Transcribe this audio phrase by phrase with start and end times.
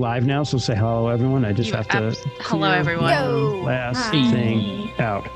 [0.00, 0.06] ta.
[0.06, 1.44] We're live now, so say hello, everyone.
[1.44, 2.12] I just You have to.
[2.40, 3.12] hello, everyone.
[3.12, 3.62] Yo.
[3.64, 4.30] Last Hi.
[4.30, 5.28] thing out.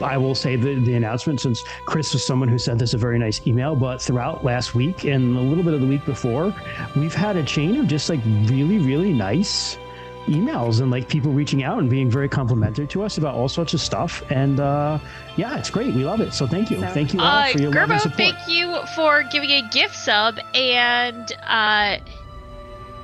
[0.00, 3.18] I will say the, the announcement since Chris was someone who sent us a very
[3.18, 6.52] nice email, but throughout last week and a little bit of the week before,
[6.96, 9.78] we've had a chain of just like really, really nice
[10.26, 13.72] emails and like people reaching out and being very complimentary to us about all sorts
[13.74, 14.22] of stuff.
[14.30, 14.98] And uh,
[15.36, 15.94] yeah, it's great.
[15.94, 16.34] We love it.
[16.34, 16.80] So thank you.
[16.80, 18.16] So- thank you all Uh, for your love and support.
[18.18, 21.98] thank you for giving a gift sub, and uh,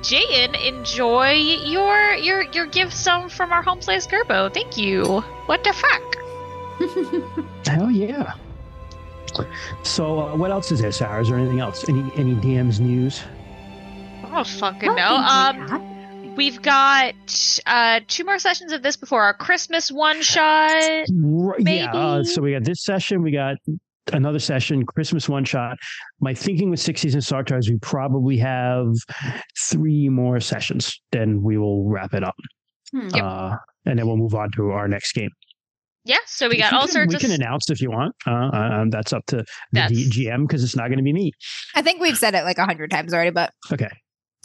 [0.01, 4.51] Jayen, enjoy your your your gift sub from our home place, Gerbo.
[4.53, 5.21] Thank you.
[5.45, 6.01] What the fuck?
[7.67, 8.33] Hell yeah.
[9.83, 11.21] So uh, what else is there, Sarah?
[11.21, 11.87] Is there anything else?
[11.87, 13.21] Any any DM's news?
[14.23, 15.15] I don't fucking Don't know.
[15.15, 16.61] Um, we have.
[16.61, 21.05] got uh two more sessions of this before our Christmas one shot.
[21.13, 21.91] Right, yeah.
[21.93, 23.21] Uh, so we got this session.
[23.21, 23.57] We got
[24.13, 25.77] another session, Christmas one shot.
[26.19, 28.87] My thinking with Six Seasons Sartar, we probably have
[29.59, 30.99] three more sessions.
[31.11, 32.35] Then we will wrap it up,
[32.91, 33.09] Hmm.
[33.13, 33.23] Yep.
[33.23, 35.29] uh, and then we'll move on to our next game.
[36.03, 37.21] Yeah, so we got all can- sorts We of.
[37.21, 38.15] can announce if you want.
[38.25, 41.13] Uh, um, that's up to the That's- D- GM because it's not going to be
[41.13, 41.31] me.
[41.75, 43.89] I think we've said it like a hundred times already, but Okay.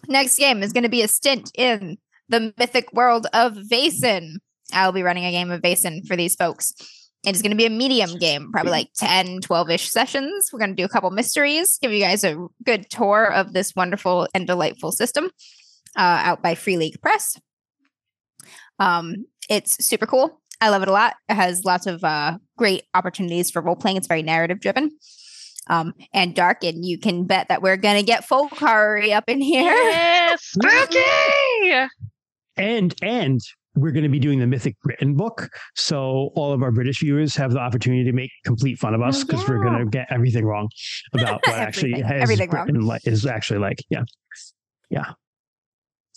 [0.07, 1.97] next game is going to be a stint in
[2.29, 4.35] the mythic world of Vaesen.
[4.75, 6.75] I'll be running a game of Vaesen for these folks.
[7.27, 10.51] It's going to be a medium game, probably like 10, 12 ish sessions.
[10.53, 13.75] We're going to do a couple mysteries, give you guys a good tour of this
[13.75, 15.31] wonderful and delightful system
[15.97, 17.37] uh, out by Free League Press.
[18.79, 20.41] Um, it's super cool.
[20.61, 21.17] I love it a lot.
[21.29, 23.97] It has lots of uh, great opportunities for role playing.
[23.97, 24.93] It's very narrative driven
[25.69, 29.41] um, and dark, and you can bet that we're going to get Folkari up in
[29.41, 29.65] here.
[29.65, 31.89] Yes, spooky!
[32.57, 33.41] and and
[33.77, 37.37] we're going to be doing the mythic britain book so all of our british viewers
[37.37, 40.07] have the opportunity to make complete fun of us Oh, because we're going to get
[40.11, 40.69] everything wrong
[41.13, 42.67] about what actually Everything- everything wrong.
[42.67, 44.03] Britain is actually like yeah
[44.91, 45.13] yeah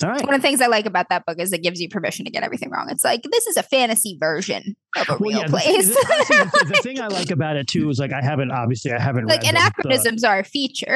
[0.01, 1.89] all right One of the things I like about that book is it gives you
[1.89, 2.87] permission to get everything wrong.
[2.89, 5.89] It's like this is a fantasy version of a Well, real yeah, place.
[5.89, 9.01] the- the, the thing I like about it too is like I haven't obviously I
[9.01, 10.95] haven't like read the- the- anachronisms are a feature.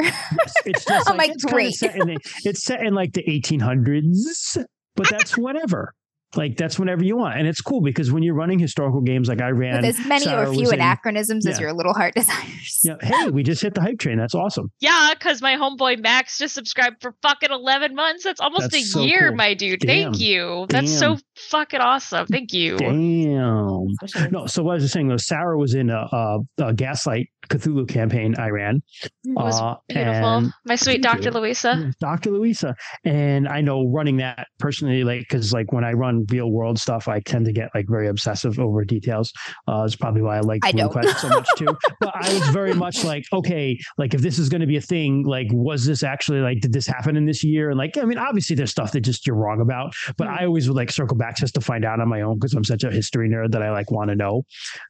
[0.66, 1.74] it's just I'm like, like, it's great.
[1.74, 4.64] set in it's set in like the 1800s
[4.96, 5.94] but that's whenever
[6.36, 9.42] like that's whenever you want and it's cool because when you're running historical games like
[9.42, 12.14] I ran With as many Sarah or was few in- anachronisms as your little heart
[12.16, 12.80] desires.
[12.84, 16.38] yeah hey we just hit the hype train that's awesome Yeah, because my homeboy Max
[16.38, 18.24] just subscribed for fucking 11 months.
[18.24, 19.38] That's almost That's a so year, cool.
[19.38, 19.80] my dude.
[19.82, 20.12] Damn.
[20.14, 20.66] Thank you.
[20.70, 21.18] That's so
[21.50, 22.26] fucking awesome.
[22.28, 22.78] Thank you.
[22.78, 23.88] Damn.
[24.32, 27.28] No, so what I was just saying though, Sarah was in a, a, a Gaslight
[27.50, 28.82] Cthulhu campaign I ran.
[29.04, 30.12] It was uh, beautiful.
[30.38, 31.26] and My sweet Dr.
[31.26, 31.32] you.
[31.32, 31.94] Louisa.
[32.00, 32.32] Dr.
[32.32, 32.76] Louisa.
[33.04, 37.08] And I know running that personally, like, because like when I run real world stuff,
[37.08, 39.32] I tend to get like very obsessive over details.
[39.68, 40.90] Uh, it's probably why I like Rune.
[40.90, 41.68] Quest so much too.
[42.00, 44.82] but I was very much like, okay, like if this is going to be a
[44.82, 47.70] thing, like, was this actually like, did this happen in this year?
[47.70, 50.34] And like, I mean, obviously there's stuff that just you're wrong about, but Hmm.
[50.40, 52.64] I always would like circle back just to find out on my own because I'm
[52.64, 54.44] such a history nerd that I like want to know.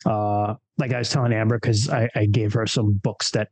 [0.06, 3.50] Uh, like I was telling Amber, because I, I gave her some books that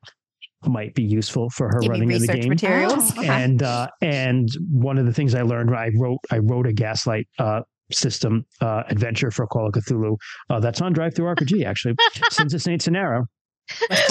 [0.65, 3.11] might be useful for her Give running of the game materials.
[3.17, 3.27] Oh, Okay.
[3.43, 7.27] and uh, and one of the things I learned, I wrote I wrote a gaslight
[7.39, 7.61] uh,
[7.91, 10.15] system uh, adventure for Call of Cthulhu
[10.49, 11.95] uh, that's on DriveThruRPG actually,
[12.31, 13.25] since it's Saint Scenario.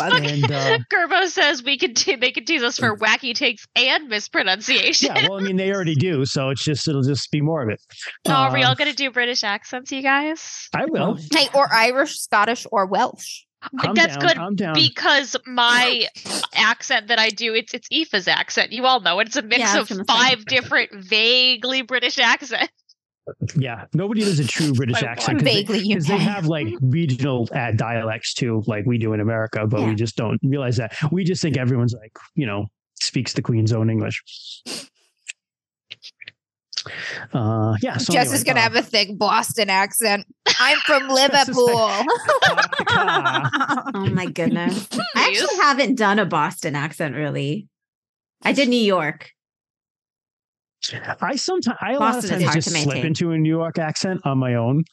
[0.00, 4.08] And uh, Gerbo says we could te- they could tease us for wacky takes and
[4.08, 5.14] mispronunciation.
[5.14, 7.68] yeah, well, I mean they already do, so it's just it'll just be more of
[7.68, 7.80] it.
[8.26, 10.68] Oh, are we all gonna do British accents, you guys?
[10.74, 11.18] I will.
[11.34, 13.44] Hey, or Irish, Scottish, or Welsh.
[13.84, 14.74] I'm That's down, good I'm down.
[14.74, 16.06] because my
[16.54, 18.72] accent that I do, it's it's Aoife's accent.
[18.72, 19.28] You all know it.
[19.28, 20.14] It's a mix Yeah, of was gonna say.
[20.36, 22.68] five different vaguely British accents.
[23.56, 26.20] yeah, nobody does a true British accent one 'cause they- Vaguely because they UK.
[26.22, 30.38] have like regional uh, dialects too, like we do in America, but we just don't
[30.42, 30.94] realize that.
[31.12, 32.66] We just think everyone's like, you know,
[33.00, 34.22] speaks the Queen's own English.
[37.32, 37.96] Uh, yeah.
[37.98, 40.26] So Jess anyway, is gonna uh, have a thick Boston accent.
[40.58, 41.76] I'm from That's just Liverpool.
[42.92, 44.88] Oh my goodness.
[45.14, 47.68] I actually haven't done a Boston accent really.
[48.42, 49.30] I did New York.
[51.20, 53.06] I sometimes I a lot of times just slip maintain.
[53.06, 54.84] into a New York accent on my own.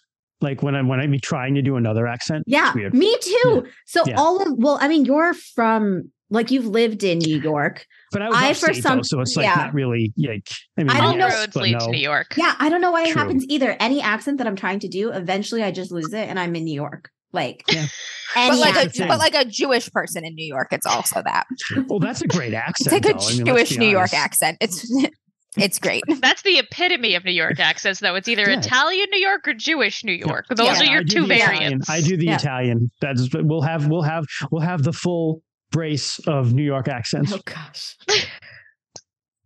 [0.42, 2.44] Like when I'm when I'm trying to do another accent.
[2.46, 3.66] Yeah, me too.
[3.86, 4.16] So Yeah.
[4.18, 7.86] all of well, I mean, you're from like you've lived in New York.
[8.12, 9.56] But I was I, upstate, for some- though, so it's like yeah.
[9.56, 10.48] not really like
[10.78, 11.80] I mean I don't All know- roads lead no.
[11.86, 12.36] to New York.
[12.38, 13.76] Yeah, I don't know why it happens either.
[13.80, 16.64] Any accent that I'm trying to do, eventually I just lose it and I'm in
[16.64, 17.10] New York.
[17.34, 17.86] Like Yeah.
[18.38, 21.22] any but like the a but like a Jewish person in New York, it's also
[21.24, 21.46] that.
[21.88, 22.94] Well, that's a great accent.
[22.94, 23.26] It's like a though.
[23.28, 24.58] I mean, Jewish New York accent.
[24.62, 24.90] It's
[25.58, 26.04] it's great.
[26.22, 28.16] That's the epitome of New York accents, though.
[28.16, 28.60] It's either Yeah.
[28.60, 30.46] Italian New York or Jewish New York.
[30.50, 31.60] Those Yeah, are your two the Italian.
[31.60, 31.90] variants.
[31.90, 32.36] I do the Yeah.
[32.36, 32.92] Italian.
[33.02, 35.42] That's we'll have we'll have we'll have the full
[35.72, 37.34] brace of New York accents.
[37.34, 37.96] Oh gosh.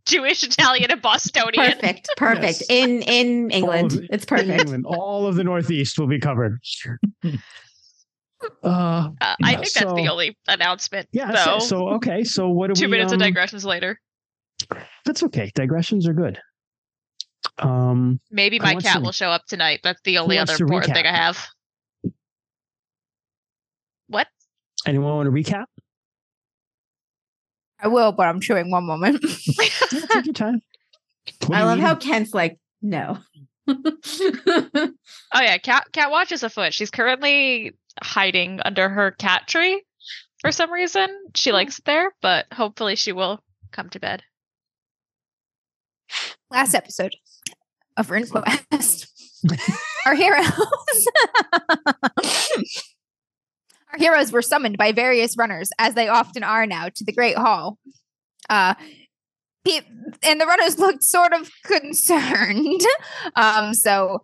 [0.06, 1.74] Jewish, Italian, and Bostonian.
[1.74, 2.10] Perfect.
[2.18, 2.44] Perfect.
[2.44, 2.70] Yes.
[2.70, 3.94] In in England.
[3.94, 4.50] of- it's perfect.
[4.50, 6.60] England, all of the Northeast will be covered.
[7.24, 7.30] uh,
[8.64, 11.08] Uh, I Yeah, think that's the only announcement.
[11.12, 11.32] yeah.
[11.32, 11.60] though.
[11.60, 12.24] So, so okay.
[12.24, 12.92] So what do Two we?
[12.94, 14.00] minutes of um, digressions later.
[15.06, 15.52] That's okay.
[15.56, 16.40] Digressions are good.
[17.60, 19.82] Um, Maybe my cat to- will show up tonight.
[19.84, 21.06] That's the only other to important thing?
[21.06, 21.48] I have.
[24.08, 24.28] What?
[24.88, 25.66] anyone want to recap?
[27.82, 29.24] I will, but I'm chewing one moment.
[29.48, 30.62] Yeah, take your time.
[31.48, 31.96] What I love how?
[31.96, 33.18] Kent's like, no.
[35.34, 36.74] Oh yeah, cat cat watch is afoot.
[36.74, 39.82] She's currently hiding under her cat tree
[40.42, 41.08] for some reason.
[41.36, 43.42] She likes it there, but hopefully she will
[43.72, 44.24] come to bed.
[46.50, 47.16] Last episode
[47.96, 49.08] of Rune's Quest.
[50.06, 51.08] Our heroes.
[53.94, 57.38] Our heroes were summoned by various runners, as they often are now, to the Great
[57.38, 57.78] Hall.
[58.50, 58.76] Uh,
[60.24, 62.82] and the runners looked sort of concerned.
[63.36, 64.24] Um, so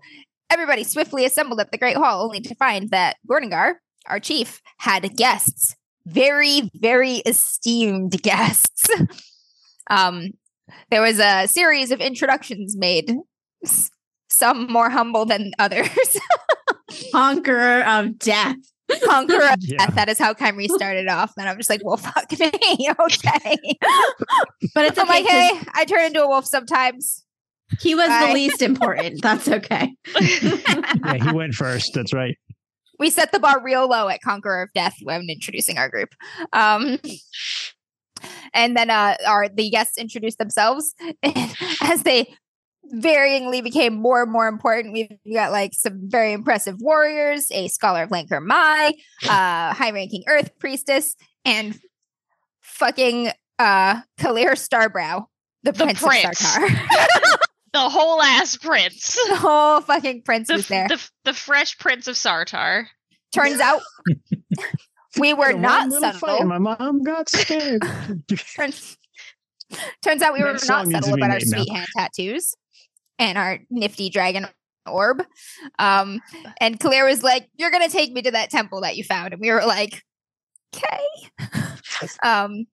[0.49, 3.75] everybody swiftly assembled at the Great Hall, only to find that Gorningar,
[4.07, 5.75] our chief, had guests.
[6.05, 8.87] Very, very esteemed guests.
[9.89, 10.31] um,
[10.89, 13.15] there was a series of introductions made,
[14.29, 15.89] some more humble than others.
[17.11, 18.55] Conqueror of death.
[19.05, 19.77] Conqueror of Yeah.
[19.85, 19.95] death.
[19.95, 21.33] That is how Kyrie started off.
[21.37, 22.47] And I'm just like, well, fuck me.
[22.99, 23.57] okay.
[24.73, 25.23] But it's I'm okay.
[25.23, 27.23] like, 'cause hey, I turn into a wolf sometimes.
[27.81, 28.27] He was Bye.
[28.27, 29.21] the least important.
[29.21, 29.93] That's okay.
[30.21, 31.91] Yeah, he went first.
[31.93, 32.37] That's right.
[32.97, 36.09] we set the bar real low at Conqueror of Death when introducing our group.
[36.53, 36.97] Um,
[38.53, 40.93] and then uh, our the guests introduced themselves
[41.81, 42.33] as they
[42.93, 44.93] varyingly became more and more important.
[44.93, 48.93] We've got like some very impressive warriors, a scholar of Lhankor Mhy,
[49.29, 51.77] uh, high-ranking Earth priestess, and
[52.61, 53.29] fucking
[53.59, 55.25] uh Kallyr Starbrow,
[55.63, 56.25] the, The prince, prince.
[56.25, 57.37] of Sartar.
[57.73, 59.17] the whole ass prince.
[59.29, 60.87] the whole fucking prince The, was there.
[60.87, 62.85] the, the fresh prince of Sartar.
[63.33, 63.81] Turns out
[65.19, 66.45] we were Had not one little fight subtle.
[66.45, 67.81] My mom got scared.
[68.55, 68.97] Turns,
[70.03, 71.57] turns out we were That song not needs to subtle about our made now.
[71.63, 72.55] sweet hand tattoos
[73.19, 74.47] and our nifty dragon
[74.85, 75.23] orb.
[75.79, 76.21] Um,
[76.61, 79.41] and Kallyr was like, "You're gonna take me to that temple that you found," and
[79.41, 80.03] we were like,
[80.75, 81.37] "Okay."
[82.23, 82.65] um,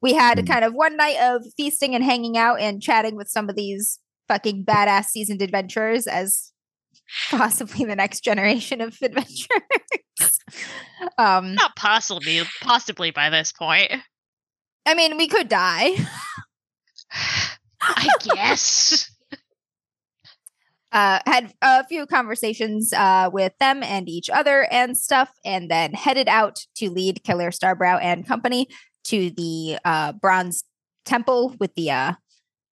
[0.00, 0.44] we had Hmm.
[0.46, 3.98] kind of one night of feasting and hanging out and chatting with some of these
[4.28, 6.52] fucking badass seasoned adventurers as
[7.30, 9.58] possibly the next generation of adventurers.
[11.18, 13.92] um, Not possibly, possibly by this point.
[14.86, 15.90] I mean, we could die.
[17.82, 19.10] I guess.
[20.92, 25.92] uh, had a few conversations uh, with them and each other and stuff, and then
[25.92, 28.68] headed out to lead Kallyr Starbrow and company
[29.04, 30.64] to the uh, bronze
[31.04, 32.12] temple with the uh,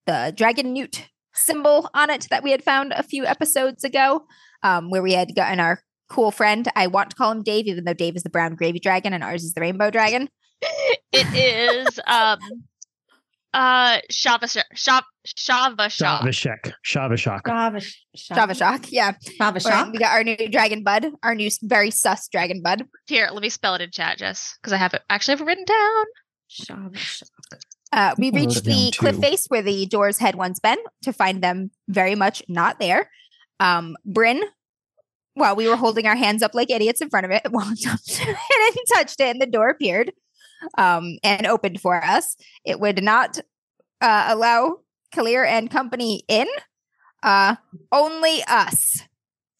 [0.07, 1.03] the dragonewt
[1.35, 4.27] symbol on it that we had found a few episodes ago,
[4.63, 6.69] um, where we had gotten our cool friend.
[6.77, 9.25] I want to call him Dave, even though Dave is the brown gravy dragon and
[9.25, 10.29] ours is the rainbow dragon.
[11.13, 12.39] It is um
[13.53, 16.21] uh Shava Shav Shava Shah.
[16.21, 16.73] Shavashek.
[16.85, 17.47] Shavashak.
[17.47, 17.81] Java,
[18.17, 19.13] Java Shock, yeah.
[19.39, 19.91] Java Or.
[19.91, 22.87] We got our new dragon bud, our new very sus dragon bud.
[23.07, 25.45] Here, let me spell it in chat, Jess, because I have it actually have it
[25.45, 26.05] written down.
[26.49, 27.29] Java shock.
[27.93, 31.13] Uh, we reached it down the cliff face where the doors had once been to
[31.13, 33.11] find them very much not there.
[33.59, 34.43] Um, Bryn,
[35.35, 38.01] while we were holding our hands up like idiots in front of it, walked up
[38.01, 40.13] to it and touched it, and the door appeared
[40.79, 42.37] um, and opened for us.
[42.65, 43.39] It would not
[44.01, 44.79] uh, allow
[45.15, 46.47] Kallyr and company in,
[47.23, 47.57] uh,
[47.93, 49.03] only us.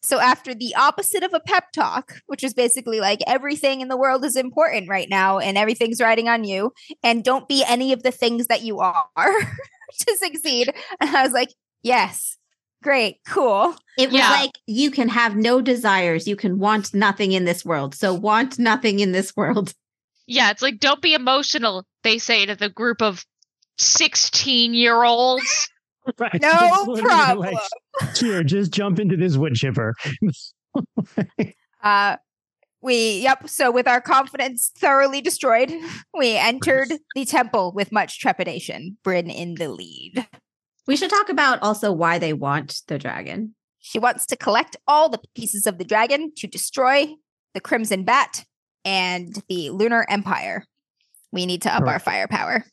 [0.03, 3.97] So after the opposite of a pep talk, which is basically like everything in the
[3.97, 8.01] world is important right now and everything's riding on you, and don't be any of
[8.01, 10.73] the things that you are to succeed.
[10.99, 11.49] And I was like,
[11.83, 12.35] yes,
[12.81, 13.75] great, cool.
[13.97, 14.29] It was Yeah.
[14.31, 16.27] like you can have no desires.
[16.27, 17.93] You can want nothing in this world.
[17.93, 19.73] So want nothing in this world.
[20.31, 23.25] Yeah, it's like don't be emotional, they say to the group of
[23.77, 25.69] 16 year olds.
[26.17, 26.41] Right.
[26.41, 27.53] No It's literally problem.
[27.53, 29.93] like, Here, just jump into this wood chipper.
[31.83, 32.15] Uh,
[32.81, 33.49] we, yep.
[33.49, 35.73] So with our confidence thoroughly destroyed,
[36.15, 38.97] we entered the temple with much trepidation.
[39.03, 40.27] Bryn in the lead.
[40.85, 43.55] We should talk about also why they want the dragon.
[43.79, 47.15] She wants to collect all the pieces of the dragon to destroy
[47.55, 48.45] the Crimson Bat
[48.85, 50.63] and the Lunar Empire.
[51.31, 52.65] We need to up our firepower.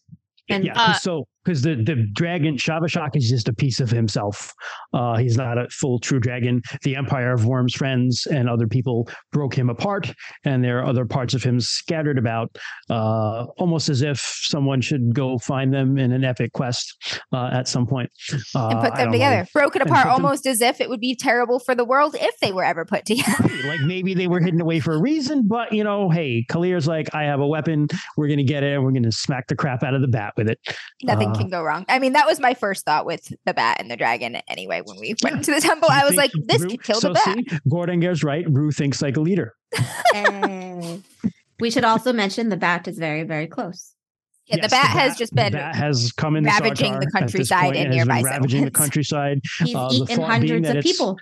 [0.48, 0.72] And yeah.
[0.74, 4.52] Uh, so because the the dragon Shavashak is just a piece of himself.
[4.92, 6.62] Uh, he's not a full true dragon.
[6.82, 10.12] The Empire of Wyrms friends and other people broke him apart,
[10.44, 12.56] and there are other parts of him scattered about,
[12.90, 17.68] uh, almost as if someone should go find them in an epic quest uh, at
[17.68, 18.10] some point
[18.54, 19.12] uh, and put them don't know.
[19.12, 19.46] together.
[19.52, 22.52] Broken apart them- almost as if it would be terrible for the world if they
[22.52, 23.48] were ever put together.
[23.66, 27.14] like maybe they were hidden away for a reason, but you know, hey, Kallyr's like,
[27.14, 27.88] I have a weapon.
[28.16, 30.48] We're gonna get it, and we're gonna smack the crap out of the bat with
[30.48, 30.58] it.
[31.02, 31.84] Nothing Uh, can go wrong.
[31.88, 34.36] I mean, that was my first thought with the bat and the dragon.
[34.48, 35.36] Anyway, when we went Yeah.
[35.38, 37.36] into the temple, You I was like, this Rue- could kill so the bat.
[37.50, 38.44] See, Gordanger's right.
[38.48, 39.54] Rue thinks like a leader.
[40.14, 40.98] Eh.
[41.60, 43.94] we should also mention the bat is very, very close.
[44.46, 48.22] Yeah, the Yes, bat has just been has come in ravaging the countryside and nearby
[48.22, 49.40] ravaging the countryside.
[49.58, 51.18] He's Uh, eaten hundreds of people.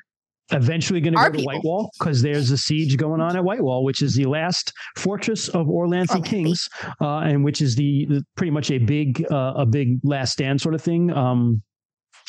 [0.53, 1.45] Eventually, going to Our go to.
[1.45, 5.67] Whitewall because there's a siege going on at Whitewall, which is the last fortress of
[5.67, 6.25] Orlanthi Orlanthi.
[6.25, 6.69] Kings,
[7.01, 10.61] uh, and which is the, the pretty much a big uh, a big last stand
[10.61, 11.11] sort of thing.
[11.13, 11.63] Um,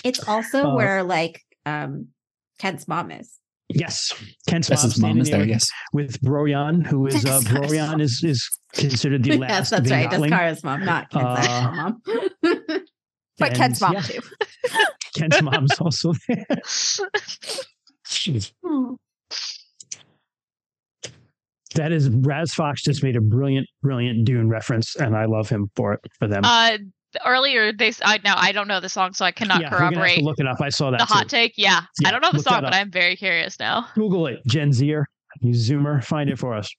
[0.04, 2.08] It's also Uh, where like um
[2.58, 3.38] Kent's mom is.
[3.70, 4.12] yes,
[4.48, 5.46] Kent's mom mom is there.
[5.46, 5.70] Yes.
[5.94, 9.50] with Broyan, who is uh, Broyan is is considered the last.
[9.52, 10.08] yes, that's right.
[10.12, 10.32] Atling.
[10.32, 12.02] That's Kara's mom, not Kent's Uh, mom.
[13.38, 14.20] but And, Ken's mom yeah, too.
[15.16, 16.46] Kent's mom's also there.
[21.76, 25.70] That is Raz Fox just made a brilliant, brilliant Dune reference, and I love him
[25.76, 26.42] for it for them.
[26.44, 26.78] Uh,
[27.26, 29.78] earlier they s- I now I don't know the song, so I cannot yeah, we're
[29.80, 30.60] have corroborate to look it up.
[30.62, 31.14] I saw that the too.
[31.14, 31.54] hot take.
[31.58, 32.74] Yeah, Yeah, I don't know the song, but.
[32.74, 33.88] I'm very curious now.
[33.96, 35.08] Google it, Gen Zer.
[35.42, 36.74] You Zoomer, find it for us.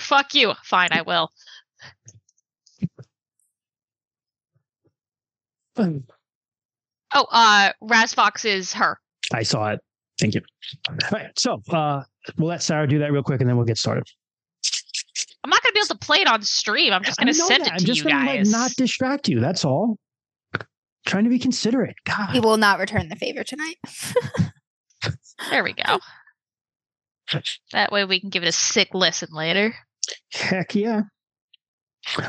[0.00, 0.52] Fuck you.
[0.64, 1.30] Fine, I will.
[7.16, 8.98] Oh, uh, Raz Fox is her.
[9.32, 9.80] I saw it.
[10.20, 10.40] Thank you.
[10.88, 12.02] All right, so uh,
[12.38, 14.04] we'll let Sarah do that real quick, and then we'll get started.
[15.42, 16.92] I'm not gonna be able to play it on stream.
[16.92, 17.68] I'm just gonna send that.
[17.68, 18.50] it I'm to just you gonna guys.
[18.50, 19.40] like not distract you.
[19.40, 19.98] That's all.
[21.06, 21.96] Trying to be considerate.
[22.06, 22.30] God.
[22.30, 23.76] He will not return the favor tonight.
[25.50, 25.98] there we go.
[27.72, 29.74] That way we can give it a sick listen later.
[30.30, 31.02] Heck yeah.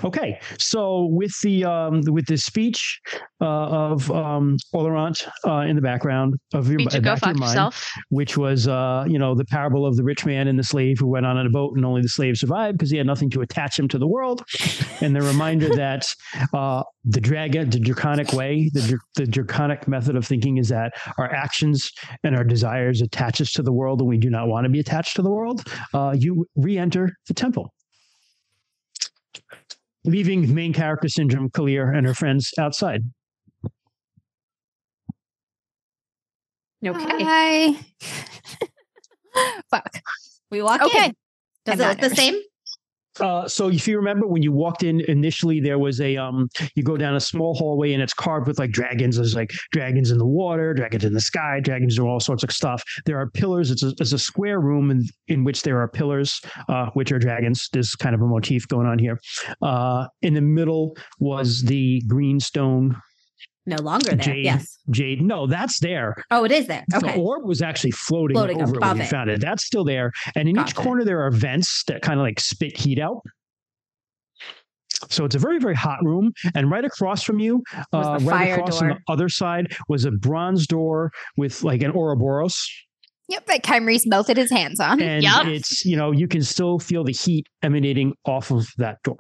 [0.04, 3.00] Okay, so with the um, with the speech
[3.42, 7.56] uh, of um, Olorant uh, in the background of your, uh, back your mind,
[8.10, 11.08] which was uh, you know the parable of the rich man and the slave who
[11.08, 13.78] went on a boat and only the slave survived because he had nothing to attach
[13.78, 14.44] him to the world,
[15.02, 16.08] and the reminder that
[16.54, 20.94] uh, the dragon, the draconic way, the dr- the draconic method of thinking is that
[21.18, 21.92] our actions
[22.24, 24.80] and our desires attach us to the world, and we do not want to be
[24.80, 25.68] attached to the world.
[25.94, 27.72] Uh, you re-enter the temple.
[30.06, 33.02] Leaving main character syndrome, Kallyr and her friends outside.
[36.86, 37.24] Okay.
[37.24, 37.76] Bye.
[39.72, 40.02] Fuck.
[40.52, 41.06] We walk Okay.
[41.06, 41.16] in.
[41.66, 42.36] Does I'm it not look the same?
[43.20, 46.50] Uh, so if you remember when you walked in initially, there was a um.
[46.76, 49.18] You go down a small hallway and it's carved with like dragons.
[49.18, 52.52] There's like dragons in the water, dragons in the sky, dragons do all sorts of
[52.52, 52.84] stuff.
[53.06, 53.72] There are pillars.
[53.72, 57.20] It's a, it's a square room in, in which there are pillars, uh, which are
[57.20, 57.70] dragons.
[57.72, 59.20] There's kind of a motif going on here.
[59.62, 62.96] Uh, in the middle was the green stone
[63.68, 64.18] No longer there.
[64.18, 64.46] Jade.
[64.46, 64.78] Yes.
[64.92, 65.22] jade.
[65.22, 66.16] No, that's there.
[66.30, 66.86] Oh, it is there.
[66.94, 67.14] Okay.
[67.14, 69.10] The orb was actually floating, Floating over it when above you it.
[69.10, 69.42] found it.
[69.42, 70.12] That's still there.
[70.36, 70.76] And in each Gotcha.
[70.76, 73.22] corner, there are vents that kind of like spit heat out.
[75.10, 76.32] So it's a very, very hot room.
[76.54, 80.12] And right across from you, uh, right fire across on the other side, was a
[80.12, 82.70] bronze door with like an Ouroboros.
[83.28, 85.02] Yep, that Kymreese melted his hands on.
[85.02, 85.48] And Yup.
[85.48, 89.18] it's, you know, you can still feel the heat emanating off of that door.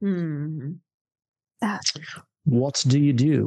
[0.00, 0.72] Hmm.
[2.46, 3.44] What do you do?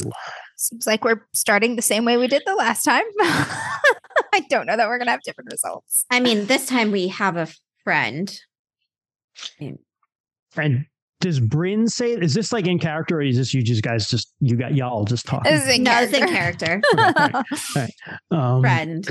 [0.57, 3.05] Seems like we're starting the same way we did the last time.
[3.21, 6.05] I don't know that we're gonna have different results.
[6.11, 7.47] I mean, this time we have a
[7.85, 8.37] friend.
[10.57, 10.85] And
[11.21, 14.33] does Bryn say, is this like in character or is this you just guys just,
[14.41, 15.49] you got y'all just talking?
[15.49, 16.81] This is in no, it's in character.
[16.93, 17.87] character.
[18.31, 19.07] Um, friend.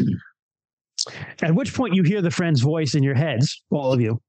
[1.40, 4.20] At which point you hear the friend's voice in your heads, all of you.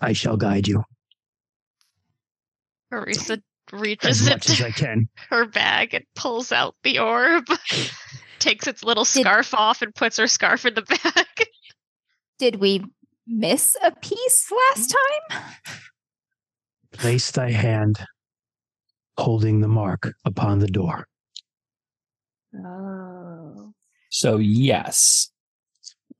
[0.00, 0.84] I shall guide you
[3.02, 5.08] Marisa as reaches as into I can.
[5.30, 7.46] her bag and pulls out the orb,
[8.38, 10.82] takes its little Did- scarf off and puts her scarf in the
[11.14, 11.48] bag.
[12.38, 12.84] Did we
[13.26, 14.94] miss a piece last
[15.30, 15.42] time?
[16.92, 18.04] Place thy hand,
[19.18, 21.06] holding the mark upon the door.
[22.56, 23.72] Oh.
[24.10, 25.30] So yes,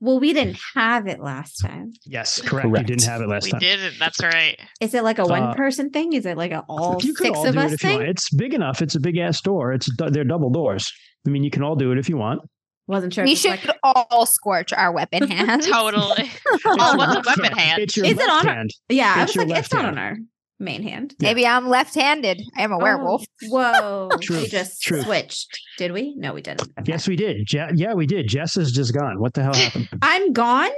[0.00, 1.92] Well, we didn't have it last time.
[2.04, 2.68] Yes, correct.
[2.68, 3.60] You didn't have it last we time.
[3.60, 3.98] We didn't.
[3.98, 4.58] That's right.
[4.80, 6.12] Is it like a one Uh, person thing?
[6.12, 8.02] Is it like a all you six all of us it thing?
[8.02, 8.82] It's big enough.
[8.82, 9.72] It's a big ass door.
[9.72, 10.92] It's they're double doors.
[11.26, 12.42] I mean, you can all do it if you want.
[12.86, 13.24] Wasn't sure.
[13.24, 15.66] We should like- all scorch our weapon hands.
[15.66, 16.24] Totally.
[16.24, 17.58] It's Oh, what's a weapon hand.
[17.58, 17.82] hand?
[17.82, 18.70] It's your Is it on a- hand.
[18.90, 19.98] yeah, I it's was like, left it's not hand.
[19.98, 20.16] on our
[20.64, 21.14] main hand.
[21.20, 22.40] Maybe I'm left-handed.
[22.56, 23.24] I am a werewolf.
[23.44, 24.08] Oh, whoa.
[24.22, 25.02] True, We just true.
[25.02, 25.58] switched.
[25.78, 26.14] Did we?
[26.16, 26.62] No, we didn't.
[26.62, 26.82] Okay.
[26.86, 27.46] Yes, we did.
[27.46, 28.26] Je- yeah, we did.
[28.28, 29.20] Jess is just gone.
[29.20, 29.88] What the hell happened?
[30.02, 30.70] I'm gone.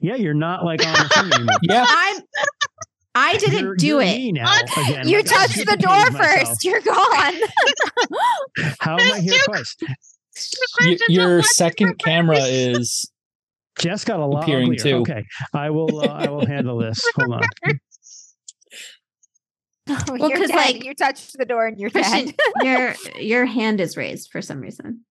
[0.00, 1.56] yeah, you're not like on the thing anymore.
[1.62, 1.84] Yeah.
[1.88, 2.22] I'm
[3.16, 4.16] I didn't You're- do you're it.
[4.16, 5.06] me now, again.
[5.08, 6.48] You Like, I touched the duplicated door myself.
[6.48, 6.64] first.
[6.64, 7.34] You're gone.
[8.80, 9.44] How am I here Mr.
[9.44, 9.76] twice?
[10.80, 13.08] Y- your second camera is
[13.78, 14.78] Jess got a lot Appearing uglier.
[14.82, 14.96] too.
[15.02, 16.00] Okay, I will.
[16.00, 17.00] Uh, I will handle this.
[17.16, 17.42] Hold on.
[19.86, 20.56] Well, Well, you're 'cause, dead.
[20.56, 22.36] like, you touched the door and you're Christian, dead.
[22.62, 25.04] your your hand is raised for some reason.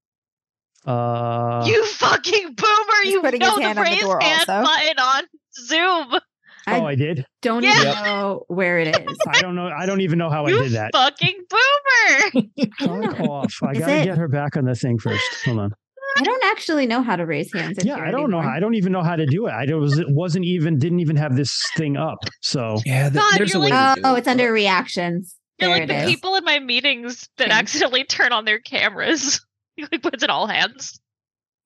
[0.86, 3.02] Uh, you fucking boomer!
[3.04, 4.64] He's You putting know his the hand on the raise door hand also.
[4.64, 5.24] button on
[5.68, 6.20] Zoom.
[6.66, 7.26] I oh, I did.
[7.42, 7.80] don't Yeah.
[7.92, 9.18] even know where it is.
[9.28, 9.68] I don't know.
[9.68, 10.92] I don't even know how I did that.
[10.94, 12.44] fucking boomer!
[12.80, 13.54] Fuck off.
[13.64, 15.24] I Is gotta it- get her back on the thing first.
[15.46, 15.72] Hold on.
[16.18, 17.80] I don't actually know how to raise hands.
[17.84, 18.40] Yeah, I don't know.
[18.40, 19.52] I don't even know how to do it.
[19.52, 22.20] I was it wasn't even didn't even have this thing up.
[22.42, 23.10] So yeah.
[23.10, 23.70] th- God, there's a you're way.
[23.72, 25.36] like- Oh, it's under but- reactions.
[25.60, 26.10] You're There like the is.
[26.10, 27.58] people in my meetings that Okay.
[27.58, 29.44] accidentally turn on their cameras.
[29.76, 31.00] You like puts it all hands.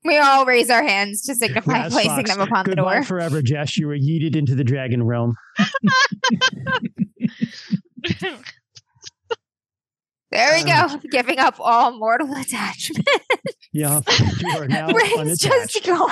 [0.05, 3.03] We all raise our hands to signify Raz placing Fox, them upon the door.
[3.03, 3.77] forever, Jess.
[3.77, 5.35] You were yeeted into the dragon realm.
[10.31, 10.97] There we go.
[11.11, 13.07] Giving up all mortal attachment.
[13.73, 14.01] Yeah,
[14.39, 16.11] you are now Brain's just gone.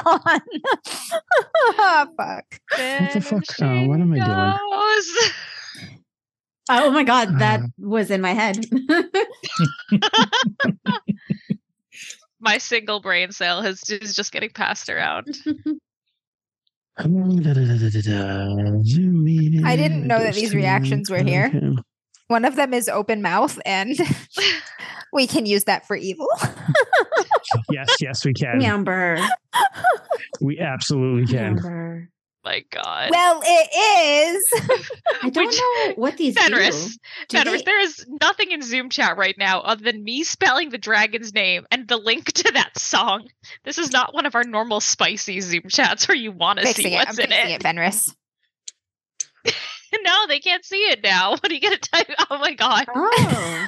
[1.55, 2.45] oh, fuck.
[2.77, 3.43] What the fuck?
[3.61, 4.27] Uh, what am I doing?
[4.27, 5.31] doing?
[6.69, 7.67] Oh my god, that Uh.
[7.77, 8.65] was in my head.
[12.39, 15.27] My single brain cell has is just getting passed around.
[16.97, 17.03] I
[19.75, 21.51] didn't know that these reactions were here.
[22.27, 23.97] One of them is open mouth, and
[25.13, 26.27] we can use that for evil.
[27.69, 28.61] Yes, yes, we can.
[28.63, 29.17] Amber.
[30.41, 31.57] We absolutely can.
[31.57, 32.09] Amber.
[32.43, 33.09] My God.
[33.11, 34.89] well, it is.
[35.23, 36.97] I don't Which- know what these Fenris, do.
[37.29, 40.69] Do Fenris, they- there is nothing in Zoom chat right now other than me spelling
[40.69, 43.27] the dragon's name and the link to that song.
[43.63, 46.73] This is not one of our normal spicy Zoom chats where you want to see
[46.73, 46.97] fixing it.
[47.01, 47.49] I'm what's in it.
[47.51, 48.13] it, Fenris.
[50.03, 51.31] No, they can't see it now.
[51.45, 52.07] What are you gonna type?
[52.29, 52.85] Oh my god.
[52.93, 53.65] Oh.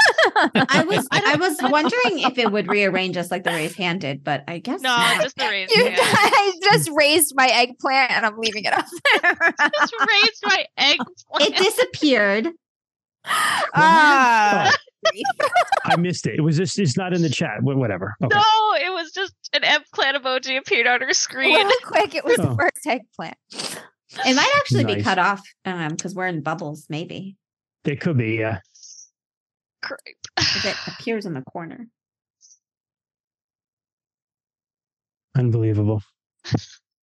[0.70, 4.24] I was I was wondering if it would rearrange us like the raised hand did,
[4.24, 5.22] but I guess No, not.
[5.24, 5.98] just the raised You hand.
[5.98, 8.86] guys just raised my eggplant, and I'm leaving it up
[9.22, 9.54] there.
[9.80, 10.98] just raised my egg.
[11.40, 12.50] it disappeared.
[13.76, 14.74] Ah.
[15.86, 16.36] I missed it.
[16.38, 17.62] It was just it's not in the chat.
[17.62, 18.16] Whatever.
[18.24, 18.36] Okay.
[18.36, 18.42] No,
[18.86, 21.56] it was just an eggplant emoji appeared on her screen.
[21.56, 22.56] Real quick, it was the Oh.
[22.56, 23.36] first eggplant.
[24.26, 27.38] It might actually be cut off um because we're in bubbles, maybe.
[27.86, 28.60] It could be, yeah.
[29.84, 30.18] Great.
[30.36, 31.88] 'cause it appears in the corner.
[35.36, 36.02] Unbelievable.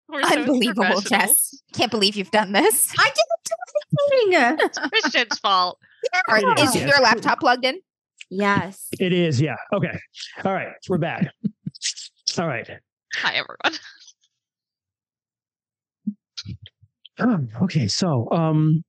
[0.09, 1.03] We're so Unbelievable, professionals.
[1.09, 1.63] Jess.
[1.73, 2.93] Can't believe you've done this.
[2.97, 4.57] I didn't do anything.
[4.65, 5.79] It's Christian's fault.
[6.27, 7.79] Are- It is is, your laptop plugged in?
[8.29, 8.87] yes.
[8.99, 9.55] It is, yeah.
[9.73, 9.97] Okay.
[10.43, 10.67] All right.
[10.89, 11.31] We're back.
[12.37, 12.69] All right.
[13.15, 13.79] Hi everyone.
[17.19, 18.83] Um, okay, so um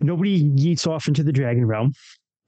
[0.00, 1.92] nobody yeets off into the dragon realm.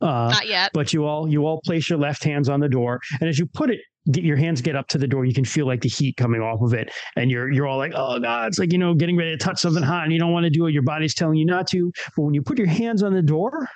[0.00, 0.70] Uh Not yet.
[0.72, 3.46] but you all you all place your left hands on the door and as you
[3.46, 5.88] put it get your hands get up to the door you can feel like the
[5.90, 8.78] heat coming off of it and you're you're all like oh god it's like you
[8.78, 10.82] know getting ready to touch something hot and you don't want to do it your
[10.82, 13.68] body's telling you not to but when you put your hands on the door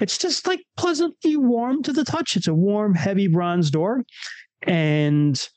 [0.00, 4.04] it's just like pleasantly warm to the touch it's a warm heavy bronze door
[4.66, 5.48] and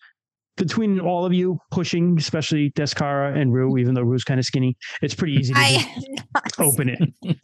[0.58, 4.76] between all of you pushing especially Descara and Rue even though Rue's kind of skinny
[5.02, 5.86] it's pretty easy to
[6.60, 7.38] open it.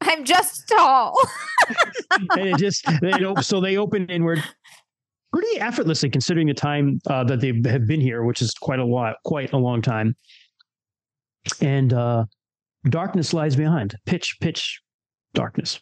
[0.00, 1.14] I'm just tall.
[2.36, 4.42] and it just they op- so they open inward
[5.32, 8.84] pretty effortlessly considering the time uh, that they have been here which is quite a
[8.84, 10.16] lot quite a long time.
[11.60, 12.24] And uh
[12.88, 13.96] darkness lies behind.
[14.06, 14.80] Pitch pitch
[15.34, 15.80] darkness.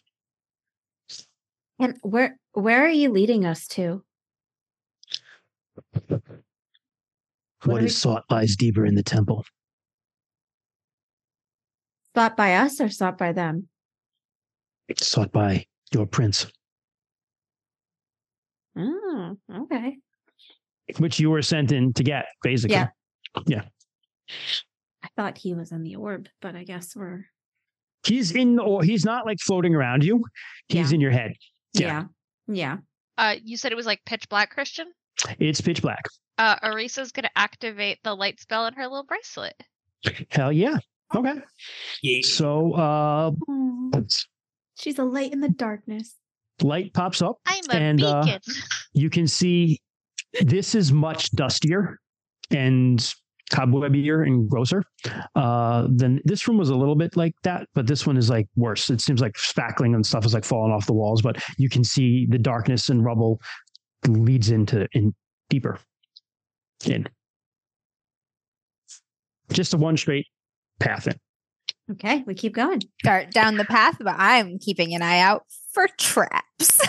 [1.79, 4.03] And where where are you leading us to?
[6.07, 6.21] What
[7.65, 9.45] What is sought lies deeper in the temple
[12.15, 13.67] Sought by us or sought by them?
[14.87, 16.45] it's sought by your prince
[18.75, 19.97] Oh, okay.
[20.99, 22.75] which you were sent in to get basically
[23.47, 23.63] Yeah.
[25.03, 27.25] I thought he was in the orb, but I guess we're
[28.05, 30.23] he's in or he's not like floating around you
[30.69, 30.95] he's Yeah.
[30.95, 31.33] in your head
[31.73, 31.87] Yeah.
[31.87, 32.03] yeah.
[32.49, 32.77] Yeah.
[33.17, 34.87] Uh, you said it was like pitch black, Christian.
[35.39, 36.03] It's pitch black
[36.37, 39.55] Uh, Arisa's gonna activate the light spell in her little bracelet.
[40.29, 40.77] hell yeah
[41.15, 41.33] okay
[42.21, 43.31] so uh
[44.77, 46.15] she's a light in the darkness.
[46.61, 48.39] light pops up I'm a And, uh,
[48.93, 49.79] you can see
[50.41, 51.99] this is much dustier
[52.51, 53.13] and
[53.51, 54.83] cobwebbier and grosser.
[55.35, 58.45] Uh, then this room was a little bit like that, but this one is like
[58.57, 58.89] worse.
[58.89, 61.83] It seems like spackling and stuff is like falling off the walls, but you can
[61.83, 63.39] see the darkness and rubble
[64.05, 65.13] leads into in
[65.49, 65.79] deeper
[66.85, 67.07] in.
[69.51, 70.27] Just a one straight
[70.79, 71.15] path in.
[71.93, 72.81] Okay, we keep going.
[73.01, 76.81] Start down the path, but I'm keeping an eye out for traps.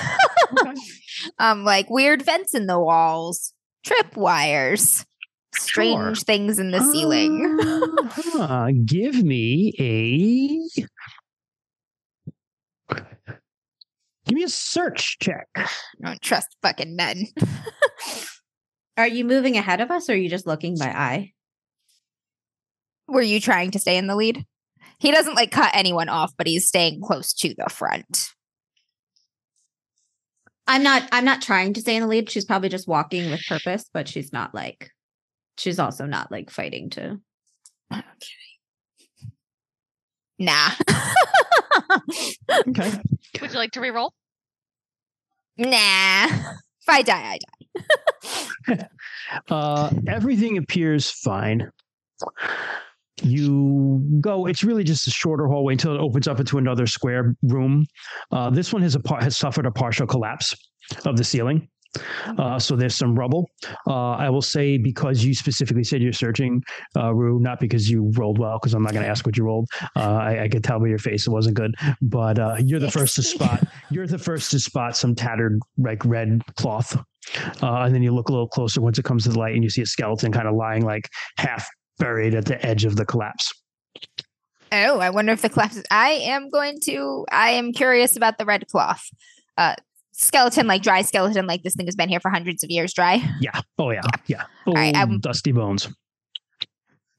[1.38, 3.52] um, like weird vents in the walls,
[3.84, 5.06] trip wires,
[5.54, 6.24] strange Sure.
[6.24, 7.58] things in the ceiling.
[7.60, 8.70] Uh-huh.
[8.84, 10.82] Give me a.
[14.28, 15.48] Give me a search check.
[15.56, 15.68] I
[16.04, 17.26] don't trust fucking men.
[18.98, 21.32] Are you moving ahead of us or are you just looking by eye?
[23.06, 24.44] Were you trying to stay in the lead?
[24.98, 28.30] He doesn't like cut anyone off, but he's staying close to the front.
[30.66, 32.28] I'm not I'm not trying to stay in the lead.
[32.28, 34.90] She's probably just walking with purpose, but she's not like
[35.56, 37.20] she's also not like fighting to
[37.92, 38.04] okay.
[40.40, 40.70] Nah.
[42.50, 42.92] Okay.
[43.40, 44.12] Would you like to re-roll?
[45.56, 46.26] nah.
[46.80, 47.38] If I die, I
[48.74, 48.88] die.
[49.50, 51.70] Uh, everything appears fine.
[53.22, 54.46] You go.
[54.46, 57.84] It's really just a shorter hallway until it opens up into another square room.
[58.32, 60.54] Uh, this one has a par- has suffered a partial collapse
[61.04, 61.68] of the ceiling.
[62.26, 63.50] Uh, so there's some rubble.
[63.86, 66.62] Uh, I will say because you specifically said you're searching,
[66.96, 69.44] uh, Rue, not because you rolled well, because I'm not going to ask what you
[69.44, 69.68] rolled.
[69.96, 71.74] Uh, I, I could tell by your face it wasn't good.
[72.02, 73.64] But uh, you're the first to spot.
[73.90, 76.96] You're the first to spot some tattered like red cloth,
[77.62, 79.64] uh, and then you look a little closer once it comes to the light, and
[79.64, 81.66] you see a skeleton kind of lying like half
[81.98, 83.52] buried at the edge of the collapse.
[84.70, 85.82] Oh, I wonder if the collapse.
[85.90, 87.24] I am going to.
[87.32, 89.02] I am curious about the red cloth.
[89.56, 89.74] Uh,
[90.18, 92.92] skeleton, like dry skeleton, like this thing has been here for hundreds of years.
[92.92, 93.22] Dry.
[93.40, 93.60] Yeah.
[93.78, 94.02] Oh yeah.
[94.26, 94.44] Yeah.
[94.66, 95.88] Oh, right, I'm- dusty bones.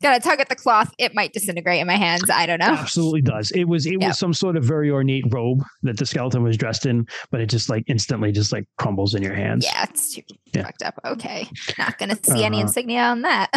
[0.01, 0.93] Gotta tug at the cloth.
[0.97, 2.23] It might disintegrate in my hands.
[2.33, 2.67] I don't know.
[2.67, 3.51] Absolutely does.
[3.51, 4.07] It was it Yeah.
[4.09, 7.47] was some sort of very ornate robe that the skeleton was dressed in, but it
[7.47, 9.65] just like instantly just like crumbles in your hands.
[9.65, 10.21] Yeah, it's too
[10.53, 10.63] Yeah.
[10.63, 10.93] fucked up.
[11.05, 12.67] Okay, not gonna see any Uh-huh.
[12.67, 13.49] insignia on that.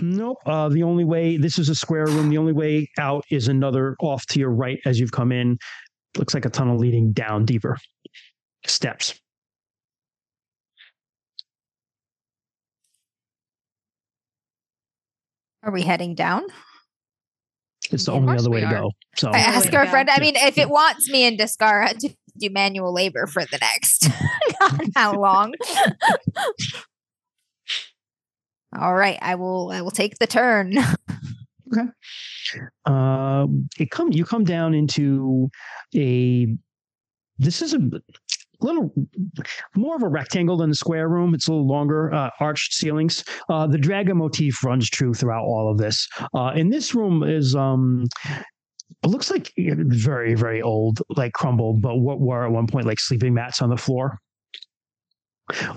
[0.00, 0.38] Nope.
[0.44, 2.30] Uh, the only way this is a square room.
[2.30, 5.56] The only way out is another off to your right as you've come in.
[6.18, 7.78] Looks like a tunnel leading down deeper.
[8.66, 9.20] Steps.
[15.62, 16.44] Are we heading down?
[17.90, 18.90] It's the Of only other way we to go.
[19.16, 20.08] So I ask our friend.
[20.08, 20.14] go.
[20.14, 24.08] I mean, if it wants me in Discara to do manual labor for the next
[24.60, 25.54] God, how long?
[28.78, 29.70] All right, I will.
[29.72, 30.76] I will take the turn.
[32.86, 33.46] uh,
[33.78, 35.50] it come you come down into
[35.94, 36.46] a
[37.38, 37.80] this is a
[38.60, 38.92] little
[39.74, 41.34] more of a rectangle than the square room.
[41.34, 43.24] It's a little longer uh, arched ceilings.
[43.48, 46.08] Uh, the dragon motif runs true throughout all of this.
[46.34, 48.04] Uh, and this room is um
[49.02, 53.00] it looks like very very old like crumbled but what were at one point like
[53.00, 54.18] sleeping mats on the floor.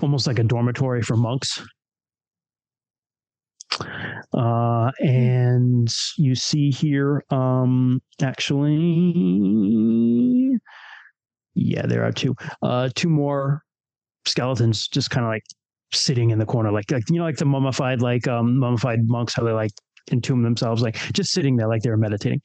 [0.02, 1.62] Almost like a dormitory for monks.
[4.32, 8.72] Uh, and you see here, um, actually,
[11.54, 13.62] yeah, there are two, uh, two more
[14.26, 15.44] skeletons just kind of like
[15.92, 19.34] sitting in the corner, like, like, you know, like the mummified, like, um, mummified monks,
[19.34, 19.72] how they like
[20.10, 22.40] entomb themselves, like just sitting there, like they were meditating.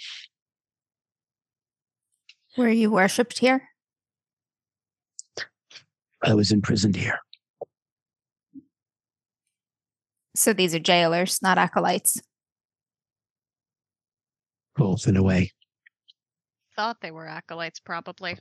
[2.57, 3.69] Were you worshipped here?
[6.23, 7.19] I was imprisoned here.
[10.35, 12.19] So these are jailers, not acolytes.
[14.75, 15.51] Both in a way.
[16.75, 18.37] Thought they were acolytes, probably.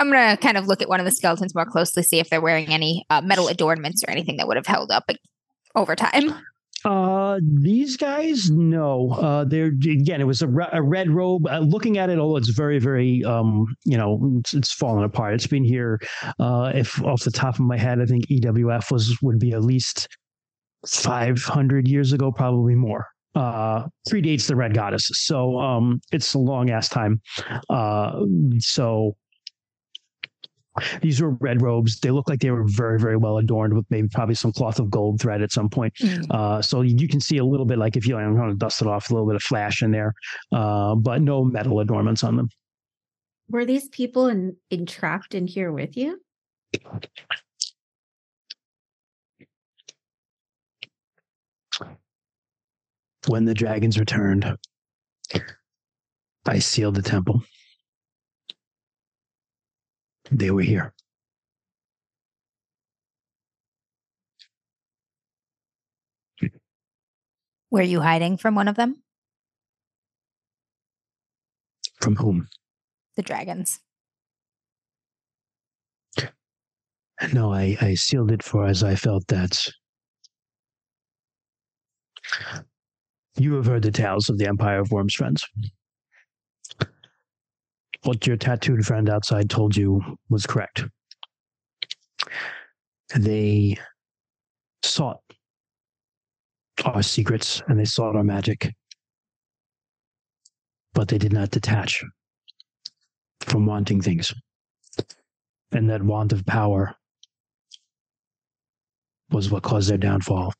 [0.00, 2.40] I'm gonna kind of look at one of the skeletons more closely, see if they're
[2.40, 5.04] wearing any uh, metal adornments or anything that would have held up
[5.76, 6.34] over time.
[6.84, 9.10] Uh, these guys, no.
[9.12, 10.20] Uh, they're again.
[10.20, 11.46] It was a, re- a red robe.
[11.46, 15.34] Uh, looking at it, although it's very, very, um, you know, it's, it's fallen apart.
[15.34, 16.00] It's been here.
[16.38, 19.62] Uh, if off the top of my head, I think EWF was would be at
[19.62, 20.08] least
[20.86, 23.06] five hundred years ago, probably more.
[23.34, 27.20] Uh, predates the Red Goddess, so um, it's a long ass time.
[27.68, 28.24] Uh,
[28.58, 29.16] so
[31.02, 31.98] these were red robes.
[32.00, 34.90] They look like they were very, very well adorned with maybe probably some cloth of
[34.90, 35.92] gold thread at some point.
[36.30, 38.80] Uh, so you can see a little bit, like if you I'm going to dust
[38.80, 40.14] it off, a little bit of flash in there,
[40.52, 42.48] uh, but no metal adornments on them.
[43.48, 46.20] Were these people in, entrapped in here with you?
[53.26, 54.56] When the dragons returned,
[56.46, 57.42] I sealed the temple.
[60.30, 60.94] They were here.
[67.70, 69.02] Were you hiding from one of them?
[72.00, 72.48] From whom?
[73.16, 73.80] The dragons.
[77.32, 79.68] No, I, I sealed it for as I felt that
[83.36, 85.46] you have heard the tales of the Empire of Wyrms, friends.
[88.02, 90.84] What your tattooed friend outside told you was correct.
[93.14, 93.76] They
[94.82, 95.20] sought
[96.84, 98.72] our secrets and they sought our magic,
[100.94, 102.02] but they did not detach
[103.40, 104.32] from wanting things.
[105.72, 106.94] And that want of power
[109.30, 110.52] was what caused their downfall.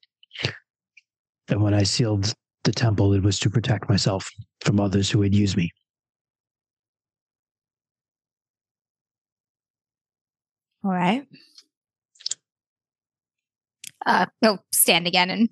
[1.49, 2.33] And when I sealed
[2.65, 4.29] the temple, it was to protect myself
[4.61, 5.71] from others who would use me.
[10.85, 11.27] All right.
[14.07, 15.49] Uh, he'll stand again and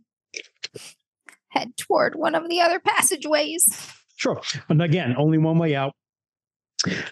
[1.51, 3.93] head toward one of the other passageways.
[4.17, 4.41] Sure.
[4.69, 5.93] And again, only one way out.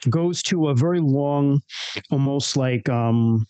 [0.09, 1.61] Goes to a very long,
[2.11, 3.47] almost like um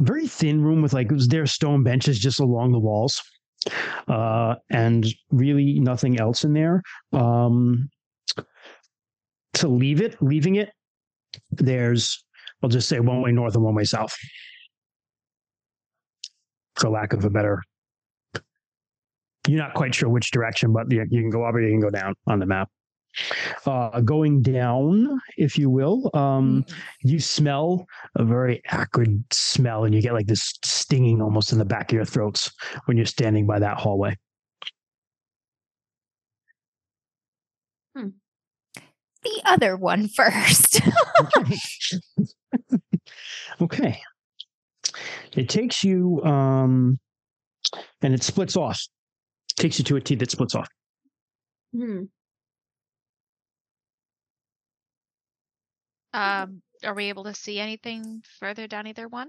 [0.00, 3.22] very thin room with like there are stone benches just along the walls.
[4.08, 6.82] Uh and really nothing else in there.
[7.12, 7.88] Um
[9.54, 10.70] to leave it, leaving it,
[11.50, 12.24] there's
[12.62, 14.14] I'll just say one way north and one way south.
[16.76, 17.62] For lack of a better
[19.48, 21.80] you're not quite sure which direction, but you, you can go up or you can
[21.80, 22.68] go down on the map.
[23.64, 26.64] Uh, going down, if you will, um,
[27.02, 31.64] you smell a very acrid smell, and you get like this stinging almost in the
[31.64, 32.52] back of your throats
[32.84, 34.14] when you're standing by that hallway.
[39.26, 40.80] The other one first.
[43.60, 44.00] okay.
[45.34, 46.98] It takes you, um,
[48.02, 48.80] and it splits off.
[49.56, 50.68] Takes you to a T that splits off.
[51.74, 52.04] Hmm.
[56.12, 59.28] Um, are we able to see anything further down either one?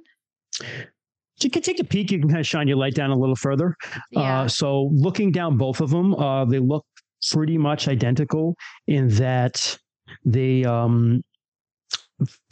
[1.42, 2.12] You can take a peek.
[2.12, 3.76] You can kind of shine your light down a little further.
[4.12, 4.42] Yeah.
[4.42, 6.86] Uh, so looking down both of them, uh, they look
[7.32, 8.56] pretty much identical
[8.88, 9.78] in that
[10.26, 11.22] they um,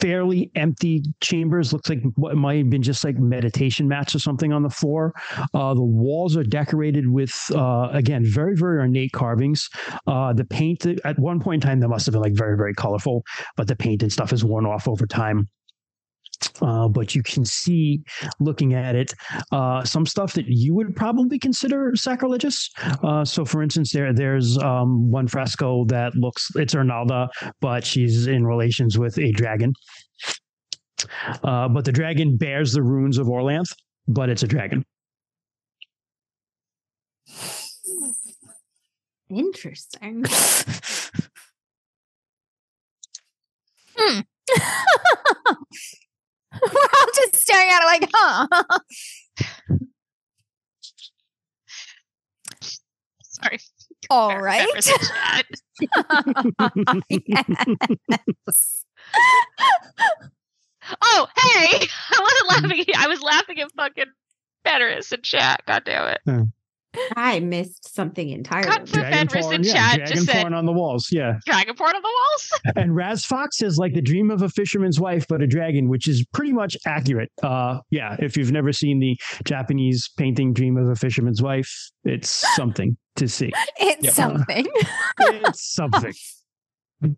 [0.00, 1.72] fairly empty chambers.
[1.72, 5.12] Looks like what might have been just like meditation mats or something on the floor.
[5.54, 9.68] Uh, the walls are decorated with uh, again very very ornate carvings.
[10.06, 12.74] Uh, the paint at one point in time that must have been like very very
[12.74, 13.22] colorful,
[13.56, 15.48] but the paint and stuff is worn off over time.
[16.60, 18.00] Uh, but you can see,
[18.40, 19.12] looking at it,
[19.52, 22.70] uh, some stuff that you would probably consider sacrilegious.
[23.02, 27.28] Uh, so, for instance, there there's um, one fresco that looks it's Ernalda,
[27.60, 29.72] but she's in relations with a dragon.
[31.44, 33.72] Uh, but the dragon bears the runes of Orlanth,
[34.08, 34.84] but it's a dragon.
[39.28, 40.24] Interesting.
[43.98, 44.20] Hmm.
[47.26, 48.46] We're just staring at it like, huh?
[53.22, 53.58] Sorry.
[54.10, 54.68] All Fair- right.
[54.68, 55.46] fair for the chat.
[58.46, 58.84] Yes.
[61.02, 61.88] Oh, hey!
[62.12, 62.80] I wasn't laughing.
[62.94, 63.00] at.
[63.00, 64.04] I was laughing at fucking
[64.64, 65.62] Fenris in chat.
[65.66, 66.20] God damn it.
[66.24, 66.42] Hmm.
[67.16, 68.68] I missed something entirely.
[68.68, 71.38] Cut for Dragon porn, in yeah, chat dragon just said on the walls, yeah.
[71.46, 72.60] dragon porn on the walls.
[72.76, 76.08] And Raz Fox is like the dream of a fisherman's wife, but a dragon, which
[76.08, 77.30] is pretty much accurate.
[77.42, 81.72] Uh, yeah, if you've never seen the Japanese painting "Dream of a Fisherman's Wife,"
[82.04, 83.52] it's something to see.
[83.78, 84.12] It's Yep.
[84.12, 84.66] something.
[85.20, 86.12] It's something.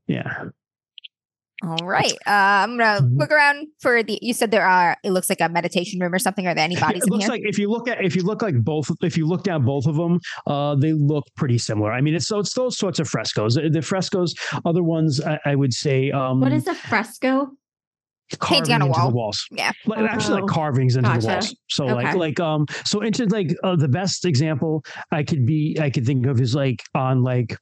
[0.08, 0.46] Yeah.
[1.62, 2.12] All right.
[2.26, 2.30] Uh,
[2.64, 3.18] I'm gonna Mhm.
[3.18, 4.18] look around for the.
[4.22, 4.96] You said there are.
[5.02, 6.46] It looks like a meditation room or something.
[6.46, 7.32] Are there any bodies It in looks here?
[7.32, 9.86] like if you look at if you look like both if you look down both
[9.86, 11.92] of them, uh, they look pretty similar.
[11.92, 13.54] I mean, it's so it's those sorts of frescoes.
[13.54, 17.48] The the frescoes, other ones, I, I would say, um, what is a fresco?
[18.40, 19.08] carving Painting on a into wall.
[19.10, 19.46] the walls.
[19.50, 19.72] yeah.
[19.86, 21.56] like actually Oh, like carvings into the walls.
[21.70, 25.88] So like like um so into like uh, the best example I could be I
[25.88, 27.56] could think of is like on like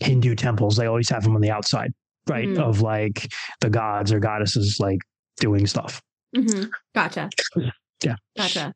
[0.00, 0.76] Hindu temples.
[0.76, 1.92] They always have them on the outside,
[2.28, 2.48] right?
[2.48, 2.58] Mm.
[2.58, 3.28] Of like
[3.60, 4.98] the gods or goddesses like
[5.40, 6.02] doing stuff.
[6.34, 6.64] hmm
[6.94, 7.30] Gotcha.
[8.02, 8.16] Yeah.
[8.36, 8.72] Gotcha.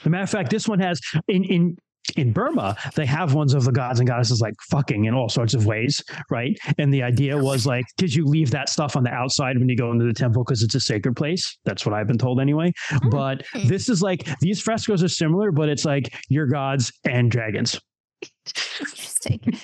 [0.00, 1.76] As a matter of fact, this one has in in
[2.16, 5.54] in Burma, they have ones of the gods and goddesses like fucking in all sorts
[5.54, 6.56] of ways, right?
[6.78, 9.76] And the idea was like, because you leave that stuff on the outside when you
[9.76, 11.58] go into the temple because it's a sacred place.
[11.64, 12.72] That's what I've been told anyway.
[12.90, 13.10] Mm.
[13.10, 17.80] But this is like these frescoes are similar, but it's like your gods and dragons.
[18.80, 19.58] Interesting.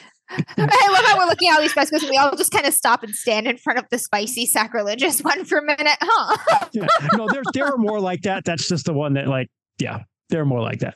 [0.59, 2.73] I love how we're looking at all these frescoes and we all just kind of
[2.75, 6.69] stop and stand in front of the spicy sacrilegious one for a minute, huh?
[6.73, 6.87] Yeah.
[7.15, 8.45] No, there there are more like that.
[8.45, 10.95] That's just the one that like, yeah, there are more like that.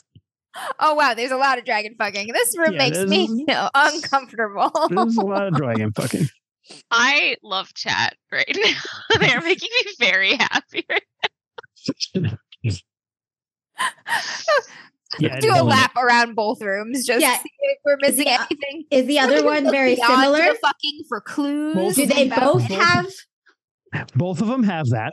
[0.80, 2.28] Oh wow, there's a lot of dragon fucking.
[2.32, 4.70] This room Yeah, makes there's- me feel uncomfortable.
[4.88, 6.28] There's a lot of dragon fucking.
[6.90, 9.18] I love chat right now.
[9.20, 10.86] They're making me very happy.
[15.20, 17.36] Yeah, Do a Dylan, lap around both rooms, just Yeah.
[17.38, 18.44] see if we're missing Yeah.
[18.50, 18.84] anything.
[18.90, 20.38] Is the other one very similar?
[20.60, 21.74] fucking for clues.
[21.74, 23.06] Both Do they both both- have?
[24.14, 25.12] Both of them have that.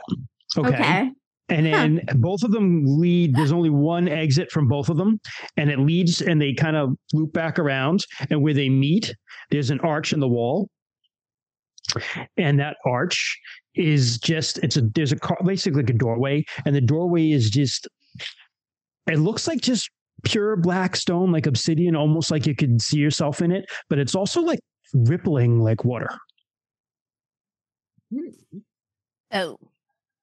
[0.58, 0.68] Okay.
[0.68, 1.10] Okay.
[1.50, 3.34] And then both of them lead.
[3.36, 5.20] There's only one exit from both of them,
[5.58, 8.04] and it leads, and they kind of loop back around.
[8.30, 9.14] And where they meet,
[9.50, 10.68] there's an arch in the wall,
[12.36, 13.38] and that arch
[13.74, 17.50] is just it's a there's a car, basically like a doorway, and the doorway is
[17.50, 17.86] just
[19.06, 19.90] it looks like just
[20.24, 24.14] pure black stone, like obsidian, almost like you could see yourself in it, but it's
[24.14, 24.60] also like
[24.94, 26.08] rippling like water.
[29.32, 29.58] Oh,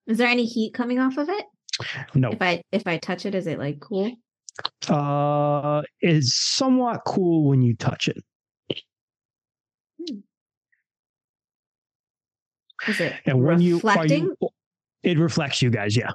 [0.07, 1.45] Is there any heat coming off of it?
[2.15, 4.11] No, If I if I touch it, is it like cool?
[4.89, 8.17] uh, it's somewhat cool when you touch it.
[12.87, 14.35] Is it And when you are you,
[15.03, 15.95] it reflects you guys.
[15.95, 16.11] Yeah.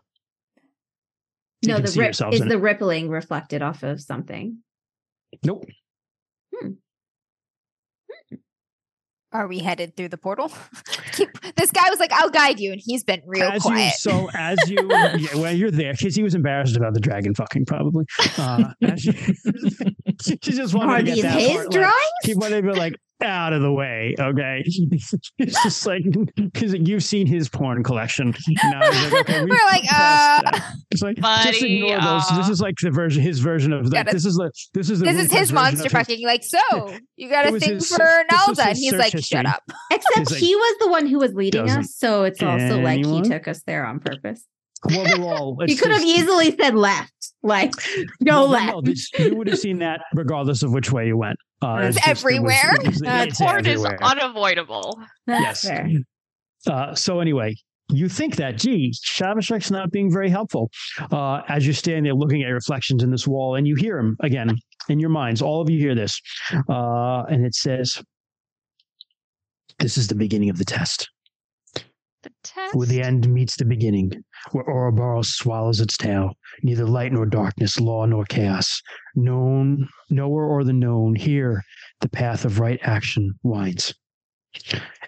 [1.67, 2.61] You no, can the see rip yourselves is in the it.
[2.61, 4.59] rippling reflected off of something.
[5.45, 5.65] Nope.
[9.33, 10.51] are we headed through the portal?
[11.13, 13.95] Keep, this guy was like, "I'll guide you," and he's been real as you, quiet.
[13.95, 17.67] so as you, yeah, when you're there, because he was embarrassed about the dragon fucking
[17.67, 18.05] probably.
[18.39, 19.13] Uh, as you,
[20.23, 21.95] she just wanted Are to get these that his part, like, drawings?
[22.25, 24.15] he wanted to be like out of the way.
[24.19, 24.63] Okay,
[25.39, 26.03] it's just like
[26.37, 28.35] because you've seen his porn collection.
[28.65, 30.75] Now he's like, okay, we've We're like, passed uh, that.
[30.91, 32.29] It's like just Buddy, ignore those.
[32.37, 34.91] This uh, is like the version, his version of like Gotta- this is the this
[34.91, 36.25] is the this is his monster of his- fucking.
[36.27, 36.59] Like, so
[37.17, 39.37] you got to a was thing his- for this Nalda, and he's like, history.
[39.39, 42.81] "Shut up." Except like, he was the one who was leading us, so it's also
[42.81, 44.45] like he took us there on purpose.
[44.85, 45.57] Well, they're all.
[45.67, 47.73] He it's could have easily said left, like
[48.25, 48.73] go Well, left.
[48.73, 51.39] No, this- you would have seen that regardless of which way you went.
[51.63, 52.75] Uh, It's just- it was- everywhere.
[52.83, 55.01] it was- Uh, it's Porn is unavoidable.
[55.27, 55.69] That's yes.
[55.69, 55.89] fair.
[56.67, 57.55] Uh, so anyway,
[57.91, 60.71] you think that, gee, Shabashek's not being very helpful
[61.13, 64.17] uh, as you're standing there looking at reflections in this wall, and you hear him
[64.21, 64.57] again
[64.89, 65.41] in your minds.
[65.41, 66.21] All of you hear this,
[66.69, 68.03] uh, and it says,
[69.79, 71.09] "This is the beginning of the test,
[71.75, 72.75] The test.
[72.75, 74.11] where the end meets the beginning,
[74.53, 76.33] where Ouroboros swallows its tail.
[76.63, 78.81] Neither light nor darkness, law nor chaos,
[79.15, 81.15] known, knower or the known.
[81.15, 81.63] Here,
[82.01, 83.95] the path of right action winds."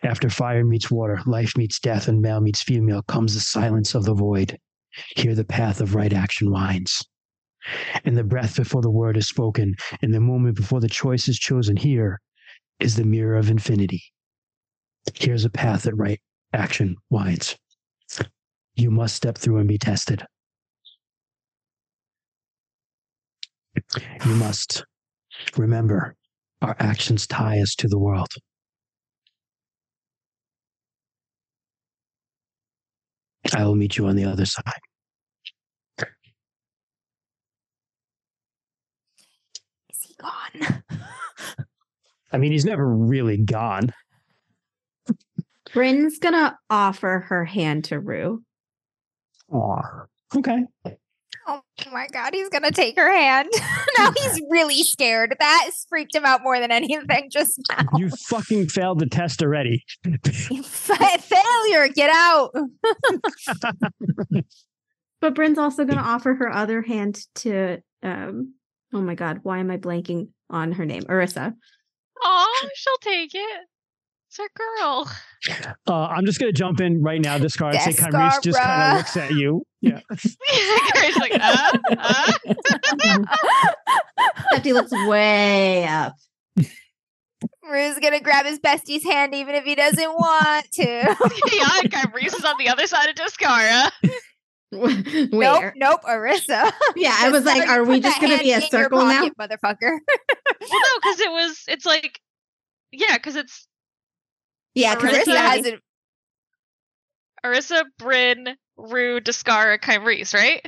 [0.02, 4.04] After fire meets water, life meets death, and male meets female, comes the silence of
[4.04, 4.58] the void.
[5.16, 7.06] Here the path of right action winds.
[8.04, 11.38] In the breath before the word is spoken, in the moment before the choice is
[11.38, 12.20] chosen, here
[12.80, 14.02] is the mirror of infinity.
[15.14, 16.20] Here's a path that right
[16.52, 17.56] action winds.
[18.78, 20.24] You must step through and be tested.
[24.24, 24.84] You must
[25.56, 26.14] remember
[26.62, 28.28] our actions tie us to the world.
[33.52, 34.62] I will meet you on the other side.
[39.90, 40.84] Is he gone?
[42.32, 43.92] I mean, he's never really gone.
[45.72, 48.44] Bryn's gonna offer her hand to Rue.
[49.52, 49.80] Aw.
[50.36, 50.64] Okay.
[51.46, 53.48] Oh my god, he's gonna take her hand.
[53.98, 55.34] now he's really scared.
[55.38, 57.84] That freaked him out more than anything just now.
[57.96, 59.82] You fucking failed the test already.
[60.64, 62.54] Fa- Failure, get out.
[65.20, 68.54] But Bryn's also gonna offer her other hand to um
[68.92, 71.02] oh my god, why am I blanking on her name?
[71.04, 71.54] Arissa.
[72.22, 73.60] Oh, she'll take it.
[74.28, 75.10] It's her girl.
[75.86, 77.74] Uh, I'm just going to jump in right now, discard.
[77.76, 78.12] Say Descara.
[78.12, 79.62] Kyrese just kind of looks at you.
[79.80, 80.00] Yeah.
[80.10, 82.32] Grace like, uh, uh.
[84.50, 86.14] Except he looks way up.
[87.62, 90.84] Rue's gonna grab his bestie's hand even if he doesn't want to.
[91.52, 93.90] yeah, and Kyrie is on the other side of Discara.
[94.72, 95.74] nope, Where?
[95.76, 96.72] nope, Arissa.
[96.96, 99.28] Yeah, I was like, are we just gonna be a circle now?
[99.38, 99.98] motherfucker?
[100.60, 101.62] Well, no, because it was.
[101.68, 102.18] It's like,
[102.90, 103.68] yeah, because it's
[104.74, 105.80] Yeah, because Arissa Arissa hasn't.
[107.44, 110.66] Arissa, Bryn, Rue, Discara, Kyrie, right?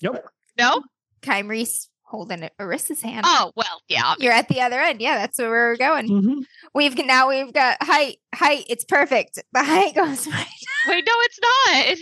[0.00, 0.24] Yep.
[0.58, 0.82] No.
[1.22, 3.24] Kymre's holding Arissa's hand.
[3.26, 4.14] Oh well, yeah.
[4.18, 5.00] You're at the other end.
[5.00, 6.08] Yeah, that's where we're going.
[6.08, 6.44] Mhm.
[6.74, 8.18] We've now we've got height.
[8.34, 8.64] Height.
[8.68, 9.42] It's perfect.
[9.52, 10.46] The height goes right.
[10.88, 11.38] Wait, no, it's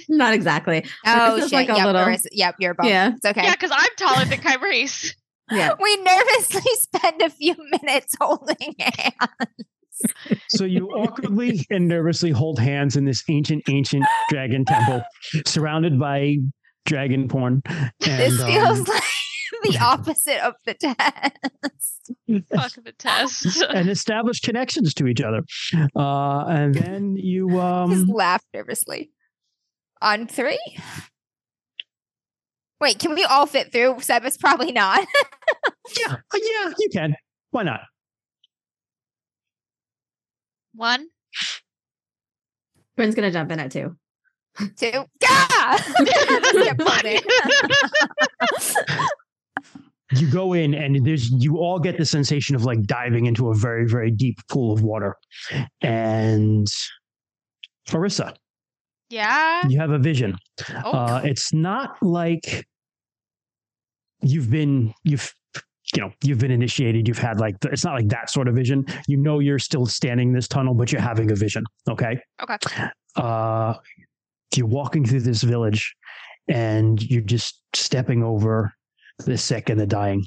[0.09, 0.17] not.
[0.19, 0.85] not exactly.
[1.07, 1.53] Oh Arissa's shit!
[1.53, 2.87] like a yep, little- Arissa, yep, you're above.
[2.87, 3.13] Yeah.
[3.15, 3.45] It's okay.
[3.45, 4.89] Yeah, because I'm taller than Kyrie.
[5.51, 5.75] Yeah.
[5.81, 9.13] We nervously spend a few minutes holding hands.
[10.49, 15.03] So you awkwardly and nervously hold hands in this ancient, ancient dragon temple,
[15.47, 16.37] surrounded by
[16.85, 17.63] dragon porn.
[17.67, 19.03] And, This feels um, like
[19.63, 22.13] the opposite of the test.
[22.55, 23.63] Fuck the test.
[23.71, 25.43] and establish connections to each other.
[25.97, 29.11] Uh, and then you Just um laugh nervously.
[30.01, 30.59] On three?
[32.81, 33.95] Wait, can we all fit through?
[33.97, 35.07] Sebas probably not.
[36.01, 37.15] yeah, yeah, you can.
[37.53, 37.83] Why not?
[40.75, 41.07] One.
[42.97, 43.97] Quinn's gonna jump in at two.
[44.77, 45.05] Two.
[45.21, 45.79] Gah!
[46.05, 47.21] Just get pulled in.
[50.15, 53.55] You go in and there's you all get the sensation of like diving into a
[53.55, 55.17] very, very deep pool of water.
[55.81, 56.67] And
[57.89, 58.35] Marissa,
[59.09, 59.67] Yeah.
[59.69, 60.37] you have a vision.
[60.85, 62.67] Oh, Uh, it's not like
[64.21, 65.33] you've been you've
[65.95, 67.09] you know you've been initiated.
[67.09, 68.87] You've had like it's not like that sort of vision.
[69.07, 71.65] You know you're still standing in this tunnel, but you're having a vision.
[71.89, 72.19] Okay.
[72.43, 72.57] Okay.
[73.17, 73.75] Uh,
[74.57, 75.95] you're walking through this village,
[76.49, 78.73] and you're just stepping over
[79.25, 80.25] the sick and the dying.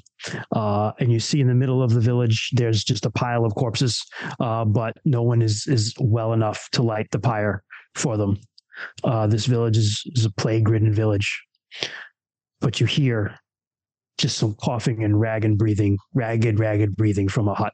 [0.52, 3.54] Uh, and you see in the middle of the village, there's just a pile of
[3.56, 4.04] corpses,
[4.40, 7.64] uh, but no one is is well enough to light the pyre
[7.96, 8.38] for them.
[9.04, 11.42] Uh, this village is, is a plague-ridden village,
[12.60, 13.38] but you hear
[14.18, 17.74] just some coughing and ragged breathing, ragged, ragged breathing from a hut.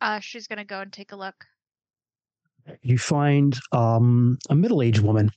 [0.00, 1.44] uh, she's gonna go and take a look.
[2.82, 5.30] You find um, a middle-aged woman,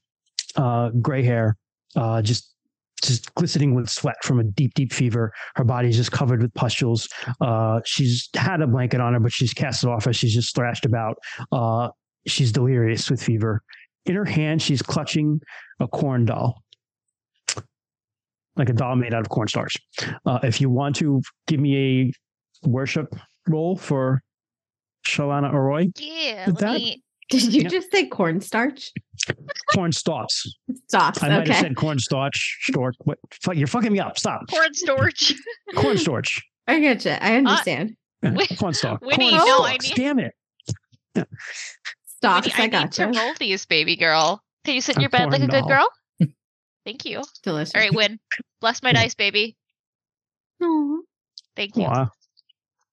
[0.56, 1.58] uh, gray hair,
[1.96, 2.54] uh, just
[3.02, 5.34] just glistening with sweat from a deep, deep fever.
[5.56, 7.10] Her body's just covered with pustules.
[7.40, 10.54] Uh, she's had a blanket on her, but she's cast it off as she's just
[10.56, 11.18] thrashed about.
[11.52, 11.90] Uh,
[12.28, 13.64] she's delirious with fever.
[14.06, 15.42] In her hand, she's clutching
[15.80, 16.62] a corn doll,
[18.56, 19.76] like a doll made out of cornstarch.
[20.26, 22.12] Uh, if you want to give me
[22.64, 23.16] a worship
[23.48, 24.22] roll for
[25.06, 26.46] Chalana Arroy, Yeah.
[26.46, 27.04] Did that- me.
[27.30, 27.70] Did you Yeah.
[27.70, 28.92] just say cornstarch?
[29.74, 30.46] corn stalks.
[30.90, 31.24] Stop.
[31.24, 32.60] I might have said cornstarch.
[32.70, 32.92] Storch.
[33.06, 33.20] What?
[33.42, 34.20] Fuck, you're fucking me up.
[34.20, 34.42] Stop.
[34.50, 35.34] Corn storage.
[35.76, 36.42] Cornstarch.
[36.68, 37.12] I get you.
[37.12, 37.96] I understand.
[38.22, 39.00] Yeah, Wait, Cornstalk.
[39.02, 40.34] Winnie, Corn no, I need- Damn it.
[42.18, 42.46] Stop.
[42.58, 43.20] I, I got need to you.
[43.20, 44.42] roll these, baby girl.
[44.66, 45.68] Can you sit in A your bed like a good doll.
[45.70, 45.90] girl?
[46.86, 47.22] Thank you.
[47.44, 47.76] Delicious.
[47.76, 48.20] All right, Win.
[48.60, 49.56] Bless my dice, baby.
[50.62, 50.98] Aw,
[51.56, 51.86] Thank you.
[51.86, 52.10] Aw.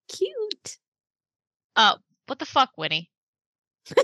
[0.09, 0.77] cute.
[1.77, 3.11] Uh, what the fuck, Winnie?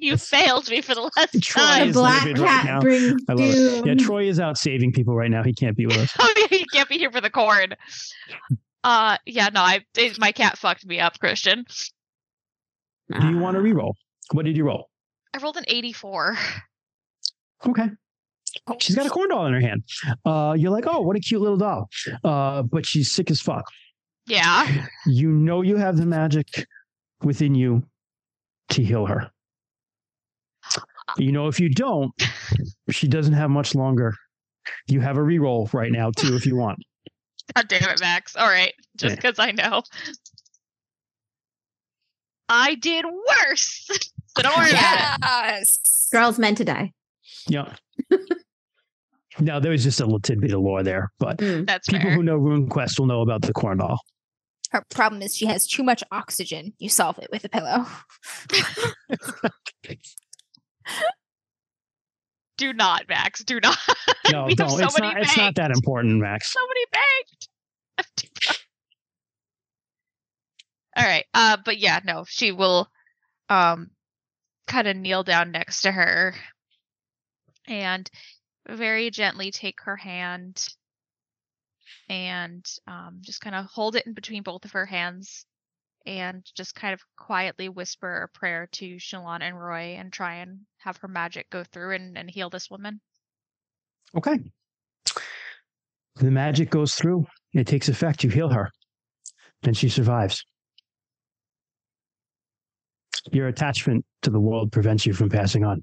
[0.00, 1.86] You failed me for the last Troy time.
[1.88, 2.80] the black livid right cat now.
[2.80, 3.86] brings I love it.
[3.86, 3.94] Yeah.
[3.94, 5.42] Troy is out saving people right now.
[5.44, 6.10] He can't be with us.
[6.18, 7.74] Oh, yeah, you can't be here for the corn.
[8.82, 11.66] Uh, yeah, no, I it, my cat fucked me up, Christian.
[13.20, 13.94] Do you want to re-roll?
[14.32, 14.88] What did you roll?
[15.34, 16.38] I rolled an 84.
[17.66, 17.88] Okay.
[18.78, 19.82] She's got a corn doll in her hand.
[20.24, 21.88] Uh, you're like, oh, what a cute little doll.
[22.24, 23.64] Uh, but she's sick as fuck.
[24.26, 24.86] Yeah.
[25.06, 26.46] You know you have the magic
[27.22, 27.82] within you
[28.70, 29.30] to heal her.
[31.18, 32.12] You know, if you don't,
[32.90, 34.14] she doesn't have much longer.
[34.86, 36.78] You have a re-roll right now too, if you want.
[37.56, 38.36] God damn it, Max.
[38.36, 39.16] All right, just Yeah.
[39.16, 39.82] because I know.
[42.48, 43.86] I did worse.
[44.36, 45.18] so don't worry about
[45.62, 45.78] it.
[46.12, 46.92] Girls meant to die.
[47.48, 47.74] Yeah.
[49.40, 51.66] now there was just a little tidbit of lore there, but Mm.
[51.66, 52.14] That's people fair.
[52.16, 54.00] who know RuneQuest will know about the corn doll.
[54.70, 56.72] Her problem is she has too much oxygen.
[56.78, 57.86] You solve it with a pillow.
[62.56, 63.42] Do not, Max.
[63.42, 63.78] Do not.
[64.30, 64.70] No, We have don't.
[64.70, 65.22] so it's many not.
[65.22, 66.52] It's not that important, Max.
[66.52, 67.48] Somebody begged.
[70.96, 71.24] All right.
[71.32, 72.88] Uh, but yeah, no, she will
[73.48, 73.90] um
[74.66, 76.34] kind of kneel down next to her
[77.66, 78.08] and
[78.76, 80.64] very gently take her hand
[82.08, 85.44] and um just kind of hold it in between both of her hands
[86.06, 90.96] and just kind of quietly whisper a prayer to Chalana Arroy and try and have
[90.98, 93.00] her magic go through and, and heal this woman.
[94.16, 94.38] Okay.
[96.16, 97.26] The magic goes through.
[97.52, 98.24] It takes effect.
[98.24, 98.70] You heal her,
[99.62, 100.44] and she survives.
[103.32, 105.82] Your attachment to the world prevents you from passing on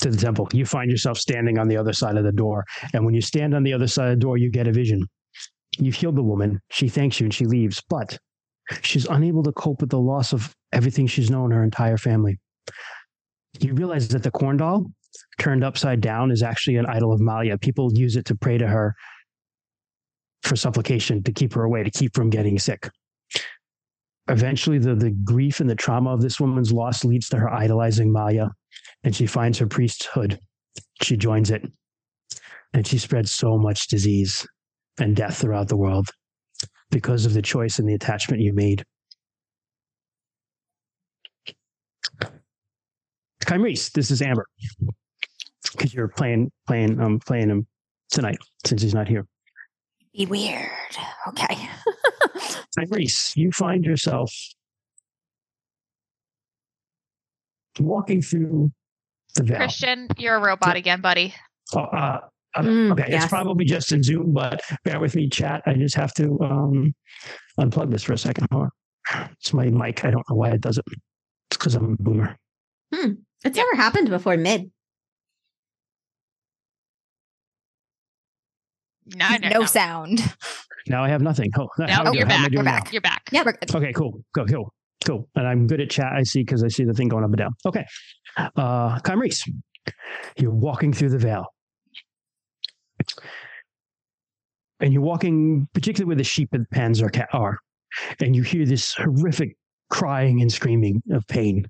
[0.00, 0.48] to the temple.
[0.52, 3.54] You find yourself standing on the other side of the door, and when you stand
[3.54, 5.06] on the other side of the door, you get a vision.
[5.78, 6.60] You've healed the woman.
[6.70, 8.18] She thanks you, and she leaves, but
[8.82, 12.38] she's unable to cope with the loss of everything she's known her entire family.
[13.58, 14.86] You realize that the corn doll
[15.38, 17.58] turned upside down is actually an idol of Malia.
[17.58, 18.94] People use it to pray to her
[20.42, 22.88] for supplication to keep her away, to keep from getting sick.
[24.30, 28.12] Eventually, the, the grief and the trauma of this woman's loss leads to her idolizing
[28.12, 28.52] Malia,
[29.02, 30.38] and she finds her priesthood.
[31.02, 31.62] She joins it,
[32.72, 34.46] and she spreads so much disease
[35.00, 36.06] and death throughout the world
[36.90, 38.84] because of the choice and the attachment you made.
[43.44, 44.46] Kymrese, this is Amber.
[45.72, 47.66] because you're playing playing um playing him
[48.10, 49.26] tonight since he's not here.
[50.14, 50.70] Be weird.
[51.28, 51.68] Okay.
[52.90, 54.32] Reese, you find yourself
[57.78, 58.70] walking through
[59.34, 59.58] the valley.
[59.58, 61.34] Christian, you're a robot again, buddy.
[61.74, 62.20] Oh, uh,
[62.54, 65.62] uh, Mm, okay, it's probably just in Zoom, but bear with me, chat.
[65.66, 66.94] I just have to um,
[67.60, 68.48] unplug this for a second.
[69.40, 70.04] It's my mic.
[70.04, 70.84] I don't know why it does it.
[70.88, 72.36] It's because I'm a boomer.
[73.44, 74.70] It's never happened before mid.
[79.14, 79.64] No, no, no no.
[79.64, 80.20] sound.
[80.88, 81.50] Now I have nothing.
[81.58, 82.50] Oh, how, No, do- you're how am I back.
[82.52, 82.78] doing We're now?
[82.78, 82.92] back.
[82.92, 83.22] You're back.
[83.32, 83.74] Yeah, we're good.
[83.74, 84.20] Okay, cool.
[84.34, 84.72] Go, cool.
[85.06, 85.28] Cool.
[85.34, 86.12] And I'm good at chat.
[86.14, 87.52] I see because I see the thing going up and down.
[87.66, 87.84] Okay.
[88.56, 89.44] Uh Reese,
[90.36, 91.46] you're walking through the vale.
[94.80, 97.58] And you're walking, particularly where the sheep and pens are, are.
[98.20, 99.56] And you hear this horrific
[99.90, 101.66] crying and screaming of pain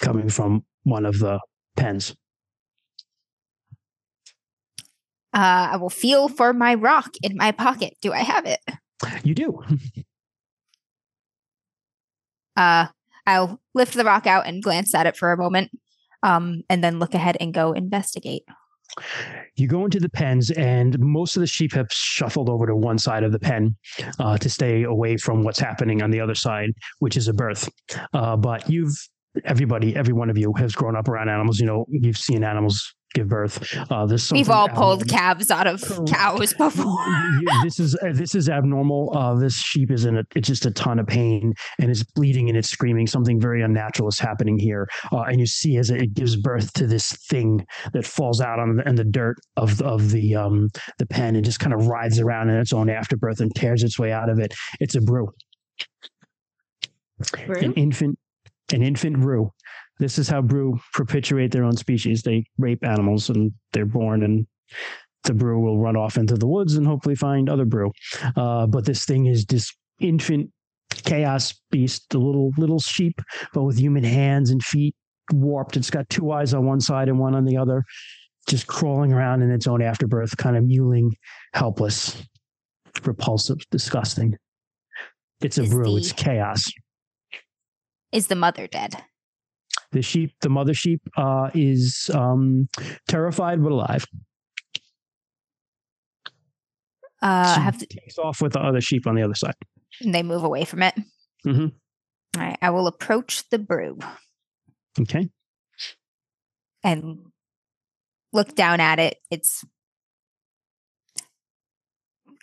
[0.00, 1.38] coming from one of the
[1.76, 2.14] pens.
[5.32, 7.96] Uh, I will feel for my rock in my pocket.
[8.02, 8.60] Do I have it?
[9.22, 9.62] You do.
[12.56, 12.88] Uh,
[13.26, 15.70] I'll lift the rock out and glance at it for a moment,
[16.22, 18.42] um, and then look ahead and go investigate.
[19.56, 22.98] You go into the pens, and most of the sheep have shuffled over to one
[22.98, 23.76] side of the pen
[24.18, 27.68] uh, to stay away from what's happening on the other side, which is a birth.
[28.12, 28.94] Uh, but you've
[29.44, 31.60] everybody, every one of you has grown up around animals.
[31.60, 33.76] You know, you've seen animals give birth.
[33.90, 36.12] Uh, there's We've all pulled calves out of Correct.
[36.12, 36.96] cows before.
[37.64, 39.16] This is uh, this is abnormal.
[39.16, 42.48] Uh, this sheep is in a, it's just a ton of pain and it's bleeding
[42.48, 43.06] and it's screaming.
[43.06, 46.86] Something very unnatural is happening here, uh, and you see as it gives birth to
[46.86, 51.06] this thing that falls out on the, in the dirt of of the um the
[51.06, 54.12] pen and just kind of writhes around in its own afterbirth and tears its way
[54.12, 54.54] out of it.
[54.80, 55.28] It's a broo,
[57.62, 58.18] an infant,
[58.72, 59.50] an infant broo.
[60.00, 62.22] This is how broo perpetuate their own species.
[62.22, 64.46] They rape animals and they're born and
[65.24, 67.92] the broo will run off into the woods and hopefully find other broo.
[68.34, 69.70] Uh, but this thing is this
[70.00, 70.50] infant
[71.04, 73.20] chaos beast, the little little sheep,
[73.52, 74.94] but with human hands and feet
[75.32, 75.76] warped.
[75.76, 77.84] It's got two eyes on one side and one on the other,
[78.48, 81.10] just crawling around in its own afterbirth, kind of mewling,
[81.52, 82.22] helpless,
[83.04, 84.34] repulsive, disgusting.
[85.42, 85.84] It's a Is broo.
[85.84, 86.64] the- It's chaos.
[88.12, 89.04] Is the mother dead?
[89.92, 92.68] The sheep, the mother sheep, uh, is um,
[93.08, 94.06] terrified but alive.
[97.22, 99.54] Uh, She have to, takes off with the other sheep on the other side.
[100.04, 100.94] they move away from it.
[101.46, 101.66] Mm-hmm.
[102.40, 103.98] All right, I will approach the broo
[105.00, 105.28] Okay.
[106.84, 107.18] and
[108.32, 109.16] look down at it.
[109.30, 109.64] It's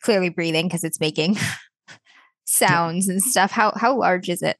[0.01, 1.37] clearly breathing because it's making
[2.45, 3.51] sounds and stuff.
[3.51, 4.57] How how large is it?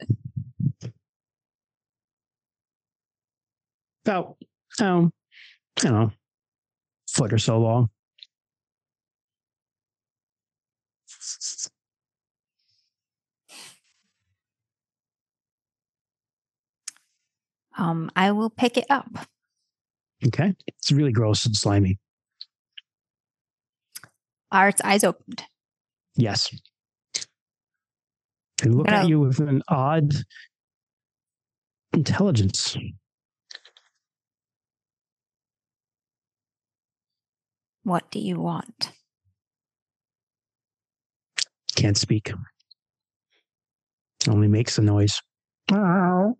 [4.08, 4.38] About
[4.80, 5.12] um,
[5.78, 6.12] I don't know,
[7.10, 7.90] foot or so long.
[17.78, 19.28] Um, I will pick it up.
[20.26, 22.00] Okay, it's really gross and slimy.
[24.52, 25.44] Are its eyes opened?
[26.16, 26.50] Yes,
[28.58, 30.14] they look at you with an odd
[31.94, 32.76] intelligence.
[37.88, 38.92] What do you want?
[41.78, 42.34] Can't speak.
[44.28, 45.22] Only makes a noise.
[45.72, 46.34] Uh,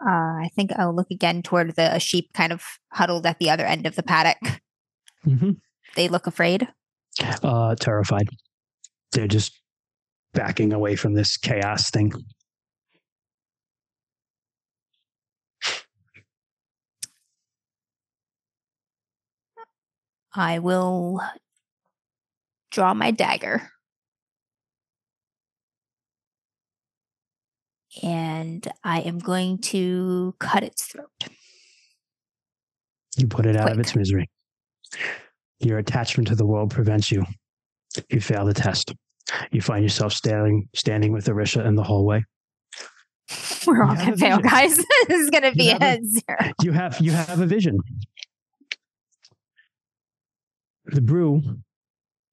[0.00, 2.62] I think I'll look again toward the sheep kind of
[2.92, 4.60] huddled at the other end of the paddock.
[5.24, 5.54] hmm
[5.96, 6.68] They look afraid.
[7.42, 8.28] Uh, terrified.
[9.10, 9.60] They're just
[10.32, 12.12] backing away from this chaos thing.
[20.34, 21.20] I will
[22.70, 23.70] draw my dagger.
[28.02, 31.08] And I am going to cut its throat.
[33.16, 34.30] You put it out of its misery.
[35.58, 37.24] Your attachment to the world prevents you.
[38.08, 38.94] You fail the test.
[39.50, 42.24] You find yourself standing standing with Arisha in the hallway.
[43.66, 44.42] We're all You gonna fail, vision.
[44.50, 44.76] guys.
[45.08, 46.52] this is gonna be You a a- zero.
[46.62, 47.78] You have you have a vision.
[50.92, 51.42] The broo,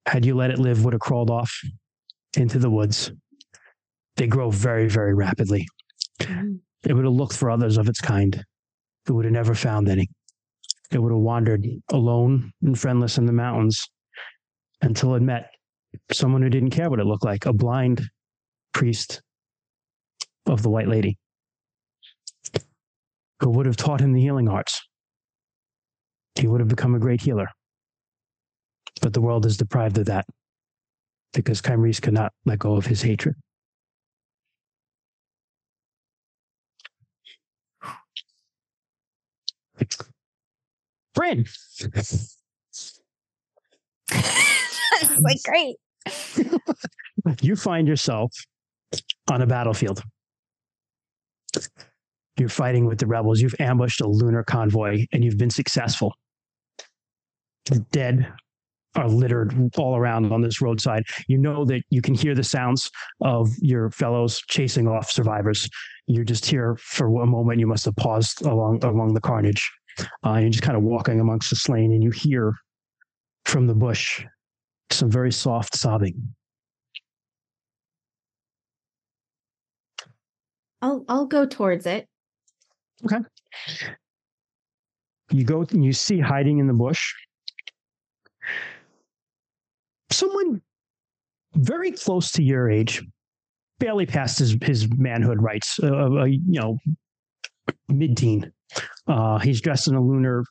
[0.06, 1.52] had you let it live, would have crawled off
[2.36, 3.12] into the woods.
[4.16, 5.66] They grow very, very rapidly.
[6.20, 6.56] Mm-hmm.
[6.84, 8.44] It would have looked for others of its kind.
[9.06, 10.08] It would have never found any.
[10.90, 13.86] It would have wandered alone and friendless in the mountains
[14.80, 15.50] until it met
[16.12, 18.02] someone who didn't care what it looked like a blind
[18.72, 19.22] priest
[20.46, 21.18] of the White Lady.
[23.40, 24.82] who would have taught him the healing arts.
[26.34, 27.48] He would have become a great healer.
[29.00, 30.26] But the world is deprived of that
[31.32, 33.34] because Kymrese could not let go of his hatred.
[41.14, 41.44] Bryn,
[41.80, 42.38] it's
[45.20, 45.76] like great.
[47.42, 48.32] you find yourself
[49.30, 50.02] on a battlefield.
[52.38, 53.40] You're fighting with the rebels.
[53.40, 56.14] You've ambushed a lunar convoy and you've been successful.
[57.64, 58.32] The dead
[58.96, 61.04] are littered all around on this roadside.
[61.28, 65.68] You know that you can hear the sounds of your fellows chasing off survivors.
[66.06, 67.60] You're just here for a moment.
[67.60, 69.70] You must have paused along along the carnage.
[70.24, 72.54] Uh, and you're just kind of walking amongst the slain, and you hear
[73.44, 74.24] from the bush
[74.90, 76.34] some very soft sobbing.
[80.80, 82.06] I'll I'll go towards it.
[83.04, 83.24] Okay.
[85.30, 87.12] You go and you see hiding in the bush
[90.18, 90.60] someone
[91.54, 93.02] very close to your age,
[93.78, 96.78] barely past his, his manhood rights, uh, uh, you know,
[97.88, 98.52] mid teen.
[99.06, 100.44] Uh, he's dressed in a lunar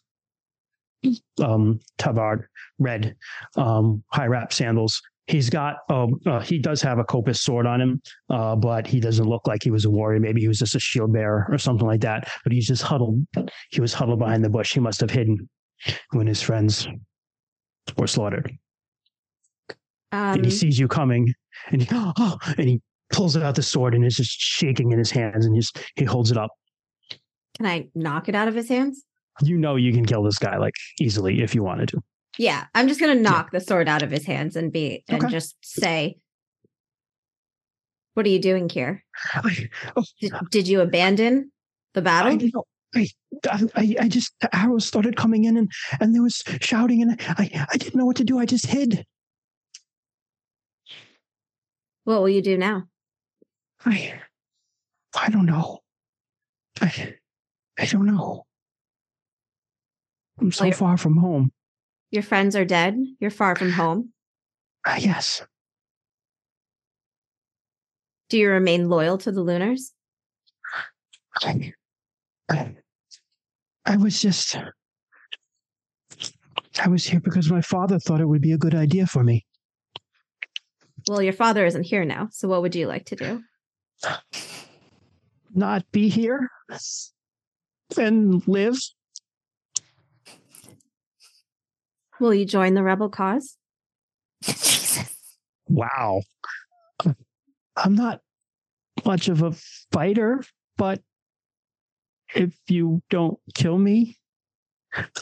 [1.43, 2.47] um, tabard,
[2.79, 3.15] red,
[3.55, 5.01] um, high wrap sandals.
[5.27, 9.01] He's got, um, uh, he does have a Kopis sword on him, uh, but he
[9.01, 10.21] doesn't look like he was a warrior.
[10.21, 12.29] Maybe he was just a shield bearer or something like that.
[12.43, 13.27] But he's just huddled.
[13.69, 14.73] He was huddled behind the bush.
[14.73, 15.49] He must have hidden
[16.11, 16.87] when his friends
[17.97, 18.57] were slaughtered.
[20.11, 21.33] Um, and he sees you coming,
[21.71, 22.81] and he oh, and he
[23.11, 26.31] pulls out the sword and is just shaking in his hands, and just he holds
[26.31, 26.51] it up.
[27.55, 29.03] can I knock it out of his hands?
[29.41, 32.01] You know you can kill this guy like easily if you wanted to.
[32.39, 35.31] Yeah, I'm just gonna knock the sword out of his hands and be and Okay.
[35.31, 36.17] just say,
[38.13, 39.03] "What are you doing here?
[39.33, 41.51] I, oh, Did, did you abandon
[41.93, 42.39] the battle?"
[42.95, 43.07] I,
[43.51, 47.67] I, I just the arrows started coming in and and there was shouting and I
[47.71, 48.39] I didn't know what to do.
[48.39, 49.05] I just hid.
[52.07, 52.83] What will you do now?
[53.85, 54.21] I
[55.13, 55.79] I don't know.
[56.79, 57.15] I
[57.77, 58.45] I don't know.
[60.39, 61.51] I'm so Well, far from home.
[62.11, 62.95] Your friends are dead.
[63.19, 64.13] You're far from home.
[64.85, 65.43] Ah, yes.
[68.29, 69.91] Do you remain loyal to the Lunars?
[71.43, 71.73] I,
[72.47, 72.75] I,
[73.85, 74.55] I was just.
[76.79, 79.45] I was here because my father thought it would be a good idea for me.
[81.07, 82.29] Well, your father isn't here now.
[82.31, 83.43] So, what would you like to do?
[85.53, 86.49] Not be here
[87.97, 88.77] and live.
[92.19, 93.57] Will you join the rebel cause?
[94.43, 95.13] Jesus.
[95.69, 96.21] Wow.
[97.75, 98.21] I'm not
[99.05, 99.51] much of a
[99.91, 100.41] fighter,
[100.77, 101.01] but
[102.33, 104.17] if you don't kill me,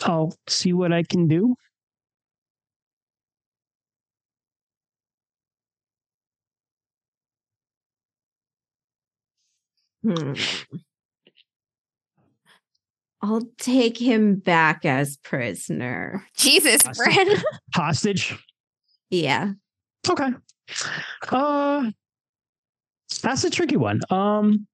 [0.03, 1.55] I'll see what I can do.
[10.05, 10.33] Hmm.
[13.21, 16.23] I'll take him back as prisoner.
[16.37, 17.11] Jesus, Awesome.
[17.11, 17.37] Bryn.
[17.75, 18.37] Hostage.
[19.09, 19.53] Yeah.
[20.07, 20.29] Okay.
[21.29, 21.89] Uh
[23.23, 24.01] that's a tricky one.
[24.11, 24.67] Um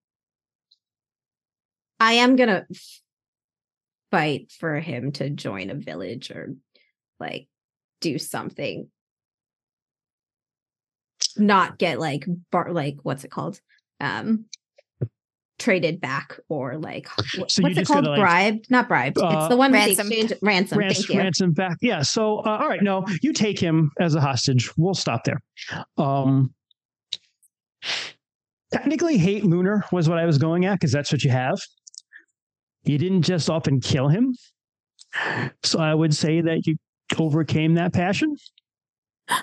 [2.01, 2.65] I am gonna
[4.09, 6.53] fight for him to join a village or
[7.21, 7.47] like
[8.01, 8.89] do something.
[11.37, 13.61] Not get like bar like what's it called?
[14.01, 14.45] Um
[15.61, 18.05] traded back or like So what's it called?
[18.05, 18.71] gotta, like, bribed?
[18.71, 19.17] Not bribed.
[19.19, 20.39] uh, it's the one with the Ransom.
[20.41, 20.79] ransom.
[20.79, 21.19] Thank you.
[21.19, 21.77] ransom back.
[21.81, 22.01] Yeah.
[22.01, 24.71] So uh, all right, no, you take him as a hostage.
[24.77, 25.41] We'll stop there.
[25.97, 26.53] Um
[28.71, 31.59] technically hate lunar was what I was going at because that's what you have.
[32.83, 34.35] You didn't just up and kill him.
[35.63, 36.77] So I would say that you
[37.19, 38.35] overcame that passion.
[39.29, 39.39] Uh,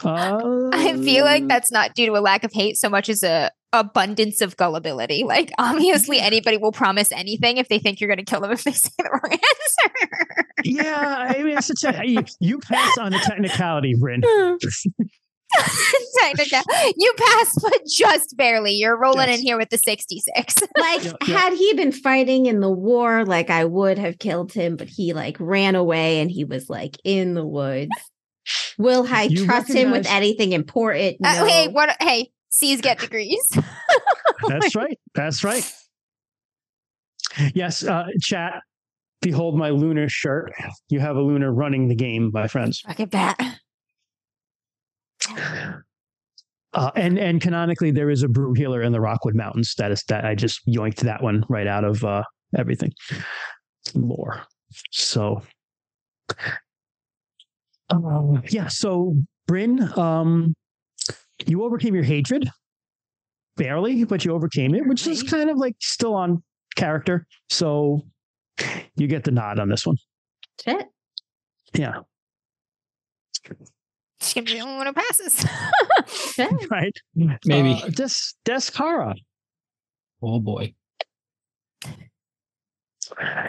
[0.72, 3.50] I feel like that's not due to a lack of hate so much as a
[3.72, 5.22] abundance of gullibility.
[5.24, 8.64] Like obviously anybody will promise anything if they think you're going to kill them if
[8.64, 10.46] they say the wrong answer.
[10.64, 14.22] Yeah, I mean, it's a you, you pass on the technicality, Bryn.
[16.20, 16.62] Technica.
[16.96, 18.72] You passed, but just barely.
[18.72, 19.40] You're rolling Yes.
[19.40, 20.62] in here with the 66.
[20.78, 21.38] like Yeah, yeah.
[21.38, 25.12] had he been fighting in the war like i would have killed him but he
[25.12, 27.90] like ran away and he was like in the woods
[28.78, 31.46] will i You trust him with anything important Uh, no.
[31.46, 31.96] hey, what?
[32.00, 33.56] Hey, C's get degrees.
[34.48, 34.98] That's right.
[35.14, 35.70] That's right.
[37.54, 38.60] Yes, uh, chat.
[39.22, 40.52] Behold my lunar shirt.
[40.88, 42.80] You have a lunar running the game, my friends.
[42.80, 43.38] Fucking bat.
[46.72, 49.74] Uh, and and canonically, there is a broo healer in the Rockwood Mountains.
[49.76, 52.22] That is that I just yoinked that one right out of uh,
[52.56, 52.92] everything.
[53.94, 54.42] Lore.
[54.90, 55.42] So,
[57.90, 58.68] uh, yeah.
[58.68, 59.14] So,
[59.46, 60.54] Bryn, um,
[61.46, 62.48] you overcame your hatred
[63.56, 66.42] barely, but you overcame it, which is kind of like still on
[66.76, 67.26] character.
[67.48, 68.02] So,
[68.96, 69.96] you get the nod on this one.
[70.64, 70.86] Shit.
[71.74, 72.00] Yeah.
[74.20, 75.46] She's gonna be the only one who passes.
[76.70, 76.96] Right.
[77.44, 77.74] Maybe.
[77.74, 79.14] Uh, Des Descara.
[80.22, 80.72] oh boy.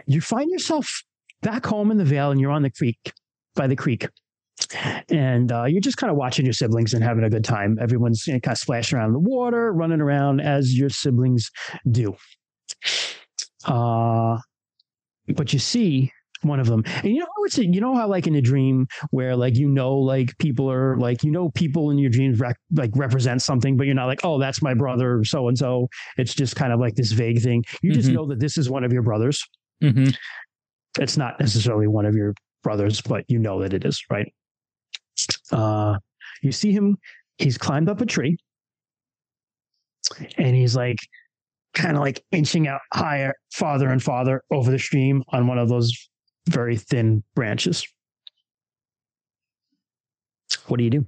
[0.05, 1.03] you find yourself
[1.41, 3.13] back home in the Vale and you're on the creek
[3.55, 4.07] by the creek.
[5.09, 7.77] And uh, you're just kind of watching your siblings and having a good time.
[7.81, 11.49] Everyone's you know, kind of splashing around in the water, running around as your siblings
[11.89, 12.15] do.
[13.65, 14.37] Uh,
[15.35, 16.11] but you see
[16.41, 18.87] one of them, and you know how it's you know how like in a dream
[19.11, 22.57] where like you know like people are like you know people in your dreams rec-
[22.75, 25.87] like represent something, but you're not like oh that's my brother so and so.
[26.17, 27.63] It's just kind of like this vague thing.
[27.83, 28.13] You just Mhm.
[28.15, 29.43] know that this is one of your brothers
[29.81, 30.09] hmm
[30.99, 34.31] it's not necessarily one of your brothers, but you know that it is, right?
[35.51, 35.97] Uh,
[36.41, 36.97] you see him,
[37.37, 38.37] he's climbed up a tree
[40.37, 40.99] and he's like
[41.73, 45.69] kind of like inching out higher, farther and farther over the stream on one of
[45.69, 45.93] those
[46.49, 47.87] very thin branches.
[50.67, 51.05] What do you do?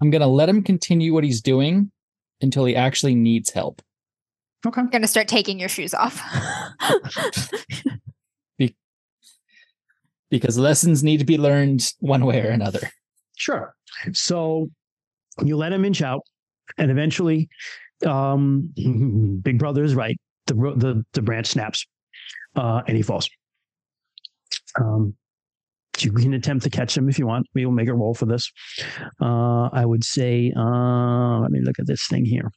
[0.00, 1.90] I'm gonna let him continue what he's doing
[2.40, 3.82] until he actually needs help.
[4.64, 4.80] Okay.
[4.80, 6.20] I'm gonna start taking your shoes off.
[10.32, 12.80] Because lessons need to be learned one way or another.
[13.36, 13.74] Sure.
[14.14, 14.70] So
[15.44, 16.22] you let him inch out,
[16.78, 17.50] and eventually,
[18.06, 18.72] um,
[19.42, 20.16] Big Brother is right.
[20.46, 21.86] The the the branch snaps,
[22.56, 23.28] uh, and he falls.
[24.80, 25.14] Um,
[25.98, 27.46] you can attempt to catch him if you want.
[27.54, 28.50] We will make a roll for this.
[29.20, 32.50] Uh, I would say, uh, let me look at this thing here.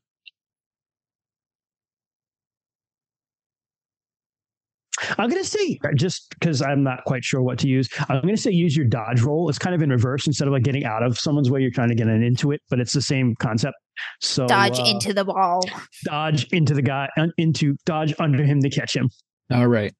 [5.17, 8.35] I'm going to say, just because I'm not quite sure what to use, I'm going
[8.35, 9.49] to say use your dodge roll.
[9.49, 11.89] It's kind of in reverse instead of like getting out of someone's way, you're trying
[11.89, 13.75] to get in into it, but it's the same concept.
[14.21, 15.61] So Dodge uh, into the wall.
[16.03, 19.09] dodge into the guy, into dodge under him to catch him.
[19.51, 19.93] All right.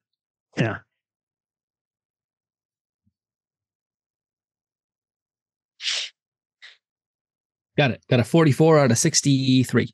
[0.56, 0.78] Yeah.
[7.76, 8.02] Got it.
[8.08, 9.90] Got a 44 out of 63.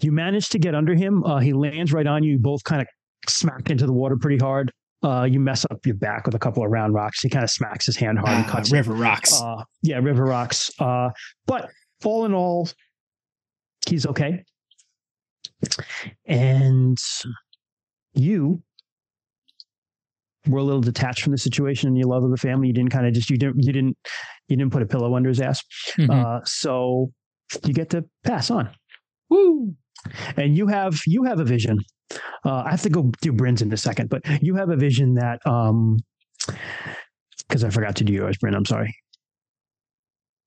[0.00, 1.24] You manage to get under him.
[1.24, 2.32] Uh, he lands right on you.
[2.32, 2.88] You both kind of
[3.30, 4.70] smack into the water pretty hard.
[5.02, 7.20] Uh, you mess up your back with a couple of round rocks.
[7.20, 8.76] He kind of smacks his hand hard and Ah, cuts it.
[8.76, 9.40] river rocks.
[9.40, 10.70] Uh, yeah, river rocks.
[10.80, 11.10] Uh,
[11.46, 11.70] but
[12.04, 12.68] all in all,
[13.86, 14.42] he's okay.
[16.26, 16.98] And
[18.14, 18.62] you
[20.46, 22.68] were a little detached from the situation and your love of the family.
[22.68, 23.96] You didn't kind of just you didn't you didn't
[24.48, 25.62] you didn't put a pillow under his ass.
[25.98, 26.10] Mhm.
[26.10, 27.12] Uh, so
[27.64, 28.70] you get to pass on.
[29.28, 29.74] Woo.
[30.36, 31.78] And you have you have a vision.
[32.44, 35.14] Uh, I have to go do Bryn's in a second, but you have a vision
[35.14, 35.98] that um
[37.48, 38.54] because I forgot to do yours, Bryn.
[38.54, 38.94] I'm sorry.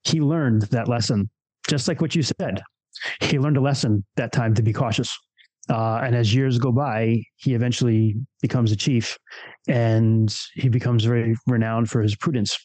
[0.03, 1.29] He learned that lesson,
[1.67, 2.61] just like what you said.
[3.21, 5.17] He learned a lesson that time to be cautious.
[5.69, 9.17] Uh, and as years go by, he eventually becomes a chief,
[9.67, 12.57] and he becomes very renowned for his prudence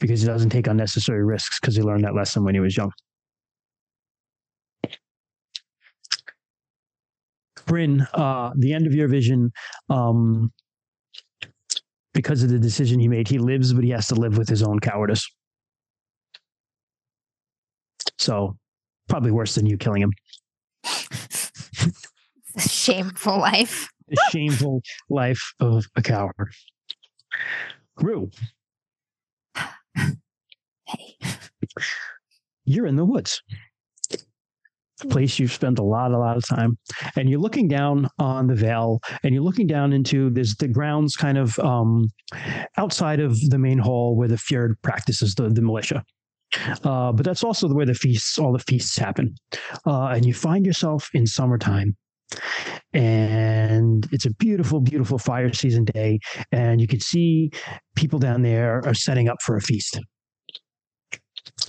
[0.00, 2.90] because he doesn't take unnecessary risks because he learned that lesson when he was young.
[7.72, 9.50] Bryn, uh, the end of your vision,
[9.88, 10.52] um,
[12.12, 14.62] because of the decision he made, he lives, but he has to live with his
[14.62, 15.26] own cowardice.
[18.18, 18.58] So,
[19.08, 20.12] probably worse than you killing him.
[20.84, 23.88] A Shameful life.
[24.06, 26.52] The shameful life of a coward.
[28.02, 28.30] Rue,
[29.96, 31.16] Hey.
[32.66, 33.40] you're in the woods.
[35.10, 36.78] Place you've spent a lot, a lot of time.
[37.16, 41.16] And you're looking down on the vale and you're looking down into there's the grounds
[41.16, 42.08] kind of um,
[42.76, 46.02] outside of the main hall where the fyrd practices the, the militia.
[46.84, 49.34] Uh, but that's also where the feasts, all the feasts happen.
[49.86, 51.96] Uh, and you find yourself in summertime.
[52.92, 56.18] And it's a beautiful, beautiful fire season day.
[56.50, 57.50] And you can see
[57.96, 59.98] people down there are setting up for a feast.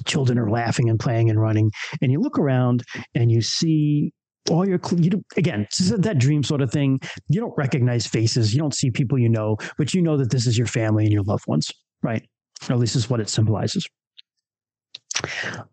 [0.06, 1.72] Children are laughing and playing and running.
[2.02, 2.84] And you look around
[3.16, 4.12] and you see
[4.50, 5.68] all your you do, again
[5.98, 7.00] that dream sort of thing.
[7.30, 10.46] You don't recognize faces you don't see people you know but you know that this
[10.46, 11.72] is your family and your loved ones
[12.02, 12.24] right?
[12.70, 13.88] Or at least is what it symbolizes.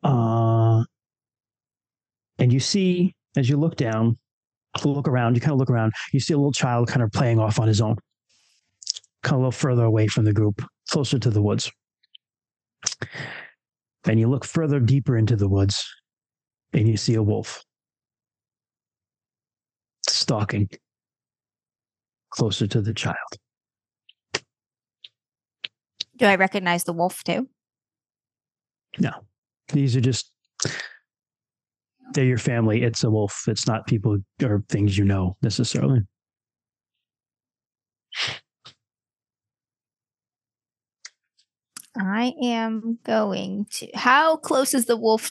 [0.02, 0.84] Uh
[2.38, 4.18] and you see as you look down
[4.84, 7.38] look around you kind of look around you see a little child kind of playing
[7.38, 7.96] off on his own.
[9.22, 11.70] Kind of a little further away from the group closer to the woods
[14.04, 15.86] Then you look further deeper into the woods
[16.72, 17.64] and you see a wolf
[20.08, 20.68] stalking
[22.30, 23.16] closer to the child.
[26.16, 27.48] Do I recognize the wolf too?
[28.98, 29.12] No,
[29.72, 30.30] these are just,
[32.12, 32.82] they're your family.
[32.82, 33.44] It's a wolf.
[33.48, 36.00] It's not people or things you know necessarily.
[41.98, 43.88] I am going to.
[43.94, 45.30] How close is the wolf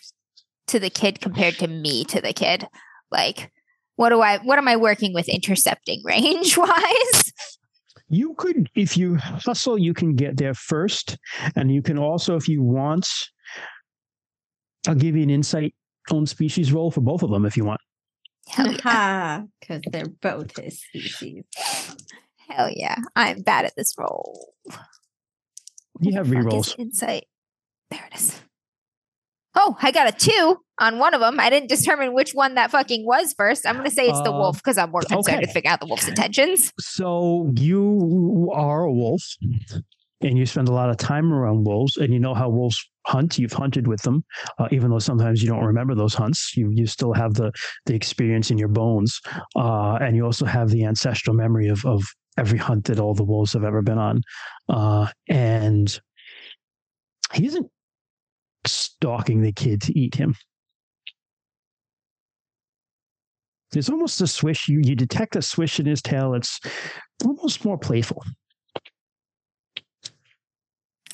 [0.67, 2.67] to the kid compared to me to the kid?
[3.11, 3.51] Like,
[3.95, 4.37] what do I?
[4.39, 7.33] What am I working with intercepting range wise?
[8.11, 11.17] You could, if you hustle, you can get there first.
[11.55, 13.07] And you can also, if you want,
[14.87, 15.75] I'll give you an insight
[16.11, 17.81] own species roll for both of them if you want.
[18.47, 19.43] Hell yeah!
[19.59, 21.43] Because they're both his species.
[22.49, 22.95] Hell yeah!
[23.15, 24.53] I'm bad at this roll.
[25.99, 26.77] You have rerolls.
[26.77, 27.25] Insight.
[27.89, 28.41] There it is.
[29.55, 31.39] Oh, I got a two on one of them.
[31.39, 33.65] I didn't determine which one that fucking was first.
[33.67, 35.79] I'm going to say it's the Uh, wolf because I'm more concerned to figure out
[35.79, 36.71] the wolf's intentions.
[36.79, 39.21] So you are a wolf
[40.21, 43.39] and you spend a lot of time around wolves and you know how wolves hunt.
[43.39, 44.23] You've hunted with them,
[44.59, 46.55] uh, even though sometimes you don't remember those hunts.
[46.55, 47.51] You, you still have the,
[47.87, 49.19] the experience in your bones.
[49.55, 52.03] Uh, and you also have the ancestral memory of, of
[52.39, 54.21] every hunt that all the wolves have ever been on.
[54.69, 55.99] Uh, and
[57.33, 57.67] he isn't
[58.65, 60.35] stalking the kid to eat him.
[63.71, 64.67] There's almost a swish.
[64.67, 66.33] You you detect a swish in his tail.
[66.33, 66.59] It's
[67.23, 68.23] almost more playful.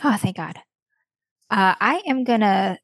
[0.04, 0.58] Oh, thank God.
[1.50, 2.78] Uh, I am going to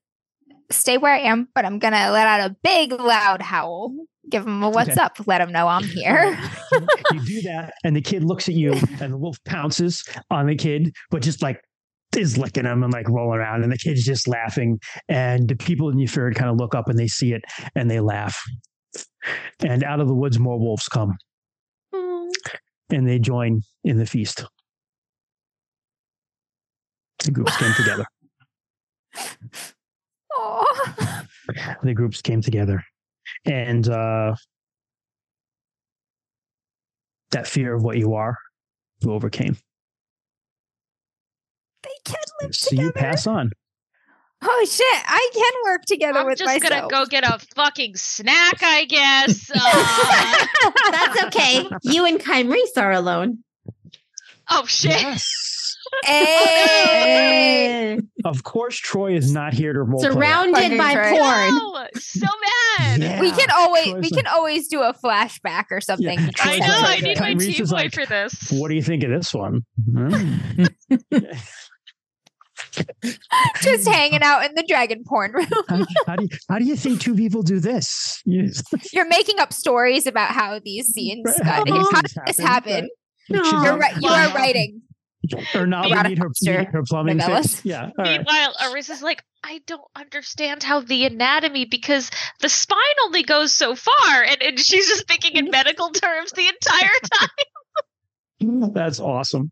[0.69, 3.95] stay where I am, but I'm going to let out a big, loud howl.
[4.30, 5.01] Give them a what's Okay.
[5.01, 5.17] up.
[5.26, 6.38] Let them know I'm here.
[7.11, 10.55] you do that, and the kid looks at you, and the wolf pounces on the
[10.55, 11.59] kid, but just like
[12.15, 14.80] is licking him and like rolling around, and the kid's just laughing.
[15.09, 17.41] And the people in your herd kind of look up and they see it
[17.76, 18.38] and they laugh.
[19.61, 21.15] And out of the woods, more wolves come
[21.93, 24.43] and they join in the feast.
[27.24, 28.05] The groups came together.
[31.84, 32.84] The groups came together
[33.45, 34.35] and uh
[37.31, 38.37] that fear of what you are
[39.01, 39.55] you overcame
[41.83, 42.85] They can live so together.
[42.87, 43.51] you pass on
[44.43, 45.03] Oh shit!
[45.05, 49.51] I can work together I'm with just gonna go get a fucking snack, I guess.
[50.63, 51.67] Uh, That's okay.
[51.83, 53.43] You and Kymrese are alone.
[54.51, 55.01] Oh shit!
[55.01, 57.99] yes Hey!
[58.23, 60.11] Of course troy is not here to roll play.
[60.11, 61.17] Surrounded by Trey.
[61.17, 61.55] porn.
[61.55, 62.27] No, so
[62.77, 63.01] mad.
[63.01, 63.19] Yeah.
[63.19, 66.19] We can always we Troy's can always do a flashback or something.
[66.19, 66.67] Yeah, I know.
[66.81, 68.51] like- I need my Tyrese team boy like, for this.
[68.51, 69.65] what do you think of this one.
[73.61, 75.47] Just hanging out in the dragon porn room.
[75.67, 78.63] how, how do you, how do you think two people do this Yes.
[78.93, 81.69] You're making up stories about how these scenes Right, got.
[81.69, 82.89] how How did this happen, happen?
[83.30, 83.43] No.
[83.43, 83.95] You're right.
[84.01, 84.82] You are writing.
[85.55, 87.41] or not you Erotic need her, you need her plumbing novellas.
[87.41, 87.65] fixed.
[87.65, 88.17] yeah all right.
[88.17, 92.09] Meanwhile, Arisa's like, I don't understand how the anatomy because
[92.39, 96.47] the spine only goes so far, and, and she's just thinking in medical terms the
[96.47, 96.89] entire
[98.41, 98.74] time.
[98.74, 99.51] That's awesome.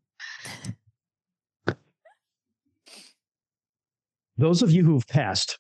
[4.38, 5.60] Those of you who've passed,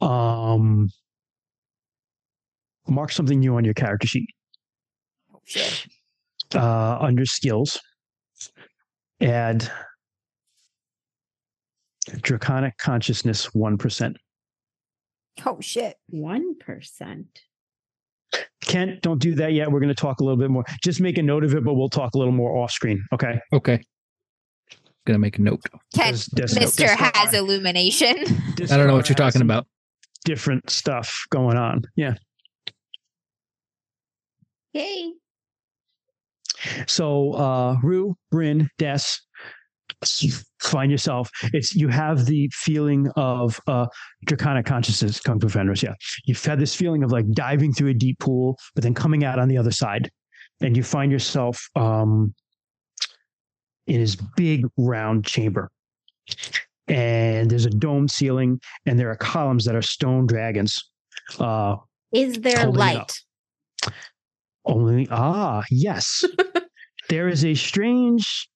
[0.00, 0.88] um,
[2.88, 4.30] mark something new on your character sheet.
[5.44, 5.86] Shit.
[6.54, 7.78] Uh, under skills,
[9.20, 9.70] add
[12.22, 14.14] draconic consciousness 1%.
[15.46, 15.96] Oh shit.
[16.08, 17.26] One percent.
[18.62, 19.70] Kent, don't do that yet.
[19.70, 20.64] We're going to talk a little bit more.
[20.82, 23.02] Just make a note of it, but we'll talk a little more off screen.
[23.12, 23.40] Okay.
[23.52, 23.80] Okay.
[25.06, 25.60] Gonna make a note.
[25.94, 28.16] Ken, Des- Des- Mister Destar- has illumination.
[28.18, 29.66] I don't know what you're talking about.
[30.26, 31.82] Different stuff going on.
[31.96, 32.14] Yeah.
[34.74, 35.12] Yay.
[36.86, 39.00] So uh Rue, Bryn, Des,
[40.60, 41.30] find yourself.
[41.52, 43.86] It's you have the feeling of uh
[44.26, 45.82] draconic consciousness, Kung Fu Fenris.
[45.82, 45.94] Yeah.
[46.26, 49.38] You've had this feeling of like diving through a deep pool, but then coming out
[49.38, 50.10] on the other side.
[50.60, 52.34] And you find yourself um
[53.86, 55.70] in this big round chamber.
[56.86, 60.78] And there's a dome ceiling, and there are columns that are stone dragons.
[61.38, 61.76] Uh
[62.12, 63.10] Is there Holding it up.
[63.88, 63.92] light?
[64.66, 66.22] Only ah yes,
[67.08, 68.48] there is a strange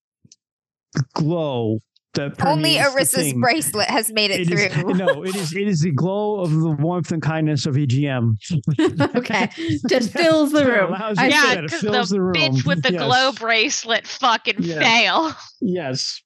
[1.15, 1.79] glow
[2.15, 4.95] that Only permeates Arissa's bracelet has made it, It is through.
[4.95, 8.35] no, it is it is the glow of the warmth and kindness of EGM.
[9.17, 9.49] okay.
[9.89, 10.91] Just fills the room.
[10.95, 11.39] allows I you- see.
[11.39, 12.35] yeah, it because fills the, the room.
[12.35, 13.03] bitch with the Yes.
[13.03, 14.79] glow bracelet fucking Yes.
[14.79, 15.35] fail.
[15.61, 16.21] Yes.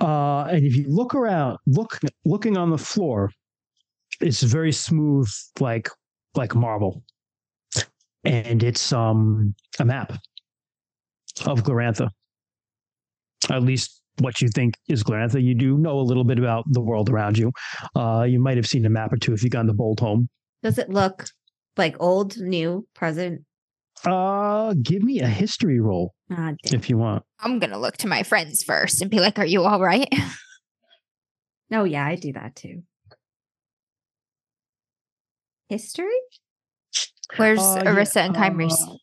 [0.00, 3.30] Uh, and if you look around, look looking on the floor,
[4.20, 5.28] it's very smooth,
[5.60, 5.88] like
[6.34, 7.02] like marble,
[8.24, 10.12] and it's um a map
[11.46, 12.10] of Glorantha.
[13.50, 15.42] At least what you think is Glorantha.
[15.42, 17.52] You do know a little bit about the world around you.
[17.96, 20.28] Uh, you might have seen a map or two if you got into Boldhome.
[20.62, 21.26] Does it look
[21.76, 23.42] like old, new, present?
[24.04, 26.56] Uh, give me a history roll damn.
[26.64, 27.22] if you want.
[27.40, 30.08] I'm gonna look to my friends first and be like, "Are you all right?"
[31.72, 32.82] Oh yeah, I do that too.
[35.68, 36.18] History?
[37.36, 38.88] Where's Uh, yeah, and Kymrese?
[38.88, 38.96] uh,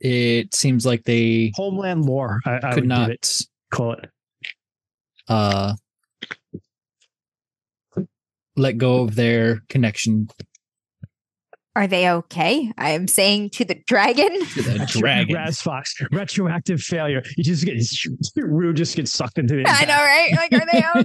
[0.00, 2.40] It seems like they Homeland lore.
[2.46, 4.10] I, I could would not it, call it.
[5.28, 5.74] uh
[8.56, 10.28] let go of their connection
[11.80, 12.70] Are they okay?
[12.76, 14.28] I am saying to the dragon.
[14.48, 15.34] to the dragon.
[15.34, 17.22] Raz Fox, retroactive failure.
[17.38, 17.80] You just get
[18.36, 19.66] Rue just gets sucked into it.
[19.66, 20.30] I know, right?
[20.36, 20.84] Like, are they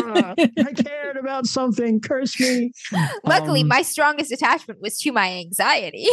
[0.00, 0.54] okay?
[0.64, 2.00] I cared about something.
[2.00, 2.72] Curse me.
[3.22, 6.06] Luckily, Um, my strongest attachment was to my anxiety.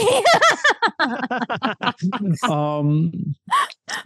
[2.44, 3.12] um,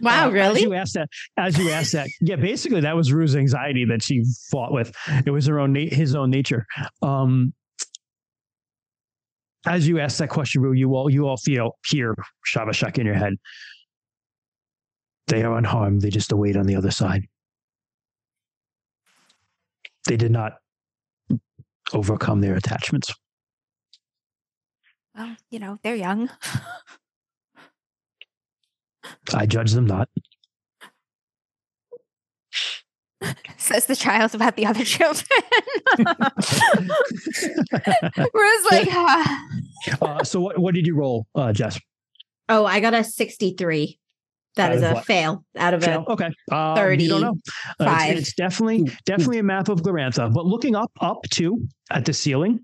[0.00, 1.08] Wow, uh, As you asked that.
[1.36, 2.06] As you asked that.
[2.20, 4.22] Yeah, basically, that was Rue's anxiety that she
[4.52, 4.94] fought with.
[5.26, 6.66] It was her own, na- his own nature.
[7.02, 7.52] Um,
[9.66, 12.14] as you ask that question, Rue, you all, you all feel hear
[12.46, 13.34] Shavashak in your head.
[15.28, 16.02] They are unharmed.
[16.02, 17.26] They just await on the other side.
[20.06, 20.54] They did not
[21.92, 23.14] overcome their attachments.
[25.14, 26.28] well, you know, they're young.
[29.34, 30.08] I judge them not.
[33.56, 35.26] Says the child about the other children.
[38.34, 39.46] Rue's like, ah.
[40.00, 41.78] uh, so, what, what did you roll, uh, Jess?
[42.48, 43.98] Oh, I got a 63.
[44.56, 45.06] That Out is a what?
[45.06, 46.04] fail out of Fail?
[46.06, 46.28] a Okay.
[46.50, 47.36] Um, you don't know.
[47.80, 50.30] Uh, it's- it's, definitely definitely a map of Glorantha.
[50.32, 52.60] But looking up up too at the ceiling,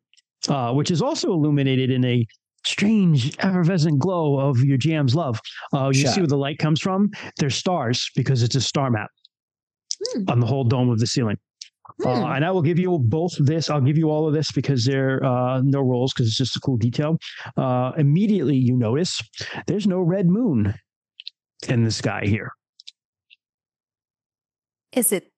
[0.50, 2.26] uh, which is also illuminated in a
[2.66, 5.40] strange effervescent glow of your GM's love.
[5.72, 7.10] Uh, you Shut see where the light comes from?
[7.38, 9.08] There's stars because it's a star map
[10.14, 10.24] Hmm.
[10.28, 11.36] on the whole dome of the ceiling.
[12.04, 12.24] Uh, Hmm.
[12.36, 13.70] and I will give you both this.
[13.70, 16.56] I'll give you all of this because there are uh, no rolls because it's just
[16.56, 17.16] a cool detail.
[17.56, 19.20] Uh, immediately, you notice
[19.66, 20.74] there's no red moon
[21.68, 22.50] in the sky here.
[24.92, 25.30] is it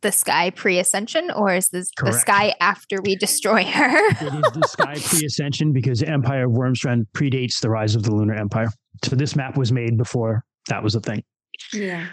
[0.00, 4.08] the sky pre-ascension or is this the sky after we destroy her?
[4.10, 8.14] It is the sky pre-ascension because the Empire of Wormstrand predates the rise of the
[8.14, 8.68] Lunar Empire.
[9.04, 11.22] So this map was made before that was a thing.
[11.72, 12.06] yeah.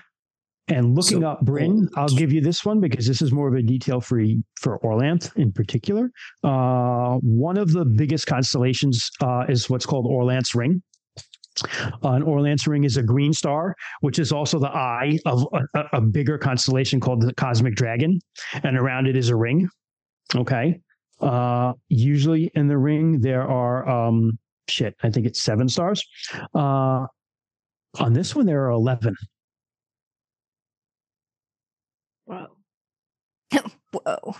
[0.67, 3.53] And looking So- up Bryn, I'll give you this one because this is more of
[3.53, 4.23] a detail for
[4.59, 6.09] for Orlanth in particular.
[6.43, 10.81] Uh, one of the biggest constellations uh, is what's called Orlanth's Ring.
[12.03, 15.79] Uh, an Orlanth's Ring is a green star, which is also the eye of a,
[15.79, 18.19] a- a bigger constellation called the Cosmic Dragon,
[18.63, 19.69] and around it is a ring.
[20.35, 20.79] Okay.
[21.21, 24.37] Uh, usually in the ring there are um,
[24.67, 24.95] shit.
[25.03, 26.03] I think it's seven stars.
[26.55, 27.05] Uh,
[27.99, 29.15] on this one there are eleven.
[32.25, 32.47] Whoa.
[34.03, 34.35] Whoa.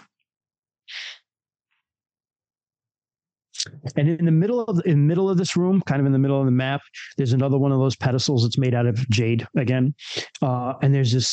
[3.96, 6.20] And in the middle of in the middle of this room, kind of in the
[6.20, 6.82] middle of the map,
[7.18, 9.96] there's another one of those pedestals that's made out of jade again.
[10.42, 11.28] Uh, and there's this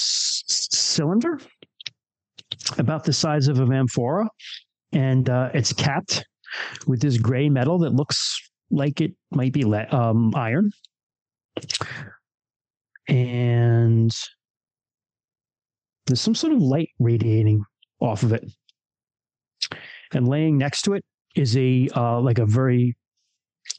[0.47, 1.39] c- cylinder
[2.79, 4.29] about the size of an amphora,
[4.93, 6.25] and uh, it's capped
[6.87, 10.71] with this gray metal that looks like it might be le- um, iron.
[13.09, 14.11] And
[16.07, 17.65] there's some sort of light radiating
[18.03, 18.45] off of it.
[20.13, 22.97] And laying next to it is a uh, like a very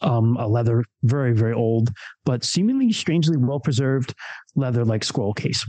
[0.01, 1.89] um a leather very very old
[2.25, 4.13] but seemingly strangely well preserved
[4.55, 5.65] leather like scroll case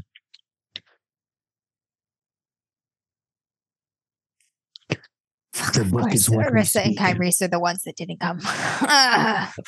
[5.72, 7.00] The book is what we and speak.
[7.00, 8.38] Are the ones that didn't come.
[8.42, 9.52] Ah.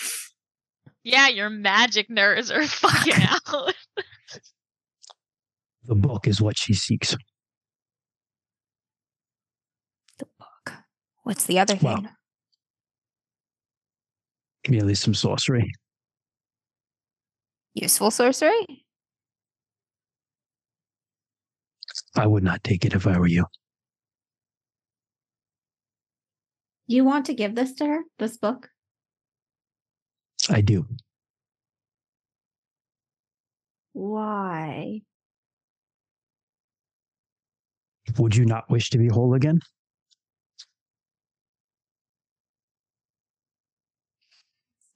[1.03, 3.15] Yeah, your magic nerves are fucking
[3.47, 3.75] out.
[5.85, 7.15] the book is what she seeks
[10.19, 10.79] the book.
[11.27, 11.91] What's the other thing?
[11.93, 12.07] Well,
[14.69, 15.73] merely some sorcery
[17.75, 18.85] Useful sorcery?
[22.15, 23.45] i would not take it if i were you
[26.87, 28.01] You want to give this to her?
[28.21, 28.69] This book?
[30.49, 30.87] i do
[33.95, 35.01] Why?
[38.17, 39.61] would you not wish to be whole again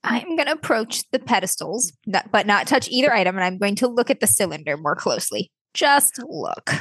[0.03, 1.93] I'm going to approach the pedestals,
[2.31, 3.35] but not touch either item.
[3.35, 5.51] And I'm going to look at the cylinder more closely.
[5.73, 6.71] Just look.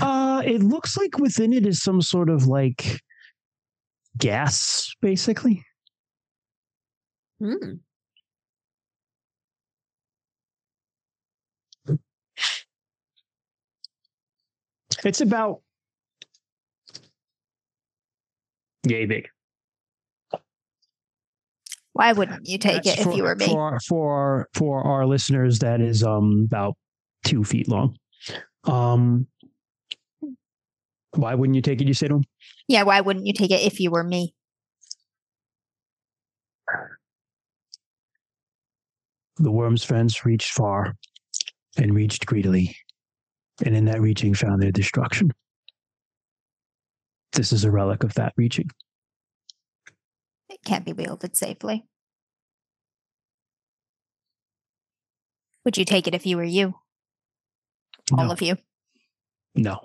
[0.00, 3.00] Uh, it looks like within it is some sort of like
[4.18, 5.64] gas, basically.
[7.38, 7.74] Hmm.
[15.04, 15.62] It's about
[18.86, 19.31] yay big.
[21.94, 23.46] Why wouldn't you take That's it if for- you were me?
[23.46, 26.74] For our, for for our listeners, that is um about
[27.24, 27.96] two feet long.
[28.64, 29.26] Um,
[31.14, 31.88] why wouldn't you take it?
[31.88, 32.24] You say to him.
[32.68, 34.34] yeah, why wouldn't you take it if you were me?
[39.36, 40.94] The Wyrms Friends reached far
[41.76, 42.76] and reached greedily,
[43.64, 45.32] and in that reaching found their destruction.
[47.32, 48.68] This is a relic of that reaching.
[50.64, 51.84] Can't be wielded safely.
[55.64, 56.74] Would you take it if you were you?
[58.12, 58.56] All No, of you.
[59.54, 59.80] no,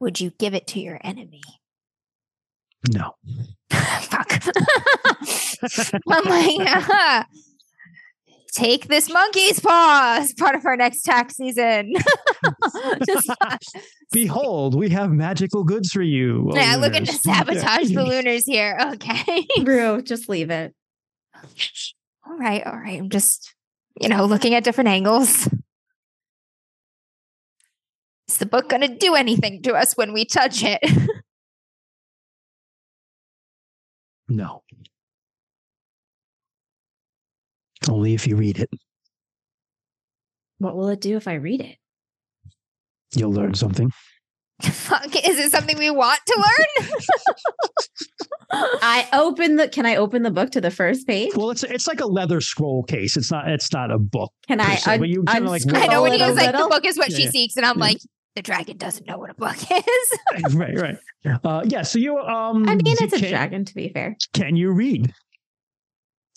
[0.00, 1.42] Would you give it to your enemy?
[2.90, 3.14] no.
[3.70, 4.40] Fuck.
[6.10, 7.26] I'm like, ah,
[8.54, 11.92] take this monkey's paw as part of our next tax season.
[13.06, 13.56] Just, uh,
[14.12, 16.50] Behold, we have magical goods for you.
[16.54, 17.20] yeah, looking to lunars.
[17.22, 18.00] sabotage Yeah.
[18.00, 18.78] the lunars here.
[18.94, 19.46] Okay.
[19.64, 20.72] Brew, just leave it.
[22.26, 22.64] all right.
[22.66, 22.98] All right.
[23.00, 23.54] I'm just,
[24.00, 25.48] you know, looking at different angles.
[28.28, 30.80] Is the book going to do anything to us when we touch it?
[34.28, 34.62] No.
[37.88, 38.70] Only if you read it,
[40.58, 41.76] What will it do if I read it?
[43.16, 43.90] you'll learn something.
[44.62, 46.88] Fuck, Is it something we want to learn?
[48.82, 49.68] I open the.
[49.68, 51.32] Can I open the book to the first page?
[51.34, 53.16] Well, it's it's like a leather scroll case.
[53.16, 54.32] It's not it's not a book.
[54.46, 54.76] Can I?
[54.76, 56.84] se, Un- but you kinda like I know when he a was like, the book
[56.84, 57.30] is what Yeah, she yeah.
[57.30, 57.56] seeks.
[57.56, 57.84] And I'm Yeah.
[57.84, 57.98] like,
[58.36, 60.54] the dragon doesn't know what a book is.
[60.54, 60.96] right, right.
[61.44, 61.82] Uh, yeah.
[61.82, 62.68] So you um.
[62.68, 63.64] I mean, it's a can, dragon.
[63.64, 65.12] To be fair, Can you read?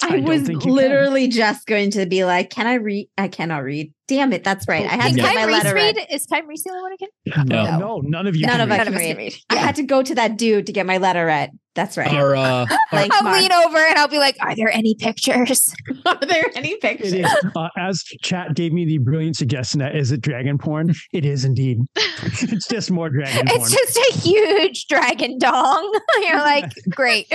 [0.02, 0.72] I I, was think you can.
[0.74, 3.10] literally just going to be like, "Can I read?
[3.18, 4.86] I cannot read." Damn it, that's right.
[4.86, 5.96] I had Can to get my letter read.
[5.98, 6.08] read?
[6.12, 6.98] Is Tyrese the only one who
[7.36, 7.48] can?
[7.48, 7.78] No.
[7.80, 8.46] No, none of you.
[8.46, 8.80] None can of read.
[8.80, 9.08] us None of us read.
[9.10, 9.36] can read.
[9.50, 11.52] I had to go to that dude to get my letter read.
[11.78, 12.12] That's right.
[12.12, 13.40] Our uh, Thanks, I'll Mark.
[13.40, 15.72] lean over and I'll be like, "Are there any pictures?"
[16.08, 17.14] Are there any pictures?
[17.14, 17.46] It is.
[17.56, 20.92] Uh, as chat gave me the brilliant suggestion that is it dragon porn?
[21.14, 21.78] It is indeed.
[21.96, 23.62] it's just more dragon porn.
[23.62, 26.00] It's just a huge dragon dong.
[26.28, 27.28] You're like, great.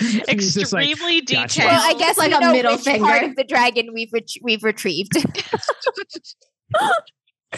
[0.00, 1.70] He's just like, Extremely "Gotcha." detailed.
[1.70, 3.26] well, I guess like we a know middle which part finger.
[3.30, 5.12] of the dragon we've ret- we've retrieved.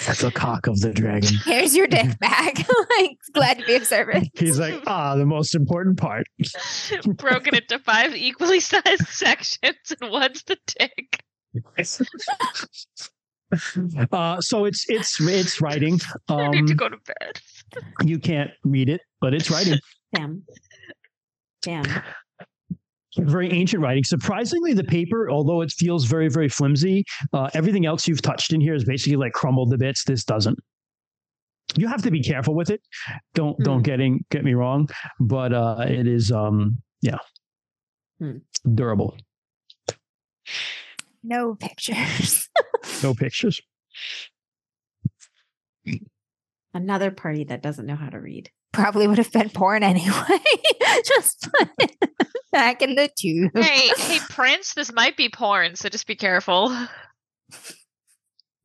[0.05, 1.37] That's the cock of the dragon.
[1.45, 2.57] Here's your dick back.
[2.99, 4.29] like, glad to be of service.
[4.35, 6.27] He's like, ah, the most important part.
[7.17, 11.23] broken into five equally sized sections, and one's the dick.
[14.13, 15.99] uh, so it's it's it's writing.
[16.29, 17.41] I need to Um, go to bed.
[18.05, 19.79] you can't read it, but it's writing.
[20.15, 20.43] Damn.
[21.63, 21.85] Damn.
[23.19, 24.05] Very ancient writing.
[24.05, 28.61] Surprisingly, the paper, although it feels very very flimsy, uh, everything else you've touched in
[28.61, 30.05] here is basically like crumbled to bits.
[30.05, 30.59] This doesn't.
[31.77, 32.81] You have to be careful with it.
[33.35, 33.83] Don't don't Hmm.
[33.83, 34.89] getting get me wrong,
[35.21, 37.19] but uh, it is um yeah
[38.19, 38.39] Hmm.
[38.75, 39.17] durable.
[41.23, 42.49] No pictures.
[43.03, 43.61] No pictures.
[46.73, 48.51] Another party that doesn't know how to read.
[48.77, 50.13] Probably would have been porn anyway.
[51.07, 51.49] just
[52.53, 53.53] back in the tube.
[53.55, 56.77] Hey, hey, Prince, this might be porn, so just be careful.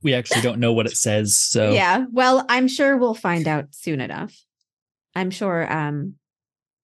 [0.04, 1.38] we actually don't know what it says.
[1.38, 2.08] So Yeah.
[2.12, 4.38] Well, I'm sure we'll find out soon enough.
[5.16, 5.72] I'm sure.
[5.72, 6.16] Um.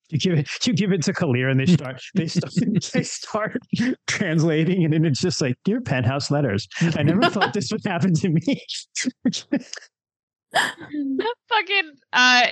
[0.08, 2.54] You give it, you give it to Kallyr, and they start, they start,
[2.94, 3.62] they start
[4.08, 6.66] translating, and then it's just like, dear penthouse letters.
[6.80, 8.62] I never thought this would happen to me.
[10.54, 12.48] Fucking uh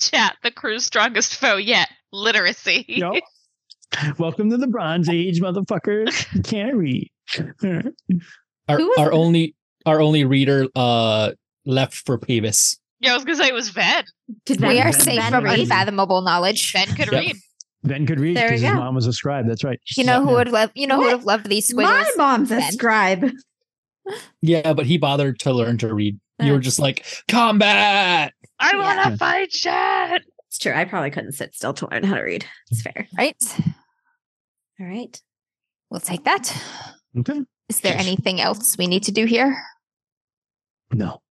[0.00, 1.88] chat, the crew's strongest foe yet.
[2.12, 2.84] Literacy.
[2.88, 3.14] Yup.
[4.18, 6.32] Welcome to the Bronze Age, motherfuckers.
[6.34, 7.10] You can't read.
[8.68, 9.54] our, our only
[9.86, 11.32] our only reader uh
[11.64, 12.78] left for Peevis.
[13.00, 14.04] Yeah, I was gonna say it was Ven.
[14.46, 16.72] Did we are Ven- safe Ven from unfathomable knowledge.
[16.72, 17.20] Ven could Yep.
[17.20, 17.36] read.
[17.84, 19.46] Ven could read because his mom was a scribe.
[19.46, 19.78] That's right.
[19.96, 20.70] You know who would love?
[20.74, 21.92] You know who would have loved these squiggles?
[21.92, 22.72] My mom's a Ven.
[22.72, 23.30] scribe.
[24.40, 26.18] Yeah, but he bothered to learn to read.
[26.42, 28.32] You were just like combat.
[28.58, 28.78] I Yeah.
[28.78, 30.22] wanna fight chat.
[30.48, 30.72] It's true.
[30.72, 32.46] I probably couldn't sit still to learn how to read.
[32.70, 33.08] It's fair.
[33.18, 33.36] Right.
[34.80, 35.20] All right.
[35.90, 36.56] We'll take that.
[37.16, 37.42] Okay.
[37.68, 39.56] Is there anything else we need to do here?
[40.92, 41.22] No.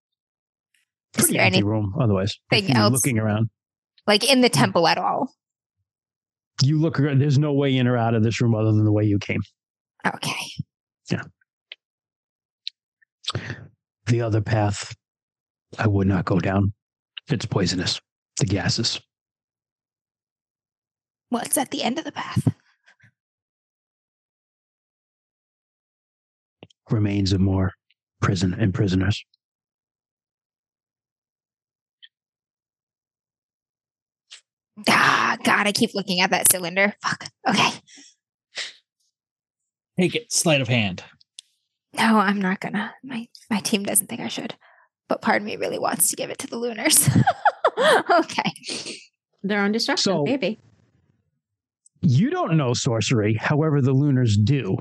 [1.17, 2.37] Is Pretty there empty any- room otherwise.
[2.49, 2.91] Thing else?
[2.93, 3.49] Looking around.
[4.07, 4.53] like in the mm.
[4.53, 5.33] temple at all.
[6.61, 6.99] You look.
[6.99, 9.19] around, There's no way in or out of this room other than the way you
[9.19, 9.41] came.
[10.05, 10.35] Okay.
[11.09, 11.23] Yeah.
[14.07, 14.93] The other path,
[15.79, 16.73] I would not go down.
[17.29, 17.99] It's poisonous.
[18.39, 18.99] The gases.
[21.29, 22.47] What's at the end of the path?
[26.89, 27.73] Remains of more
[28.21, 29.23] prison and prisoners.
[34.87, 36.95] Ah, God, I keep looking at that cylinder.
[37.01, 37.27] Fuck.
[37.47, 37.69] Okay.
[39.99, 41.03] Take it, sleight of hand.
[41.95, 42.93] No, I'm not gonna.
[43.03, 44.55] My my team doesn't think I should,
[45.09, 47.09] but part of me really wants to give it to the Lunars.
[48.19, 48.51] okay.
[49.43, 50.59] Their own destruction, So- baby.
[52.05, 54.75] You don't know sorcery, however, the Lunars do.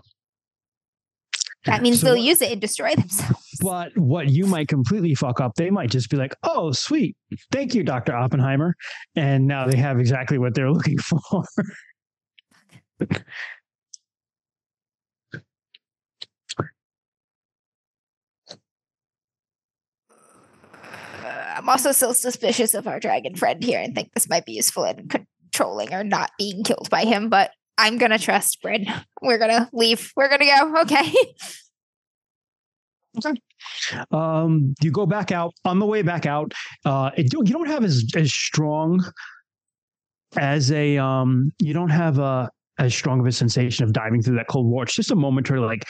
[1.66, 3.46] That means So they'll use it and destroy themselves.
[3.60, 7.16] But what you might completely fuck up, they might just be like, "Oh, sweet,
[7.52, 8.74] thank you, Doctor Oppenheimer,"
[9.14, 11.44] and now they have exactly what they're looking for.
[21.54, 24.84] I'm also still suspicious of our dragon friend here and think this might be useful
[24.84, 28.86] in controlling or not being killed by him, but I'm gonna trust Bryn.
[29.20, 30.12] We're gonna leave.
[30.16, 30.80] We're gonna go.
[30.82, 31.12] Okay.
[34.10, 36.52] um, you go back out on the way back out.
[36.84, 39.02] Uh, it, you don't have as as strong
[40.36, 41.52] as a um.
[41.58, 44.84] You don't have a as strong of a sensation of diving through that cold water.
[44.84, 45.84] It's just a momentary like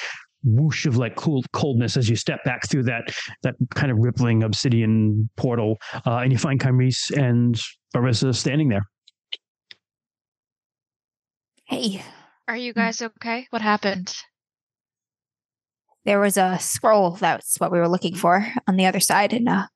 [0.45, 4.43] whoosh of like cool coldness as you step back through that that kind of rippling
[4.43, 7.61] obsidian portal, uh, and you find Kymrese and
[7.95, 8.83] Arissa standing there.
[11.67, 12.03] Hey,
[12.49, 13.47] Are you guys okay?
[13.51, 14.15] What happened?
[16.05, 17.13] there was a scroll.
[17.13, 19.67] That's what we were looking for on the other side, and uh,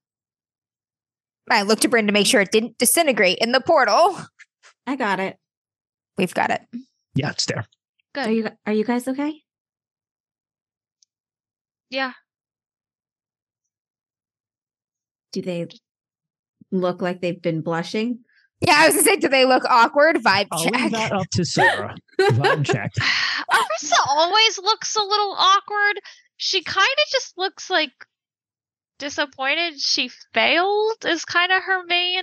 [1.49, 4.19] I looked to Bryn to make sure it didn't disintegrate in the portal.
[4.87, 5.37] I got it.
[6.19, 6.63] We've got it.
[7.15, 7.67] Yeah, it's there.
[8.15, 8.27] Good.
[8.27, 9.43] Are you are you guys okay?
[11.91, 12.13] Yeah.
[15.33, 15.67] Do they
[16.73, 18.21] look like they've been blushing?
[18.61, 20.17] Yeah, I was gonna say, do they look awkward?
[20.17, 20.93] Vibe I'll leave check.
[20.93, 21.95] that up to Sarah.
[22.19, 22.91] Vibe check.
[23.53, 26.01] Arissa always looks a little awkward.
[26.39, 27.93] She kind of just looks like
[28.99, 32.23] disappointed she failed is kind of her main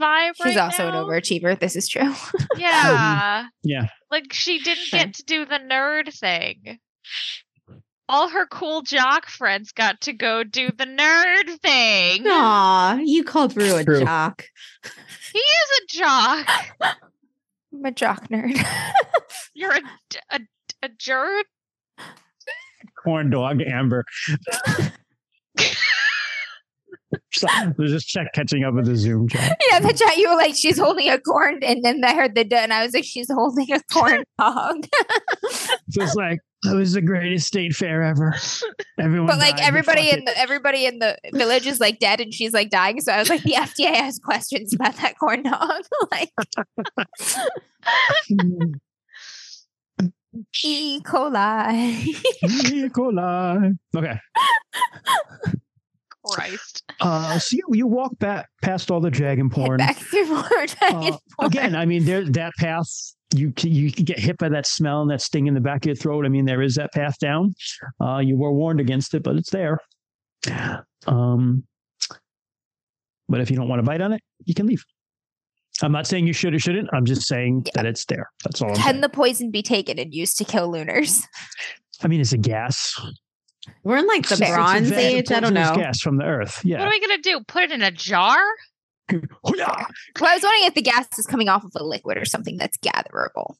[0.00, 1.02] vibe She's right also now.
[1.02, 1.58] an overachiever.
[1.60, 2.14] This is true.
[2.56, 3.46] Yeah.
[3.62, 3.88] Yeah.
[4.10, 6.78] like she didn't get to do the nerd thing.
[8.08, 12.22] All her cool jock friends got to go do the nerd thing.
[12.26, 14.00] Aw, you called Rue a True.
[14.00, 14.44] jock.
[15.32, 16.48] He is a jock.
[17.74, 18.56] I'm a jock nerd.
[19.54, 19.80] You're a,
[20.30, 20.40] a,
[20.82, 21.42] a jerd.
[23.02, 24.04] Corn dog Amber.
[27.36, 27.46] So,
[27.76, 29.60] There's just check catching up with the Zoom chat.
[29.70, 32.44] yeah, the chat you were like, she's holding a corn, and then I heard the
[32.44, 34.86] duh, and I was like, she's holding a corn dog.
[35.88, 38.34] So it's like it was the greatest state fair ever.
[38.98, 42.34] Everyone, but like everybody fuck in the everybody in the village is like dead, and
[42.34, 43.00] she's like dying.
[43.00, 45.84] So I was like, the FDA has questions about that corn dog.
[46.10, 46.32] like
[48.28, 48.80] it.
[50.64, 51.00] E.
[51.02, 52.06] coli.
[52.42, 52.88] E.
[52.88, 53.78] coli.
[53.96, 54.18] Okay.
[56.30, 56.82] Christ.
[56.98, 59.76] Uh, so you, you walk back past all the dragon Head porn.
[59.76, 61.46] back through more dragon Uh, porn.
[61.52, 62.88] again, I mean, there that path
[63.34, 65.86] you you can get hit by that smell and that sting in the back of
[65.88, 66.24] your throat.
[66.24, 67.54] I mean, there is that path down.
[68.00, 69.78] Uh, you were warned against it, but it's there.
[71.06, 71.64] Um,
[73.28, 74.82] but if you don't want to bite on it, you can leave.
[75.82, 76.88] I'm not saying you should or shouldn't.
[76.94, 77.72] I'm just saying Yeah.
[77.74, 78.30] that it's there.
[78.44, 78.74] That's all.
[78.76, 81.22] Can the poison be taken and used to kill lunars?
[82.02, 82.98] I mean, it's a gas.
[83.84, 85.32] We're in like the It's- it's Bronze advanced Age.
[85.32, 85.74] I don't know.
[85.76, 86.60] Gas from the earth.
[86.64, 86.78] Yeah.
[86.78, 87.40] What are we gonna do?
[87.46, 88.38] Put it in a jar?
[89.10, 89.22] Hoo-yah!
[90.20, 92.56] Well, I was wondering if the gas is coming off of a liquid or something
[92.56, 93.56] that's gatherable.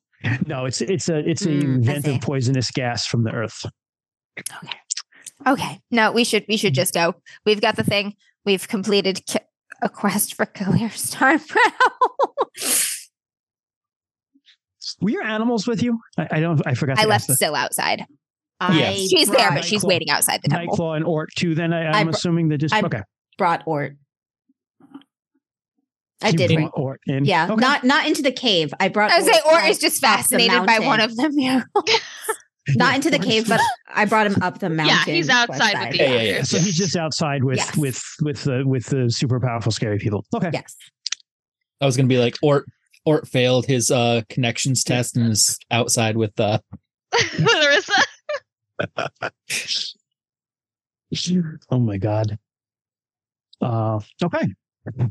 [0.47, 3.65] No, it's it's a it's a Mm, I vent of poisonous gas from the earth.
[4.39, 4.79] Okay.
[5.47, 5.81] Okay.
[5.91, 7.15] No, we should we should just go.
[7.45, 8.15] We've got the thing.
[8.45, 9.39] We've completed ki-
[9.83, 12.35] a quest for clear star Brow.
[15.01, 16.01] Were your animals with you?
[16.17, 16.61] I, I don't.
[16.67, 16.99] I forgot.
[16.99, 17.35] I left that.
[17.37, 18.07] Still outside.
[18.61, 18.95] Yes.
[18.99, 20.77] I She's there, but she's Nightclaw- waiting outside the temple.
[20.77, 21.55] Nightclaw and Ort too.
[21.55, 23.03] Then I, I I'm br- assuming they just I okay.
[23.39, 23.97] brought Ort.
[26.23, 26.69] I You did brought bring.
[26.71, 27.25] Ort in.
[27.27, 27.55] Yeah, Okay.
[27.57, 28.73] not not into the cave.
[28.81, 29.11] I brought.
[29.11, 31.33] I was say, Ort up- is just the fascinated by one of them.
[31.35, 31.63] Yeah.
[32.71, 33.61] not Yeah, into the cave, but
[33.95, 34.97] I brought him up the mountain.
[35.07, 36.33] Yeah, he's outside with the Yeah, yeah, yeah.
[36.37, 36.51] others.
[36.51, 37.77] so he's just outside with Yes.
[37.77, 40.25] with with the with the super powerful scary people.
[40.35, 40.51] Okay.
[40.53, 40.75] Yes.
[41.81, 42.65] I was gonna be like Ort.
[43.05, 46.59] Ort failed his uh connections test and is outside with uh
[47.39, 47.93] Larissa.
[51.71, 52.39] Oh my god.
[53.61, 54.47] Uh, okay.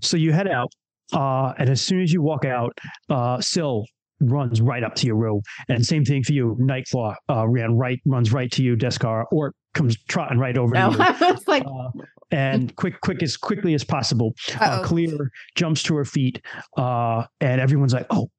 [0.02, 0.72] So you head out.
[1.14, 2.78] Uh, and as soon as you walk out,
[3.10, 3.86] uh, Syl
[4.22, 5.42] runs right up to your room.
[5.70, 6.58] And same thing for you.
[6.60, 8.76] Nightclaw uh, ran right, runs right to you.
[8.76, 11.38] Deskar or comes trotting right over to you.
[11.48, 11.90] Like, Uh,
[12.32, 14.34] and quick, quick as quickly as possible.
[14.60, 16.42] Uh, Clear jumps to her feet,
[16.78, 18.30] uh, and everyone's like, "Oh,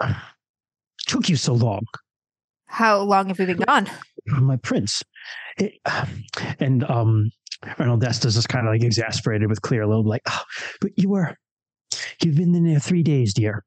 [1.06, 1.82] took you so long,
[2.68, 3.88] How long have we been gone?
[4.26, 5.02] my prince."
[5.58, 5.74] It,
[6.60, 7.30] and um,
[7.64, 10.42] Ernaldesta is kind of like exasperated with Clear a little, like, oh,
[10.80, 11.36] "But you were,
[12.22, 13.64] you've been in there three days, dear."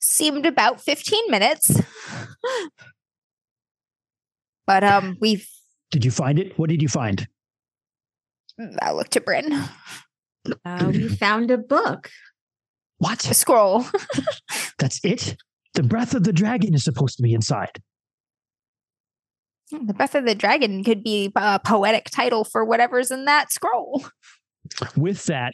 [0.00, 1.80] Seemed about 15 minutes.
[4.66, 5.48] But um we've
[5.90, 6.58] Did you find it?
[6.58, 7.26] What did you find?
[8.80, 9.52] I looked at Bryn.
[10.64, 12.10] uh, we found a book.
[12.98, 13.28] What?
[13.28, 13.84] A scroll.
[14.78, 15.36] That's it?
[15.74, 17.80] The breath of the dragon is supposed to be inside.
[19.70, 24.04] The Breath of the Dragon could be a poetic title for whatever's in that scroll.
[24.96, 25.52] with that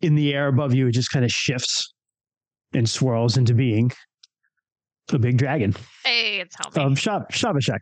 [0.00, 1.94] in the air above you, it just kind of shifts
[2.74, 3.90] and swirls into being
[5.10, 5.74] a big dragon.
[6.04, 6.86] Hey, it's Helmi.
[6.86, 7.78] Um, Shab- Shabashak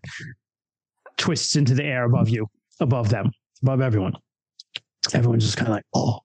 [1.17, 2.47] twists into the air above you,
[2.81, 3.31] above them,
[3.63, 4.13] above everyone.
[5.13, 6.21] Everyone's just kind of like, oh.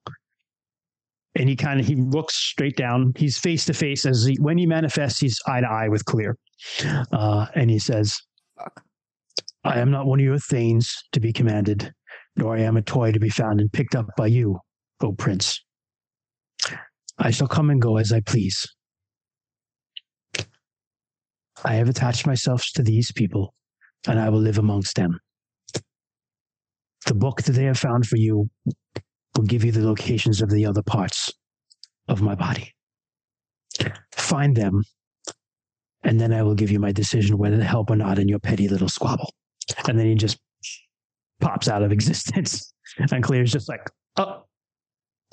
[1.36, 3.14] And he kind of he looks straight down.
[3.16, 6.38] He's face to face as he, when he manifests, he's eye to eye with Clear,
[7.14, 8.20] uh, and he says,
[8.58, 8.84] Fuck.
[9.64, 11.94] "I am not one of your thanes to be commanded,
[12.36, 14.60] nor I am a toy to be found and picked up by you,
[15.02, 15.64] O Prince.
[17.18, 18.68] I shall come and go as I please.
[21.64, 23.53] I have attached myself to these people,
[24.08, 25.20] and I will live amongst them.
[27.06, 28.49] The book that they have found for you
[29.36, 31.32] will give you the locations of the other parts
[32.08, 32.74] of my body.
[34.12, 34.84] Find them,
[36.03, 38.40] and then I will give you my decision whether to help or not in your
[38.40, 39.34] petty little squabble.
[39.88, 40.38] And then he just
[41.40, 42.74] pops out of existence.
[43.12, 44.44] And Clear's just like, oh,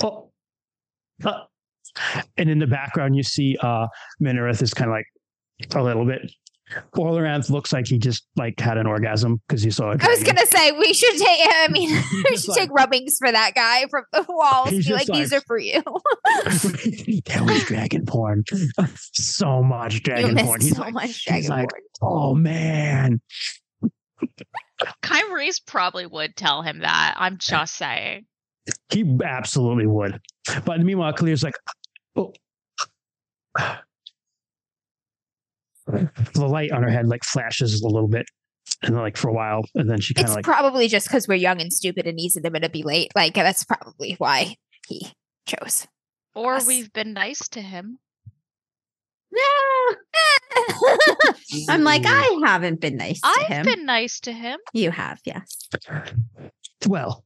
[0.03, 0.31] oh,
[1.25, 1.43] oh.
[2.37, 3.89] And in the background, you see uh
[4.23, 5.07] Minareth is kind of like
[5.75, 6.31] a little bit.
[6.97, 10.05] Orleranth looks like he just like had an orgasm because he saw it.
[10.05, 11.40] I was gonna say we should take.
[11.47, 14.70] I mean, we should like- take rubbings for that guy from the walls.
[14.70, 15.82] Be like, just these are for you.
[17.27, 18.45] there was dragon porn.
[19.12, 20.61] so much you dragon porn.
[20.61, 21.82] He's so like, much dragon like- porn.
[22.03, 23.20] oh man.
[25.03, 27.15] Kyrie's probably would tell him that.
[27.16, 28.27] I'm just saying.
[28.90, 30.20] He absolutely would.
[30.65, 31.55] But meanwhile, Clear's like,
[32.16, 32.32] oh.
[36.35, 38.27] The light on her head like flashes a little bit,
[38.82, 41.09] and then like for a while, and then she kind It's of like probably just
[41.09, 43.10] because we're young and stupid and easy to manipulate.
[43.15, 44.56] Like that's probably why
[44.86, 45.12] he
[45.47, 45.86] chose.
[46.35, 46.66] Or Yes.
[46.66, 47.98] we've been nice to him.
[49.32, 49.94] No.
[51.69, 52.06] I'm like, mm.
[52.09, 53.65] I haven't been nice to I've him.
[53.66, 54.59] been nice to him.
[54.73, 55.69] You have, yes.
[56.86, 57.24] Well,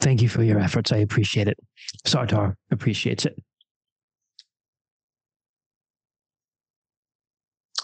[0.00, 0.92] thank you for your efforts.
[0.92, 1.56] I appreciate it.
[2.06, 3.34] Sartar appreciates it.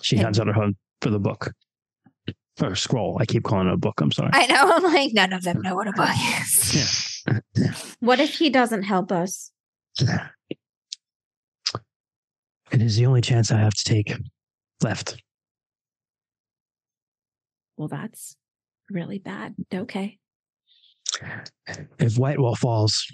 [0.03, 1.53] She hands out her hand for the book.
[2.63, 3.17] Or scroll.
[3.19, 4.01] I keep calling it a book.
[4.01, 4.31] I'm sorry.
[4.33, 4.73] I know.
[4.75, 6.09] I'm like, none of them know what a book
[6.41, 7.07] is.
[8.01, 9.53] What if he doesn't help us?
[12.73, 14.13] It is the only chance I have to take
[14.83, 15.23] left.
[17.77, 18.37] Well, that's
[18.89, 19.55] really bad.
[19.73, 20.19] Okay.
[21.99, 23.07] If Whitewall falls,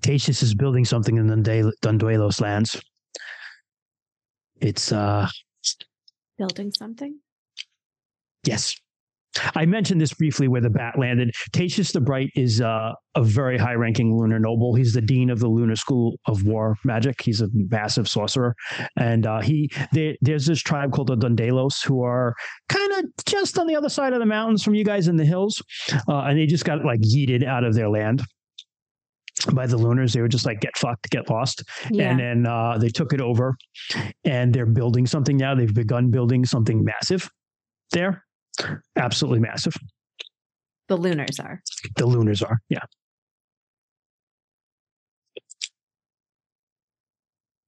[0.00, 2.80] Tatius is building something in the Dundue- Dundealos lands.
[4.60, 5.28] It's uh
[6.38, 7.18] Building something.
[8.44, 8.74] yes.
[9.54, 11.34] I mentioned this briefly where the bat landed.
[11.52, 14.74] Tatius the Bright is uh, a very high ranking lunar noble.
[14.74, 17.20] He's the dean of the Lunar School of War Magic.
[17.20, 18.54] He's a massive sorcerer.
[18.98, 22.34] And uh, he there, there's this tribe called the Dundealos who are
[22.70, 25.24] kind of just on the other side of the mountains from you guys in the
[25.26, 25.62] hills.
[26.08, 28.24] Uh, and they just got like yeeted out of their land
[29.54, 30.12] by the lunars.
[30.12, 31.62] They were just like, get fucked, get lost.
[31.90, 32.10] Yeah.
[32.10, 33.56] And then uh, they took it over
[34.24, 35.54] and they're building something now.
[35.54, 37.30] They've begun building something massive
[37.92, 38.24] there.
[38.96, 39.74] Absolutely massive.
[40.88, 41.62] the lunars are.
[41.96, 42.60] The lunars are.
[42.68, 42.84] Yeah.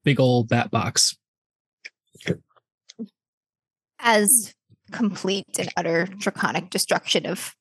[0.05, 1.17] Big old bat box.
[4.01, 4.55] As
[4.93, 7.55] complete and utter draconic destruction of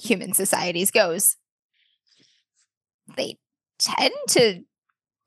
[0.00, 1.36] human societies goes,
[3.16, 3.36] they
[3.78, 4.62] tend to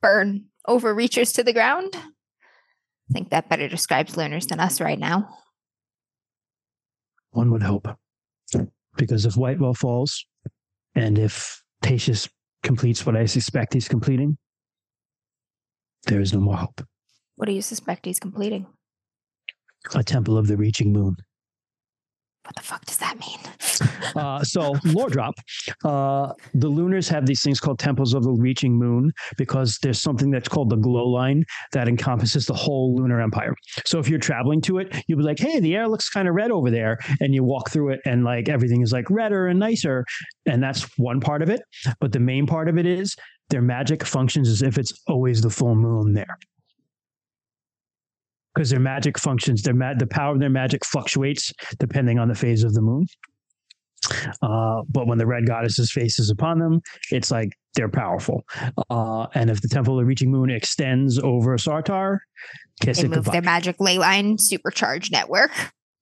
[0.01, 1.89] burn overreachers to the ground.
[1.95, 5.29] I think that better describes Lunars than us right now.
[7.31, 7.87] One would hope.
[8.97, 10.25] Because if Whitewall falls
[10.95, 12.27] and if Tatius
[12.63, 14.37] completes what I suspect he's completing,
[16.07, 16.81] there is no more hope.
[17.35, 18.67] What do you suspect he's completing?
[19.95, 21.15] A temple of the reaching moon
[22.43, 23.39] What the fuck does that mean?
[24.13, 25.35] Uh, so lore drop.
[25.85, 30.29] Uh, the lunars have these things called temples of the reaching moon because there's something
[30.31, 33.53] that's called the glow line that encompasses the whole lunar empire.
[33.85, 36.35] So if you're traveling to it, you'll be like, "Hey, the air looks kind of
[36.35, 39.59] red over there," and you walk through it, and like everything is like redder and
[39.59, 40.03] nicer,
[40.45, 41.61] and that's one part of it.
[42.01, 43.15] But the main part of it is
[43.49, 46.37] their magic functions as if it's always the full moon there
[48.53, 52.35] because their magic functions, their ma- the power of their magic fluctuates depending on the
[52.35, 53.05] phase of the moon.
[54.41, 58.43] Uh, but when the red goddess's face is upon them, it's like they're powerful.
[58.89, 62.17] Uh, and if the temple of the reaching moon extends over Sartar,
[62.81, 63.31] kiss They it move goodbye.
[63.33, 65.51] their magic ley line supercharged network.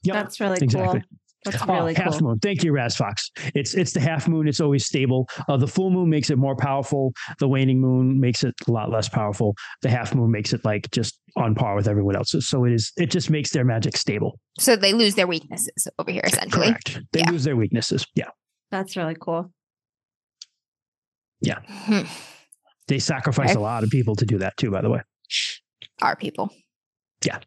[0.03, 1.01] Yep, That's really exactly.
[1.01, 1.18] cool.
[1.45, 2.29] That's Oh, really half cool.
[2.29, 2.39] moon.
[2.39, 3.29] Thank you, Raz Fox.
[3.55, 4.47] It's it's the half moon.
[4.47, 5.27] It's always stable.
[5.47, 7.13] Uh, the full moon makes it more powerful.
[7.39, 9.55] The waning moon makes it a lot less powerful.
[9.81, 12.35] The half moon makes it like just on par with everyone else.
[12.39, 12.91] So it is.
[12.97, 14.37] It just makes their magic stable.
[14.57, 16.67] So they lose their weaknesses over here, essentially.
[16.67, 16.99] Correct.
[17.13, 17.31] They Yeah.
[17.31, 18.05] lose their weaknesses.
[18.15, 18.29] Yeah.
[18.71, 19.51] That's really cool.
[21.45, 22.01] Hmm.
[22.87, 23.57] They sacrifice Okay.
[23.59, 24.71] a lot of people to do that too.
[24.71, 25.01] By the way.
[26.01, 26.49] Our people.
[27.21, 27.41] Damn.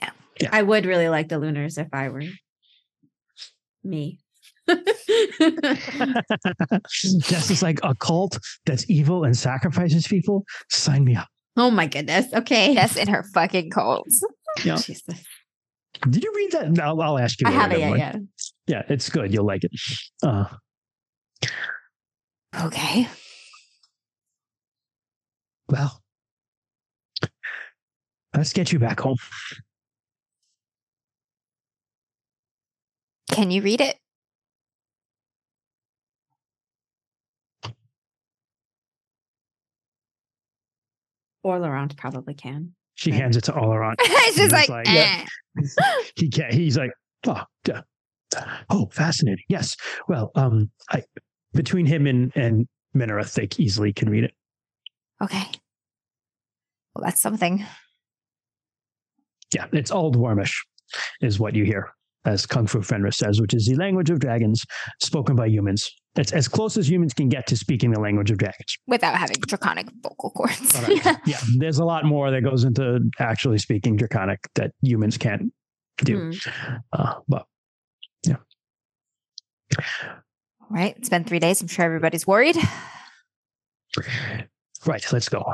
[0.00, 0.10] Yeah.
[0.40, 0.48] Yeah.
[0.52, 2.22] I would really like the Lunars if I were
[3.88, 4.20] me.
[4.68, 4.90] Just
[7.50, 10.44] as like a cult that's evil and sacrifices people.
[10.70, 11.28] Sign me up.
[11.56, 12.32] oh my goodness.
[12.32, 12.72] Okay.
[12.72, 14.22] Yes, in her fucking cults.
[14.64, 14.76] Yeah.
[14.76, 15.24] Jesus.
[16.08, 16.70] Did you read that?
[16.72, 17.48] No, I'll ask you.
[17.48, 18.14] I haven't never yet.
[18.14, 18.20] Yeah.
[18.66, 19.32] Yeah, it's good.
[19.32, 19.72] You'll like it.
[20.22, 20.44] Uh,
[22.58, 23.06] Okay.
[25.68, 26.02] well,
[28.34, 29.16] let's get you back home.
[33.30, 33.98] Can you read it?
[41.42, 42.74] Or Laurent probably can.
[42.94, 43.20] She Right.
[43.20, 43.94] hands it to Olaron.
[43.98, 45.24] it's just He's like, like, eh.
[46.16, 46.90] he can't, he's like,
[47.26, 47.82] oh, duh.
[48.70, 49.44] oh, fascinating.
[49.48, 49.76] Yes.
[50.08, 51.04] Well, um, I
[51.54, 54.34] between him and and Minareth, they easily can read it.
[55.22, 55.44] okay.
[56.94, 57.64] Well, that's something.
[59.54, 60.52] Yeah, it's Old Wyrmish,
[61.22, 61.90] is what you hear,
[62.28, 64.62] as Kung Fu Fenris says, which is the language of dragons
[65.00, 65.90] spoken by humans.
[66.16, 68.76] It's as close as humans can get to speaking the language of dragons.
[68.86, 70.74] Without having draconic vocal cords.
[70.74, 71.16] All right.
[71.26, 75.52] yeah, there's a lot more that goes into actually speaking Draconic that humans can't
[76.04, 76.32] do.
[76.32, 76.74] Hmm.
[76.92, 77.46] Uh, but
[80.70, 80.94] right.
[80.98, 81.62] It's been three days.
[81.62, 82.56] I'm sure everybody's worried.
[84.86, 85.44] right, let's go.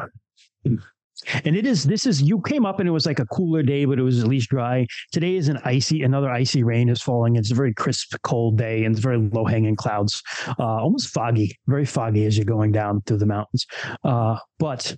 [1.44, 3.84] And it is, this is, you came up and it was like a cooler day,
[3.84, 4.86] but it was at least dry.
[5.12, 7.36] Today is an icy, another icy rain is falling.
[7.36, 10.22] It's a very crisp, cold day and it's very low hanging clouds,
[10.58, 13.66] uh, almost foggy, very foggy as you're going down through the mountains.
[14.02, 14.96] Uh, but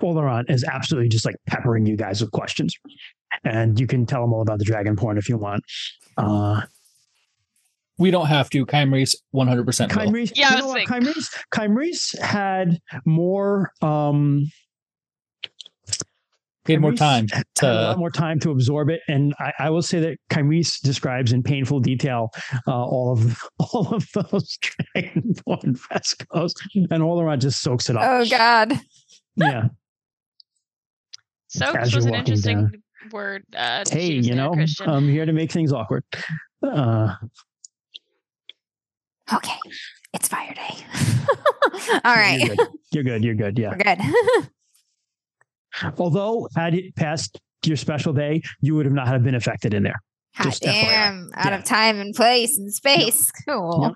[0.00, 2.74] Oleron is absolutely just like peppering you guys with questions.
[3.44, 5.64] And you can tell them all about the dragon porn if you want.
[6.16, 6.62] Uh,
[7.98, 8.64] We don't have to.
[8.66, 10.12] Kymrese 100% will.
[10.12, 10.86] Kymrese, Yeah, you know what?
[10.86, 11.12] thinking.
[11.12, 14.44] Kymrese, Kymrese had more, um,
[16.66, 19.00] He more time had a lot more time to absorb it.
[19.08, 22.30] And I, I will say that Kymrese describes in painful detail
[22.66, 24.58] uh, all of all of those
[24.96, 28.02] dragonborn frescoes, and Oleron just soaks it up.
[28.04, 28.74] Oh, God.
[29.36, 29.68] Yeah.
[31.48, 32.82] Soaks As was an interesting down.
[33.12, 33.44] word.
[33.56, 34.88] Uh, Hey, you know, Christian.
[34.90, 36.04] I'm here to make things awkward.
[36.62, 37.14] Uh,
[39.32, 39.58] Okay.
[40.12, 40.76] It's fire day.
[42.04, 42.40] All right.
[42.40, 42.68] You're good.
[42.92, 43.24] You're good.
[43.24, 43.58] You're good.
[43.58, 43.70] Yeah.
[43.70, 44.48] We're good.
[45.98, 49.82] Although, had it passed your special day, you would have not have been affected in
[49.82, 50.00] there.
[50.34, 50.72] Hot Just FYI.
[50.72, 51.30] damn.
[51.34, 51.58] Out Yeah.
[51.58, 53.30] of time and place and space.
[53.48, 53.94] Cool.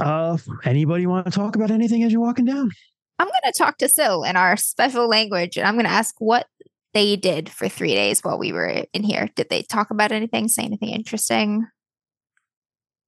[0.00, 2.70] Uh, anybody want to talk about anything as you're walking down?
[3.18, 6.14] I'm going to talk to Sil in our special language and I'm going to ask
[6.18, 6.46] what
[6.92, 9.28] they did for three days while we were in here.
[9.36, 11.66] Did they talk about anything, say anything interesting?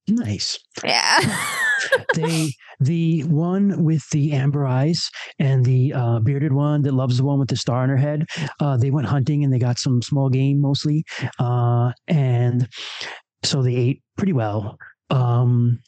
[0.07, 0.57] Nice.
[0.83, 1.19] Yeah.
[2.15, 7.23] they the one with the amber eyes and the uh, bearded one that loves the
[7.23, 8.25] one with the star on her head
[8.59, 11.03] uh, they went hunting and they got some small game mostly
[11.39, 12.67] uh, and
[13.43, 14.77] so they ate pretty well.
[15.09, 15.79] Um,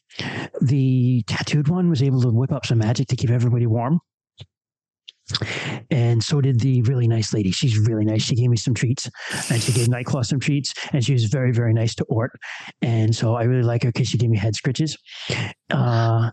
[0.61, 3.99] the tattooed one was able to whip up some magic to keep everybody warm
[5.89, 7.51] and so did the really nice lady.
[7.51, 8.23] She's really nice.
[8.23, 9.09] She gave me some treats,
[9.49, 12.31] and she gave Nightclaw some treats, and she was very, very nice to Ort.
[12.81, 14.97] And so I really like her because she gave me head scritches.
[15.69, 16.31] Uh,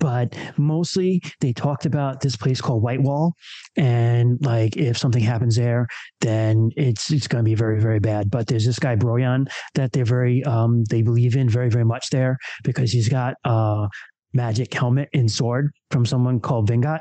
[0.00, 3.34] but mostly they talked about this place called Whitewall,
[3.76, 5.86] and like if something happens there,
[6.20, 8.30] then it's it's going to be very, very bad.
[8.30, 12.10] But there's this guy Broyan that they're very um, they believe in very, very much
[12.10, 13.86] there because he's got uh,
[14.32, 17.00] magic helmet and sword from someone called Vingkot,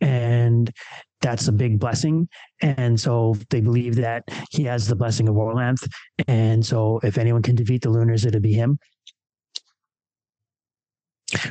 [0.00, 0.70] and
[1.20, 2.28] that's a big blessing.
[2.60, 5.86] And so they believe that he has the blessing of Orlanth,
[6.28, 8.78] and so if anyone can defeat the Lunars, it'll be him.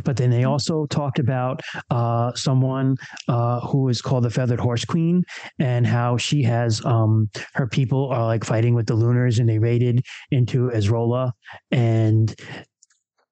[0.04, 2.96] But then they also talked about uh, someone
[3.28, 5.24] uh, who is called the Feathered Horse Queen
[5.60, 9.60] and how she has um, her people are like fighting with the Lunars and they
[9.60, 11.32] raided into Esrolia
[11.72, 12.34] and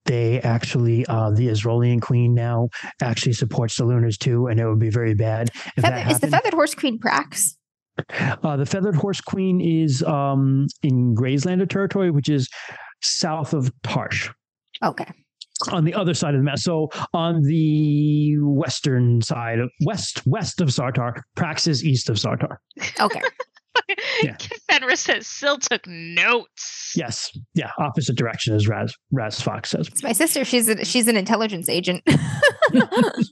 [0.06, 2.70] they actually uh, the Esrolian Queen now
[3.02, 6.20] actually supports the Lunars too, and it would be very bad if that Feather, is
[6.20, 7.56] the feathered horse queen Prax?
[8.44, 12.50] Uh, the Feathered Horse Queen is um, in Grazelander territory, which is
[13.04, 14.32] south of Tarsh
[14.84, 15.06] Okay.
[15.72, 16.58] on the other side of the map.
[16.58, 22.58] So on the western side, west west of Sartar, Praxis east of Sartar.
[23.00, 23.22] Okay.
[24.24, 24.38] Yeah.
[24.70, 26.94] Fenris says still took notes.
[26.96, 29.88] Yes, yeah, opposite direction as Raz Raz Fox says.
[29.88, 30.46] It's my sister.
[30.46, 32.04] She's a, she's an intelligence agent.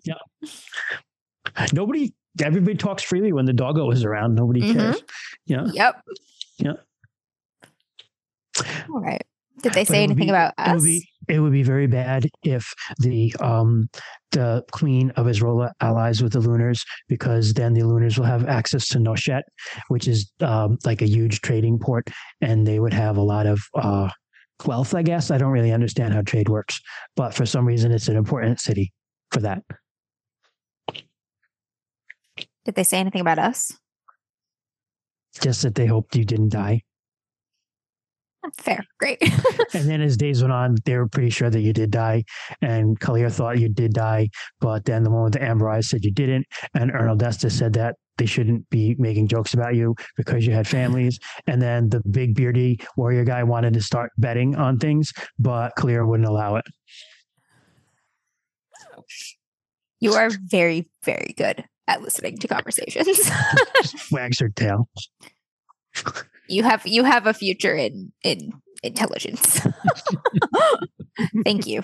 [0.03, 0.15] yeah.
[1.73, 4.35] Nobody, everybody talks freely when the doggo is around.
[4.35, 4.73] Nobody Mhm.
[4.73, 5.03] cares.
[5.45, 6.01] Yeah, yep.
[6.57, 6.73] Yeah.
[8.93, 9.21] All right.
[9.61, 10.83] Did they But say anything be- about it would us?
[10.83, 13.89] be it would be very bad if the um
[14.31, 18.87] the queen of Esrolia allies with the Lunars because then the Lunars will have access
[18.89, 19.41] to Nochet,
[19.89, 22.07] which is um, like a huge trading port,
[22.39, 24.09] and they would have a lot of uh,
[24.65, 24.95] wealth.
[24.95, 26.79] I guess I don't really understand how trade works,
[27.15, 28.93] but for some reason it's an important city
[29.31, 29.63] for that.
[32.63, 33.73] Did they say anything about us?
[35.41, 36.83] Just that they hoped you didn't die,
[38.57, 38.83] Fair.
[38.99, 39.21] Great.
[39.73, 42.23] and then as days went on, they were pretty sure that you did die,
[42.61, 46.03] and Kallyr thought you did die, but then the one with the amber eyes said
[46.03, 50.53] you didn't, and Ernaldesta said that they shouldn't be making jokes about you because you
[50.53, 51.19] had families.
[51.47, 56.07] And then the big beardy warrior guy wanted to start betting on things, but Kallyr
[56.07, 56.65] wouldn't allow it.
[59.99, 63.31] you are very, very good at listening to conversations.
[64.11, 64.89] Wags her tail.
[66.51, 68.51] you have you have a future in in
[68.83, 69.61] intelligence.
[71.43, 71.81] Thank you.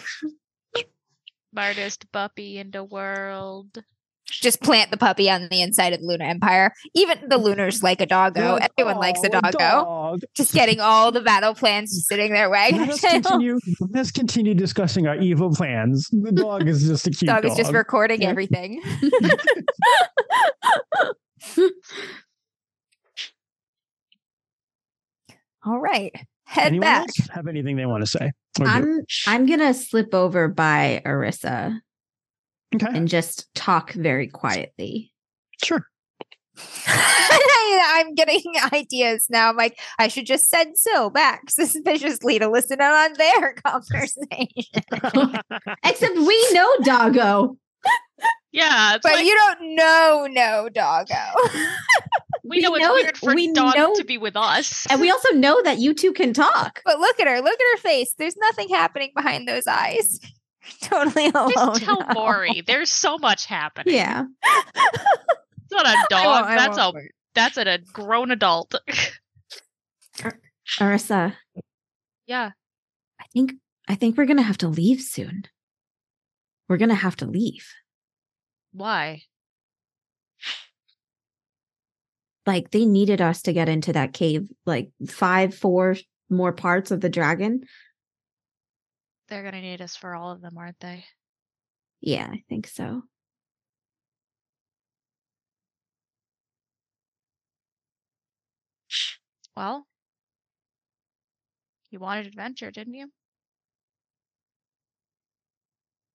[1.54, 3.84] Smartest puppy in the world.
[4.30, 6.74] Just plant the puppy on the inside of the Lunar Empire.
[6.94, 8.58] Even the Lunars like a doggo.
[8.78, 9.58] Everyone likes a doggo.
[9.58, 10.20] dog.
[10.36, 13.22] Just getting all the battle plans, just sitting there wagging Let their us tail.
[13.22, 13.60] continue.
[13.80, 16.10] Let's continue discussing our evil plans.
[16.12, 17.52] The dog is just a cute Dog dog.
[17.54, 18.30] is just recording Yeah.
[18.30, 18.82] everything.
[25.68, 26.14] all right.
[26.46, 27.02] Head Anyone back.
[27.02, 28.32] else have anything they want to say?
[28.62, 31.80] I'm I'm gonna slip over by Arissa
[32.74, 35.12] okay, and just talk very quietly.
[35.64, 35.86] sure.
[36.88, 38.42] I'm getting
[38.74, 39.50] ideas now.
[39.50, 44.48] I'm like, I should just send Sil back suspiciously to listen in on their conversation.
[45.84, 47.58] Except we know Doggo.
[48.52, 51.14] Yeah, but like you don't know, no, doggo.
[52.50, 54.86] We know we it's know- weird for we dog know- to be with us.
[54.92, 56.82] And we also know that you two can talk.
[56.86, 57.42] but look at her.
[57.42, 58.14] Look at her face.
[58.18, 60.20] There's nothing happening behind those eyes.
[60.82, 61.52] totally alone.
[61.54, 62.14] Just tell now.
[62.14, 62.62] Maury.
[62.66, 63.96] There's so much happening.
[63.96, 64.26] Yeah.
[64.76, 66.26] It's not a I dog.
[66.26, 67.12] won't- I that's a won't worry.
[67.36, 68.76] that's a grown adult.
[70.80, 71.34] Arissa,
[72.26, 72.52] yeah.
[73.20, 73.54] I think
[73.88, 75.46] I think we're gonna have to leave soon.
[76.68, 77.68] We're gonna have to leave.
[78.74, 79.24] Why?
[82.48, 85.98] Like they needed us to get into that cave, like five, four
[86.30, 87.66] more parts of the dragon.
[89.28, 91.04] They're gonna need us for all of them, aren't they?
[92.00, 93.04] Yeah, I think so.
[99.58, 99.86] Well,
[101.92, 103.12] you wanted adventure, didn't you?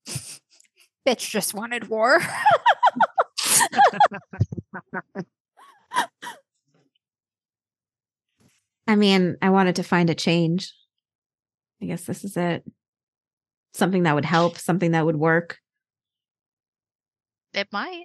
[1.06, 2.20] Bitch just wanted war.
[8.86, 10.72] I mean, I wanted to find a change.
[11.80, 12.64] I guess this is it.
[13.74, 15.58] Something that would help, something that would work.
[17.54, 18.04] It might.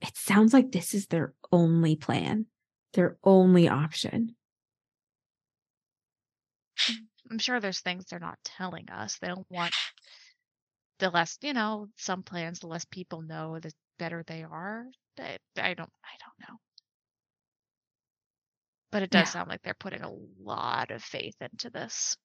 [0.00, 2.46] It sounds like this is their only plan,
[2.94, 4.34] their only option.
[7.30, 9.16] I'm sure there's things they're not telling us.
[9.18, 9.72] They don't want
[10.98, 14.86] the less, you know, some plans, the less people know, the better they are.
[15.18, 16.56] I, I don't, I don't know.
[18.92, 19.32] But it does Yeah.
[19.32, 22.16] sound like they're putting a lot of faith into this.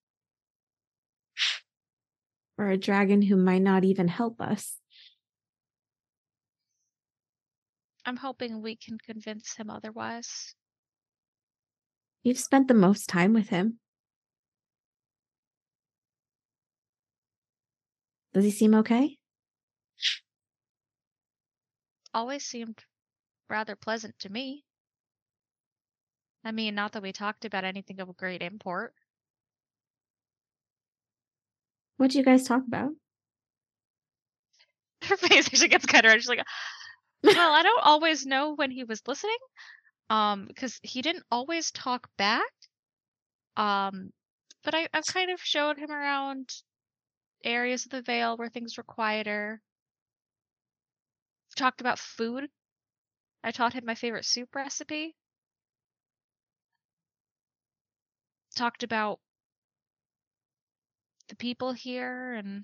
[2.59, 4.79] Or a dragon who might not even help us.
[8.05, 10.55] I'm hoping we can convince him otherwise.
[12.21, 13.79] You've spent the most time with him.
[18.33, 19.17] Does he seem okay?
[22.13, 22.83] Always seemed
[23.49, 24.66] rather pleasant to me.
[26.47, 28.93] I mean, not that we talked about anything of great import.
[31.97, 32.91] What do you guys talk about?
[35.03, 36.21] Her face actually gets kind of red.
[36.21, 36.45] She's like,
[37.23, 39.35] well, I don't always know when he was listening,
[40.09, 42.53] um, because he didn't always talk back.
[43.57, 44.11] Um,
[44.63, 46.49] but I, I've kind of showed him around
[47.43, 49.59] areas of the Vale where things were quieter.
[51.57, 52.47] Talked about food.
[53.43, 55.13] I taught him my favorite soup recipe.
[58.57, 59.19] Talked about
[61.29, 62.63] the people here and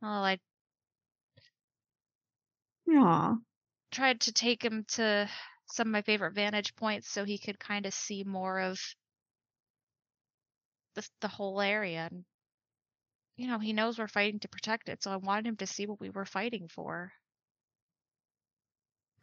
[0.00, 0.38] well, I
[2.88, 3.34] Aw.
[3.90, 5.28] tried to take him to
[5.66, 8.78] some of my favorite vantage points so he could kind of see more of
[10.94, 12.24] the the whole area and
[13.36, 15.86] you know he knows we're fighting to protect it so i wanted him to see
[15.86, 17.10] what we were fighting for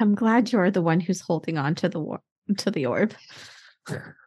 [0.01, 2.19] I'm glad you're the one who's holding on to the war
[2.57, 3.13] to the orb.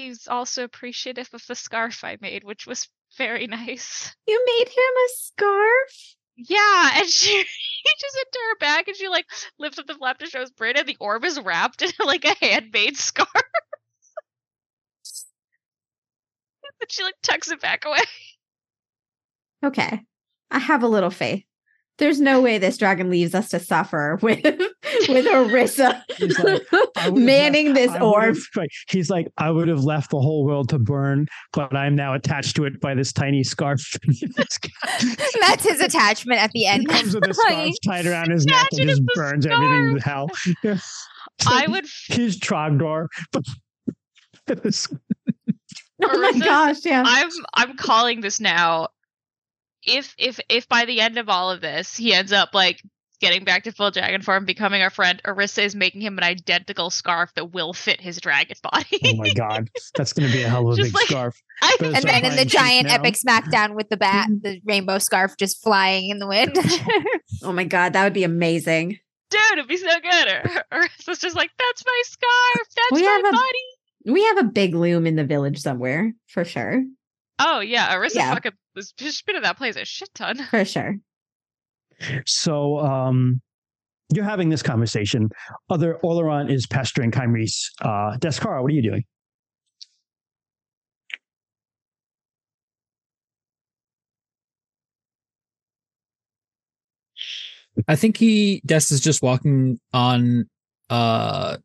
[0.00, 4.74] he's also appreciative of the scarf i made which was very nice You made him
[4.76, 6.14] a scarf?
[6.36, 9.26] yeah and she reaches into her bag and she like
[9.58, 12.34] lifts up the flap to show his and the orb is wrapped in like a
[12.40, 13.28] handmade scarf
[16.80, 17.98] and she like tucks it back away
[19.62, 20.00] Okay.
[20.50, 21.44] I have a little faith.
[22.00, 24.42] There's no way this dragon leaves us to suffer with
[25.08, 28.36] with Orissa like, manning left- this orb.
[28.56, 28.68] right.
[28.88, 32.56] He's like, I would have left the whole world to burn, but I'm now attached
[32.56, 33.80] to it by this tiny scarf.
[35.40, 36.88] That's his attachment at the he end.
[36.88, 40.02] comes with a scarf tied around his neck and just if the burns everything to
[40.02, 40.30] hell.
[41.46, 43.06] i would He's Trogdor.
[44.46, 44.88] This-
[46.02, 47.02] Oh my gosh, yeah.
[47.04, 48.88] I'm I'm calling this now.
[49.84, 52.82] If if if by the end of all of this he ends up like
[53.20, 56.88] getting back to full dragon form, becoming our friend, Orissa is making him an identical
[56.88, 58.98] scarf that will fit his dragon body.
[59.04, 61.42] oh my god, that's going to be a hell of a Just big like- scarf.
[61.62, 62.94] I and then in the giant now.
[62.94, 66.56] epic smackdown with the bat, the rainbow scarf just flying in the wind.
[67.42, 68.98] oh my god, that would be amazing.
[69.30, 70.28] dude, it'd be so good.
[70.28, 74.44] Or Orissa's just like, that's my scarf, that's We my have a- We have a
[74.44, 76.82] big loom in the village somewhere, for sure.
[77.38, 78.34] Oh yeah, Orissa Yeah.
[78.34, 80.36] fucking was just of that place a shit ton.
[80.50, 80.96] For sure.
[82.26, 83.40] So, um,
[84.12, 85.28] you're having this conversation.
[85.68, 87.70] Other Oleron is pestering Kymrese.
[87.80, 89.04] Uh, Descara, what are you doing?
[97.88, 100.48] I think he Des is just walking on
[100.90, 101.56] uh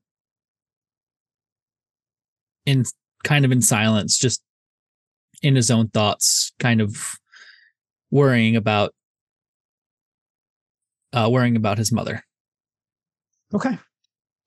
[2.66, 2.84] in
[3.24, 4.42] kind of in silence, just
[5.46, 6.98] in his own thoughts, kind of
[8.12, 8.94] worrying about
[11.14, 12.24] uh worrying about his mother.
[13.54, 13.78] Okay.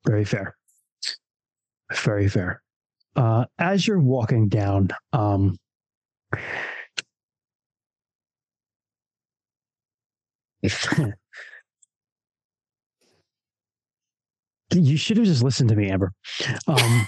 [0.05, 0.55] Very fair.
[1.93, 2.61] Very fair.
[3.15, 5.57] Uh, as you're walking down, um,
[14.73, 16.11] you should have just listened to me, Amber.
[16.67, 17.07] Um,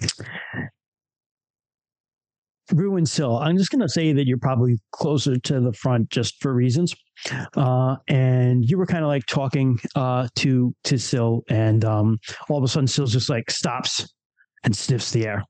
[2.72, 6.40] Ruin Sill, I'm just going to say that you're probably closer to the front just
[6.42, 6.94] for reasons.
[7.56, 12.18] Uh, and you were kind of like talking uh, to to Sill, and um,
[12.48, 14.12] all of a sudden, Sill just like stops
[14.64, 15.44] and sniffs the air.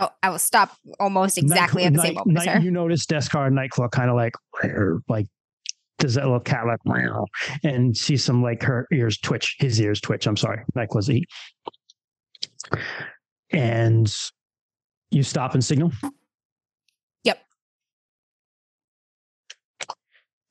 [0.00, 2.58] oh, I will stop almost exactly Night- at the same moment, night- sir.
[2.60, 4.34] You notice Deskar and Nightclaw kind of like
[5.08, 5.26] like
[5.98, 6.78] does that little cat like
[7.62, 10.26] and see some like her ears twitch, his ears twitch.
[10.26, 11.26] I'm sorry, Nightclaw's eat.
[13.52, 14.12] And
[15.10, 15.90] you stop and signal.
[17.24, 17.38] Yep.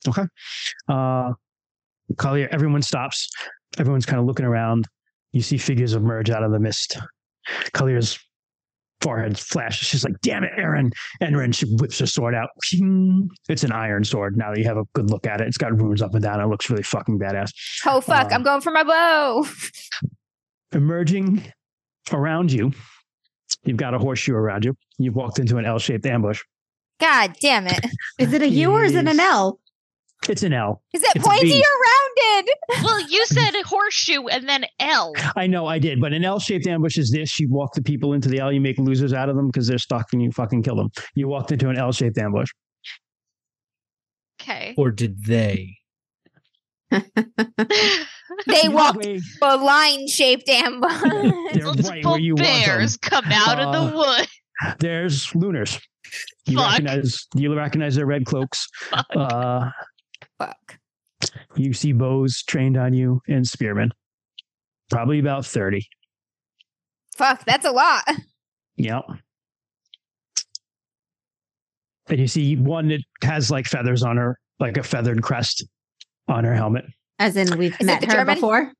[0.08, 0.22] Okay.
[0.88, 1.32] Uh
[2.14, 3.30] Kallyr, everyone stops.
[3.78, 4.86] Everyone's kind of looking around.
[5.32, 6.98] You see figures emerge out of the mist.
[7.72, 8.18] Kallyr's
[9.00, 9.86] forehead flashes.
[9.88, 10.90] She's like, damn it, Aaron.
[11.20, 12.48] And then she whips her sword out.
[13.48, 14.36] It's an iron sword.
[14.36, 16.40] Now that you have a good look at it, it's got runes up and down.
[16.40, 17.52] It looks really fucking badass.
[17.86, 19.46] Oh fuck, Uh, I'm going for my bow.
[20.72, 21.42] Emerging
[22.12, 22.72] around you,
[23.64, 24.76] you've got a horseshoe around you.
[24.98, 26.42] You've walked into an L shaped ambush.
[27.00, 27.84] God damn it.
[28.18, 29.58] Is it a U or is it an L?
[30.28, 30.82] It's an L.
[30.92, 32.54] Is it It's pointy or rounded?
[32.84, 35.12] Well, you said horseshoe and then L.
[35.34, 37.40] I know I did, but an L shaped ambush is this.
[37.40, 39.78] You walk the people into the L, you make losers out of them because they're
[39.78, 40.90] stuck and you fucking kill them.
[41.14, 42.50] You walked into an L shaped ambush.
[44.40, 44.74] Okay.
[44.76, 45.76] Or did they?
[48.46, 51.00] They Either walked way, a line shaped ambush.
[51.02, 54.28] They're right Multiple where you want bears come out of Uh, the wood.
[54.78, 55.78] There's lunars.
[56.46, 56.70] You Fuck.
[56.70, 58.66] recognize you recognize their red cloaks.
[58.90, 59.06] Fuck.
[59.16, 59.70] Uh,
[60.38, 60.76] Fuck.
[61.56, 63.90] you see bows trained on you and spearmen.
[64.90, 65.86] Probably about 30.
[67.16, 68.04] Fuck, that's a lot.
[68.76, 69.02] Yep.
[72.08, 75.64] And you see one that has like feathers on her, like a feathered crest
[76.28, 76.84] on her helmet.
[77.20, 78.34] As in, we've it met the her German?
[78.34, 78.72] before,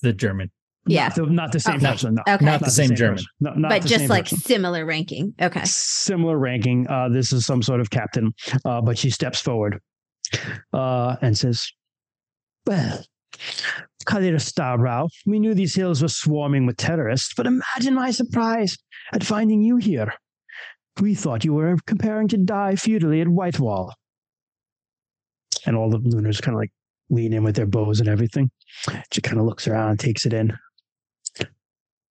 [0.00, 0.50] The German.
[0.86, 1.04] Yeah.
[1.08, 1.86] Not the, not the same Okay.
[1.86, 2.14] person.
[2.14, 2.22] No.
[2.34, 2.44] Okay.
[2.44, 3.22] Not the same German.
[3.40, 4.38] No, not but the just same like person.
[4.38, 5.34] similar ranking.
[5.40, 5.60] Okay.
[5.64, 6.88] similar ranking.
[6.88, 8.32] Uh, this is some sort of captain,
[8.64, 9.78] uh, but she steps forward
[10.72, 11.70] uh, and says,
[12.66, 13.04] Well,
[14.06, 18.76] Kallyr Starbrow, we knew these hills were swarming with terrorists, but imagine my surprise
[19.12, 20.12] at finding you here.
[21.00, 23.94] We thought you were preparing to die feudally at Whitewall.
[25.64, 26.72] And all the lunars kind of like
[27.12, 28.50] lean in with their bows and everything.
[29.12, 30.52] She kind of looks around takes it in.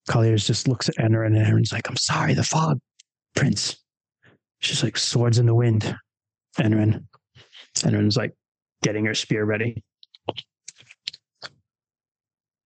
[0.09, 2.79] Kallyr's just looks at Enner and Aaron's like, I'm sorry, the fog,
[3.35, 3.77] Prince.
[4.59, 5.95] She's like, swords in the wind.
[6.59, 7.05] Enrin.
[7.77, 8.33] Enrin's like
[8.83, 9.83] getting her spear ready.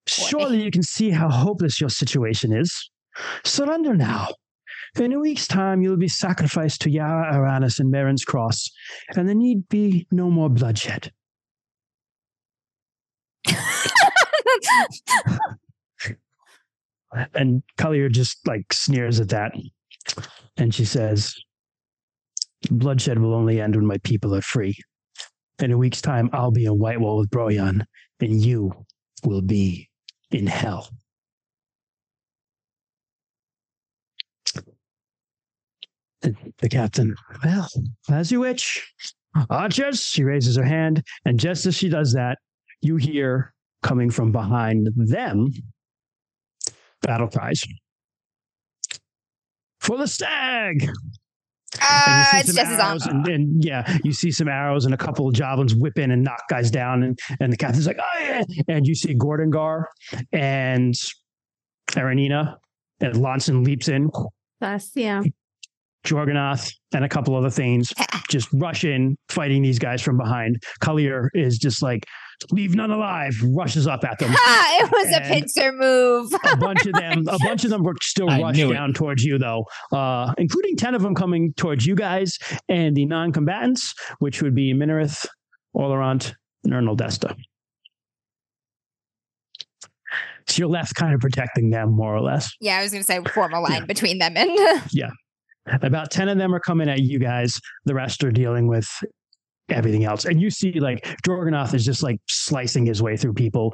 [0.07, 2.89] Surely you can see how hopeless your situation is.
[3.43, 4.27] Surrender now.
[4.97, 8.69] In a week's time, you'll be sacrificed to Yara Aranis and Marin's Cross,
[9.15, 11.11] and there need be no more bloodshed.
[17.33, 19.53] And Kallyr just like sneers at that.
[20.57, 21.33] And she says,
[22.69, 24.75] Bloodshed will only end when my people are free.
[25.59, 27.85] In a week's time, I'll be in Whitewall with Broyan,
[28.19, 28.73] and you
[29.23, 29.89] will be
[30.31, 30.89] in hell.
[36.23, 37.69] And The captain, well,
[38.09, 38.93] as you wish.
[39.49, 42.39] Archers, she raises her hand, and just as she does that,
[42.81, 43.53] you hear
[43.83, 45.47] coming from behind them
[47.01, 47.63] battle cries.
[49.79, 50.89] For the stag!
[51.81, 54.93] Ah, And it's see some just arrows and, and yeah, you see some arrows and
[54.93, 57.99] a couple of javelins whip in and knock guys down, and, and the captain's like,
[57.99, 59.89] oh yeah, and you see Gordon Gar
[60.31, 60.93] and
[61.91, 62.55] Aranina,
[63.01, 64.09] and Lonson leaps in,
[64.59, 65.21] That's yeah.
[66.05, 67.91] Jorganath and a couple other things
[68.29, 70.61] just rush in, fighting these guys from behind.
[70.81, 72.05] Kallyr is just like,
[72.51, 74.29] leave none alive, rushes up at them.
[74.31, 76.31] Ha, it was a pincer move.
[76.51, 78.73] a bunch of them a bunch of them were still I rushed knew it.
[78.75, 82.37] down towards you though uh including 10 of them coming towards you guys
[82.69, 85.25] and the non-combatants which would be Minarith,
[85.75, 86.33] Orlerant,
[86.63, 87.35] and Ernaldesta
[90.47, 93.07] so you're left kind of protecting them more or less yeah, I was going to
[93.07, 93.85] say form a line Yeah.
[93.85, 94.49] between them and
[94.91, 95.09] yeah.
[95.81, 98.87] about 10 of them are coming at you guys the rest are dealing with
[99.69, 103.73] everything else and you see like Jorganoth is just like slicing his way through people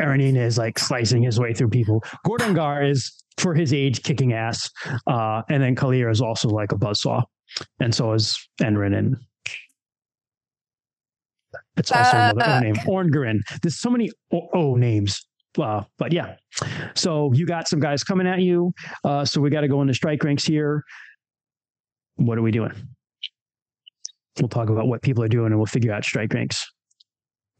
[0.00, 2.02] Aranina is like slicing his way through people.
[2.26, 4.70] Gordongar is, for his age, kicking ass.
[5.06, 7.22] Uh, and then Kallyr is also like a buzzsaw.
[7.80, 9.16] And so is Enrin and
[11.76, 12.74] it's also another O name.
[12.86, 13.40] Orngarin.
[13.62, 15.26] There's so many O, o names.
[15.58, 16.36] Uh, but yeah.
[16.94, 18.72] So you got some guys coming at you.
[19.04, 20.82] Uh, so we got to go into strike ranks here.
[22.16, 22.72] What are we doing?
[24.40, 26.66] We'll talk about what people are doing and we'll figure out strike ranks.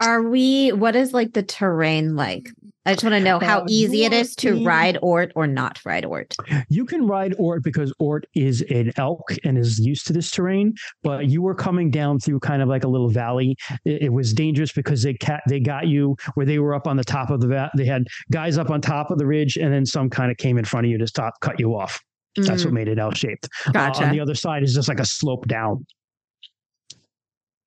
[0.00, 0.72] Are we?
[0.72, 2.48] What is like the terrain like?
[2.84, 5.78] I just want to know how Uh, easy it is to ride Ort or not
[5.84, 6.34] ride Ort.
[6.68, 10.74] You can ride Ort because Ort is an elk and is used to this terrain,
[11.04, 13.54] but you were coming down through kind of like a little valley.
[13.84, 16.96] It, it was dangerous because they ca- they got you where they were up on
[16.96, 19.72] the top of the va- they had guys up on top of the ridge and
[19.72, 22.00] then some kind of came in front of you to stop cut you off.
[22.34, 23.48] That's what made it L shaped.
[23.66, 24.04] Mm, gotcha.
[24.06, 25.86] on the other side is just like a slope down.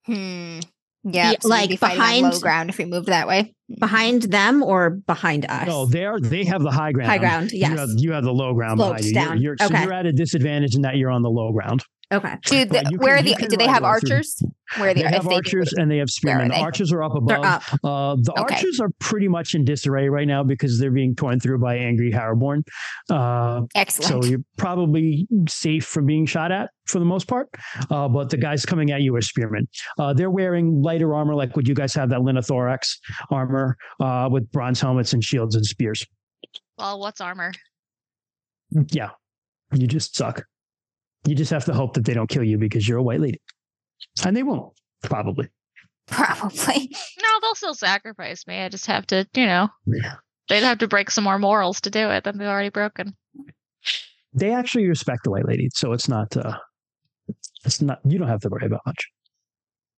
[0.05, 0.59] Hmm.
[1.07, 3.53] Yeah, Yeah, so like be fighting low behind- ground if we moved that way.
[3.79, 5.67] behind them or behind us?
[5.67, 7.09] No, they're they have the high ground.
[7.11, 7.51] High ground.
[7.51, 7.77] You Yes.
[7.79, 9.43] have, you have the low ground Slopes behind you.
[9.43, 11.83] You're, you're, so you're at a disadvantage in that you're on the low ground.
[12.11, 12.35] Okay.
[12.45, 14.41] Dude, But the, you where are you the do they have well through- archers?
[14.77, 16.47] Where are They the have if they archers do, and they have spearmen.
[16.47, 16.61] The they?
[16.61, 17.27] archers are up above.
[17.27, 17.63] They're up.
[17.83, 18.55] Uh, the Okay.
[18.55, 22.11] archers are pretty much in disarray right now because they're being torn through by angry
[22.11, 22.63] Harborn.
[23.09, 27.47] Uh, so you're probably safe from being shot at for the most part.
[27.91, 29.67] Uh, but the guys coming at you are spearmen.
[29.99, 32.87] Uh, they're wearing lighter armor, like what you guys have that Linothorax
[33.29, 36.03] armor uh, with bronze helmets and shields and spears.
[36.77, 37.51] Well, what's armor?
[38.91, 39.11] Yeah,
[39.73, 40.43] you just suck.
[41.27, 43.41] You just have to hope that they don't kill you because you're a white lady,
[44.25, 44.73] and they won't
[45.03, 45.49] probably.
[46.07, 46.89] Probably.
[47.21, 48.59] No, they'll still sacrifice me.
[48.61, 50.13] I just have to, you know, Yeah.
[50.47, 53.15] they'd have to break some more morals to do it than they've already broken.
[54.31, 56.37] They actually respect the white lady, so it's not.
[56.37, 56.57] Uh,
[57.65, 57.99] it's not.
[58.05, 59.07] You don't have to worry about much.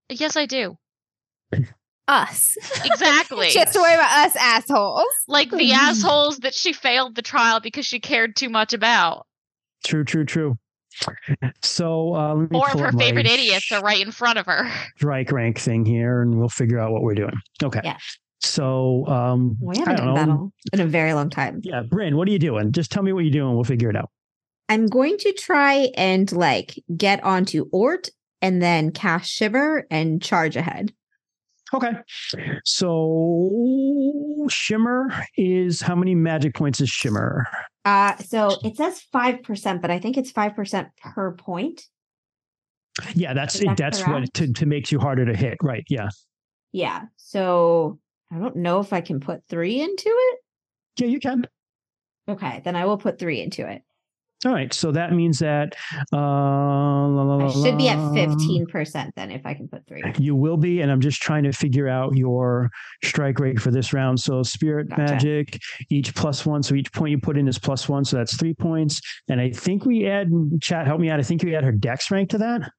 [0.10, 0.78] Yes, I do.
[2.08, 2.56] Us.
[2.86, 3.50] Exactly.
[3.52, 5.04] She has to worry about us assholes.
[5.28, 9.26] like the assholes that she failed the trial because she cared too much about.
[9.86, 10.56] True, true, true.
[11.62, 14.70] So uh, let me Four of her favorite idiots are right in front of her.
[14.98, 17.34] strike rank thing here, and we'll figure out what we're doing.
[17.64, 17.82] Okay.
[17.84, 17.98] Yeah.
[18.40, 20.34] So um, We haven't don't done know.
[20.34, 21.60] battle in a very long time.
[21.64, 22.72] Yeah, Bryn, what are you doing?
[22.72, 23.56] Just tell me what you're doing.
[23.56, 24.10] We'll figure it out.
[24.70, 28.10] I'm going to try and like get onto Ort
[28.42, 30.94] and then cast Shimmer and charge ahead.
[31.74, 31.92] Okay.
[32.64, 37.46] So Shimmer is how many magic points is Shimmer?
[37.88, 41.84] Uh so it says five percent, but I think it's five percent per point.
[43.16, 45.58] Yeah, that's that that's what to, to makes you harder to hit.
[45.64, 45.86] Right.
[45.88, 46.10] Yeah.
[46.74, 47.04] Yeah.
[47.16, 47.98] So
[48.30, 50.40] I don't know if I can put three into it.
[50.98, 51.48] Yeah, you can.
[52.28, 53.84] Okay, then I will put three into it.
[54.46, 54.72] All right.
[54.72, 55.76] So that means that
[56.14, 60.04] uh la, la, I should be at 15% then if I can put three.
[60.20, 62.70] You will be, and I'm just trying to figure out your
[63.04, 64.20] strike rate for this round.
[64.20, 65.02] So spirit Gotcha.
[65.02, 65.60] magic,
[65.90, 66.62] each plus one.
[66.62, 68.06] So each point you put in is plus one.
[68.06, 69.02] So that's three points.
[69.28, 70.30] And I think we add
[70.62, 71.20] chat, help me out.
[71.20, 72.72] I think we add her dex rank to that.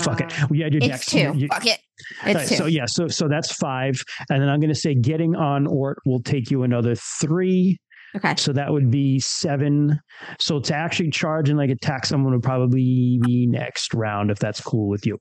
[0.00, 0.42] Fuck it.
[0.42, 1.06] Uh, We add your It's dex.
[1.06, 1.32] two.
[1.36, 1.80] you- Fuck it.
[2.26, 2.54] It's right, two.
[2.56, 3.94] so yeah, so so that's five,
[4.30, 7.78] and then I'm going to say getting on Ort will take you another three,
[8.16, 8.34] okay.
[8.36, 10.00] so that would be seven.
[10.40, 14.60] So to actually charge and like attack someone would probably be next round if that's
[14.60, 15.18] cool with you.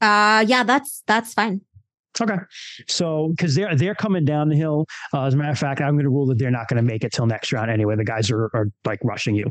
[0.00, 1.60] Uh yeah, that's that's fine.
[2.20, 2.36] Okay,
[2.88, 4.84] so because they're they're coming down the hill.
[5.14, 6.86] Uh, as a matter of fact, I'm going to rule that they're not going to
[6.86, 7.96] make it till next round anyway.
[7.96, 9.46] The guys are are like rushing you.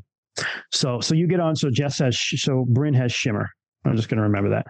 [0.71, 1.55] So so you get on.
[1.55, 3.49] So Jess has sh- so Bryn has shimmer.
[3.85, 4.65] I'm just going to remember that.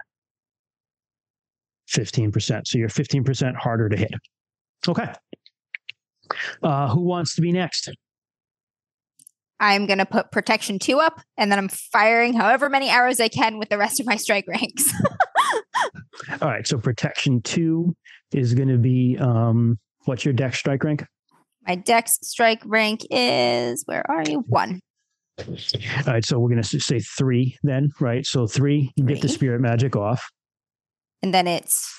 [1.88, 2.68] Fifteen percent.
[2.68, 4.12] So you're fifteen percent harder to hit.
[4.86, 5.12] Okay.
[6.62, 7.90] Uh, who wants to be next?
[9.58, 13.58] I'm gonna put protection two up, and then I'm firing however many arrows I can
[13.58, 14.84] with the rest of my strike ranks.
[16.40, 16.64] All right.
[16.64, 17.96] So protection two
[18.32, 21.04] is going to be um, what's your dex strike rank?
[21.66, 24.40] my dex strike rank is where are you?
[24.48, 24.80] One.
[25.48, 26.24] All right.
[26.24, 28.24] So we're going to say three then, right?
[28.26, 30.28] So three, you get the spirit magic off.
[31.22, 31.96] And then it's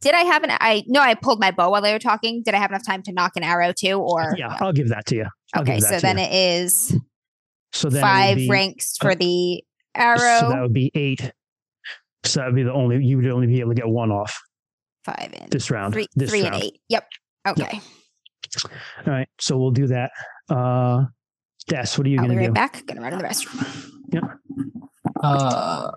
[0.00, 2.42] did I have an I no, I pulled my bow while they were talking.
[2.44, 3.94] Did I have enough time to knock an arrow too?
[3.94, 4.66] Or Yeah, no?
[4.66, 5.26] I'll give that to you.
[5.54, 6.24] I'll Okay, so then you.
[6.24, 6.96] it is
[7.72, 9.62] so then five be- ranks for the
[9.94, 10.16] arrow.
[10.40, 11.32] So that would be eight.
[12.24, 14.36] So that would be the only you would only be able to get one off
[15.04, 15.92] five and this round.
[15.94, 16.54] three, this three round.
[16.56, 16.80] and eight.
[16.88, 17.08] Yep.
[17.48, 17.80] Okay.
[19.06, 19.28] All right.
[19.40, 20.10] So we'll do that.
[20.48, 21.04] Uh
[21.68, 22.52] Des, what are you I'll be gonna right do?
[22.52, 22.86] back.
[22.86, 24.38] Gonna run to the restroom.
[25.22, 25.90] Uh,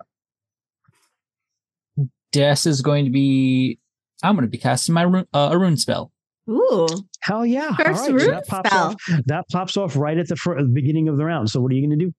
[2.32, 3.80] Des is going to be.
[4.24, 6.12] I'm going to be casting my rune, uh, a rune spell.
[6.50, 6.88] Ooh.
[7.22, 7.76] Hell yeah.
[7.76, 8.88] First right, so rune that pops spell.
[8.88, 8.96] off.
[9.26, 11.50] That pops off right at the, fir- the beginning of the round.
[11.50, 12.14] So what are you gonna do?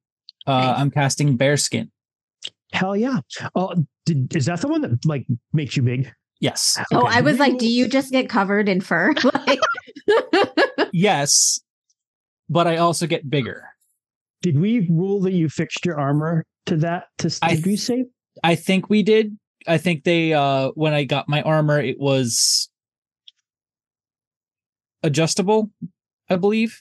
[0.47, 1.90] Uh, I'm casting bearskin.
[2.73, 3.20] Hell yeah.
[3.55, 3.74] Oh,
[4.05, 6.12] did, is that the one that like makes you big?
[6.40, 6.78] Yes.
[6.93, 9.14] Oh, I was like, do you just get covered in fur?
[9.47, 9.60] like,
[10.93, 11.60] Yes.
[12.48, 13.64] But I also get bigger.
[14.43, 17.05] Did we rule that you fixed your armor to that?
[17.18, 18.05] To I did we say?
[18.44, 19.36] I think we did.
[19.66, 22.68] I think they uh when I got my armor it was
[25.02, 25.70] adjustable,
[26.31, 26.81] I believe.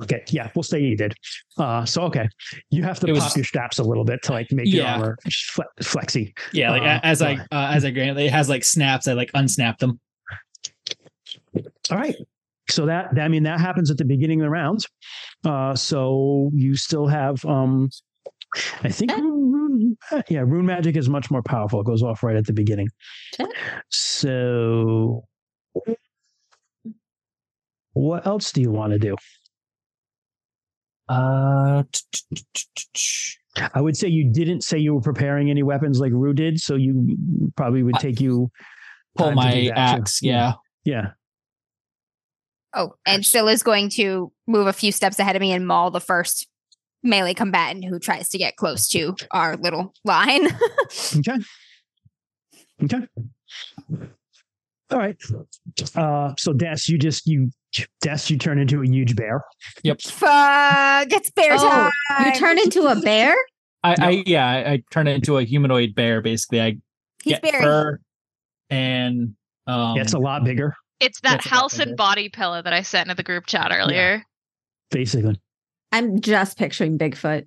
[0.00, 1.12] Okay, yeah, we'll say you did.
[1.58, 2.26] Uh, so okay,
[2.70, 4.86] you have to It was- pop your straps a little bit to like make your
[4.86, 6.32] armor fle- flexy.
[6.52, 9.30] Yeah, like Uh, as I uh, as I grant it has like snaps, I like
[9.32, 10.00] unsnap them.
[11.90, 12.16] All right.
[12.70, 14.86] So that I mean that happens at the beginning of the rounds.
[15.44, 17.90] Uh, so you still have um,
[18.82, 21.80] I think rune, rune- yeah, rune magic is much more powerful.
[21.80, 22.88] It goes off right at the beginning.
[23.38, 23.50] Okay.
[23.90, 25.24] So
[27.92, 29.16] what else do you want to do?
[31.08, 31.82] Uh
[33.72, 36.74] I would say you didn't say you were preparing any weapons like Rue did, so
[36.74, 37.16] you
[37.56, 38.50] probably would take you
[39.16, 40.54] pull time to do my axe, yeah.
[40.84, 41.10] Yeah.
[42.74, 46.00] Oh, and Scylla's going to move a few steps ahead of me and maul the
[46.00, 46.48] first
[47.02, 50.48] melee combatant who tries to get close to our little line.
[51.18, 51.36] Okay.
[52.82, 53.06] Okay.
[54.90, 55.16] All right.
[55.94, 57.50] Uh, so Des, you just you
[58.02, 59.42] Des, you turn into a huge bear.
[59.82, 60.02] Yep.
[60.02, 62.26] Fuck, it's bear Oh, time.
[62.26, 63.34] you turn into a bear?
[63.82, 64.06] I, No.
[64.08, 66.60] I yeah, I, I turn it into a humanoid bear basically.
[66.60, 66.76] I
[67.22, 67.60] He's get bear.
[67.62, 67.98] fur
[68.70, 69.34] and
[69.66, 72.82] um Yeah, it's a lot bigger, It's that That's house and body pillow that I
[72.82, 74.24] sent into the group chat earlier.
[74.90, 75.40] basically.
[75.92, 77.46] I'm just picturing Bigfoot.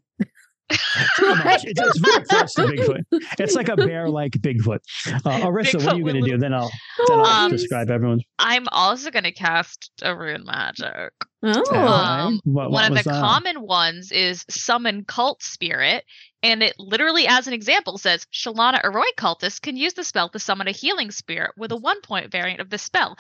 [1.15, 1.63] Pretty much.
[1.65, 3.03] It's, it's very close to Bigfoot.
[3.39, 4.79] It's like a bear-like Bigfoot.
[5.07, 6.37] Uh, Arissa, what are you going to do?
[6.37, 6.69] Then I'll
[7.07, 8.19] then I'll Um, describe everyone.
[8.37, 11.11] I'm also gonna cast a rune magic.
[11.43, 13.21] Oh, Um, What- what One of the that?
[13.21, 16.03] common ones is summon cult spirit,
[16.43, 20.39] and it literally, as an example, says Chalana Arroy cultist can use the spell to
[20.39, 23.17] summon a healing spirit with a one point variant of the spell.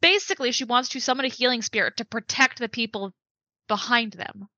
[0.00, 3.12] Basically, she wants to summon a healing spirit to protect the people
[3.66, 4.48] behind them.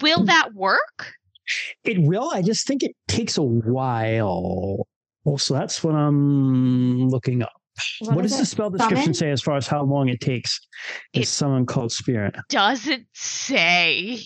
[0.00, 1.12] Will that work?
[1.84, 2.30] It will.
[2.32, 4.86] I just think it takes a while.
[5.24, 7.52] Well, so that's what I'm looking up.
[8.00, 9.14] what does the spell description Summon?
[9.14, 10.58] say as far as how long it takes
[11.12, 12.34] to It- summon cult spirit?
[12.48, 14.18] Doesn't say.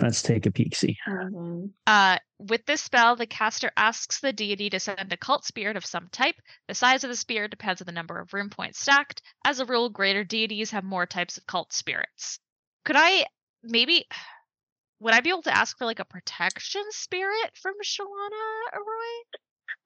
[0.00, 0.74] Let's take a peek.
[0.74, 0.96] See.
[1.06, 1.70] Mhm.
[1.86, 5.84] Uh, with this spell, the caster asks the deity to send a cult spirit of
[5.84, 6.36] some type.
[6.68, 9.20] The size of the spirit depends on the number of rune points stacked.
[9.44, 12.38] As a rule, greater deities have more types of cult spirits.
[12.84, 13.26] Could I
[13.62, 14.06] maybe
[15.00, 19.38] would I be able to ask for like a protection spirit from Chalana Arroy?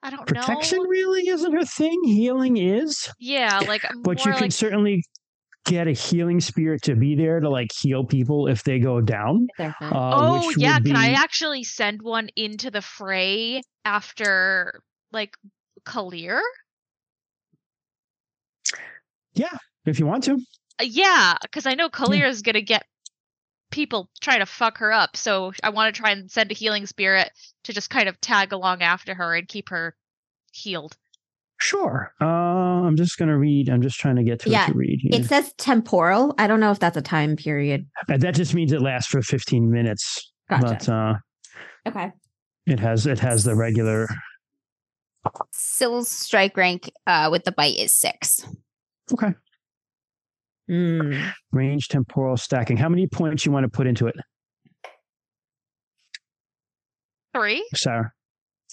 [0.03, 0.57] I don't Protection know.
[0.57, 1.99] Protection really isn't her thing.
[2.05, 5.03] Healing is, Yeah, like but more you can like certainly
[5.65, 9.49] get a healing spirit to be there to like heal people if they go down.
[9.59, 14.81] Uh, Oh yeah, would can I actually send one into the fray after
[15.13, 15.37] like
[15.85, 16.41] Kallyr?
[19.35, 20.39] Yeah, if you want to.
[20.81, 22.85] Uh, Yeah, because I know Kallyr is gonna get
[23.71, 25.17] people trying to fuck her up.
[25.17, 27.31] So I want to try and send a healing spirit
[27.65, 29.97] to just kind of tag along after her and keep her
[30.53, 30.97] healed.
[31.59, 32.13] Sure.
[32.21, 33.71] Uh, I'm just gonna read.
[33.71, 35.21] I'm just trying to get to Yeah, it to read here.
[35.21, 36.35] It says temporal.
[36.39, 37.87] I don't know if that's a time period.
[38.09, 40.33] Uh, that just means it lasts for 15 minutes.
[40.51, 40.67] Gotcha.
[40.67, 41.15] But uh,
[41.89, 42.13] okay.
[42.67, 44.07] it has it has the regular.
[45.53, 48.47] Sill's strike rank uh, with the bite is six.
[49.13, 49.35] Okay.
[50.71, 51.33] Mm.
[51.53, 52.77] Range temporal stacking.
[52.77, 54.17] How many points you want to put into it,
[57.35, 57.67] Three.
[57.75, 58.13] Sarah?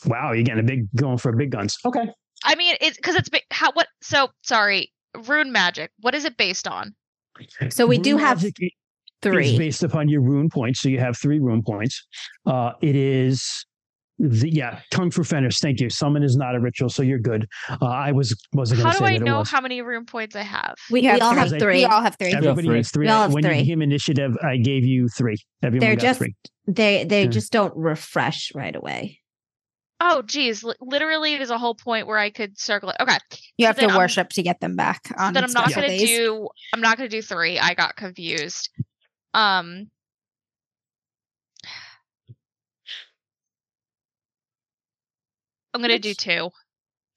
[0.06, 1.78] Wow, you're getting a big going for big guns.
[1.86, 2.10] Okay.
[2.46, 3.88] I mean, it's because it's ba- how what?
[4.02, 4.92] So sorry,
[5.28, 5.92] rune magic.
[6.00, 6.94] What is it based on?
[7.70, 8.72] So we do have magic i- is
[9.22, 9.58] three.
[9.58, 10.82] based upon your rune points.
[10.82, 12.06] So you have three rune points.
[12.46, 13.66] Uh, it is.
[14.20, 15.60] The, yeah, Kung Fu Fenris.
[15.60, 15.90] Thank you.
[15.90, 17.48] Summon is not a ritual, so you're good.
[17.70, 19.82] Uh, I was wasn't How going to do say I that it know how many
[19.82, 20.76] rune points I have?
[20.92, 21.76] We, You we have all have Because I- three.
[21.78, 22.34] We all have three.
[22.34, 22.78] Everybody three.
[22.78, 23.06] has three.
[23.08, 23.58] We all have when three.
[23.58, 25.38] you became initiative, I gave you three.
[25.64, 26.36] Everyone They're got just- three.
[26.68, 27.30] They they Yeah.
[27.30, 29.20] just don't refresh right away.
[30.00, 32.98] Oh, geez, li- literally, there's a whole point where I could circle it.
[33.00, 33.18] Okay,
[33.58, 35.74] You So have then to I'm- worship to get them back on then I'm not
[35.74, 36.48] gonna do.
[36.74, 37.58] I'm not gonna do three.
[37.58, 38.70] I got confused.
[39.34, 39.90] Um.
[45.74, 46.50] I'm gonna do two.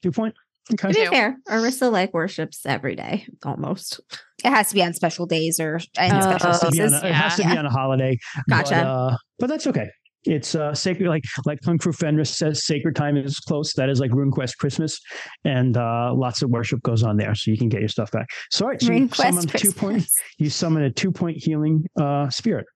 [0.03, 0.35] Two point.
[0.73, 0.93] Okay.
[0.93, 4.01] To be fair, Arissa like worships every day almost.
[4.45, 6.81] It has to be on special days or and Oh, special it has to be
[6.83, 7.03] on seasons.
[7.03, 8.19] a, it has to be on a holiday.
[8.51, 8.75] Gotcha.
[8.75, 9.87] But, uh, but that's okay.
[10.25, 13.73] It's uh, sacred, like like Kung Fu Fenris says, sacred time is close.
[13.75, 14.99] That is like RuneQuest Christmas,
[15.45, 18.27] and uh, lots of worship goes on there, so you can get your stuff back.
[18.51, 20.05] So, all right, so you Rune summon two point.
[20.39, 22.67] You summon a two point healing uh, spirit.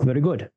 [0.00, 0.48] Very good.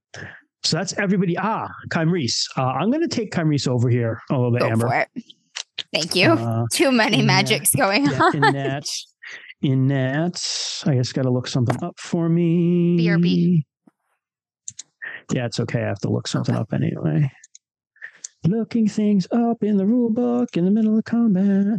[0.66, 1.38] So that's everybody.
[1.38, 2.46] Ah, Kymrese.
[2.58, 4.88] Uh, I'm going to take Kymrese over here a little bit, Go Amber.
[4.88, 5.24] for it.
[5.94, 6.32] Thank you.
[6.32, 8.36] Uh, Too many in that- magics going yeah, on.
[8.36, 8.84] in that,
[9.62, 10.42] in that,
[10.88, 12.98] I just got to look something up for me.
[13.00, 13.62] BRB.
[15.32, 15.84] Yeah, it's okay.
[15.84, 17.32] I have to look something up anyway.
[18.44, 21.78] Looking things up in the rule book in the middle of combat.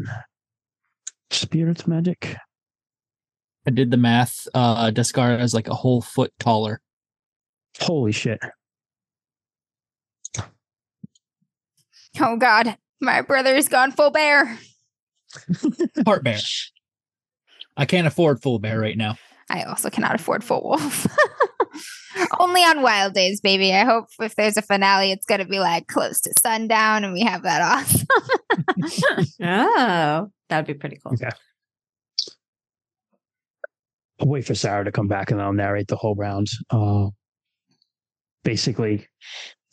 [1.30, 2.36] Spirits magic.
[3.66, 4.46] I did the math.
[4.54, 6.80] Uh, Descara is like a whole foot taller.
[7.80, 8.38] Holy shit.
[12.20, 14.59] Oh God, my brother's gone full bear.
[16.05, 16.38] Part bear.
[17.76, 19.16] I can't afford full bear right now.
[19.51, 21.06] I also cannot afford full wolf.
[22.40, 23.74] Only on wild days, baby.
[23.74, 27.20] I hope if there's a finale, it's gonna be like close to sundown, and we
[27.22, 27.94] have that off.
[29.43, 31.12] Oh, that would be pretty cool.
[31.12, 31.30] Okay.
[34.20, 36.48] I'll wait for Sarah to come back and I'll narrate the whole round.
[36.70, 37.09] Uh,
[38.44, 39.06] basically,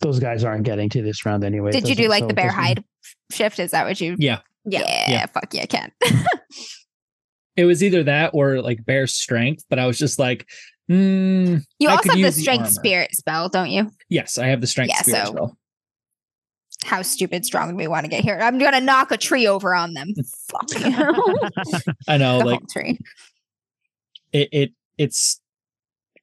[0.03, 1.71] those guys aren't getting to this round anyway.
[1.71, 2.83] Did you do like so the bear doesn't- hide
[3.31, 3.59] shift?
[3.59, 4.15] Is that what you?
[4.19, 4.39] Yeah.
[4.65, 5.25] Yeah, Yeah.
[5.27, 5.91] fuck yeah, Ken.
[7.55, 10.49] It was either that or like bear strength, but I was just like,
[10.89, 12.71] mm, you I also could have the use the strength armor.
[12.71, 13.91] spirit spell, don't you?
[14.09, 15.57] yes, I have the strength Yeah, spirit so- spell.
[16.85, 18.39] How stupid strong we want to get here?
[18.41, 20.13] I'm gonna knock a tree over on them.
[20.49, 21.93] Fuck you.
[22.07, 22.99] I know, the like tree.
[24.33, 25.39] it, it it's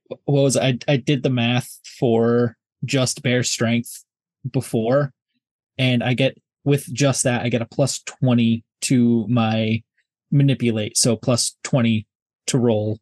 [0.09, 0.85] what was it?
[0.89, 4.05] I I did the math for just bear strength
[4.51, 5.13] before,
[5.79, 9.83] and I get with just that I get a plus twenty to my
[10.31, 12.07] manipulate, so plus twenty
[12.47, 12.99] to roll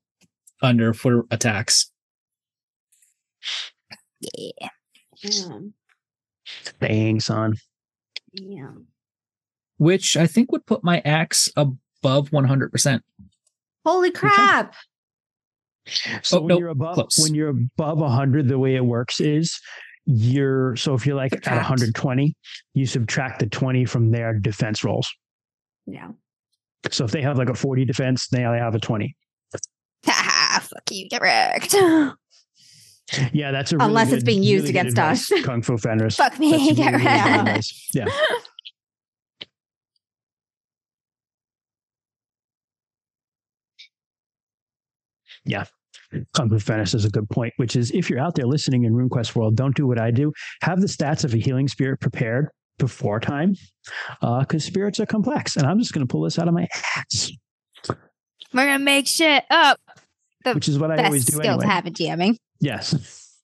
[0.62, 1.90] under for attacks.
[4.20, 4.68] Yeah.
[5.46, 5.74] Um,
[6.80, 7.54] Dang, son.
[8.32, 8.72] Yeah.
[9.78, 13.00] which I think would put my axe above 100%.
[13.84, 14.74] Holy crap.
[16.22, 17.18] So Oh, when nope, you're above close.
[17.22, 19.58] when you're above 100, the way it works is
[20.06, 22.34] you're so if you're like at 120,
[22.74, 25.08] you subtract the 20 from their defense rolls.
[25.86, 26.08] Yeah.
[26.90, 29.14] So if they have like a 40 defense, they only have a 20.
[30.06, 31.74] Haha, fuck you, get wrecked.
[33.32, 35.32] Yeah, that's a really Unless it's being used really against us.
[35.42, 36.16] Kung Fu Fenris.
[36.16, 37.48] fuck me, That's get really, really good wrecked.
[37.48, 37.88] advice.
[37.94, 38.04] Yeah.
[45.44, 45.64] Yeah.
[46.34, 48.94] Kung Fu Fenris is a good point, which is if you're out there listening in
[48.94, 50.32] RuneQuest World, don't do what I do.
[50.62, 52.48] Have the stats of a healing spirit prepared
[52.78, 53.54] before time,
[54.22, 55.56] uh, because spirits are complex.
[55.56, 56.66] And I'm just going to pull this out of my
[56.96, 57.32] ass,
[58.54, 59.78] We're gonna make shit up.
[60.44, 61.64] The which is what I always do skill anyway.
[61.64, 62.36] to have in DMing.
[62.60, 63.34] Yes.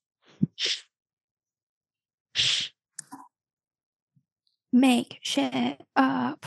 [4.73, 6.47] Make shit up.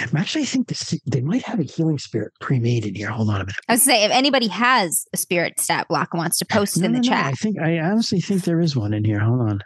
[0.00, 3.10] I'm actually think this, they might have a healing spirit pre-made in here.
[3.10, 3.54] Hold on a minute.
[3.68, 6.76] I was say if anybody has a spirit stat block and wants to uh, post
[6.76, 8.94] it No, in the no, no, chat, I think I honestly think there is one
[8.94, 9.18] in here.
[9.18, 9.60] Hold on.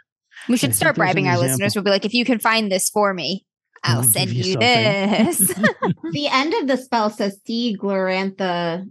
[0.47, 1.51] we should think start bribing our example.
[1.51, 1.75] listeners.
[1.75, 3.45] We'll be like, if you can find this for me,
[3.83, 5.39] I'll I'll send you you, this.
[6.11, 8.85] The end of the spell says see Glorantha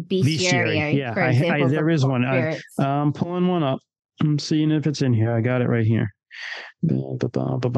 [0.00, 0.38] bestiary.
[0.38, 2.24] Bestiary, yeah, for I- I- examples there of is one.
[2.24, 2.62] I- spirits.
[2.78, 3.80] I'm pulling one up.
[4.22, 5.32] I'm seeing if it's in here.
[5.34, 6.08] I got it right here.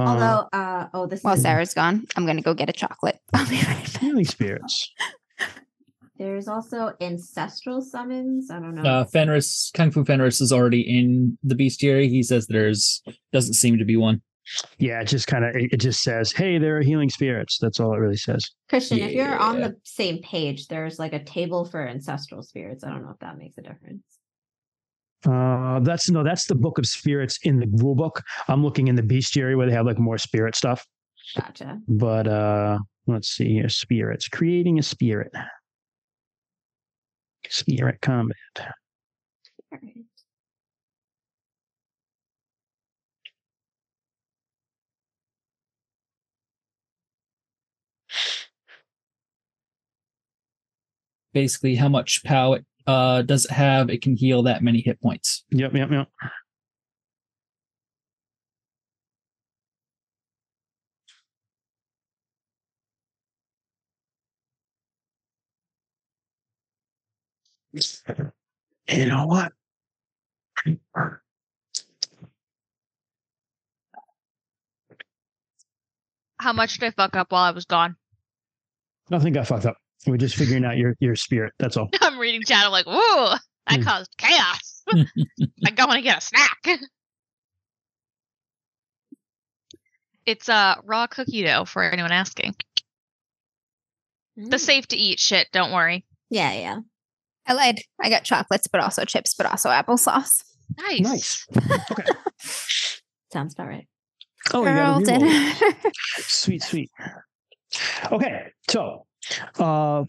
[0.08, 3.20] Although, uh, oh, this While is Sarah's gone, I'm gonna go get a chocolate.
[3.34, 4.00] I'll be right back.
[4.00, 4.90] healing spirits.
[6.18, 8.50] there's also ancestral summons.
[8.50, 8.82] I don't know.
[8.82, 12.08] Uh, Fenris, Kung Fu Fenris is already in the bestiary.
[12.08, 13.02] He says there's
[13.32, 14.22] doesn't seem to be one.
[14.78, 17.80] Yeah, it just kind of it it just says, "Hey, there are healing spirits." That's
[17.80, 18.44] all it really says.
[18.68, 22.84] Christian, if you're on the same page, there's like a table for ancestral spirits.
[22.84, 24.02] I don't know if that makes a difference.
[25.26, 28.22] Uh, that's no, that's the book of spirits in the rule book.
[28.48, 30.86] I'm looking in the bestiary where they have like more spirit stuff.
[31.36, 31.80] Gotcha.
[31.88, 35.32] But uh, let's see here, spirits creating a spirit.
[37.48, 38.36] Spirit combat.
[38.58, 38.68] All
[39.72, 40.04] right.
[51.32, 53.90] Basically, how much power it uh, does it have?
[53.90, 55.44] It can heal that many hit points.
[55.50, 56.08] Yep, yep, yep.
[68.88, 69.52] You know what?
[76.38, 77.96] How much did I fuck up while I was gone?
[79.10, 79.76] Nothing got fucked up.
[80.06, 81.52] We're just figuring out your your spirit.
[81.58, 81.88] That's all.
[82.00, 82.64] I'm reading chat.
[82.66, 83.82] I'm like, woo, I Hmm.
[83.82, 84.82] caused chaos.
[85.66, 86.80] I go want to get a snack.
[90.26, 92.54] It's uh, raw cookie dough for anyone asking.
[94.36, 94.60] The Mm.
[94.60, 95.48] safe to eat shit.
[95.52, 96.04] Don't worry.
[96.30, 96.78] Yeah, yeah.
[97.46, 97.80] I lied.
[98.02, 100.42] I got chocolates, but also chips, but also applesauce.
[100.78, 101.00] Nice.
[101.00, 101.46] Nice.
[101.92, 102.04] Okay.
[103.32, 103.86] Sounds about right.
[104.52, 105.06] Oh, you got Girl a reroll.
[105.06, 105.72] dinner.
[106.26, 106.90] Sweet, sweet.
[108.10, 109.06] Okay, so
[109.58, 110.04] uh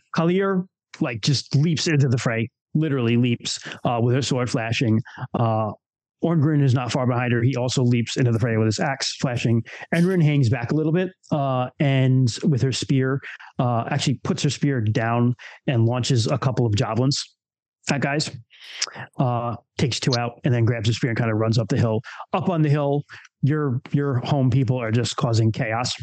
[1.02, 5.02] like just leaps into the fray, literally leaps uh with her sword flashing.
[5.34, 5.72] Uh
[6.24, 7.42] is not far behind her.
[7.42, 9.64] He also leaps into the fray with his axe flashing.
[9.94, 13.22] Enrin hangs back a little bit, uh, and with her spear,
[13.60, 15.36] uh, actually puts her spear down
[15.68, 17.36] and launches a couple of javelins
[17.92, 18.32] at guys.
[19.20, 21.78] Uh, takes two out and then grabs his spear and kind of runs up the
[21.78, 22.02] hill.
[22.34, 23.04] Up on the hill,
[23.44, 25.94] your your home people are just causing chaos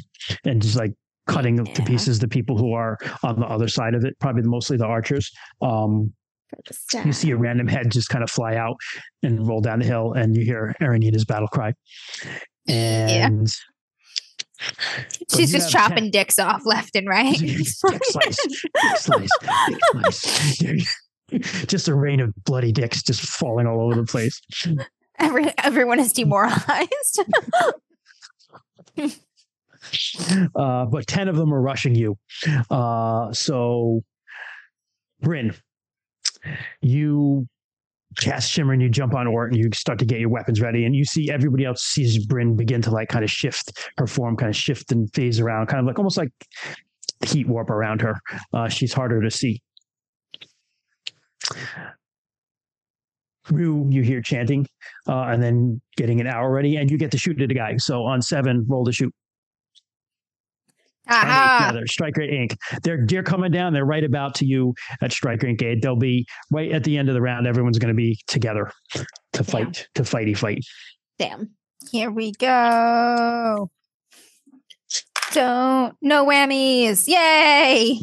[0.44, 0.92] and just like
[1.26, 4.76] cutting to pieces the people who are on the other side of it, probably mostly
[4.76, 5.30] the archers.
[5.60, 6.12] Um,
[7.04, 8.76] you see a random head just kind of fly out
[9.22, 11.72] and roll down the hill, and you hear Aranita's battle cry.
[12.68, 13.50] And
[15.28, 17.38] But She's just chopping dicks off left and right.
[17.38, 19.28] dick slice, dick slice,
[19.68, 19.78] dick
[20.12, 20.96] slice.
[21.66, 24.40] just a rain of bloody dicks just falling all over the place.
[25.18, 27.20] Every, everyone is demoralized.
[30.54, 32.16] Uh, but 10 of them are rushing you.
[32.70, 34.02] Uh, so,
[35.20, 35.54] Bryn,
[36.80, 37.46] you
[38.18, 40.84] cast Shimmer and you jump on Ort and you start to get your weapons ready.
[40.84, 44.36] And you see everybody else sees Bryn begin to like kind of shift her form,
[44.36, 46.32] kind of shift and phase around, kind of like almost like
[47.24, 48.18] heat warp around her.
[48.52, 49.62] Uh, she's harder to see.
[53.50, 54.66] Rue, you hear chanting,
[55.08, 57.76] uh, and then getting an arrow ready, and you get to shoot at a guy.
[57.76, 59.12] So on seven, roll to shoot.
[61.08, 61.80] Aha.
[61.86, 62.56] strike rank.
[62.82, 63.72] They're they're coming down.
[63.72, 65.58] They're right about to you at strike rank.
[65.82, 67.46] They'll be right at the end of the round.
[67.46, 68.70] Everyone's going to be together.
[69.32, 70.60] to fight to fighty fight.
[71.18, 71.50] Damn.
[71.90, 73.70] Here we go.
[75.32, 77.08] Don't no whammies.
[77.08, 77.98] Yay.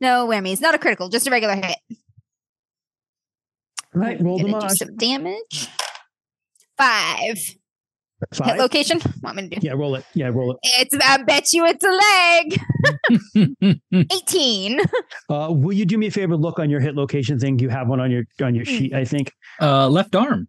[0.00, 0.60] No whammies.
[0.60, 1.76] Not a critical, just a regular hit.
[3.94, 4.70] All right, roll Gonna on.
[4.70, 5.68] some damage.
[6.76, 7.38] Five.
[8.44, 8.98] Hit location.
[9.22, 9.66] Want me to do?
[9.66, 10.04] Yeah, roll it.
[10.14, 10.56] Yeah, roll it.
[10.62, 11.90] It's I bet you it's a
[13.36, 13.76] leg.
[14.12, 14.80] 18.
[15.28, 16.36] Uh, will you do me a favor?
[16.36, 17.58] Look on your hit location thing.
[17.58, 18.70] You have one on your on your Hmm.
[18.70, 19.32] sheet, I think.
[19.60, 20.46] uh, left arm.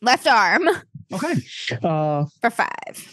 [0.00, 0.68] Left arm
[1.12, 1.34] Okay.
[1.82, 3.08] Uh, for five.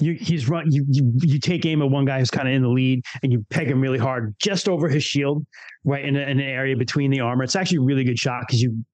[0.00, 0.70] you he's run.
[0.72, 3.32] You you you take aim at one guy who's kind of in the lead, and
[3.32, 5.46] you peg him really hard, just over his shield,
[5.84, 7.44] right in, a, in an area between the armor.
[7.44, 8.84] It's actually a really good shot because you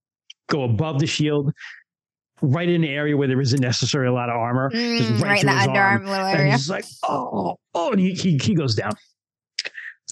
[0.48, 1.52] go above the shield,
[2.43, 4.69] right in an area where there isn't necessarily a lot of armor.
[4.70, 4.82] Just
[5.12, 5.77] Mm, right right in the his arm.
[5.77, 6.52] underarm little and area.
[6.52, 8.93] he's like, oh, oh, and he, he he goes down,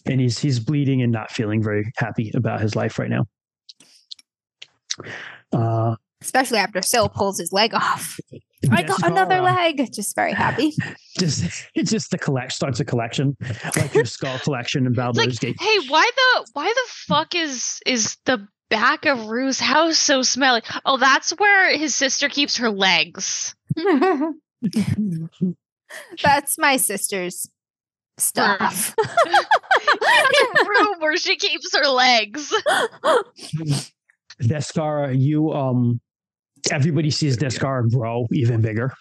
[0.06, 3.26] and he's he's bleeding and not feeling very happy about his life right now.
[5.52, 8.18] Uh, Especially after Sil pulls his leg off.
[8.70, 9.90] I got another uh, leg.
[9.92, 10.74] Just very happy.
[11.18, 13.36] Just it's just the collect starts a collection
[13.76, 15.56] like your skull collection in It's like, Gate.
[15.58, 20.62] hey, why the why the fuck is is the back of Rue's house so smelly?
[20.84, 23.54] Oh, that's where his sister keeps her legs.
[26.22, 27.48] That's my sister's
[28.18, 28.94] stuff.
[28.96, 32.52] the room where she keeps her legs.
[34.42, 36.00] Deskara, you um,
[36.70, 38.92] everybody sees Deskara grow even bigger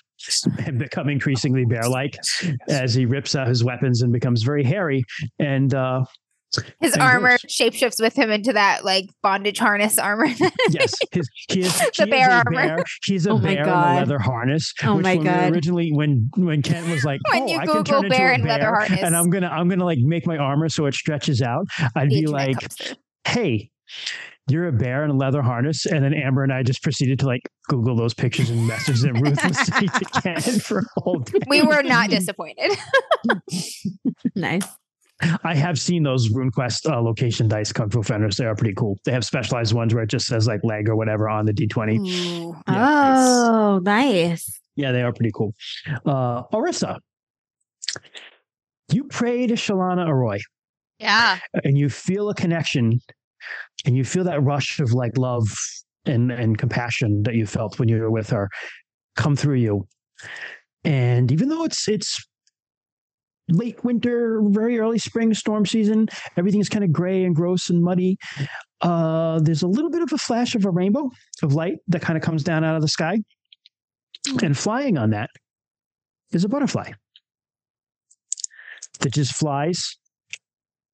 [0.66, 2.18] and become increasingly bear-like
[2.68, 5.04] as he rips out his weapons and becomes very hairy.
[5.40, 6.04] And uh,
[6.80, 7.46] His And armor gross.
[7.48, 10.26] shapeshifts with him into that like bondage harness armor.
[10.70, 12.52] yes, his, he is, he The is bear armor.
[12.52, 12.84] bear.
[13.06, 14.74] He's a Oh my bear in a leather harness.
[14.84, 15.54] Oh which my when we God.
[15.54, 18.32] Originally, when when Kent was like, When "Oh, you I can Google turn into bear
[18.32, 19.02] a in leather bear, harness.
[19.04, 21.66] and I'm gonna I'm gonna like make my armor so it stretches out,"
[21.96, 22.58] I'd The be like,
[23.28, 23.70] hey,
[24.50, 25.86] you're a bear in a leather harness.
[25.86, 29.14] And then Amber and I just proceeded to like Google those pictures and messages that
[29.14, 31.38] Ruth was sending to Ken for a whole day.
[31.48, 32.72] we were not disappointed.
[34.36, 34.64] nice.
[35.44, 38.38] I have seen those RuneQuest uh, location dice Kung Fu Fenris.
[38.38, 38.98] They are pretty cool.
[39.06, 42.00] They have specialized ones where it just says like leg or whatever on the D20.
[42.00, 42.56] Ooh.
[42.68, 44.60] Yeah, Oh, nice.
[44.76, 45.54] Yeah, they are pretty cool.
[46.06, 47.00] Uh, Orissa,
[48.92, 50.40] you pray to Chalana Arroy.
[51.00, 51.40] Yeah.
[51.64, 53.00] and you feel a connection
[53.86, 55.48] and you feel that rush of like love
[56.06, 58.50] and, and compassion that you felt when you were with her
[59.16, 59.88] come through you.
[60.84, 62.26] And even though it's it's
[63.52, 66.08] late winter, very early spring storm season,
[66.38, 68.18] everything's kind of gray and gross and muddy.
[68.82, 71.10] Uh, there's a little bit of a flash of a rainbow
[71.44, 73.18] of light that kind of comes down out of the sky.
[74.44, 75.30] And flying on that
[76.32, 76.92] is a butterfly
[79.00, 79.98] that just flies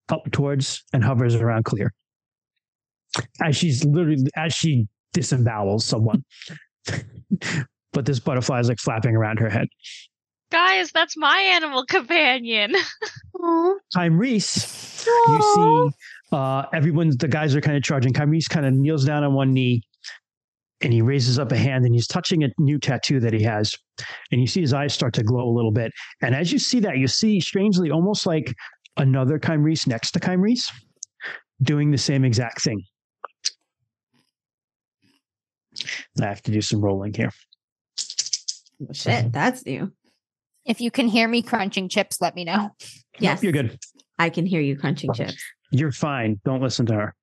[0.10, 1.90] up towards and hovers around Kallyr.
[3.42, 6.24] As she's literally as she disembowels someone.
[7.94, 9.68] but this butterfly is like flapping around her head.
[10.52, 12.74] Guys, that's my animal companion.
[13.38, 15.98] Oh, Kymrese, you see
[16.32, 18.14] uh everyone's the guys are kind of charging.
[18.14, 19.82] Kymrese kind of kneels down on one knee
[20.82, 23.74] and he raises up a hand and he's touching a new tattoo that he has.
[24.32, 25.92] And you see his eyes start to glow a little bit.
[26.22, 28.54] And as you see that, you see strangely almost like
[28.98, 30.70] another Kymrese next to Kymrese
[31.62, 32.82] doing the same exact thing.
[36.22, 37.32] I have to do some rolling here.
[38.94, 39.32] shit.
[39.32, 39.92] That's new.
[40.66, 42.72] If you can hear me crunching chips, let me know.
[43.20, 43.38] Yes.
[43.38, 43.80] Nope, you're good.
[44.18, 45.36] I can hear you crunching chips.
[45.72, 46.40] You're fine.
[46.44, 47.16] Don't listen to her.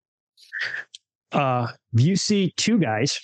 [1.32, 3.18] Uh, you see two guys.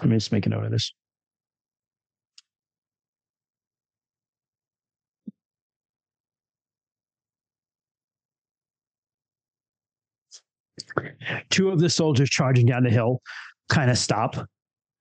[0.00, 0.92] Let me just make a note of this.
[11.50, 13.20] Two of the soldiers charging down the hill
[13.68, 14.36] kind of stop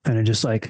[0.05, 0.69] and are just like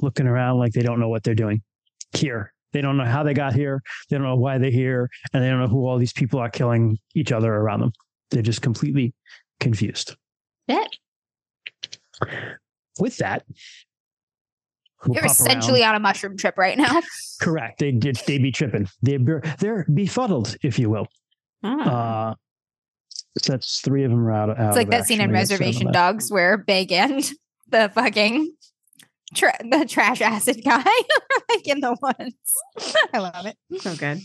[0.00, 1.62] looking around like they don't know what they're doing
[2.16, 2.52] here.
[2.72, 3.82] They don't know how they got here.
[4.08, 5.08] They don't know why they're here.
[5.32, 7.92] And they don't know who all these people are killing each other around them.
[8.30, 9.12] They're just completely
[9.58, 10.16] confused.
[10.68, 10.96] Shit.
[13.00, 13.44] With that,
[15.06, 15.90] we'll You're essentially around.
[15.90, 17.00] on a mushroom trip right now.
[17.40, 17.78] correct.
[17.78, 18.20] They did.
[18.26, 18.88] They be tripping.
[19.00, 21.06] They're they're befuddled, if you will.
[21.62, 22.30] Ah.
[22.30, 22.34] Uh,
[23.38, 24.50] so that's three of them are out.
[24.50, 25.36] out It's like that scene in action.
[25.36, 25.92] I guess, Reservation.
[25.92, 27.30] Dogs where Big and
[27.70, 28.52] the fucking
[29.34, 32.96] tra- the trash acid guy are like in the woods.
[33.12, 33.56] I love it.
[33.80, 34.20] so good.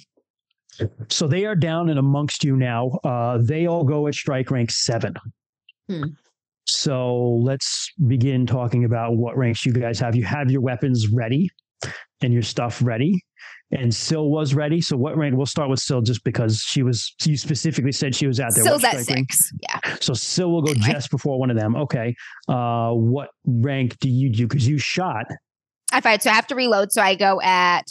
[1.09, 2.99] So they are down and amongst you now.
[3.03, 5.13] Uh, they all go at strike rank seven.
[5.89, 6.03] Hmm.
[6.67, 10.15] So let's begin talking about what ranks you guys have.
[10.15, 11.49] You have your weapons ready
[12.21, 13.21] and your stuff ready,
[13.77, 14.81] and Sil was ready.
[14.81, 15.35] So what rank?
[15.35, 17.13] We'll start with Sil just because she was.
[17.23, 18.63] You specifically said she was out there.
[18.63, 19.33] Sill's at strike rank?
[19.33, 19.51] six.
[19.61, 19.95] Yeah.
[20.01, 20.91] So Sil will go Anyway.
[20.91, 21.75] just before one of them.
[21.75, 22.15] Okay.
[22.47, 24.47] Uh, what rank do you do?
[24.47, 25.25] Because you shot.
[25.91, 26.23] I fight.
[26.23, 26.91] So I have to reload.
[26.91, 27.83] So I go at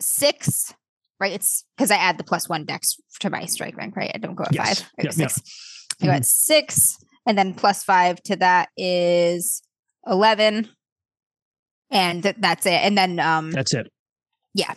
[0.00, 0.72] six,
[1.20, 1.32] right?
[1.32, 4.10] It's because I add the plus one dex to my strike rank, right?
[4.14, 4.80] I don't go at Yes.
[4.80, 4.90] five.
[4.98, 5.30] I go Yep, yep.
[5.30, 5.86] six.
[6.00, 6.96] I go at six,
[7.26, 9.62] and then plus five to that is
[10.06, 10.68] eleven,
[11.90, 12.72] and th- that's it.
[12.72, 13.86] And then um, That's it.
[14.54, 14.74] Yeah.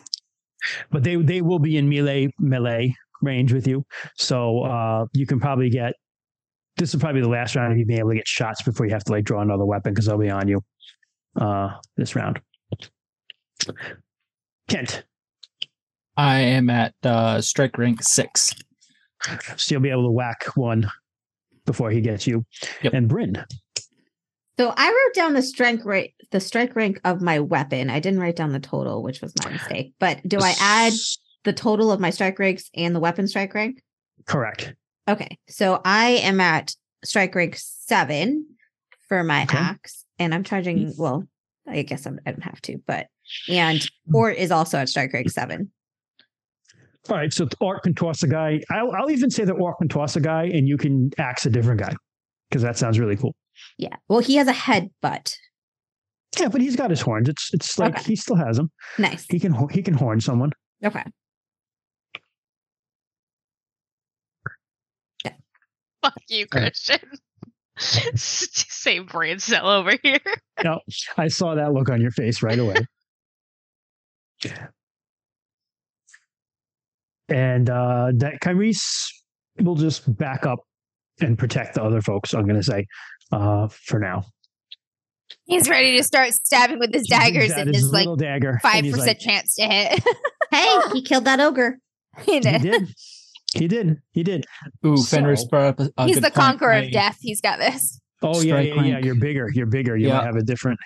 [0.91, 3.85] But they they will be in melee melee range with you,
[4.15, 5.93] so uh, you can probably get.
[6.77, 8.91] This is probably the last round of you being able to get shots before you
[8.91, 10.61] have to like draw another weapon because they'll be on you.
[11.39, 12.39] Uh, this round.
[14.67, 15.03] Kent,
[16.17, 18.53] I am at uh, strike rank six.
[19.55, 20.89] so you'll be able to whack one
[21.65, 22.45] before he gets you.
[22.83, 22.93] Yep.
[22.93, 23.43] And Bryn,
[24.57, 27.89] So I wrote down the strength rate, the strike rank of my weapon.
[27.89, 29.93] I didn't write down the total, which was my mistake.
[29.99, 30.93] But do I add
[31.43, 33.81] the total of my strike ranks and the weapon strike rank?
[34.25, 34.73] Correct.
[35.07, 35.37] Okay.
[35.49, 36.73] So I am at
[37.03, 38.45] strike rank seven
[39.07, 39.57] for my Okay.
[39.57, 40.87] axe, and I'm charging.
[40.87, 40.97] Mm.
[40.97, 41.27] Well,
[41.67, 43.07] I guess I'm, I don't have to, but
[43.49, 43.89] and mm.
[44.13, 45.71] Ort is also at strike rank seven.
[47.09, 48.61] All right, so Ort can toss a guy.
[48.71, 51.51] I'll, I'll even say that Ort can toss a guy, and you can axe a
[51.51, 51.93] different guy
[52.49, 53.35] because that sounds really cool.
[53.77, 53.95] Yeah.
[54.07, 55.33] Well, he has a headbutt.
[56.39, 57.29] Yeah, but he's got his horns.
[57.29, 58.03] It's it's like Okay.
[58.03, 58.69] he still has them.
[58.97, 59.25] Nice.
[59.29, 60.51] He can he can horn someone.
[60.83, 61.03] Okay.
[65.23, 65.31] Yeah.
[66.01, 66.99] Fuck you, Christian.
[67.77, 70.19] Same brain cell over here.
[70.63, 70.79] No,
[71.17, 72.75] I saw that look on your face right away.
[74.43, 74.67] Yeah.
[77.27, 79.07] And uh that Kymrese
[79.59, 80.59] will just back up
[81.21, 82.33] and protect the other folks.
[82.33, 82.85] I'm going to say
[83.31, 84.23] uh for now.
[85.45, 88.59] he's ready to start stabbing with his daggers Got and his like little dagger.
[88.61, 90.03] five percent like, chance to hit.
[90.51, 91.79] Hey, he killed that ogre.
[92.23, 92.61] he He did.
[92.61, 92.93] did.
[93.55, 93.97] He did.
[94.11, 94.45] He did.
[94.85, 97.17] Ooh, So- Fenris brought up a, a He's good the conqueror My, of death.
[97.19, 97.99] He's got this.
[98.21, 98.99] Oh yeah, yeah, yeah.
[98.99, 99.49] You're bigger.
[99.53, 99.97] You're bigger.
[99.97, 100.17] You Yeah.
[100.17, 100.79] might have a different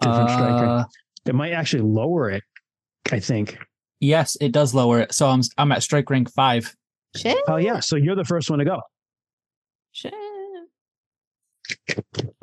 [0.00, 0.62] different strike rank.
[0.68, 0.84] Uh,
[1.26, 2.42] It might actually lower it.
[3.12, 3.58] I think.
[4.00, 5.12] yes, it does lower it.
[5.12, 6.72] So I'm I'm at strike rank five.
[7.16, 7.36] Shit.
[7.48, 7.80] Oh yeah.
[7.80, 8.80] So you're the first one to go.
[9.92, 10.14] Shit.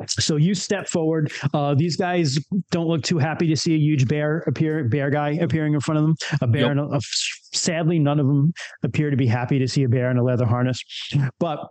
[0.08, 1.32] So you step forward.
[1.54, 2.38] Uh, these guys
[2.72, 5.98] don't look too happy to see a huge bear appear, bear guy appearing in front
[6.00, 6.16] of them.
[6.42, 6.72] A bear, Yep.
[6.72, 7.02] and a, a-
[7.54, 8.54] sadly, none of them
[8.84, 10.80] appear to be happy to see a bear in a leather harness.
[11.40, 11.68] But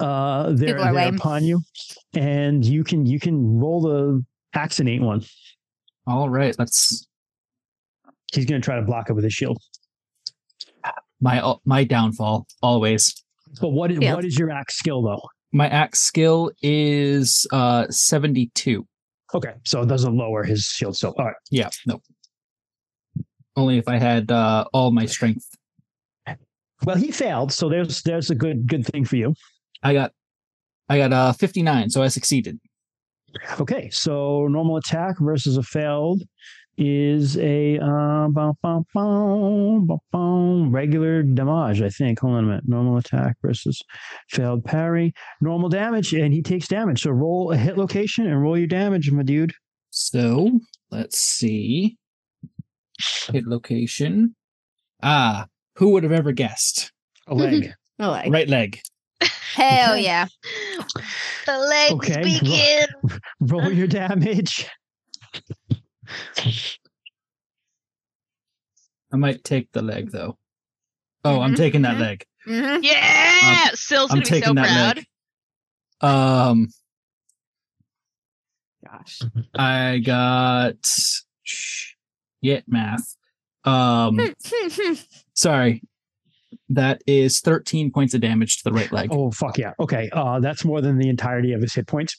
[0.00, 1.60] uh, they're, they're upon you,
[2.14, 4.24] and you can you can roll the
[4.54, 5.22] accident one.
[6.06, 7.06] All right, let's
[8.32, 9.58] He's going to try to block it with his shield.
[11.20, 13.22] my my downfall always.
[13.60, 14.14] But what is, Shield.
[14.16, 15.22] what is your axe skill though?
[15.52, 18.86] My axe skill is uh 72.
[19.34, 20.96] Okay, so it doesn't lower his shield.
[20.96, 22.00] So all right, Yeah, no.
[23.56, 25.44] Only if I had uh all my strength.
[26.84, 29.34] well he failed, so there's there's a good good thing for you.
[29.82, 30.12] I got
[30.88, 32.58] I got uh 59, so I succeeded.
[33.60, 36.22] Okay, so normal attack versus a failed
[36.80, 42.20] is a uh, bum, bum, bum, bum, bum, regular damage, I think.
[42.20, 42.64] Hold on a minute.
[42.66, 43.80] Normal attack versus
[44.30, 45.12] failed parry.
[45.42, 47.02] Normal damage, and he takes damage.
[47.02, 49.52] So roll a hit location and roll your damage, my dude.
[49.90, 50.58] So
[50.90, 51.98] let's see.
[53.30, 54.34] Hit location.
[55.02, 55.46] Ah,
[55.76, 56.92] who would have ever guessed?
[57.26, 57.72] A leg.
[57.98, 58.32] I like.
[58.32, 58.80] Right leg.
[59.54, 60.26] Hell yeah.
[61.46, 62.22] The legs Okay.
[62.22, 62.86] begin.
[63.40, 64.66] roll your damage.
[69.12, 70.38] I might take the leg though.
[71.24, 72.24] Oh, I'm Mhm, taking that leg.
[72.44, 74.96] hmm Yeah, Sill's I'm gonna be so taking that proud.
[74.96, 75.06] leg.
[76.00, 76.68] Um,
[78.84, 79.20] Gosh.
[79.54, 80.76] I got
[81.42, 83.14] shit math.
[83.64, 84.18] Um,
[85.34, 85.82] sorry.
[86.70, 89.10] That is 13 points of damage to the right leg.
[89.12, 89.72] Oh fuck yeah.
[89.80, 90.08] Okay.
[90.12, 92.16] Uh that's more than the entirety of his hit points.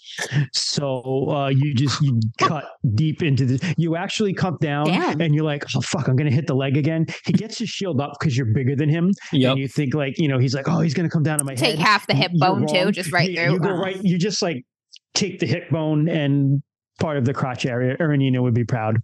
[0.53, 3.61] So uh you just you cut deep into this.
[3.77, 5.21] You actually cut down Damn.
[5.21, 7.05] and you're like, oh fuck, I'm gonna hit the leg again.
[7.25, 9.11] He gets his shield up because you're bigger than him.
[9.31, 9.51] Yep.
[9.51, 11.55] And you think like, you know, he's like, oh, he's gonna come down on my
[11.55, 11.77] Take head.
[11.77, 13.53] Take half the hip You're bone too, just right you, through.
[13.53, 14.65] You go right, you just like
[15.13, 16.61] take the hip bone and
[16.99, 17.97] part of the crotch area.
[17.97, 18.97] Erenina would be proud.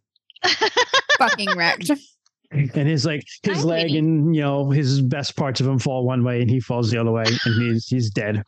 [1.18, 1.92] Fucking wrecked.
[2.52, 3.98] And his like his Hi, leg Winnie.
[4.00, 6.98] and you know his best parts of him fall one way and he falls the
[6.98, 8.44] other way and he's he's dead.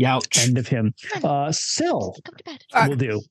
[0.00, 0.46] Youch.
[0.46, 0.94] End of him.
[1.22, 2.64] Uh Syl Come to bed.
[2.72, 2.88] Fuck.
[2.88, 3.22] will do.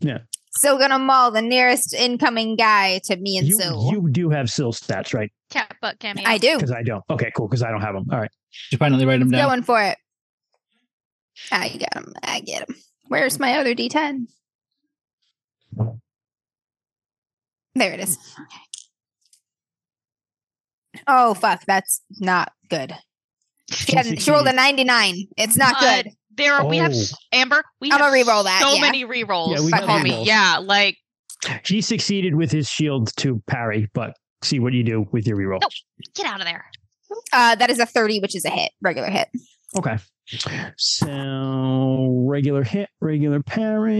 [0.00, 0.18] Yeah
[0.58, 3.88] still gonna maul the nearest incoming guy to me and You Sue.
[3.92, 5.30] you do have Syl stats, right?
[5.50, 6.24] Cat butt cameo.
[6.26, 6.56] I do.
[6.56, 7.04] Because I don't.
[7.08, 7.48] Okay, cool.
[7.48, 8.06] Because I don't have them.
[8.12, 8.30] All right.
[8.70, 9.48] Did you finally write him down?
[9.48, 9.96] Going for it.
[11.52, 12.12] I got him.
[12.22, 12.74] I get him.
[13.06, 14.26] Where's my other D10?
[17.78, 18.18] There it is.
[21.06, 22.92] Oh fuck, that's not good.
[23.70, 25.14] She, had, she rolled a 99.
[25.36, 26.12] It's not Uh, good.
[26.36, 27.04] There are, we have Oh.
[27.32, 27.62] Amber.
[27.80, 28.80] We I'ma have re-roll that, So yeah.
[28.80, 30.24] many rerolls, Yeah, we got homie.
[30.24, 30.96] Yeah, like
[31.62, 35.60] she succeeded with his shield to parry, but see what you do with your reroll.
[35.60, 35.72] Nope.
[36.14, 36.64] get out of there.
[37.32, 39.28] Uh, that is a 30, which is a hit, regular hit.
[39.76, 39.96] Okay.
[40.76, 43.96] So regular hit, regular parry.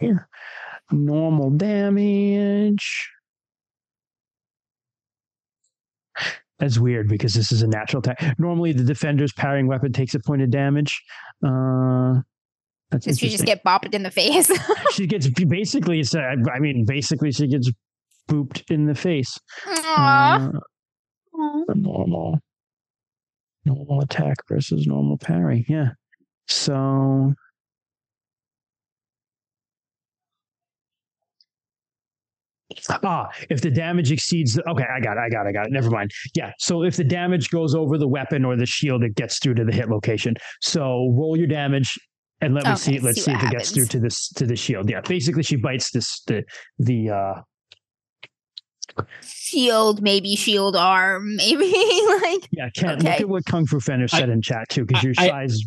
[0.00, 0.28] Here.
[0.90, 3.08] Normal damage.
[6.58, 8.38] That's weird because this is a natural attack.
[8.38, 11.00] Normally, the defender's parrying weapon takes a point of damage.
[11.44, 12.20] Uh,
[12.90, 14.50] that's Does she just get bopped in the face?
[14.92, 16.02] she gets basically.
[16.14, 17.70] uh, I mean, basically, she gets
[18.28, 19.38] booped in the face.
[19.66, 20.50] Uh,
[21.74, 22.40] normal
[23.64, 25.64] normal attack versus normal parry.
[25.68, 25.90] Yeah.
[26.48, 27.34] So
[32.88, 35.66] Ah, if the damage exceeds the okay, I got it, I got it, I got
[35.66, 35.72] it.
[35.72, 36.10] Never mind.
[36.34, 36.52] Yeah.
[36.58, 39.64] So if the damage goes over the weapon or the shield, it gets through to
[39.64, 40.34] the hit location.
[40.60, 41.98] So roll your damage
[42.40, 42.98] and let me see.
[43.00, 44.88] Let's see see, what if it gets through to this to the shield.
[44.88, 45.00] Yeah.
[45.00, 46.44] Basically she bites this the
[46.78, 47.34] the uh
[49.22, 51.72] shield, maybe shield arm, maybe
[52.22, 55.14] like yeah, Ken, look at what Kung Fu Fenris said in chat too, because your
[55.18, 55.60] I- size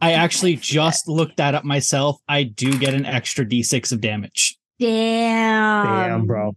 [0.00, 2.18] I actually just looked that up myself.
[2.28, 4.56] I do get an extra d6 of damage.
[4.82, 5.86] Damn.
[5.86, 6.52] Damn, bro.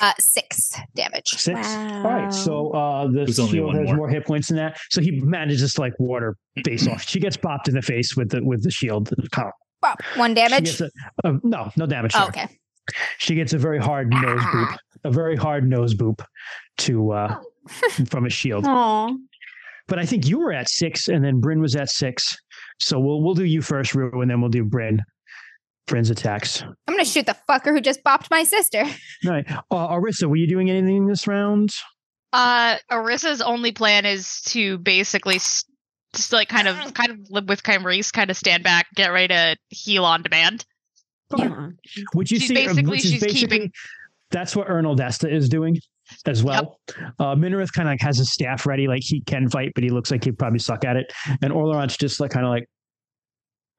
[0.00, 1.28] uh six damage.
[1.28, 1.66] Six.
[1.74, 2.32] All right.
[2.32, 3.96] So uh the shield has more.
[3.96, 4.08] more.
[4.08, 4.78] hit points than that.
[4.90, 7.02] So he manages to like water face off.
[7.02, 9.10] She gets popped in the face with the with the shield.
[9.32, 10.80] Kind of- One damage.
[10.80, 10.90] a,
[11.24, 12.12] uh, no, no damage.
[12.16, 12.48] Oh, okay.
[13.18, 14.76] She gets a very hard nose boop.
[15.04, 16.20] A very hard nose boop
[16.78, 17.36] to uh
[18.08, 18.64] from a shield.
[18.66, 19.12] Aw.
[19.86, 22.36] But I think you were at six and then Bryn was at six.
[22.80, 25.00] So we'll we'll do you first, Rue, and then we'll do Bryn.
[25.88, 26.62] Bryn's attacks.
[26.62, 28.84] I'm gonna shoot the fucker who just bopped my sister.
[29.26, 29.50] All right.
[29.70, 31.70] Uh, Arissa, were you doing anything this round?
[32.32, 35.64] Uh, Arissa's only plan is to basically s-
[36.14, 39.28] just like kind of kind of live with Kymrese, kind of stand back, get ready
[39.34, 40.64] to heal on demand.
[41.36, 41.68] Yeah.
[42.12, 43.72] Which you She's see, basically- which is she's basically keeping-
[44.30, 45.78] that's what Ernaldesta is doing
[46.26, 46.78] as well.
[47.18, 49.90] Uh, Minareth kind of like has his staff ready, like he can fight, but he
[49.90, 51.10] looks like he'd probably suck at it.
[51.42, 52.66] And Orleron's just like kind of like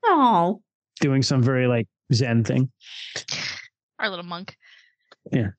[0.06, 0.61] Oh.
[1.02, 2.72] doing some very like Zen thing.
[3.99, 4.56] Our little monk.
[5.31, 5.49] Yeah.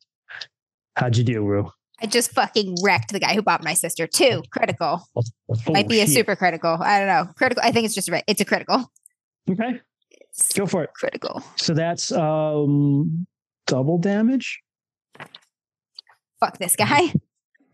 [0.97, 1.71] How'd you do, Rue?
[2.03, 4.07] I just fucking wrecked the guy who bought my sister.
[4.07, 5.03] Two critical.
[5.15, 5.23] Oh,
[5.69, 6.79] Might be a super critical.
[6.81, 7.33] I don't know.
[7.35, 7.63] Critical.
[7.65, 8.25] I think it's just right.
[8.27, 8.91] It's a critical.
[9.51, 10.91] Okay, It's go for it.
[10.95, 11.43] critical.
[11.57, 13.27] So that's um
[13.67, 14.61] double damage.
[16.41, 17.13] Fuck this guy.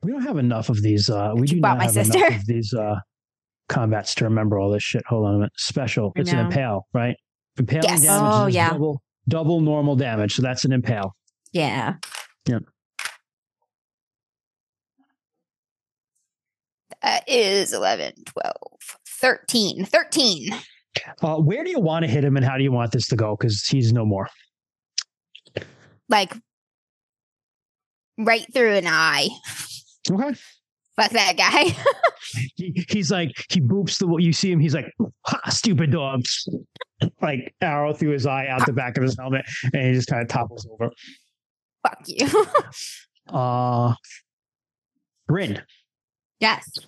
[0.02, 1.10] We don't have enough of these.
[1.10, 2.18] Uh, we You do bought not my have sister.
[2.26, 2.94] enough of these uh,
[3.68, 5.02] combats to remember all this shit.
[5.08, 5.52] Hold on a minute.
[5.56, 6.12] Special.
[6.14, 6.44] It's an know.
[6.44, 7.16] impale, right?
[7.58, 8.02] Impale Yes.
[8.02, 8.70] damage Oh, is yeah.
[8.70, 10.34] double double normal damage.
[10.34, 11.16] So that's an impale.
[11.52, 11.94] Yeah.
[12.48, 12.62] Yep.
[17.02, 18.54] That is 11, 12,
[19.20, 19.84] 13.
[19.84, 20.48] 13.
[21.22, 23.16] Uh, where do you want to hit him, and how do you want this to
[23.16, 23.36] go?
[23.36, 24.28] Because he's no more.
[26.08, 26.34] Like
[28.18, 29.28] right through an eye.
[30.10, 30.34] Okay.
[30.96, 31.76] Fuck that guy.
[32.56, 34.06] He, he's like he boops the.
[34.06, 34.58] What you see him.
[34.58, 34.92] He's like,
[35.24, 36.22] ha, stupid dog.
[37.20, 39.44] Like arrow through his eye, out the back of his helmet,
[39.74, 40.90] and he just kind of topples over.
[41.82, 42.28] Fuck you.
[43.28, 43.92] Uh,
[45.26, 45.60] Bryn,
[46.38, 46.70] Yes.
[46.76, 46.82] you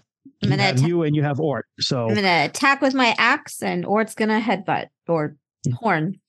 [0.45, 1.67] I'm gonna have atta- you and you have Ort.
[1.81, 5.35] So I'm gonna attack with my axe, and Ort's gonna headbutt or
[5.75, 6.21] horn.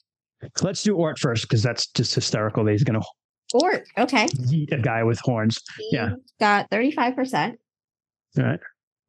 [0.63, 2.63] let's do Ort first because that's just hysterical.
[2.65, 3.01] That he's gonna
[3.53, 3.85] Ort.
[3.99, 4.25] Okay.
[4.25, 5.59] yeet a guy with horns.
[5.91, 6.09] Yeah.
[6.09, 7.55] He's Got 35%.
[8.39, 8.59] All right.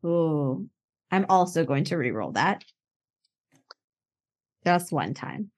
[0.04, 0.68] Ooh.
[1.10, 2.62] I'm also going to re-roll that.
[4.64, 5.50] Just one time.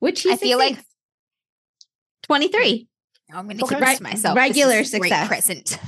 [0.00, 0.78] Which he I feel like
[2.24, 2.88] 23.
[3.32, 3.76] I'm gonna Okay.
[3.76, 4.34] keep this myself.
[4.34, 5.28] This Regular is great success.
[5.28, 5.78] present.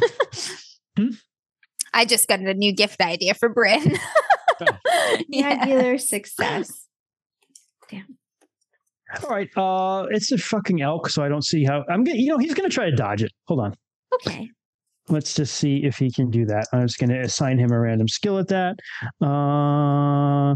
[0.96, 1.08] Hmm?
[1.94, 3.96] I just got a new gift idea for Bryn.
[5.28, 5.58] yeah.
[5.58, 6.86] Regular success.
[7.90, 8.18] Damn.
[9.22, 9.48] All right.
[9.56, 12.18] Uh, it's a fucking elk, so I don't see how I'm gonna.
[12.18, 13.32] You know, he's gonna try to dodge it.
[13.48, 13.74] Hold on.
[14.14, 14.48] Okay.
[15.08, 16.66] Let's just see if he can do that.
[16.72, 18.76] I'm just gonna assign him a random skill at that.
[19.20, 20.54] Uh,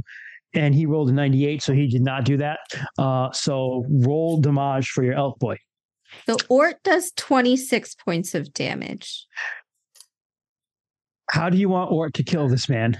[0.57, 2.59] and he rolled a 98, so he did not do that.
[2.99, 5.57] Uh, so roll damage for your elk boy.
[6.27, 9.27] So Ort does 26 points of damage.
[11.31, 12.99] How do you want Ort to kill this man?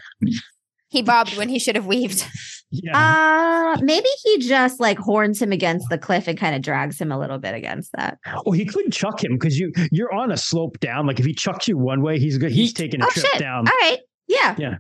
[0.89, 2.25] He bobbed when he should have weaved.
[2.71, 2.97] Yeah.
[3.77, 7.13] Uh maybe he just like horns him against the cliff and kind of drags him
[7.13, 8.19] a little bit against that.
[8.45, 11.07] Oh, he could chuck him because you you're on a slope down.
[11.07, 12.51] Like if he chucks you one way, he's good.
[12.51, 13.41] He's taking a Oh trip shit.
[13.41, 13.69] down.
[13.69, 13.99] All right.
[14.27, 14.57] Yeah.
[14.59, 14.75] Yeah.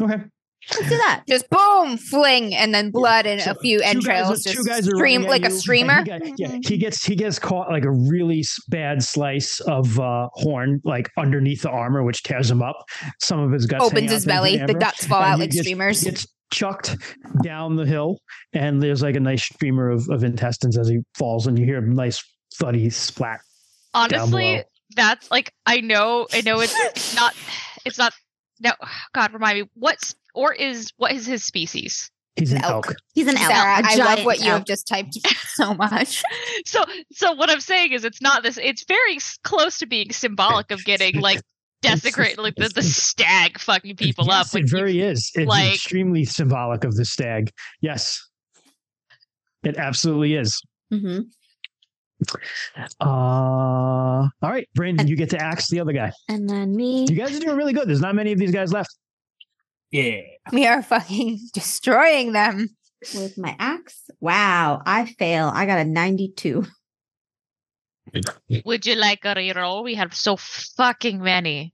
[0.00, 0.22] Okay.
[0.70, 1.24] Let's do that.
[1.28, 4.64] Just boom, fling, and then blood and So, a few two guys entrails just two
[4.64, 5.98] guys are stream like a you, and streamer.
[5.98, 10.28] he got- yeah, he gets he gets caught like a really bad slice of uh,
[10.34, 12.76] horn like underneath the armor, which tears him up.
[13.20, 14.56] Some of his guts Opens out his through belly.
[14.56, 16.04] The amber, guts fall and out like gets- streamers.
[16.04, 16.96] Gets chucked
[17.42, 18.18] down the hill,
[18.52, 21.78] and there's like a nice streamer of, of intestines as he falls, and you hear
[21.78, 22.22] a nice
[22.56, 23.40] thuddy splat.
[23.94, 24.62] Honestly,
[24.94, 27.34] that's like I know I know it's, it's not
[27.84, 28.12] it's not
[28.60, 28.72] no
[29.14, 32.10] God remind me what's or is what is his species?
[32.36, 32.86] He's an Elk.
[32.88, 32.96] elk.
[33.14, 33.50] He's an elk.
[33.52, 35.18] Sarah, a I love giant what you have just typed
[35.54, 36.22] so much.
[36.64, 40.70] So so what I'm saying is it's not this it's very close to being symbolic
[40.70, 41.40] of getting like
[41.82, 44.54] desecrated like the, the stag fucking people yes, up.
[44.54, 45.30] Like, it you- very is.
[45.34, 47.50] It's like- extremely symbolic of the stag.
[47.80, 48.24] Yes,
[49.64, 50.62] it absolutely is.
[50.92, 51.22] Mm-hmm.
[53.00, 56.12] Uh, all right, Brandon, you get to axe the other guy.
[56.28, 57.06] And then me.
[57.08, 57.88] You guys are doing really good.
[57.88, 58.96] There's not many of these guys left.
[59.92, 60.20] Yeah.
[60.52, 62.68] we are fucking destroying them.
[63.14, 64.02] with my axe.
[64.20, 65.50] Wow, I fail.
[65.54, 66.64] I got a 92.
[68.64, 69.84] Would you like a reroll?
[69.84, 71.72] We have so fucking many.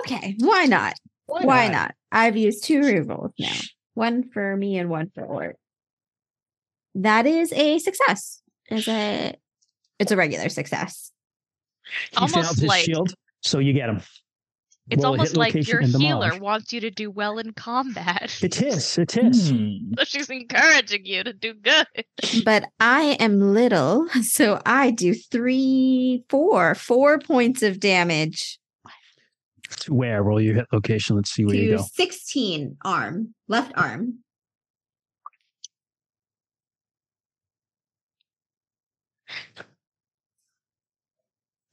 [0.00, 0.94] Okay, why not?
[1.26, 1.94] Why, not?
[2.12, 3.52] I've used two rerolls now.
[3.94, 5.56] One for me and one for Ort.
[6.94, 8.42] That is a success.
[8.70, 9.34] Is a
[9.98, 11.10] it's a regular success.
[12.10, 14.00] He Almost failed his like- shield, so you get him.
[14.88, 18.38] It's Roll a almost like your healer wants you to do well in combat.
[18.40, 18.96] It is.
[18.98, 19.50] It is.
[19.50, 19.94] Hmm.
[19.98, 21.86] so she's encouraging you to do good.
[22.44, 28.60] But I am little, so I do three, four, four points of damage
[29.80, 30.22] To where?
[30.22, 31.16] Roll your hit location.
[31.16, 31.84] Let's see where you to go.
[31.94, 34.20] 16 arm, left arm.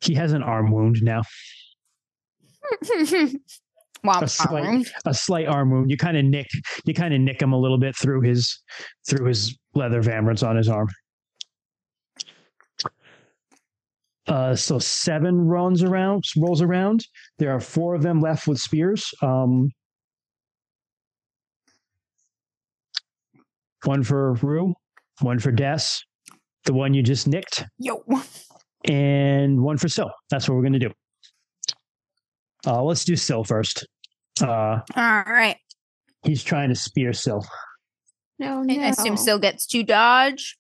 [0.02, 1.22] He has an arm wound now.
[4.24, 4.64] A slight-
[5.06, 5.90] A slight arm wound.
[5.90, 6.48] You kind of nick.
[6.86, 8.62] You kind of nick him a little bit through his
[9.08, 10.88] through his leather vambrance on his arm.
[14.28, 17.06] Uh, so seven runs around, rolls around.
[17.40, 19.10] There are four of them left with spears.
[19.22, 19.70] Um,
[23.84, 24.74] one for Rue,
[25.22, 25.80] one for Des,
[26.66, 28.02] the one you just nicked, Yo.
[28.86, 30.08] and one for Sil.
[30.30, 30.92] That's what we're gonna do.
[32.66, 33.86] Uh, let's do Sil first.
[34.42, 35.58] Uh, All right.
[36.24, 37.44] he's trying to spear Sil.
[38.40, 38.82] No, no.
[38.82, 40.58] I assume still gets to dodge.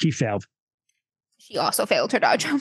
[0.00, 0.44] She failed.
[1.38, 2.46] She also failed her dodge.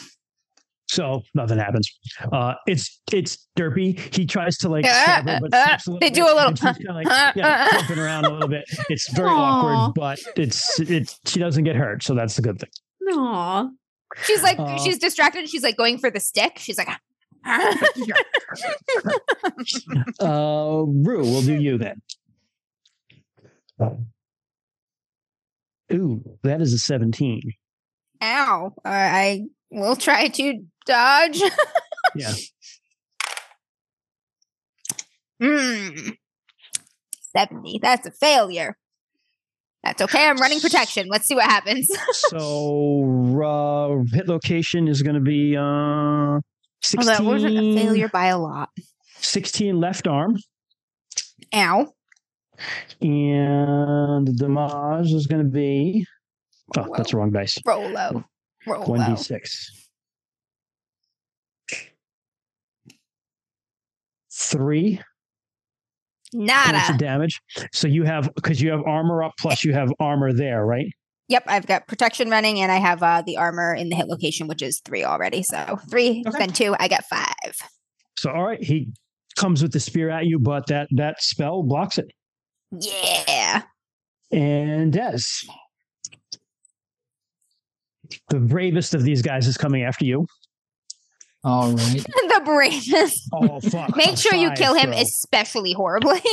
[0.88, 1.92] So nothing happens.
[2.32, 4.00] Uh, it's it's derpy.
[4.16, 6.60] He tries to like Uh, stab her, but uh, slips they do a little, and
[6.60, 8.02] she's kinda like, uh, yeah, uh, uh.
[8.02, 8.66] around a little bit.
[8.88, 9.34] It's very Aw.
[9.34, 11.12] awkward, but it's it.
[11.26, 12.70] She doesn't get hurt, so that's the good thing.
[13.14, 13.68] Aw.
[14.24, 15.50] She's like, she's distracted.
[15.50, 16.54] She's like going for the stick.
[16.58, 16.88] She's like,
[20.20, 22.02] Uh, Rue, we'll do you then.
[25.94, 27.42] Ooh, that is a seventeen.
[28.22, 28.74] ow.
[28.84, 31.42] Uh, I will try to dodge.
[32.18, 32.32] Yeah.
[35.42, 36.10] Hmm.
[37.36, 37.80] 70.
[37.82, 38.78] That's a failure.
[39.86, 40.28] That's okay.
[40.28, 41.08] I'm running protection.
[41.08, 41.90] Let's see what happens.
[42.12, 46.40] So uh, hit location is going to be uh,
[46.86, 48.70] Oh, 16, that wasn't a failure by a lot.
[49.18, 50.38] 16 left arm.
[51.54, 51.94] Ow.
[53.02, 56.06] And the damage is going to be.
[56.78, 57.58] Oh, that's the wrong dice.
[57.66, 58.24] Roll low.
[58.68, 58.98] Roll low.
[58.98, 59.50] 1d6.
[64.32, 65.02] Three
[66.36, 66.94] Nada.
[66.94, 67.42] of damage.
[67.74, 70.88] So you have, because you have armor up, plus you have armor there, right?
[71.28, 74.48] Yep, I've got protection running and I have uh, the armor in the hit location,
[74.48, 75.42] which is three already.
[75.42, 76.38] So three, Okay.
[76.38, 77.56] then two, I get five.
[78.18, 78.90] So, all right, he
[79.36, 82.12] comes with the spear at you, but that that spell blocks it.
[82.80, 83.64] Yeah.
[84.32, 85.18] And Des,
[88.30, 90.28] the bravest of these guys is coming after you.
[91.46, 92.04] All right.
[92.04, 93.30] the bravest.
[93.32, 93.96] Oh fuck!
[93.96, 95.00] Make a sure you kill him bro.
[95.00, 96.22] especially horribly.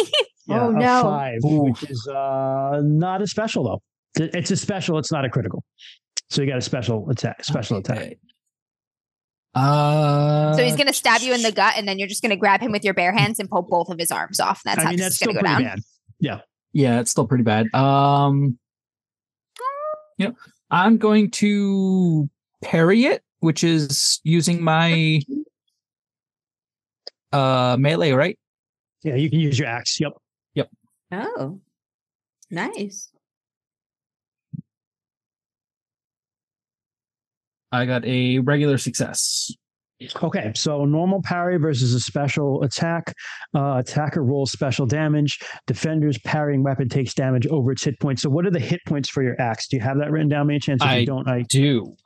[0.48, 1.02] Yeah, Oh, no.
[1.05, 1.62] five, Ooh.
[1.66, 3.82] which is uh not a special though.
[4.34, 4.98] It's a special.
[4.98, 5.62] It's not a critical.
[6.30, 7.44] So you got a special attack.
[7.44, 7.98] Special attack.
[7.98, 8.16] Okay.
[9.55, 12.30] Uh, so he's going to stab you in the gut and then you're just going
[12.30, 14.62] to grab him with your bare hands and pull both of his arms off.
[14.64, 15.76] That's I how mean, this that's is still going to pretty go down.
[16.39, 16.43] bad.
[16.72, 17.72] Yeah, it's still pretty bad.
[17.74, 18.59] Um,
[20.18, 20.34] you know,
[20.70, 22.28] I'm going to
[22.62, 25.20] parry it, which is using my
[27.32, 28.39] uh melee, right?
[29.02, 29.98] Yeah, you can use your axe.
[29.98, 30.12] Yep.
[30.55, 30.69] Yep.
[31.12, 31.60] Oh,
[32.51, 33.10] nice.
[37.73, 39.51] I got a regular success.
[40.23, 43.14] Okay, so normal parry versus a special attack.
[43.55, 45.39] Uh, attacker rolls special damage.
[45.66, 48.23] Defender's parrying weapon takes damage over its hit points.
[48.23, 49.69] So, what are the hit points for your axe?
[49.69, 50.51] Do you have that written down?
[50.51, 50.82] Any chance?
[50.82, 51.97] If I you don't, I Do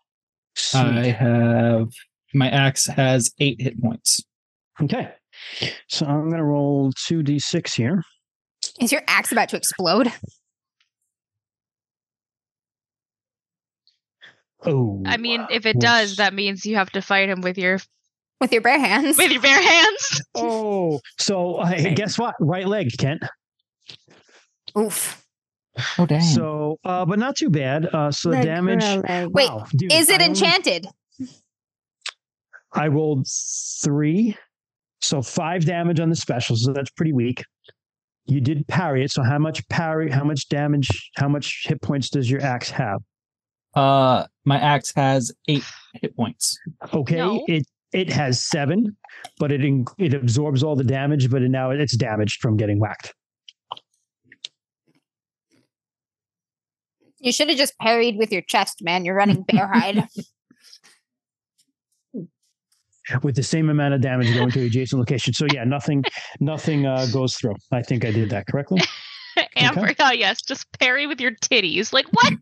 [0.57, 0.81] Sweet.
[0.81, 1.89] I have
[2.35, 4.21] my axe has eight hit points.
[4.83, 5.11] Okay,
[5.89, 8.03] so I'm gonna roll two d6 here.
[8.81, 10.13] Is your axe about to explode?
[14.65, 17.79] Oh, I mean, if it does, that means you have to fight him with your
[18.41, 19.17] With your bare hands?
[19.19, 20.23] with your bare hands.
[20.35, 22.35] Oh, so uh, guess what?
[22.41, 23.23] Right leg, Kent.
[24.79, 25.25] Oof.
[25.99, 26.23] Oh dang!
[26.23, 27.87] So, uh, but not too bad.
[27.93, 28.83] Uh, so the damage.
[28.83, 29.29] for.
[29.29, 30.87] Wait, Wow, dude, Is it I only- enchanted?
[32.73, 33.27] I rolled
[33.83, 34.37] three,
[35.01, 36.57] so five damage on the special.
[36.57, 37.43] So that's pretty weak.
[38.27, 39.11] You did parry it.
[39.13, 40.11] So how much parry?
[40.11, 40.89] How much damage?
[41.17, 43.01] How much hit points does your axe have?
[43.75, 45.63] uh, my axe has eight
[46.01, 46.59] hit points.
[46.95, 47.45] Okay, No.
[47.47, 48.97] it it has seven,
[49.39, 51.31] but it in, it absorbs all the damage.
[51.31, 53.15] But it, now it's damaged from getting whacked.
[57.27, 59.05] You should have just parried with your chest, man.
[59.05, 60.07] You're running bare hide.
[63.25, 65.35] with the same amount of damage going to adjacent location.
[65.35, 66.05] So yeah, nothing,
[66.39, 67.57] nothing uh, goes through.
[67.73, 68.81] I think I did that correctly.
[69.57, 71.93] Amber, oh yes, just parry with your titties.
[71.93, 72.35] Like what?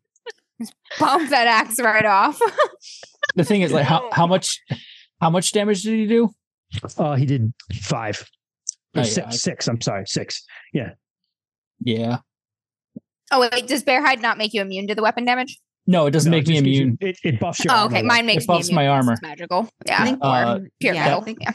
[1.00, 2.38] Bump that axe right off.
[3.36, 4.60] The thing is, like, how how much
[5.18, 6.28] how much damage did he do?
[6.98, 8.22] Uh, he did five,
[8.94, 9.66] Oh, or yeah, six, I- six.
[9.66, 10.44] I'm sorry, six.
[10.74, 10.90] Yeah,
[11.80, 12.18] Yeah.
[13.32, 15.58] Oh wait, does bare hide not make you immune to the weapon damage?
[15.86, 16.98] No, it doesn't No, make it me just gives you- immune.
[17.00, 17.72] it, it buffs your.
[17.72, 18.00] Oh, armor, okay.
[18.02, 18.06] though.
[18.08, 19.12] Mine makes It buffs me my armor.
[19.12, 19.68] It's magical.
[19.88, 20.04] I Yeah.
[20.04, 21.20] think Uh, Pure yeah, metal.
[21.20, 21.52] I think, Yeah.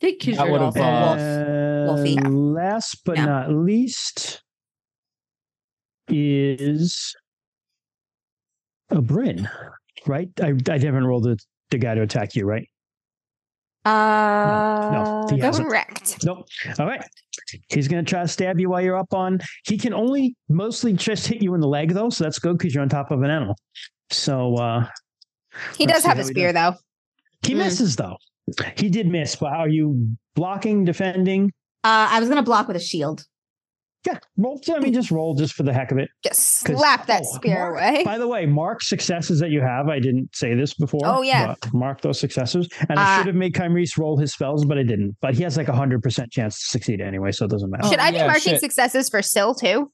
[0.00, 1.96] think he's That would've, uh, wolf.
[2.04, 2.18] Wolfie.
[2.18, 3.24] Uh, last but No.
[3.26, 4.42] not least
[6.08, 7.14] is
[8.90, 9.48] a Bryn,
[10.06, 10.28] right?
[10.42, 11.38] I, I haven't rolled the,
[11.70, 12.68] the guy to attack you, right?
[13.84, 15.68] Uh, no, he hasn't.
[15.68, 16.24] Correct.
[16.24, 16.46] Nope.
[16.78, 17.02] All right.
[17.68, 19.38] He's going to try to stab you while you're up on.
[19.66, 22.10] He can only mostly just hit you in the leg, though.
[22.10, 23.56] So that's good because you're on top of an animal.
[24.10, 24.86] So uh
[25.76, 26.74] He does have a spear, though.
[27.42, 27.58] he Mm.
[27.58, 28.16] misses, though.
[28.76, 29.36] He did miss.
[29.36, 31.52] But are you blocking, defending?
[31.82, 33.24] Uh, I was gonna block with a shield.
[34.06, 34.18] Yeah.
[34.36, 34.60] Roll.
[34.74, 36.08] I mean, just roll just for the heck of it.
[36.22, 38.04] Just 'Cause- slap that oh, spear Mark- away.
[38.04, 39.88] By the way, mark successes that you have.
[39.88, 41.00] I didn't say this before.
[41.04, 41.54] Oh, yeah.
[41.60, 42.68] but Mark those successes.
[42.88, 45.16] And I Uh, should have made Kymrese roll his spells, but I didn't.
[45.20, 47.82] But he has like a 100% chance to succeed anyway, so it doesn't matter.
[47.86, 48.60] Oh, Should I be yeah, marking shit.
[48.60, 49.90] successes for Syl too?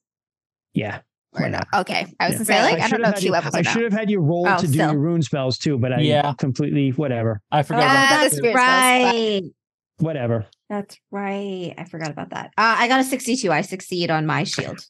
[0.74, 1.00] Yeah.
[1.34, 1.66] Or Why not?
[1.74, 2.06] Okay.
[2.20, 2.38] I was Yeah.
[2.38, 3.64] gonna say, like, I, should don't know have if had she you- levels I or
[3.64, 4.92] should have had you roll Oh, to do still.
[4.92, 6.34] your rune spells too, but I Yeah.
[6.38, 7.40] completely whatever.
[7.50, 8.30] I forgot Ah, about the that.
[8.30, 8.36] too.
[8.36, 9.42] spirit spells, but- Right.
[9.98, 10.46] Whatever.
[10.68, 11.74] That's right.
[11.76, 12.46] I forgot about that.
[12.58, 13.50] Uh, I got a 62.
[13.52, 14.80] I succeed on my shield.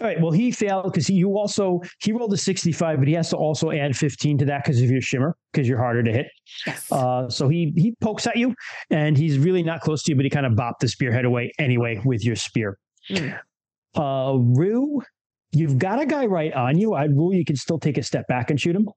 [0.00, 0.20] All right.
[0.20, 3.36] Well, he failed because he you also he rolled a 65, but he has to
[3.36, 6.26] also add 15 to that because of your shimmer, because you're harder to hit.
[6.66, 6.90] Yes.
[6.90, 8.54] Uh, so he he pokes at you,
[8.90, 11.52] and he's really not close to you, but he kind of bopped the spearhead away
[11.58, 12.78] anyway with your spear.
[13.08, 13.38] Mm.
[13.94, 15.00] Uh, Rue,
[15.52, 16.94] you've got a guy right on you.
[16.94, 18.88] I'd rule you can still take a step back and shoot him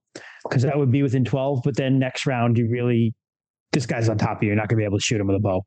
[0.43, 1.61] because that would be within 12.
[1.63, 3.13] But then next round, you really
[3.73, 4.47] this guy's on top of you.
[4.47, 5.65] You're not going to be able to shoot him with a bow.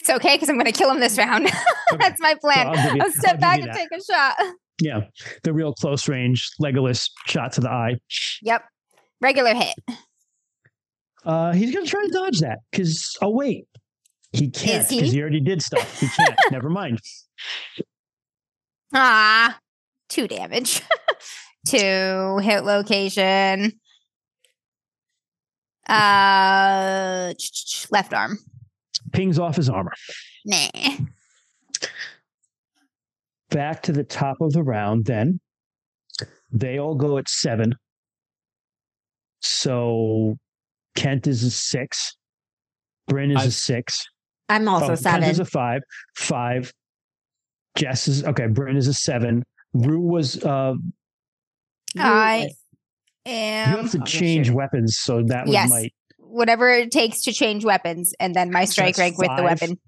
[0.00, 1.48] It's okay because I'm gonna kill him this round.
[1.98, 2.66] That's my plan.
[2.66, 4.34] I'll you- I'll I'll step back and take a shot.
[4.80, 5.02] Yeah,
[5.44, 7.96] the real close range Legolas shot to the eye.
[8.42, 8.64] Yep.
[9.20, 9.74] Regular hit.
[11.24, 13.66] Uh, he's going to try to dodge that because oh wait,
[14.32, 14.96] he can't he?
[14.96, 16.00] because he already did stuff.
[16.00, 16.34] He can't.
[16.50, 16.98] Never mind.
[18.92, 19.58] Ah,
[20.08, 20.82] two damage.
[21.68, 23.72] two hit location.
[25.88, 27.32] Uh,
[27.90, 28.38] left arm.
[29.12, 29.92] Pings off his armor.
[30.44, 30.68] Nah.
[33.50, 35.04] Back to the top of the round.
[35.04, 35.40] Then
[36.50, 37.74] they all go at seven.
[39.40, 40.36] So
[40.94, 42.16] Kent is a six.
[43.08, 44.04] Bryn is a I've- six.
[44.48, 45.82] I'm also Oh, Kent is a five.
[46.16, 46.72] Five.
[47.76, 48.46] Jess is okay.
[48.48, 49.44] Bryn is a seven.
[49.72, 50.42] Rue was.
[50.44, 50.74] Uh,
[51.98, 52.50] I
[53.26, 54.56] you have to change sure.
[54.56, 55.70] weapons, so that was Yes.
[55.70, 59.30] my whatever it takes to change weapons, and then my So strike that's rank with
[59.36, 59.78] the weapon.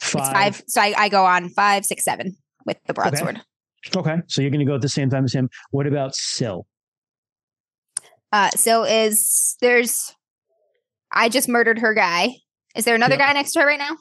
[0.00, 0.22] five.
[0.22, 0.62] It's five.
[0.66, 3.40] So I, I go on five, six, seven with the broadsword.
[3.94, 5.50] Okay, so you're going to go at the same time as him.
[5.70, 6.66] What about Syl?
[8.32, 10.14] Uh, so is there's
[11.12, 12.30] I just murdered her guy.
[12.74, 13.26] Is there another Yep.
[13.26, 13.96] guy next to her right now?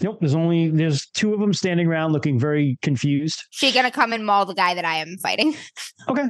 [0.00, 0.18] Nope.
[0.20, 3.42] There's only there's two of them standing around looking very confused.
[3.50, 5.54] She gonna come and maul the guy that I am fighting.
[6.08, 6.24] Okay.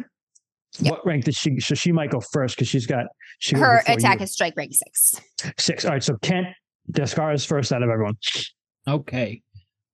[0.81, 0.91] Yep.
[0.93, 1.59] What rank does she?
[1.61, 3.07] So she might go first because she's got
[3.39, 4.25] she Her attack you.
[4.25, 5.15] is strike rank six.
[5.59, 5.85] six.
[5.85, 6.03] All right.
[6.03, 6.49] So Kent
[6.93, 8.15] Descar is first out of everyone.
[8.89, 9.43] Okay.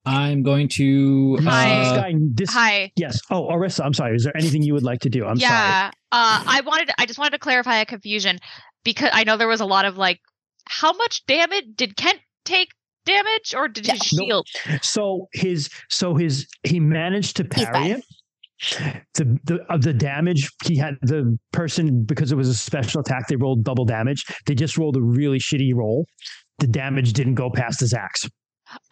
[0.06, 1.36] I'm going to.
[1.42, 1.78] Hi.
[1.78, 2.12] this Uh, guy.
[2.32, 2.50] This.
[2.54, 2.92] Hi.
[2.96, 3.20] Yes.
[3.30, 3.84] Oh, Arissa.
[3.84, 4.16] I'm sorry.
[4.16, 5.26] Is there anything you would like to do?
[5.26, 5.52] I'm sorry.
[5.52, 5.90] yeah.
[6.12, 6.90] Uh, I wanted.
[6.98, 8.38] I just wanted to clarify a confusion
[8.82, 10.18] because I know there was a lot of like
[10.66, 12.70] how much damage did Kent take
[13.04, 13.94] damage or did Yeah.
[13.94, 14.46] his Nope.
[14.46, 14.82] shield?
[14.82, 18.04] So his so his he managed to parry it.
[19.14, 23.28] The the of the damage he had the person because it was a special attack
[23.28, 24.24] they rolled double damage.
[24.46, 26.06] They just rolled a really shitty roll.
[26.58, 28.28] The damage didn't go past his axe.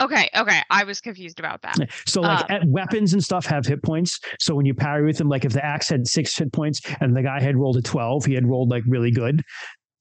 [0.00, 0.60] Okay, okay.
[0.70, 1.76] I was confused about that.
[2.06, 4.18] So like uh, at weapons and stuff have hit points.
[4.40, 7.16] So when you parry with them, like if the axe had six hit points and
[7.16, 9.42] the guy had rolled a twelve, he had rolled like really good.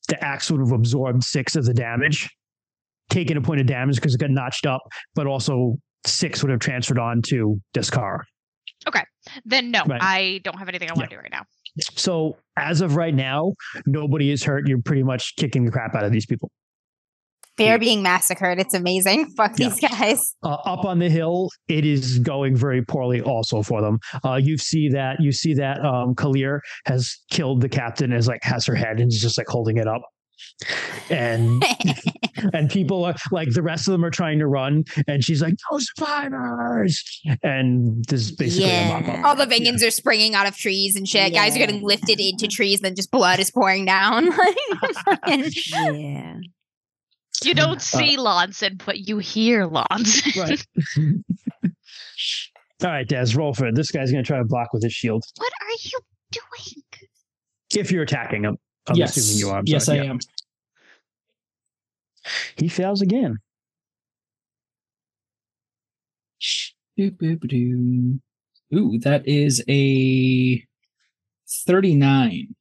[0.07, 2.29] The axe would have absorbed six of the damage,
[3.09, 4.81] taken a point of damage because it got notched up,
[5.13, 7.59] but also six would have transferred on to
[8.91, 9.03] Discar.
[9.45, 10.01] Then no, Right.
[10.01, 11.43] I don't have anything I want to do right now.
[11.95, 13.53] So as of right now,
[13.85, 14.67] nobody is hurt.
[14.67, 16.49] You're pretty much kicking the crap out of these people.
[17.57, 18.59] They're being massacred.
[18.59, 19.31] It's amazing.
[19.37, 19.69] Fuck Yeah.
[19.69, 20.35] these guys.
[20.43, 23.97] Uh, up on the hill, it is going very poorly also for them.
[24.23, 28.43] Uh, you see that you see that um, Kallyr has killed the captain, is like
[28.43, 30.01] has her head and is just like holding it up.
[31.09, 31.63] And
[32.53, 35.55] and people are like the rest of them are trying to run, and she's like,
[35.71, 37.03] "No survivors!"
[37.43, 39.01] And this is basically Yeah.
[39.19, 39.25] up.
[39.25, 41.33] All the Vingans are springing out of trees and shit.
[41.33, 44.29] Guys are getting lifted into trees, then just blood is pouring down.
[45.27, 46.35] Yeah.
[47.43, 50.35] You Uh, don't see Lonson, but you hear Lonson.
[50.35, 50.65] Right.
[52.83, 53.75] All right, Des, roll for it.
[53.75, 55.23] This guy's going to try to block with his shield.
[55.37, 55.99] what are you
[56.31, 56.83] doing?
[57.75, 58.57] If you're attacking him,
[58.87, 59.17] I'm yes.
[59.17, 59.57] assuming you are.
[59.59, 59.99] I'm yes, sorry.
[59.99, 60.09] I Yeah.
[60.11, 60.19] am.
[62.55, 63.37] He fails again.
[68.75, 70.63] Ooh, that is a
[71.65, 72.55] 39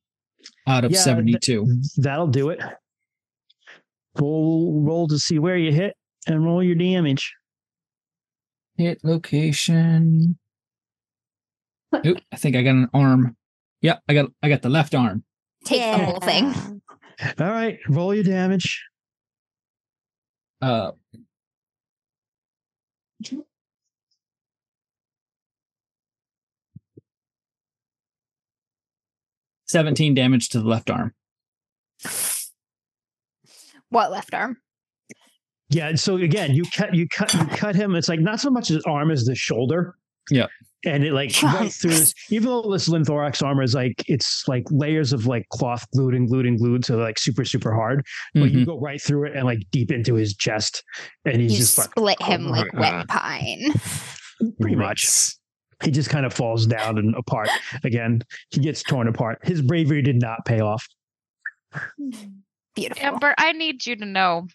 [0.67, 1.67] out of Yeah, th- 72.
[1.97, 2.61] That'll do it.
[4.21, 5.95] Roll, roll to see where you hit
[6.27, 7.35] and roll your damage.
[8.77, 10.39] Hit location.
[12.05, 13.37] Ooh, I think I got an arm.
[13.81, 15.25] Yeah, I got I got the left arm.
[15.65, 16.81] Take the whole thing.
[17.41, 18.83] All right, roll your damage.
[20.61, 20.93] Uh
[29.67, 31.13] Seventeen damage to the left arm.
[33.91, 34.57] What left arm?
[35.69, 35.89] Yeah.
[35.89, 37.95] and So again, you cut, you cut, you cut him.
[37.97, 39.97] It's like not so much his arm as the shoulder.
[40.31, 40.47] Yeah.
[40.85, 44.65] And it like right through his, even though this linothorax armor is like, it's like
[44.71, 46.85] layers of like cloth glued and glued and glued.
[46.85, 48.67] So like super, super hard, but you Mhm.
[48.67, 50.85] go right through it and like deep into his chest.
[51.25, 53.73] And he's You just like, split him like wet pine.
[54.61, 55.33] pretty much.
[55.83, 57.49] He just kind of falls down and apart
[57.85, 58.23] again.
[58.51, 59.39] He gets torn apart.
[59.43, 60.87] His bravery did not pay off.
[62.75, 63.03] Beautiful.
[63.05, 64.47] Amber, I need you to know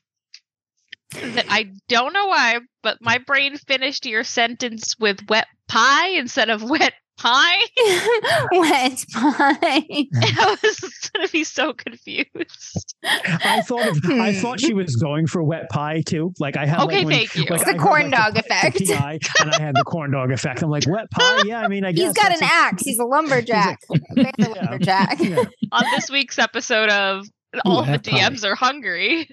[1.12, 6.50] that I don't know why, but my brain finished your sentence with wet pie instead
[6.50, 7.60] of wet pie.
[8.52, 9.62] wet pie.
[10.16, 12.96] I was gonna be so confused.
[13.04, 14.40] I thought of, I hmm.
[14.40, 16.34] thought she was going for wet pie too.
[16.40, 17.42] Like I had Okay, like, when- thank you.
[17.44, 18.78] like, It's the I heard, corn like, dog the- effect.
[18.80, 20.64] the PI, and I had the corn dog effect.
[20.64, 21.44] I'm like wet pie.
[21.46, 22.84] Yeah, I mean, I guess He's got an a- axe.
[22.84, 23.80] He's a lumberjack.
[24.16, 24.48] Bear Yeah.
[24.48, 25.20] lumberjack.
[25.20, 25.44] yeah.
[25.72, 27.28] On this week's episode of
[27.66, 28.18] All of the wet pie.
[28.20, 29.30] DMs are hungry.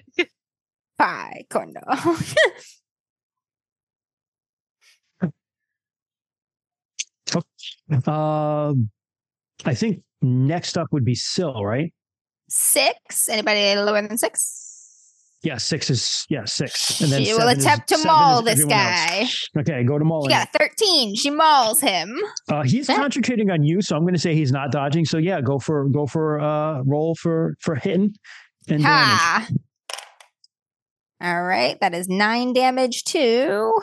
[0.99, 2.15] Pie, corn dog.
[8.07, 8.89] Um,
[9.65, 11.93] I think next up would be Sill, right?
[12.51, 13.29] six.
[13.29, 14.65] Anybody lower than six?
[15.43, 18.53] Yeah, six is yeah six, And She will seven is- attempt to seven maul this
[18.59, 19.47] everyone else.
[19.53, 19.61] guy.
[19.61, 20.29] Okay, go to She mauling.
[20.29, 21.15] got 13.
[21.15, 22.13] She mauls him.
[22.51, 25.05] Uh, he's That- concentrating on you, so I'm going to say he's not dodging.
[25.05, 28.15] So yeah, go for go for uh roll for for hitting
[28.67, 29.51] and damage.
[31.21, 33.73] All right, that is nine damage to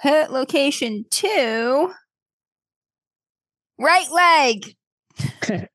[0.00, 1.92] hit location two.
[3.78, 4.76] Right leg.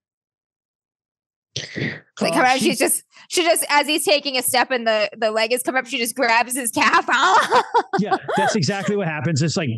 [2.19, 5.09] Like come oh, out, she's just she just as he's taking a step and the
[5.17, 7.05] the leg is come up, she just grabs his calf.
[7.99, 9.41] yeah, that's exactly what happens.
[9.41, 9.69] It's like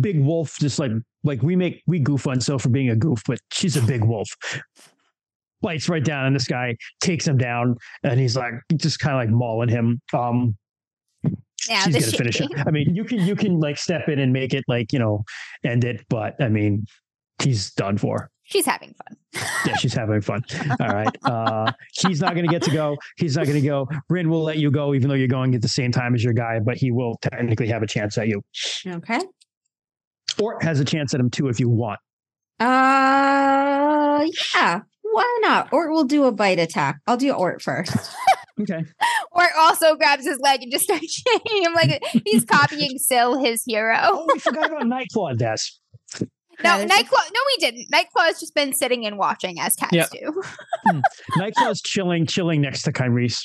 [0.00, 0.92] big wolf, just like
[1.24, 4.04] like we make we goof on Sil for being a goof, but she's a big
[4.04, 4.28] wolf.
[5.62, 9.20] Bites right down and this guy, takes him down, and he's like just kind of
[9.20, 10.00] like mauling him.
[10.12, 10.56] Um,
[11.68, 12.50] yeah, she's gonna finish it.
[12.66, 15.24] I mean, you can you can like step in and make it like you know
[15.64, 16.84] end it, but I mean,
[17.42, 18.30] he's done for.
[18.48, 19.42] She's having fun.
[19.66, 20.44] Yeah, she's having fun.
[20.80, 21.08] All right.
[21.24, 21.72] Uh,
[22.06, 22.96] he's not going to get to go.
[23.16, 23.88] He's not going to go.
[24.08, 26.32] Rin will let you go, even though you're going at the same time as your
[26.32, 28.40] guy, but he will technically have a chance at you,
[28.86, 29.18] Okay.
[30.40, 31.98] or has a chance at him too if you want.
[32.60, 34.80] Uh, yeah.
[35.16, 35.72] Why not?
[35.72, 37.00] Ort will do a bite attack.
[37.06, 37.96] I'll do Ort first.
[38.58, 38.86] Okay.
[39.32, 43.62] Or also grabs his leg and just starts shaking him like he's copying Sil, his
[43.66, 43.98] hero.
[44.02, 45.56] Oh, we forgot about Nightclaw, Des.
[46.64, 47.30] No, there's a- Nightclaw.
[47.34, 47.86] No, we didn't.
[47.92, 50.06] Nightclaw's just been sitting and watching as cats Yeah.
[50.10, 50.42] do.
[51.36, 53.36] Nightclaw's chilling, chilling next to Kymrese.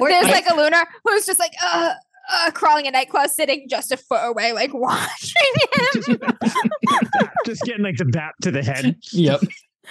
[0.00, 1.94] Or- There's I- like a Lunar who's just like uh,
[2.32, 5.32] uh crawling in Nightclaw, sitting just a foot away, like watching
[5.96, 6.18] him.
[7.46, 8.94] Just getting like the bat to the head.
[9.10, 9.40] Yep.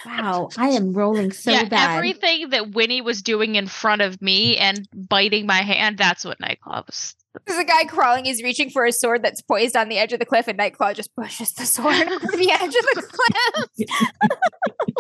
[0.06, 1.96] Wow, I am rolling so yeah, bad.
[1.98, 6.40] everything that Winnie was doing in front of me and biting my hand, that's what
[6.40, 7.16] Nightclaw was.
[7.48, 8.26] There's a guy crawling.
[8.26, 10.94] He's reaching for a sword that's poised on the edge of the cliff, and Nightclaw
[10.96, 13.88] just pushes the sword over the edge of the cliff.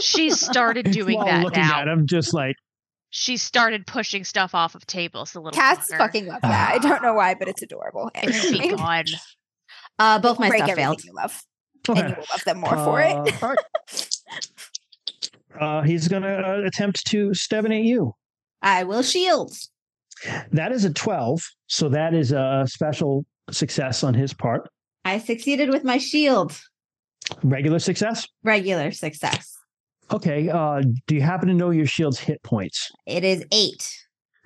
[0.01, 1.81] She started doing While that looking now.
[1.81, 2.55] at him, just like
[3.09, 5.97] She started pushing stuff off of tables a little Cats fucker.
[5.97, 6.71] fucking love that.
[6.73, 8.09] I don't know why, but it's adorable.
[8.15, 9.05] It's Anyway, begun.
[9.99, 11.03] uh, both my break stuff failed.
[11.03, 11.41] you love,
[11.89, 11.99] okay.
[11.99, 14.09] and you will love them more for it.
[15.59, 18.13] Uh, he's going to uh, attempt to stevinate you.
[18.61, 19.53] I will shield.
[20.51, 21.41] That is a 12.
[21.67, 24.69] So that is a special success on his part.
[25.03, 26.59] I succeeded with my shield.
[27.43, 28.27] Regular success.
[28.43, 29.55] Regular success.
[30.11, 30.49] Okay.
[30.49, 32.89] Uh, do you happen to know your shield's hit points?
[33.07, 33.89] It is eight.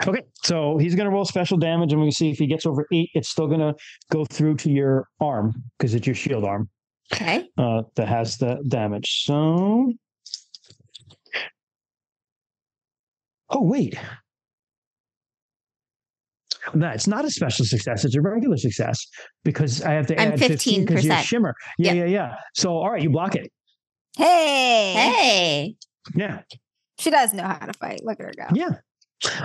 [0.07, 0.21] Okay.
[0.43, 3.09] So he's going to roll special damage, and we see if he gets over eight,
[3.13, 3.73] it's still going to
[4.11, 6.69] go through to your arm because it's your shield arm
[7.13, 7.47] Okay.
[7.57, 9.23] uh, that has the damage.
[9.25, 9.91] So.
[13.49, 13.97] Oh, wait.
[16.73, 18.05] No, it's not a special success.
[18.05, 19.05] It's a regular success
[19.43, 21.53] because I have to I'm add 15 because you're shimmer.
[21.77, 21.95] Yeah, Yep.
[22.09, 22.35] yeah, yeah.
[22.55, 23.51] So, all right, you block it.
[24.17, 25.75] Hey, Hey.
[26.15, 26.41] Yeah,
[26.99, 28.01] she does know how to fight.
[28.03, 28.45] Look at her go.
[28.53, 28.69] yeah.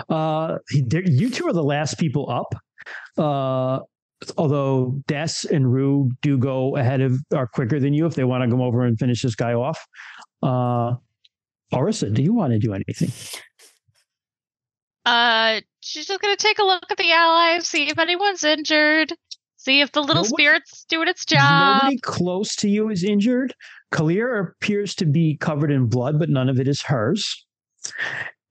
[0.09, 2.55] Uh, there- you two are the last people up.
[3.19, 3.81] Uh,
[4.39, 8.45] although Des and Rue do go ahead of are quicker than you if they want
[8.45, 9.79] to come over and finish this guy off.
[10.43, 10.95] Uh,
[11.73, 13.13] Orisa, do you want to do anything?
[15.11, 19.13] Uh, she's just gonna take a look at the allies, see if anyone's injured,
[19.57, 21.83] see if the little Nobody- spirit's doing its job.
[21.83, 23.53] Nobody close to you is injured.
[23.93, 27.45] Kallyr appears to be covered in blood, but none of it is hers.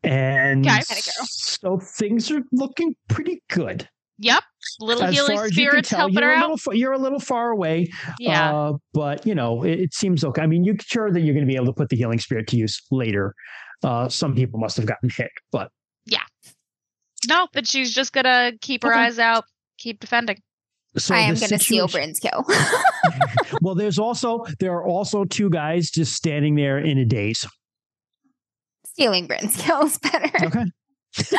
[0.03, 0.81] And Okay.
[1.25, 3.87] So things are looking pretty good.
[4.21, 4.43] Yep,
[4.81, 6.49] little As healing far you can spirits tell, helping her out.
[6.51, 7.87] little, you're a little far away,
[8.19, 10.41] yeah, uh, but you know it, it seems okay.
[10.41, 12.47] I mean, you're sure that you're going to be able to put the healing spirit
[12.47, 13.33] to use later.
[13.81, 15.69] Uh, some people must have gotten hit, but
[17.27, 18.99] no, but she's just gonna keep her Okay.
[18.99, 19.43] eyes out,
[19.77, 20.41] keep defending.
[20.97, 22.45] so I am going to steal situation- Bryn's kill.
[23.61, 27.45] well, there's also there are also two guys just standing there in a daze.
[28.85, 30.31] Stealing Bryn's kill is better.
[30.45, 30.65] Okay.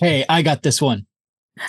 [0.00, 1.06] Hey, I got this one.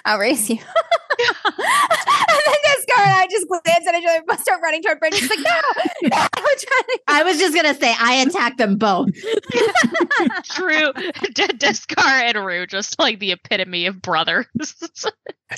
[0.03, 0.56] I'll race you.
[1.19, 4.99] and then this girl and I just glance at each other, but start running toward
[4.99, 5.13] Bryn.
[5.13, 6.99] She's like, no, no, I'm to.
[7.07, 9.09] I was just gonna say I attacked them both.
[10.45, 10.93] True,
[11.33, 14.45] D- Deskar and Rue, just like the epitome of brothers.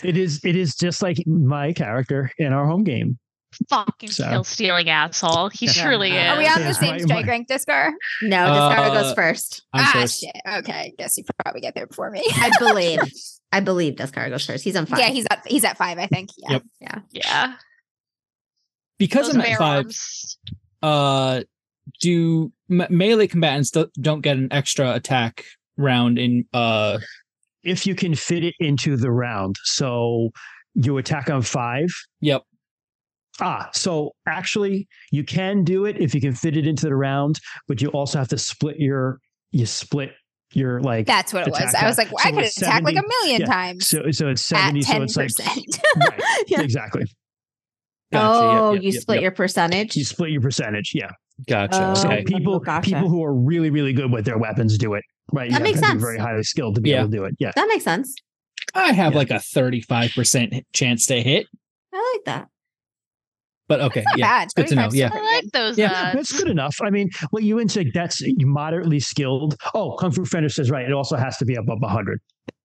[0.04, 3.18] It is it is just like my character in our home game.
[3.70, 5.50] Fucking So- kill stealing asshole.
[5.50, 5.72] He Yeah.
[5.74, 6.18] surely is.
[6.32, 7.92] Are we on the same my- strike rank, Discar?
[8.22, 9.64] No, Discard Uh, goes first.
[9.74, 10.22] I'm ah, first.
[10.22, 10.32] shit.
[10.48, 12.24] Okay, I guess you probably get there before me.
[12.36, 13.00] I believe.
[13.52, 14.64] I believe Discard goes first.
[14.64, 15.00] He's on five.
[15.00, 16.30] yeah, he's at he's at five, I think.
[16.38, 16.60] Yeah.
[16.80, 17.04] Yep.
[17.12, 17.54] Yeah,
[18.98, 20.38] Because those I'm at five, arms.
[20.82, 21.42] uh,
[22.00, 25.44] do me- melee combatants do- don't get an extra attack
[25.78, 27.00] round in uh
[27.64, 30.30] If you can fit it into the round, so
[30.74, 31.90] you attack on five.
[32.22, 32.44] yep
[33.42, 37.40] Ah, so actually, you can do it if you can fit it into the round,
[37.68, 39.20] but you also have to split your
[39.52, 40.12] you split
[40.54, 41.60] your like That's what it was.
[41.60, 43.48] Attack I was like, well, I could it's attack like a million yeah.
[43.48, 44.82] times so so it's at seventy.
[44.82, 45.80] So ten it's like percent.
[45.98, 46.62] right, Yeah.
[46.62, 47.04] exactly.
[48.12, 48.60] Gotcha.
[48.60, 49.22] Oh, yep, you split yep.
[49.24, 49.96] your percentage.
[49.96, 50.92] You split your percentage.
[50.94, 51.12] Yeah.
[51.48, 52.90] gotcha Oh, So okay people gotcha.
[52.92, 55.04] people who are really really good with their weapons do it.
[55.32, 55.46] Right.
[55.46, 56.02] You That have makes to be sense.
[56.02, 57.00] Very highly skilled to be Yeah.
[57.02, 57.36] able to do it.
[57.40, 57.52] Yeah.
[57.56, 58.14] that makes sense.
[58.76, 59.18] i have Yeah.
[59.18, 61.48] like a 35% chance to hit
[61.94, 62.48] I like that.
[63.72, 64.44] But okay Not yeah bad.
[64.46, 65.78] it's good to know yeah I like those.
[65.78, 66.76] Yeah, uh, that's good enough.
[66.84, 69.56] I mean, what you insect that's moderately skilled.
[69.74, 70.86] Oh, Kung Fu Fenris says right.
[70.86, 72.20] It also has to be above 100.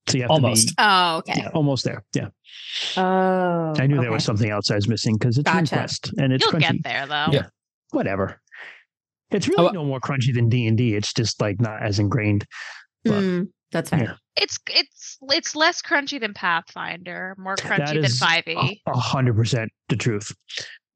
[0.09, 0.69] So you have Almost.
[0.69, 1.33] to be Oh, okay.
[1.37, 2.05] yeah, almost there.
[2.15, 2.29] Yeah.
[2.97, 5.75] Oh, I knew there was something else I was missing because it's Gotcha.
[5.75, 6.73] Quest and it's You'll crunchy.
[6.73, 7.27] get there though.
[7.33, 7.47] Yeah.
[7.91, 8.41] Whatever.
[9.31, 10.95] It's really Oh, no more crunchy than D and D.
[10.95, 12.45] It's just like not as ingrained.
[13.05, 14.01] but- Hmm, that's fair.
[14.03, 14.15] Yeah.
[14.37, 18.81] It's it's it's less crunchy than Pathfinder, more That crunchy than Five E.
[18.87, 20.33] A a hundred percent the truth.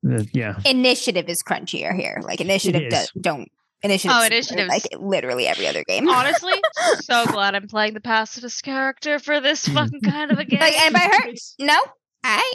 [0.03, 0.59] The- yeah.
[0.65, 2.21] Initiative is crunchier here.
[2.23, 2.93] Like initiative is.
[2.93, 3.51] does, don't
[3.83, 4.17] initiative.
[4.19, 6.09] Oh, initiative's- like literally every other game.
[6.09, 6.55] Honestly,
[7.01, 9.75] so glad I'm playing the pacifist character for this hmm.
[9.75, 10.61] fucking kind of a game.
[10.61, 11.39] like anybody hurt?
[11.59, 11.79] No.
[12.23, 12.53] I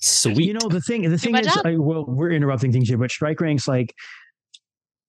[0.00, 1.08] sweet You know the thing.
[1.10, 1.54] The thing is.
[1.64, 3.94] I, well, we're interrupting things here, but strike ranks like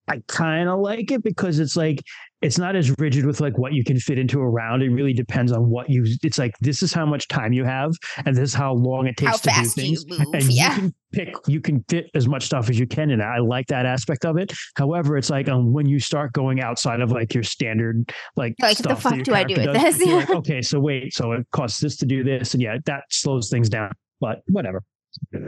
[0.07, 2.03] I kind of like it because it's like
[2.43, 4.83] it's not as rigid with like what you can fit into a round.
[4.83, 6.03] It really depends on what you.
[6.23, 7.91] It's like this is how much time you have,
[8.25, 10.05] and this is how long it takes How to do fast you things.
[10.07, 10.19] move.
[10.33, 13.23] And you can pick, you can fit as much stuff as you can in it.
[13.23, 14.51] I like that aspect of it.
[14.75, 18.79] However, it's like um, when you start going outside of like your standard like Like,
[18.79, 20.07] what the fuck do I do with does, this?
[20.07, 23.49] like, okay, so wait, so it costs this to do this, and yeah, that slows
[23.49, 23.91] things down.
[24.19, 24.83] But whatever.
[25.33, 25.41] All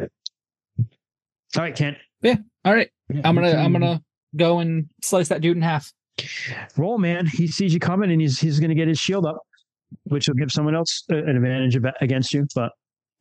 [1.57, 1.97] right, Kent.
[2.21, 2.35] Yeah.
[2.63, 2.89] All right.
[3.23, 4.01] I'm gonna I'm gonna
[4.35, 5.91] go and slice that dude in half.
[6.77, 7.25] Roll, man.
[7.25, 9.37] He sees you coming, and he's he's gonna get his shield up,
[10.03, 12.45] which will give someone else an advantage aba- against you.
[12.55, 12.71] But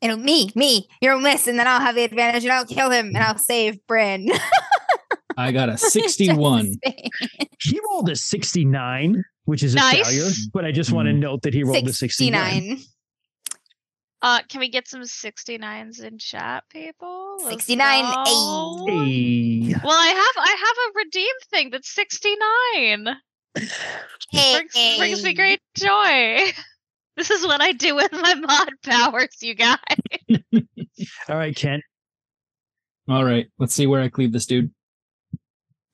[0.02, 0.86] you know, me, me.
[1.00, 3.78] You'll miss, and then I'll have the advantage, and I'll kill him, and I'll save
[3.86, 4.28] Bryn.
[5.36, 6.74] I got a 61.
[7.60, 10.06] he rolled a 69, which is a Nice.
[10.08, 10.31] failure.
[10.52, 11.18] But I just want to Mhm.
[11.18, 12.78] note that he rolled a 69.
[14.24, 14.38] 69.
[14.38, 17.36] Uh, can we get some 69s in chat, people?
[17.38, 18.86] Let's 69, go.
[18.88, 19.74] Hey.
[19.84, 23.16] Well, I have I have a redeem thing that's 69.
[24.30, 26.52] Hey, Brings, brings me great joy.
[27.16, 29.78] This is what I do with my mod powers, you guys.
[31.28, 31.84] All right, Kent.
[33.08, 33.46] All right.
[33.56, 34.72] Let's see where I cleave this dude.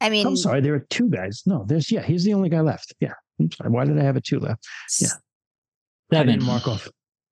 [0.01, 1.43] I mean, I'm sorry, there are two guys.
[1.45, 2.95] No, there's yeah, he's the only guy left.
[3.01, 3.13] Yeah.
[3.39, 3.69] I'm sorry.
[3.69, 4.67] Why did I have a two left?
[4.99, 5.09] Yeah.
[6.11, 6.27] I Seven.
[6.33, 6.89] didn't mark off.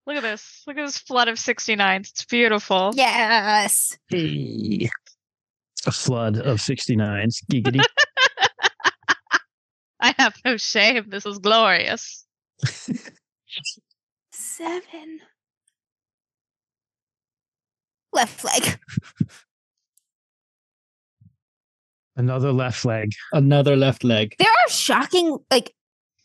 [0.09, 0.63] Look at this.
[0.65, 2.09] Look at this flood of 69s.
[2.09, 2.93] It's beautiful.
[2.95, 3.95] yes.
[4.07, 4.89] Hey.
[5.85, 7.43] A flood of 69s.
[7.45, 7.83] Giggity.
[9.99, 11.05] I have no shame.
[11.09, 12.25] This is glorious.
[14.31, 15.19] Seven.
[18.11, 18.79] Left leg.
[22.15, 23.11] Another left leg.
[23.31, 24.33] Another left leg.
[24.39, 25.75] There are shocking, like,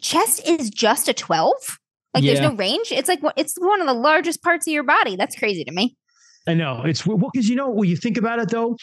[0.01, 1.79] chest is just a 12.
[2.15, 2.93] Like, there's no range.
[2.93, 5.17] It's like, it's one of the largest parts of your body.
[5.17, 5.97] That's crazy to me.
[6.47, 6.83] I know.
[6.85, 8.77] It's well, because you know, when you think about it though,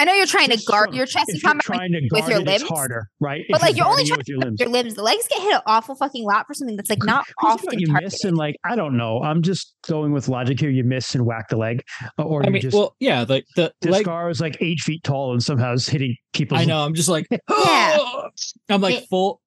[0.00, 2.00] I know you're trying to guard your chest in if you're combat with trying to
[2.12, 3.42] with guard your it, limbs, it's harder, right?
[3.50, 4.60] But, If like, you're only trying with your limbs.
[4.60, 4.94] your limbs.
[4.94, 7.88] The legs get hit an awful fucking lot for something that's like not often you
[7.92, 9.20] miss and like I don't know.
[9.24, 10.70] I'm just going with logic here.
[10.70, 11.82] You miss and whack the leg,
[12.16, 14.02] uh, or I you mean, just well, yeah, the the this leg.
[14.04, 16.56] scar is like eight feet tall and somehow is hitting people.
[16.56, 16.78] I know.
[16.84, 17.98] I'm just like, Yeah.
[18.68, 19.40] I'm like It- full.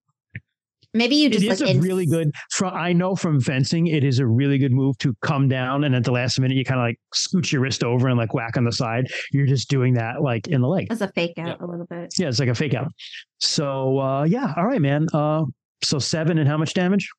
[0.94, 2.32] Maybe you just is like a ins- really good.
[2.52, 5.96] From I know from fencing, it is a really good move to come down and
[5.96, 8.58] at the last minute you kind of like scooch your wrist over and like whack
[8.58, 9.08] on the side.
[9.32, 10.88] You're just doing that like in the leg.
[10.92, 11.66] as a fake out Yeah.
[11.66, 12.14] a little bit.
[12.18, 12.92] Yeah, it's like a fake out.
[13.40, 15.08] So uh yeah, all right, man.
[15.14, 15.46] Uh,
[15.84, 17.10] so seven and how much damage?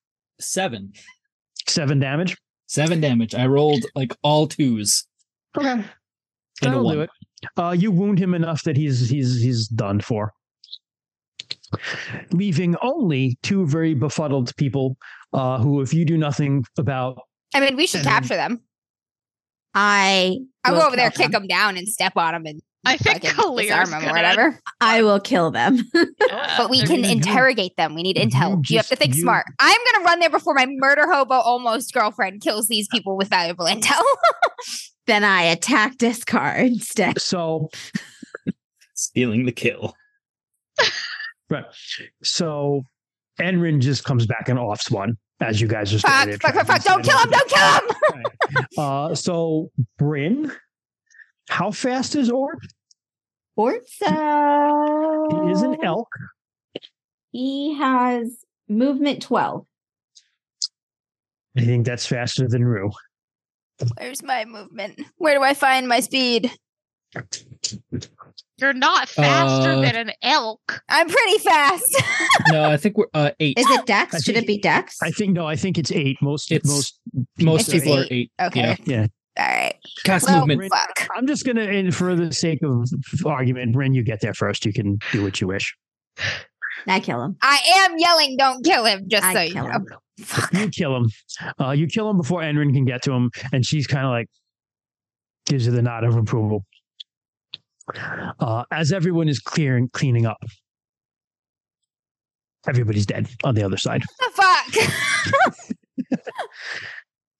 [0.40, 0.92] Seven.
[1.66, 2.36] Seven damage.
[2.66, 3.34] Seven damage.
[3.34, 5.06] I rolled like all twos.
[5.56, 5.86] Okay, And a
[6.60, 7.10] that'll do it.
[7.56, 10.32] Uh, you wound him enough that he's he's he's done for.
[12.32, 14.96] Leaving only two very befuddled people,
[15.32, 17.18] uh, who, if you do nothing about,
[17.54, 18.60] I mean, we should And then- capture them.
[19.74, 22.60] I I'll will go over there, kill kick them down, and step on them and
[22.84, 24.58] I think fucking Kallyr's disarm them or whatever.
[24.80, 25.78] I will kill them.
[25.94, 27.94] Yeah, But we can gonna interrogate them.
[27.94, 28.68] We need You intel.
[28.68, 29.46] You, have to think you- smart.
[29.60, 33.66] I'm gonna run there before my murder hobo almost girlfriend kills these people with valuable
[33.66, 34.02] intel.
[35.06, 37.20] then I attack discard instead.
[37.20, 37.68] so
[38.94, 39.94] Stealing the kill.
[41.52, 41.64] Right,
[42.22, 42.82] so
[43.38, 46.82] Enrin just comes back and offs one as you guys are fuck, fuck, fuck, fuck!
[46.82, 47.30] Don't kill him!
[47.30, 47.82] Don't kill him!
[48.54, 48.78] Right.
[48.78, 50.52] Uh, so Bryn,
[51.48, 52.58] how fast is Ort?
[53.58, 55.46] Orza.
[55.46, 56.08] He is an elk.
[57.30, 59.66] He has movement 12.
[61.56, 62.90] I think that's faster than Rue.
[63.98, 65.00] Where's my movement?
[65.16, 66.50] Where do I find my speed?
[68.58, 70.82] You're not faster Uh, than an elk.
[70.88, 71.84] I'm pretty fast.
[72.50, 73.58] No, I think we're uh eight.
[73.58, 74.14] Is it Dex?
[74.14, 74.96] I Should think- it be Dex?
[75.02, 76.16] I think no, I think it's eight.
[76.22, 77.00] Most It's- most
[77.40, 78.10] Most It's people are eight.
[78.10, 78.32] eight.
[78.40, 78.60] Okay.
[78.60, 78.76] Yeah.
[78.84, 79.06] yeah.
[79.38, 79.74] All right.
[80.04, 80.72] Cast Well, movement.
[80.72, 81.08] fuck.
[81.16, 82.86] I'm just gonna, and for the sake of
[83.24, 84.66] argument, Bryn, you get there first.
[84.66, 85.74] You can do what you wish.
[86.86, 87.36] I kill him.
[87.42, 89.70] I am yelling, don't kill him, just I so you kill know.
[89.72, 89.86] him.
[90.52, 91.06] You kill him.
[91.60, 94.28] Uh, you kill him before Enrin can get to him, and she's kind of like
[95.46, 96.64] gives you the nod of approval.
[98.40, 100.42] Uh, as everyone is clearing, cleaning up,
[102.66, 104.02] everybody's dead on the other side.
[104.18, 106.18] the Fuck.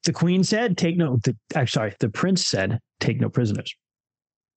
[0.04, 1.94] The queen said, "Take no." The, I'm sorry.
[2.00, 3.72] The prince said, "Take no prisoners."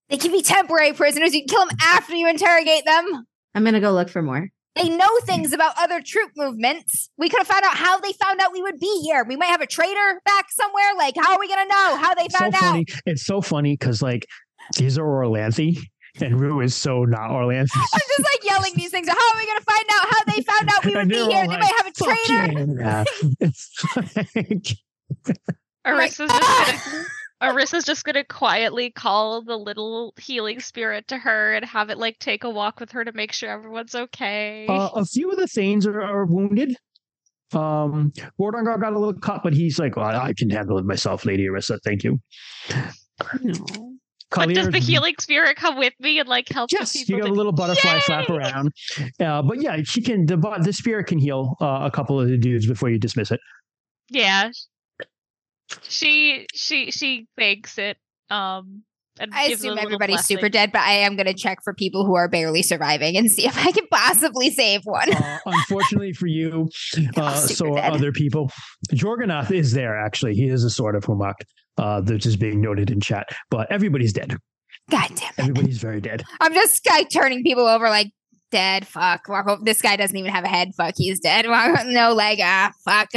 [0.09, 1.33] they can be temporary prisoners.
[1.33, 3.25] You can kill them after you interrogate them.
[3.55, 4.49] I'm going to go look for more.
[4.75, 7.09] They know things about other troop movements.
[7.17, 9.23] We could have found out how they found out we would be here.
[9.27, 10.93] We might have a traitor back somewhere.
[10.97, 12.61] Like, how are we going to know how they so found out?
[12.61, 12.85] funny.
[13.05, 14.27] It's so funny because like
[14.77, 15.77] these are Orlanthi,
[16.21, 17.69] and Rue is so not Orlanthi.
[17.75, 19.07] I'm just like yelling these things.
[19.07, 21.23] How are we going to find out how they found out we would be here?
[21.23, 22.75] all They might have a Fuck traitor.
[22.79, 23.03] yeah.
[23.39, 24.77] It's like-
[25.85, 27.03] Arissa's just gonna
[27.41, 32.17] Arissa's just gonna quietly call the little healing spirit to her and have it like
[32.17, 34.65] take a walk with her to make sure everyone's okay.
[34.67, 36.75] Uh, a few of the Thanes are, are wounded.
[37.53, 38.11] Um,
[38.41, 41.45] Gordangar got a little cut, but he's like, well, I can handle it myself, Lady
[41.45, 41.77] Arissa.
[41.83, 42.19] Thank you.
[43.41, 43.55] No.
[44.31, 47.21] But does the healing spirit come with me and like help Yes, the you people?
[47.21, 47.99] got a little butterfly Yay!
[48.01, 48.71] flap around.
[49.19, 50.25] Uh, but yeah, she can.
[50.25, 53.39] The the spirit can heal uh, a couple of the dudes before you dismiss it.
[54.09, 54.51] Yeah.
[55.83, 57.97] She she she thanks it.
[58.29, 58.83] Um
[59.19, 61.33] and I gives it a assume little everybody's super dead, but I am going to
[61.33, 65.13] check for people who are barely surviving and see if I can possibly save one.
[65.13, 66.67] Uh, unfortunately for you,
[67.17, 67.93] uh, super so are dead.
[67.93, 68.51] other people.
[68.93, 70.33] Jorganath is there actually.
[70.33, 71.43] He is a sort of Humakt.
[71.77, 74.37] Uh, that is just being noted in chat, but everybody's dead.
[74.89, 75.39] God damn it.
[75.39, 76.23] Everybody's very dead.
[76.39, 78.11] I'm just like turning people over like
[78.51, 78.87] dead.
[78.87, 79.27] Fuck.
[79.27, 79.61] Walk over.
[79.63, 80.69] This guy doesn't even have a head.
[80.77, 80.93] Fuck.
[80.97, 81.47] He's dead.
[81.47, 82.39] Walk- No leg.
[82.41, 83.09] Ah, fuck.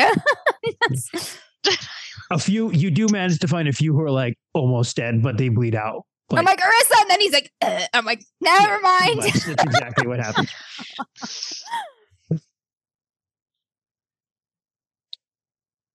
[2.31, 5.39] A few you do manage to find a few who are like almost dead, but
[5.39, 6.03] they bleed out.
[6.31, 7.01] I'm like, Arissa.
[7.01, 9.23] And then he's like, "Uh," I'm like, never mind.
[9.23, 10.49] That's, that's exactly what happened.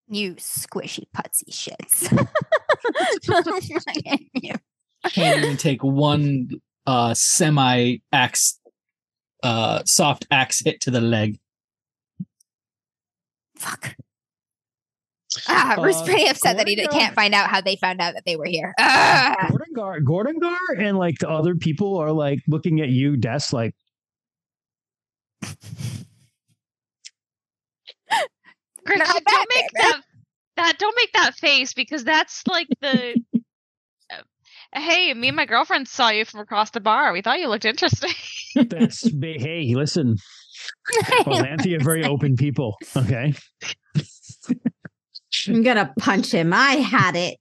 [0.07, 2.27] you squishy putsy shits.
[5.09, 6.49] Can't even take one
[6.85, 8.59] uh semi axe
[9.41, 11.39] uh soft axe hit to the leg.
[13.57, 13.95] fuck.
[15.47, 18.13] Ah, Bruce Uh, pretty upset that he Gorga- can't find out how they found out
[18.13, 18.73] that they were here.
[18.79, 19.49] Ah.
[19.49, 23.73] Gordangar, Gordangar, and like the other people are like looking at you, Des, like
[28.85, 29.87] Gretchen, Not don't make baby.
[29.91, 30.01] that
[30.57, 33.21] that don't make that face because that's like the
[34.11, 37.11] uh, hey, me and my girlfriend saw you from across the bar.
[37.13, 38.11] We thought you looked interesting.
[38.55, 40.17] that's hey, listen,
[41.25, 42.77] Olanthia are very open people.
[42.95, 43.33] Okay.
[45.47, 46.53] I'm gonna punch him.
[46.53, 47.37] I had it.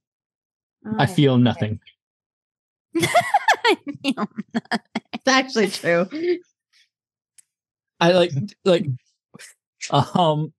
[0.98, 1.78] I Oh, feel nothing.
[2.94, 3.06] it's
[5.26, 6.08] actually true.
[8.00, 8.32] I like
[8.64, 8.86] like
[9.90, 10.52] um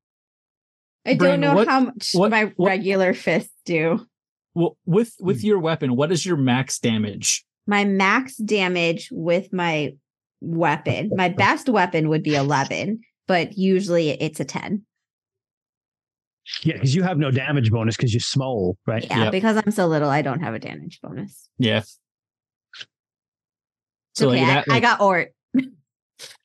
[1.06, 4.06] I Brandon, don't know what- how much what- my what- regular fists do.
[4.54, 5.48] well with with hmm.
[5.48, 7.46] your weapon, what is your max damage?
[7.68, 9.94] My max damage with my
[10.42, 14.84] weapon, my best weapon would be 11, but usually it's a 10.
[16.64, 19.06] Yeah, because you have no damage bonus because you're small, right?
[19.10, 19.32] Yeah, Yep.
[19.32, 21.48] because I'm so little, I don't have a damage bonus.
[21.58, 21.84] Yeah.
[24.16, 25.34] So okay, like I- that I, like, got Ort,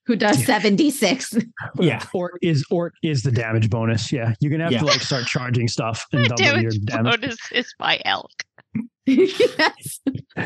[0.08, 0.46] who does Yeah.
[0.46, 1.36] 76.
[1.78, 2.02] Yeah.
[2.12, 4.10] or is Ort is the damage bonus.
[4.10, 4.80] Yeah, you're gonna have Yeah.
[4.80, 7.20] to like start charging stuff and My double your damage damage.
[7.20, 8.30] bonus is my elk.
[9.06, 10.00] yes.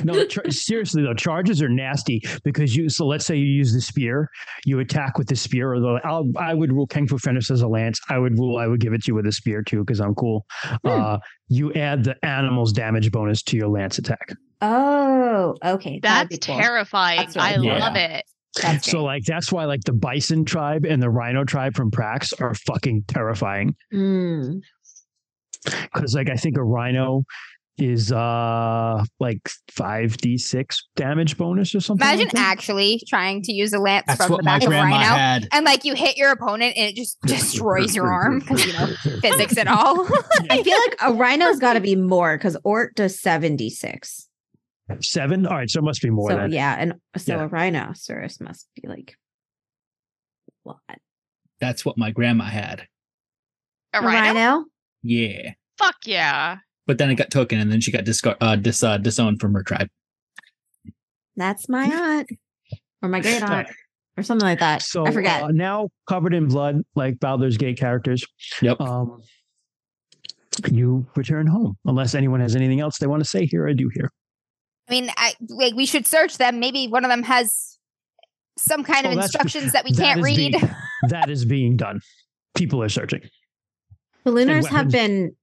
[0.04, 2.88] No, char- seriously though, charges are nasty because you.
[2.88, 4.28] So let's say you use the spear,
[4.64, 5.74] you attack with the spear.
[5.74, 8.00] Although I'll, I would rule Kung Fu Fenris as a lance.
[8.08, 8.58] I would rule.
[8.58, 10.44] I would give it to you with a spear too because I'm cool.
[10.84, 11.18] Uh,
[11.48, 14.32] you add the animal's damage bonus to your lance attack.
[14.60, 15.98] Oh, okay.
[16.02, 16.56] That's cool.
[16.56, 17.18] terrifying.
[17.18, 17.78] That's I really cool.
[17.80, 18.24] love it.
[18.60, 19.02] That's So great.
[19.04, 23.04] like that's why like the Bison tribe and the Rhino tribe from Prax are fucking
[23.08, 24.60] terrifying Mm.
[25.64, 27.24] because like I think a Rhino
[27.78, 29.38] is uh like
[29.70, 32.06] five d six damage bonus or something.
[32.06, 34.72] Imagine like actually trying to use a lance That's from what the my back of
[34.72, 34.96] a rhino.
[34.98, 35.48] had.
[35.52, 38.86] And like you hit your opponent and it just destroys your arm because you know
[39.22, 40.06] physics and all.
[40.50, 44.28] I feel like a rhino's got to be more because Ort does 76.
[45.00, 45.46] Seven.
[45.46, 47.42] All right, so it must be more so than yeah, and so Yeah.
[47.44, 49.16] a rhinoceros must be like
[50.64, 50.80] a lot.
[51.60, 52.86] That's what my grandma had.
[53.94, 54.34] A A rhino?
[54.40, 54.64] rhino?
[55.02, 55.52] Yeah.
[55.78, 56.56] Fuck yeah.
[56.86, 59.54] But then it got taken and then she got discar- uh, dis- uh, disowned from
[59.54, 59.88] her tribe.
[61.36, 62.28] That's my aunt
[63.02, 63.68] or my great aunt
[64.16, 64.82] or something like that.
[64.82, 65.42] So I forget.
[65.44, 68.24] Uh, now covered in blood, like Baldur's Gate characters.
[68.60, 68.80] Yep.
[68.80, 69.22] Um,
[70.70, 73.68] you return home unless anyone has anything else they want to say here.
[73.68, 74.10] I do here.
[74.88, 76.60] I mean, I like we should search them.
[76.60, 77.78] Maybe one of them has
[78.58, 80.36] some kind Oh, of instructions that we that can't read.
[80.52, 80.70] being-
[81.08, 82.00] that is being done.
[82.54, 83.20] People are searching,
[84.26, 84.92] Ballooners have weapons.
[84.92, 85.36] been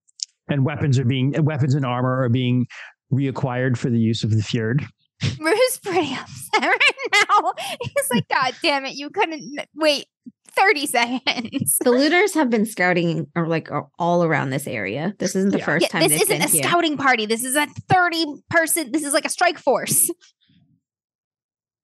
[0.50, 2.66] and weapons are being weapons and armor are being
[3.11, 4.85] reacquired for the use of the fyrd.
[5.39, 6.93] Rue's pretty upset right
[7.30, 7.53] now.
[7.81, 9.43] He's like, God damn it, you couldn't
[9.75, 10.06] wait
[10.51, 11.77] 30 seconds.
[11.83, 15.14] the looters have been scouting or like all around this area.
[15.19, 15.65] This isn't the Yeah.
[15.65, 16.64] first Yeah, time this they've isn't been a here.
[16.64, 17.25] scouting party.
[17.25, 18.91] This is a 30 person.
[18.91, 20.09] This is like a strike force.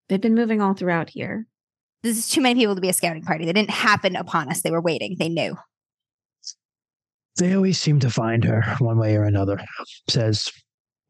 [0.10, 1.46] They've been moving all throughout here.
[2.04, 3.46] This is too many people to be a scouting party.
[3.46, 4.62] They didn't happen upon us.
[4.62, 5.16] They were waiting.
[5.20, 5.56] They knew.
[7.38, 9.58] They always seem to find her one way or another,
[10.08, 10.52] says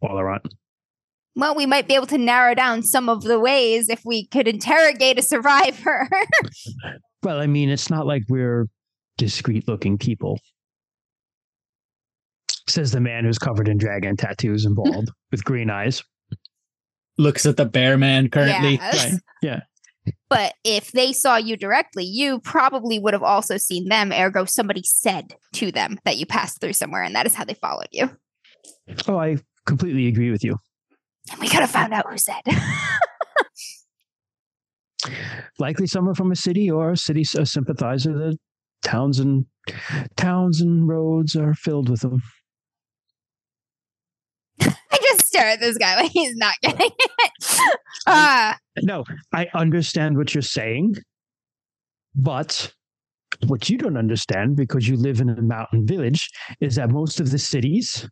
[0.02, 0.42] Wallerant.
[1.36, 4.48] Well, we might be able to narrow down some of the ways if we could
[4.48, 6.10] interrogate a survivor.
[7.26, 8.68] Well, I mean, it's not like we're
[9.18, 10.40] discreet looking people.
[12.70, 16.04] Says the man who's covered in dragon tattoos and bald with green eyes.
[17.18, 18.74] Looks at the bear man currently.
[18.74, 19.12] Yes.
[19.12, 19.22] Right.
[19.42, 19.62] Yeah.
[20.30, 24.12] But if they saw you directly, you probably would have also seen them.
[24.12, 27.56] Ergo, somebody said to them that you passed through somewhere, and that is how they
[27.56, 28.12] followed you.
[29.08, 30.58] Oh, I completely agree with you.
[31.32, 32.42] And we could have found out who said.
[35.60, 38.14] Likely someone from a city or a city a sympathizer.
[38.14, 38.38] The
[38.84, 39.45] towns and
[40.16, 42.22] towns and roads are filled with them.
[44.62, 47.60] I just stare at this guy like he's not getting it.
[48.08, 50.95] Uh, No, I understand what you're saying,
[52.16, 52.72] but
[53.48, 56.30] what you don't understand because you live in a mountain village
[56.62, 58.08] is that most of the cities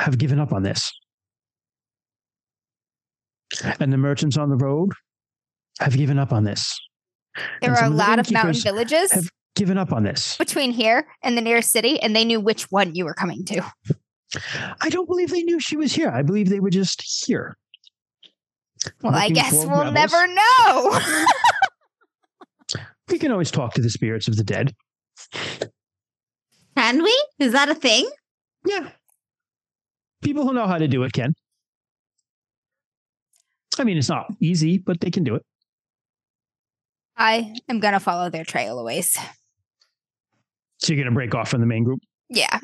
[0.00, 0.92] have given up on this.
[3.80, 4.92] And the merchants on the road
[5.80, 6.78] have given up on this.
[7.36, 10.02] there And are a some of the lot of mountain villages have given up on
[10.02, 10.36] this.
[10.38, 13.62] between here and the nearest city, and they knew which one you were coming to.
[14.80, 16.08] I don't believe they knew she was here.
[16.08, 17.56] I believe they were just here.
[19.02, 19.94] Well, I guess we'll rebels.
[19.94, 21.00] never know.
[23.08, 24.72] We can always talk to the spirits of the dead.
[26.76, 27.26] Can we?
[27.38, 28.08] Is that a thing?
[28.64, 28.88] Yeah.
[30.22, 31.34] People who know how to do it can.
[33.78, 35.42] I mean, it's not easy, but they can do it.
[37.16, 39.16] I am gonna follow their trail a ways.
[40.78, 42.00] So you're going to break off from the main group.
[42.28, 42.58] Yeah.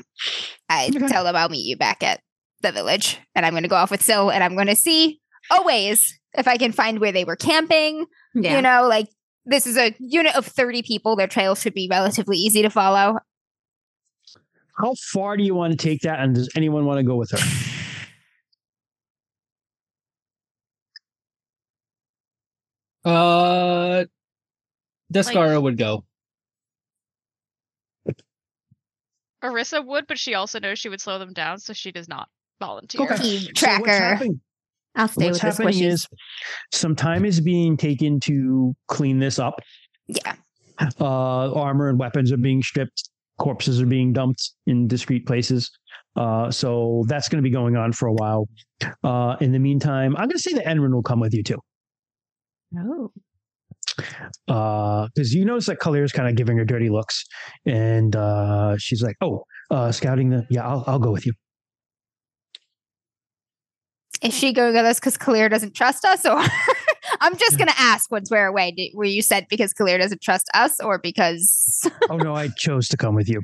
[0.69, 1.07] I Okay.
[1.07, 2.19] tell them I'll meet you back at
[2.63, 5.21] the village and I'm going to go off with Syl and I'm going to see
[5.53, 8.07] a ways if I can find where they were camping.
[8.35, 9.07] You know, like
[9.47, 11.15] this is a unit of 30 people.
[11.15, 13.19] Their trail should be relatively easy to follow.
[14.81, 16.19] How far do you want to take that?
[16.19, 17.39] And does anyone want to go with her?
[23.05, 24.05] Uh,
[25.13, 26.05] Descara Like- would go.
[29.43, 32.29] Arissa would, but she also knows she would slow them down, so she does not
[32.61, 33.03] volunteer.
[33.03, 33.17] Okay.
[33.17, 33.91] Team So tracker.
[33.93, 34.41] happening,
[34.97, 35.93] I'll stay what's with the happening squishies.
[35.93, 36.09] is
[36.73, 39.61] some time is being taken to clean this up.
[40.09, 40.35] Yeah.
[41.01, 43.11] Uh, armor and weapons are being stripped.
[43.39, 45.71] Corpses are being dumped in discrete places.
[46.17, 48.49] Uh, so that's going to be going on for a while.
[49.05, 51.61] Uh, in the meantime, I'm going to say that Enrin will come with you too.
[52.77, 53.11] Oh.
[55.15, 57.25] because you notice that Kallyr is kind of giving her dirty looks,
[57.67, 61.33] and uh, she's like, "Oh, uh, scouting the yeah, I'll I'll go with you."
[64.23, 66.27] Is she going with us because Kallyr doesn't trust us?
[66.27, 66.37] Or
[67.21, 68.73] I'm just going to ask once we're away.
[68.73, 71.89] Did, were you sent because Kallyr doesn't trust us or because.
[72.11, 73.43] oh no, I chose to come with you.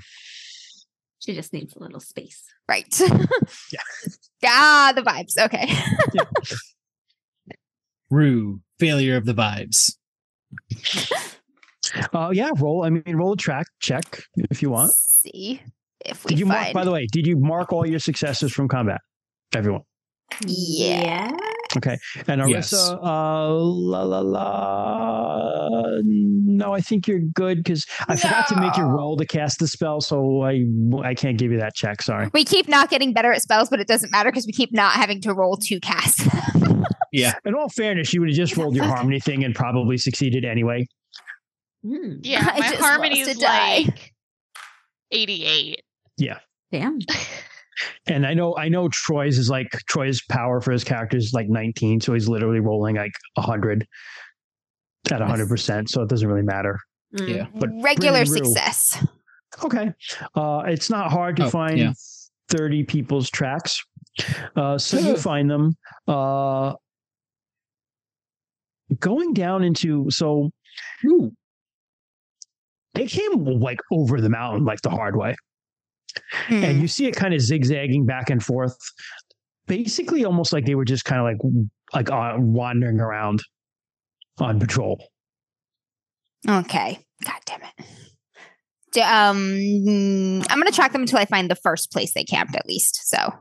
[1.20, 2.42] She just needs a little space.
[2.68, 2.86] right.
[3.72, 3.80] Yeah.
[4.46, 5.38] Ah, the vibes.
[5.42, 5.72] Okay.
[8.10, 9.96] Rue, failure of the vibes.
[12.12, 12.84] Uh, yeah, roll.
[12.84, 14.92] I mean, roll a track check if you want.
[14.92, 15.60] see
[16.04, 16.72] if we Did you mark?
[16.72, 19.00] By the way, did you mark all your successes from combat?
[19.54, 19.82] Everyone.
[20.46, 21.30] Yeah.
[21.76, 21.96] Okay.
[22.28, 22.72] And Yes.
[22.72, 26.00] Arissa, uh, la la la.
[26.04, 28.90] No, I think you're good because I forgot to make you No.
[28.90, 30.64] roll to cast the spell, so I
[31.02, 32.02] I can't give you that check.
[32.02, 32.28] Sorry.
[32.32, 34.92] We keep not getting better at spells, but it doesn't matter because we keep not
[34.92, 36.26] having to roll to cast.
[37.12, 37.34] Yeah.
[37.44, 40.84] In all fairness, you would have just rolled your harmony thing and probably succeeded anyway.
[41.86, 42.14] Hmm.
[42.22, 44.12] Yeah, my harmony lost is like
[45.12, 45.80] 88.
[46.18, 46.38] Yeah.
[46.72, 46.98] Damn.
[48.06, 51.48] And I know I know Troy's is like Troy's power for his character is like
[51.48, 53.86] 19, so he's literally rolling like hundred
[55.10, 55.90] at hundred percent.
[55.90, 56.78] So it doesn't really matter.
[57.16, 57.28] Mm.
[57.36, 57.46] Yeah.
[57.54, 59.06] But Regular Bryn Rue- success.
[59.62, 59.92] Okay.
[60.34, 61.92] Uh, it's not hard to Oh, find yeah.
[62.48, 63.80] 30 people's tracks.
[64.56, 65.76] Uh, so you find them
[66.08, 66.74] uh,
[68.98, 70.50] going down into, so
[71.06, 71.32] Ooh.
[72.94, 75.34] they came like over the mountain, like the hard way.
[76.46, 76.64] Hmm.
[76.64, 78.76] And you see it kind of zigzagging back and forth,
[79.66, 83.42] basically almost like they were just kind of like, like uh, wandering around
[84.38, 85.02] on patrol.
[86.48, 86.98] Okay.
[87.24, 87.86] God damn it.
[88.92, 92.66] D- Um, I'm gonna track them until I find the first place they camped, at
[92.66, 93.08] least.
[93.08, 93.32] So,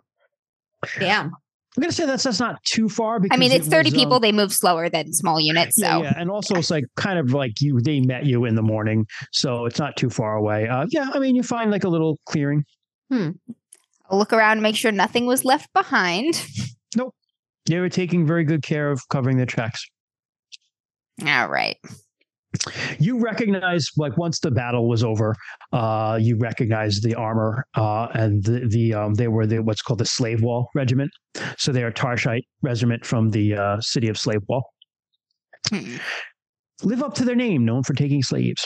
[1.00, 1.32] Damn.
[1.76, 3.88] I'm going to say that's, that's not too far because I mean, it's it 30
[3.88, 4.20] was, um, people.
[4.20, 5.78] They move slower than small units.
[5.78, 8.54] So, Yeah, yeah, and also it's like kind of like you they met you in
[8.54, 10.68] the morning, so it's not too far away.
[10.68, 12.64] Uh, yeah, I mean you find like a little clearing.
[13.12, 16.46] I'll look around and make sure nothing was left behind.
[16.96, 17.16] Nope,
[17.66, 19.84] they were taking very good care of covering their tracks.
[21.26, 21.78] All right.
[23.00, 25.36] You recognize like once the battle was over,
[25.72, 30.00] uh, you recognize the armor uh, and the the um, they were the what's called
[30.00, 31.12] the Slave Wall Regiment.
[31.58, 34.64] So they are Tarshite regiment from the uh, city of Slave Wall.
[35.70, 35.98] Hmm.
[36.84, 38.66] Live up to their name, known for taking slaves.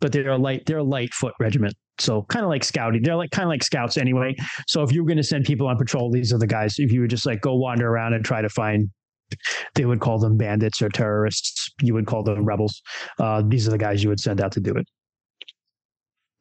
[0.00, 1.74] but they're a light they're a light foot regiment.
[1.98, 3.02] So kind of like scouting.
[3.02, 4.34] They're like kind of like scouts anyway.
[4.66, 6.74] So if you were going to send people on patrol, these are the guys.
[6.78, 8.90] If you would just like go wander around and try to find,
[9.74, 11.70] they would call them bandits or terrorists.
[11.82, 12.80] You would call them rebels.
[13.18, 14.86] Uh, these are the guys you would send out to do it.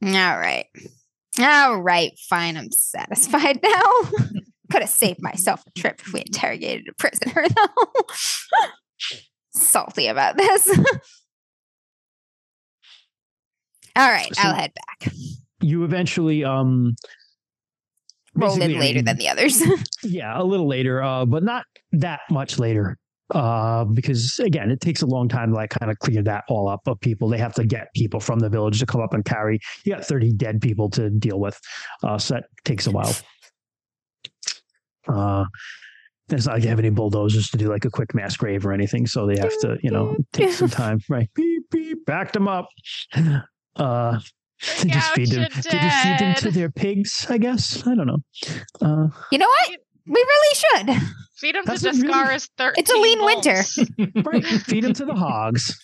[0.04, 0.66] All right.
[1.40, 2.12] All right.
[2.30, 2.58] Fine.
[2.58, 3.82] I'm satisfied now.
[4.72, 7.94] Could have saved myself a trip if we interrogated a prisoner, though.
[9.54, 10.68] Salty about this.
[13.96, 14.34] All right.
[14.36, 15.14] So- I'll head back.
[15.62, 16.96] You eventually um
[18.36, 19.62] Rolled in basically, I later mean, than the others.
[20.04, 22.98] Yeah, a little later, uh, but not that much later.
[23.34, 26.70] Uh, because again, it takes a long time to like kind of clear that all
[26.70, 27.28] up of people.
[27.28, 29.60] They have to get people from the village to come up and carry.
[29.84, 31.60] You got 30 dead people to deal with.
[32.04, 33.16] Uh, so that takes a while.
[35.08, 35.46] Uh,
[36.30, 38.74] it's not like they have any bulldozers to do like a quick mass grave or
[38.74, 39.06] anything.
[39.08, 41.30] So they have to, you know, take some time, right?
[41.36, 42.68] Beep, beep, back them up.
[43.76, 44.20] Uh,
[44.80, 47.86] to just feed them, Gouge to just feed them to their pigs, I guess.
[47.86, 48.20] I don't know.
[48.82, 49.80] Uh, you know what?
[50.08, 51.04] We really should.
[51.38, 54.22] Feed them to what really- Descara's 13 It's a lean winter.
[54.30, 55.76] right feed them to the hogs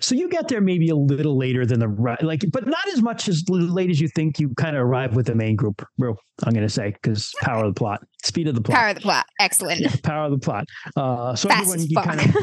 [0.00, 3.28] so you get there maybe a little later than the like but not as much
[3.28, 6.14] as late as you think you kind of arrive with the main group bro
[6.44, 9.00] i'm gonna say because power of the plot speed of the plot Power of the
[9.02, 9.26] plot.
[9.38, 9.80] Excellent.
[9.80, 10.64] Yeah, power of the plot
[10.96, 12.34] uh so Fast everyone you kind of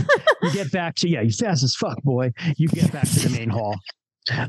[0.44, 3.30] you get back to yeah you fast as fuck boy you get back to the
[3.30, 3.76] main hall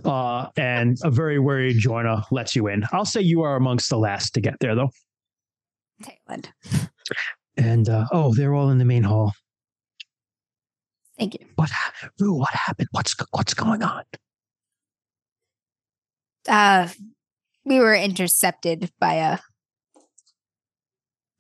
[0.05, 3.99] uh and a very worried joiner lets you in i'll say you are amongst the
[3.99, 4.91] last to get there though
[6.03, 6.51] Tailend.
[7.57, 9.33] and uh oh they're all in the main hall
[11.19, 11.47] Thank you.
[11.57, 14.05] what hap- Rue, what happened what's what's going on
[16.49, 16.89] Uh,
[17.65, 19.39] we were intercepted by a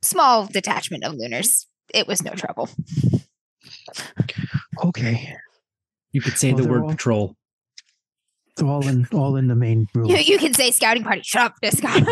[0.03, 1.67] small detachment of lunars.
[1.95, 2.69] It was no trouble.
[4.85, 5.35] okay
[6.13, 7.35] You could say Oh, the word all- patrol.
[8.57, 10.07] They're all in all in the main room.
[10.11, 11.23] You, you can say scouting party.
[11.23, 12.01] Shut up, this guy.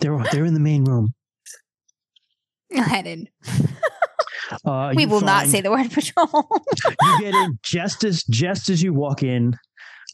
[0.00, 1.14] They're they're in the main room.
[2.72, 3.28] Head in.
[4.64, 6.28] Uh, We will not say the word patrol.
[7.02, 9.56] you get in just as just as you walk in.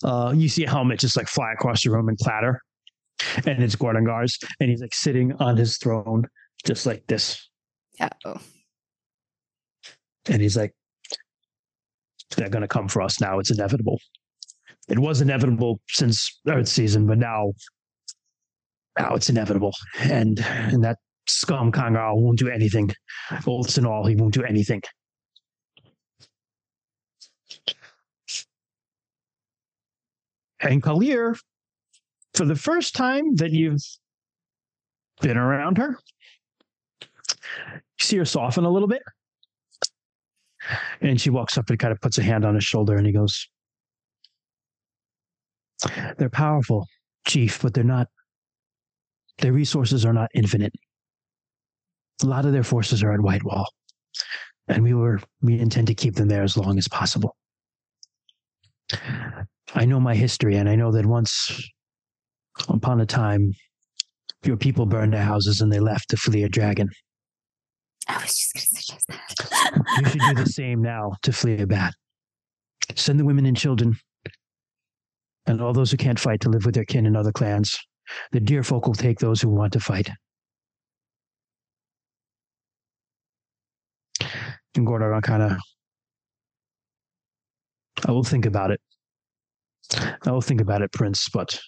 [0.04, 2.60] Uh, you see a helmet just like fly across the room and clatter,
[3.46, 6.24] and it's Gordangar's, and he's like sitting on his throne
[6.66, 7.48] just like this,
[8.00, 8.38] Uh-oh.
[10.28, 10.72] and he's like,
[12.36, 13.38] "They're gonna come for us now.
[13.38, 13.98] It's inevitable.
[14.88, 17.52] It was inevitable since Earth season, but now,
[18.98, 22.90] now it's inevitable, and and that scum Kangharl won't do anything.
[23.46, 24.82] Oaths and all, he won't do anything."
[30.60, 31.36] And Kallyr,
[32.34, 33.82] for the first time that you've
[35.20, 35.98] been around her,
[37.00, 39.02] you see her soften a little bit.
[41.00, 43.12] And she walks up and kind of puts a hand on his shoulder and he
[43.12, 43.48] goes,
[46.16, 46.86] They're powerful,
[47.26, 48.06] Chief, but they're not,
[49.38, 50.72] their resources are not infinite.
[52.22, 53.66] A lot of their forces are at Whitewall.
[54.68, 57.36] And we were, we intend to keep them there as long as possible.
[59.74, 61.60] I know my history, and I know that once
[62.68, 63.52] upon a time,
[64.44, 66.88] your people burned their houses and they left to flee a dragon.
[68.08, 69.82] I was just going to suggest that.
[69.98, 71.94] You should do the same now to flee a bat.
[72.94, 73.96] Send the women and children
[75.46, 77.78] and all those who can't fight to live with their kin and other clans.
[78.32, 80.10] The deer folk will take those who want to fight.
[84.74, 85.52] And Gordoron kind of,
[88.06, 88.80] I will think about it.
[90.24, 91.60] I will think about it, Prince, but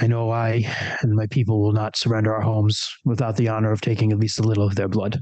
[0.00, 0.64] I know I
[1.02, 4.38] and my people will not surrender our homes without the honor of taking at least
[4.38, 5.20] a little of their blood.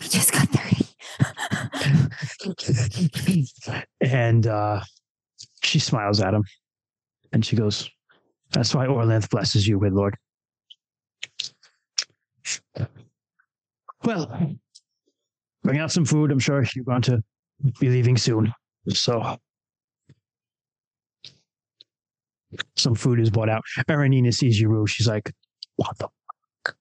[0.00, 0.80] We just got 30.
[4.00, 4.80] and uh,
[5.62, 6.44] she smiles at him
[7.32, 7.90] and she goes,
[8.52, 10.16] That's why Orlanth blesses you, good Lord.
[14.04, 14.56] Well,
[15.62, 16.30] bring out some food.
[16.32, 17.22] I'm sure you're going to
[17.78, 18.52] be leaving soon.
[18.88, 19.36] So,
[22.76, 23.62] some food is brought out.
[23.88, 25.30] Erenina sees you, She's like,
[25.76, 26.08] What the
[26.64, 26.76] fuck?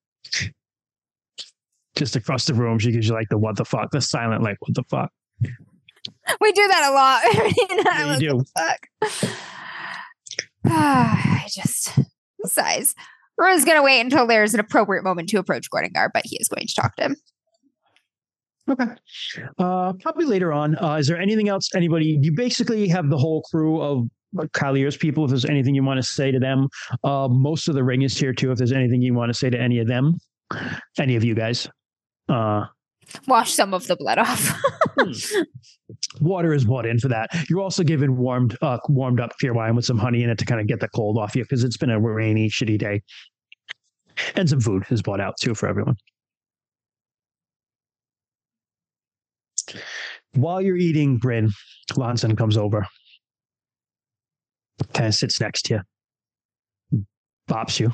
[1.95, 4.57] Just across the room, she gives you like the what the fuck, the silent, like,
[4.61, 5.11] what the fuck?
[6.39, 7.21] We do that a lot.
[7.25, 8.43] I Yeah, you do.
[8.57, 9.31] fuck.
[10.65, 11.99] I just
[12.45, 12.95] sighs.
[13.39, 16.49] Rue's gonna wait until there's an appropriate moment to approach Gordon Gordangar, but he is
[16.49, 17.15] going to talk to him.
[18.69, 18.85] Okay.
[19.57, 20.77] Uh, probably later on.
[20.77, 21.69] Uh, is there anything else?
[21.73, 22.19] Anybody?
[22.21, 24.05] You basically have the whole crew of
[24.53, 25.23] Kallyr's people.
[25.23, 26.67] If there's anything you want to say to them,
[27.03, 28.51] uh, most of the ring is here too.
[28.51, 30.19] If there's anything you want to say to any of them,
[30.99, 31.67] any of you guys.
[32.27, 32.65] Uh,
[33.27, 34.53] Wash some of the blood off.
[36.21, 37.29] water is brought in for that.
[37.49, 40.45] You're also given warmed, uh, warmed up clear wine with some honey in it to
[40.45, 43.01] kind of get the cold off you because it's been a rainy, shitty day.
[44.35, 45.95] And some food is brought out too for everyone.
[50.33, 51.49] While you're eating, Bryn,
[51.91, 52.85] Lonson comes over,
[54.93, 55.85] kind of sits next to
[56.93, 57.05] you,
[57.49, 57.93] bops you.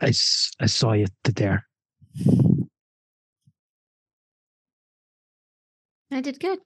[0.00, 0.12] I,
[0.60, 1.66] I saw you there.
[6.10, 6.58] I did good.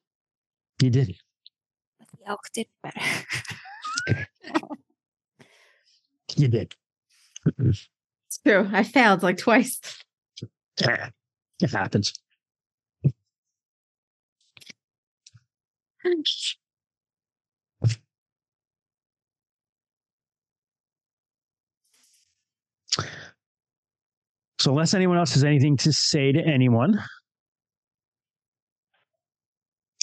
[0.83, 1.17] You did.
[1.99, 3.01] the elk did better.
[6.37, 6.75] You did.
[7.59, 7.89] It's
[8.45, 8.69] true.
[8.73, 9.81] I failed like twice.
[11.63, 12.15] It happens.
[24.59, 27.03] So, unless anyone else has anything to say to anyone,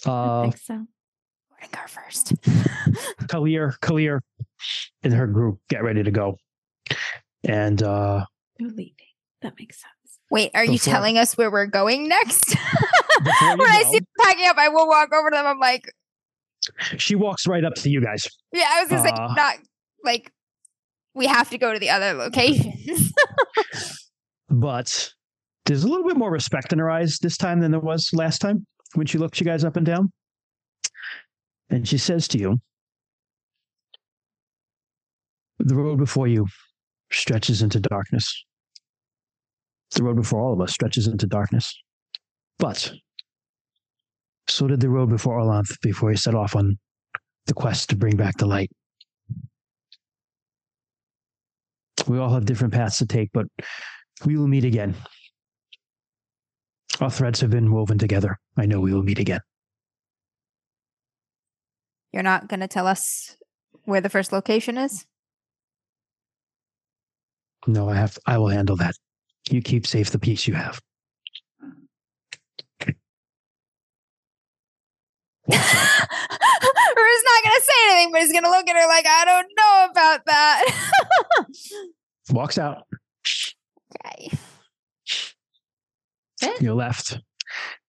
[0.05, 0.73] I uh, think so.
[0.73, 2.33] Morning car first.
[3.27, 4.19] Kallyr, Kallyr,
[5.03, 6.37] and her group get ready to go.
[7.43, 8.25] And uh,
[8.59, 8.93] You're leaving.
[9.41, 10.19] That makes sense.
[10.29, 12.45] Wait, are you telling us where we're going next?
[13.23, 15.45] Before you when I see them packing up, I will walk over to them.
[15.45, 15.91] I'm like,
[16.97, 18.27] she walks right up to you guys.
[18.51, 19.55] yeah, I was gonna say Uh, not
[20.03, 20.31] like
[21.17, 23.11] we have to go to the other locations.
[24.49, 25.11] but
[25.65, 28.39] there's a little bit more respect in her eyes this time than there was last
[28.39, 30.11] time when she looked you guys up and down.
[31.69, 32.57] And she says to you,
[35.59, 36.45] The road before you
[37.11, 38.45] stretches into darkness.
[39.95, 41.73] The road before all of us stretches into darkness.
[42.59, 42.91] But
[44.47, 46.77] so did the road before Orlanth before he set off on
[47.47, 48.69] the quest to bring back the light.
[52.07, 53.47] We all have different paths to take, but
[54.25, 54.95] we will meet again.
[57.01, 58.37] Our threads have been woven together.
[58.55, 59.41] I know we will meet again.
[62.11, 63.35] You're not gonna tell us
[63.83, 65.05] where the first location is?
[67.67, 68.17] No, I have.
[68.25, 68.95] I will handle that.
[69.49, 70.79] You keep safe the peace you have.
[75.49, 75.63] Rue's
[77.23, 80.25] not gonna say anything, but he's gonna look at her like, I don't know about
[80.25, 80.65] that.
[82.31, 82.83] Walks out.
[84.05, 84.29] okay.
[86.59, 87.19] You're left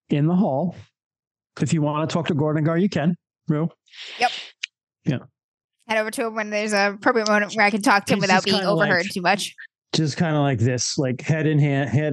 [0.08, 0.76] in the hall.
[1.60, 3.17] If you want to talk to Gordangar, you can.
[3.49, 3.70] real
[5.07, 5.18] Rue.
[5.89, 8.18] Head over to him when there's a appropriate moment where I can talk to him
[8.18, 9.55] He's without being overheard like- too much.
[9.94, 12.12] Just kind of like this, like head in hand, head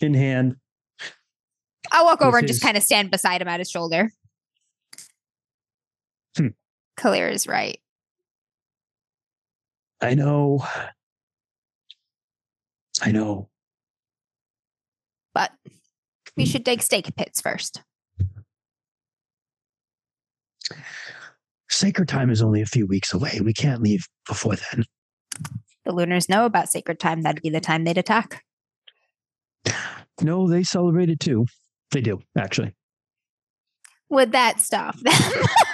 [0.00, 0.56] in hand.
[1.92, 4.10] I'll walk over and just kind of stand beside him at his shoulder.
[6.36, 6.48] Hmm.
[6.96, 7.78] Clear is right.
[10.00, 10.66] I know.
[13.02, 13.48] I know.
[15.34, 15.50] But
[16.36, 16.50] we hmm.
[16.50, 17.82] should dig stake pits first.
[21.68, 23.40] Sacred time is only a few weeks away.
[23.42, 24.84] We can't leave before then.
[25.84, 27.22] The Lunars know about sacred time.
[27.22, 28.42] That'd be the time they'd attack.
[30.20, 31.46] No, they celebrate it too.
[31.90, 32.74] They do, actually.
[34.10, 35.12] Would that stop them?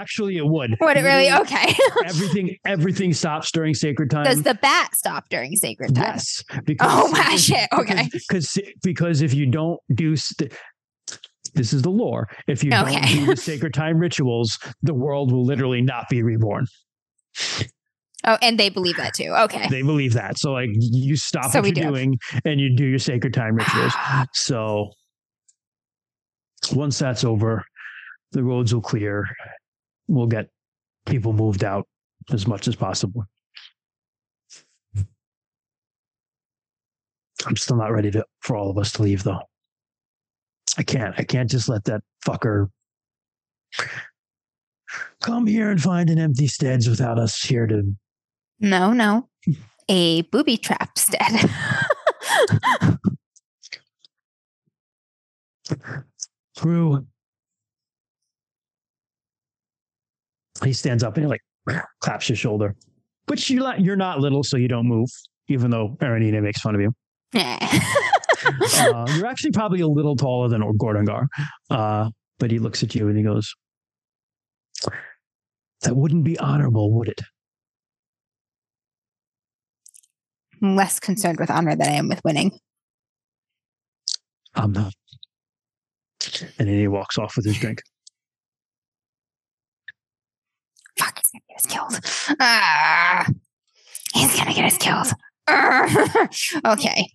[0.00, 0.76] Actually, it would.
[0.80, 1.32] Would it really?
[1.32, 1.74] Okay.
[2.06, 4.24] everything everything stops during sacred time.
[4.24, 6.04] Does the bat stop during sacred time?
[6.04, 6.42] Yes.
[6.64, 7.68] Because Oh my shit.
[7.72, 8.08] Okay.
[8.12, 10.52] Because because if you don't do st-
[11.54, 12.28] this is the lore.
[12.46, 16.66] If you don't do the sacred time rituals, the world will literally not be reborn.
[18.24, 19.32] Oh, and they believe that too.
[19.44, 19.66] Okay.
[19.70, 20.36] They believe that.
[20.38, 21.90] So like you stop So what you're do.
[21.96, 23.92] doing and you do your sacred time rituals.
[24.34, 24.90] So
[26.74, 27.64] once that's over,
[28.32, 29.24] the roads will clear.
[30.08, 30.48] We'll get
[31.04, 31.86] people moved out
[32.32, 33.24] as much as possible.
[37.46, 39.40] I'm still not ready to for all of us to leave though.
[40.78, 41.14] I can't.
[41.18, 42.70] I can't just let that fucker
[45.22, 47.94] come here and find an empty steads without us here to
[48.60, 49.28] No, no.
[49.88, 51.50] A booby trap instead.
[56.56, 57.06] through.
[60.64, 62.74] He stands up and he like claps your shoulder,
[63.26, 63.80] which you like.
[63.80, 65.08] You're not little, so you don't move,
[65.48, 66.92] even though Aranina makes fun of you.
[68.78, 71.26] Uh, you're actually probably a little taller than Gordangar,
[71.70, 73.52] uh, but he looks at you and he goes,
[75.80, 77.20] "That wouldn't be honorable, would it?"
[80.62, 82.52] I'm less concerned with honor than I am with winning.
[84.54, 84.92] I'm not.
[86.58, 87.82] And then he walks off with his drink.
[90.98, 92.36] Fuck, he's gonna get us killed.
[92.40, 93.26] Ah.
[94.14, 95.12] He's gonna get us killed.
[96.64, 97.06] okay.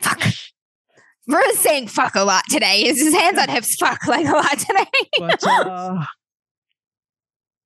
[0.00, 0.22] Fuck.
[1.26, 2.82] Bruce saying fuck a lot today.
[2.84, 4.84] His hands on hips fuck like a lot today.
[5.18, 6.04] But uh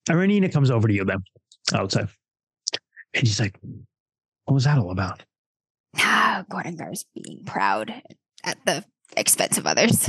[0.08, 1.18] Arenina comes over to you then
[1.74, 2.08] outside.
[3.14, 3.58] And she's like,
[4.44, 5.24] What was that all about?
[5.96, 7.92] Ah, Gordangar's being proud
[8.44, 8.84] at the
[9.16, 10.08] expense of others.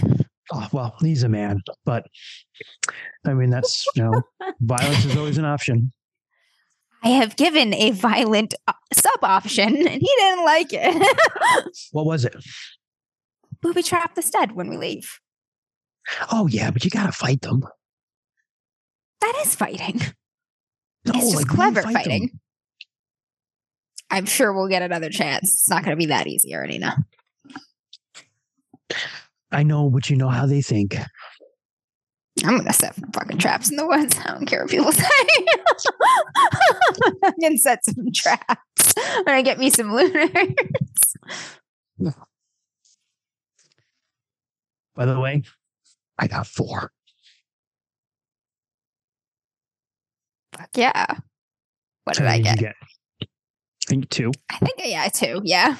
[0.51, 2.05] Oh, well, he's a man, but
[3.25, 4.21] I mean that's you know,
[4.61, 5.91] violence is always an option.
[7.03, 11.17] I have given a violent uh, sub option and he didn't like it.
[11.91, 12.35] What was it?
[13.61, 15.19] Booby trap the stud when we leave.
[16.31, 17.63] Oh yeah, but you gotta fight them.
[19.21, 20.01] That is fighting.
[21.05, 22.03] No, it's just like, clever fight them.
[22.03, 22.39] fighting.
[24.09, 25.53] I'm sure we'll get another chance.
[25.53, 26.95] It's not going to be that easy, Arenina.
[29.51, 30.95] I know, but you know how they think.
[32.45, 34.17] I'm to set some fucking traps in the woods.
[34.23, 35.05] I don't care what people say.
[37.23, 38.93] I'm gonna set some traps.
[38.97, 40.53] I'm to get me some lunars.
[44.95, 45.43] By the way,
[46.17, 46.91] I got four.
[50.53, 51.05] Fuck yeah.
[52.03, 52.75] What did How I many get?
[53.21, 53.25] I
[53.87, 54.31] think two.
[54.49, 55.41] I think, yeah, two.
[55.43, 55.77] Yeah.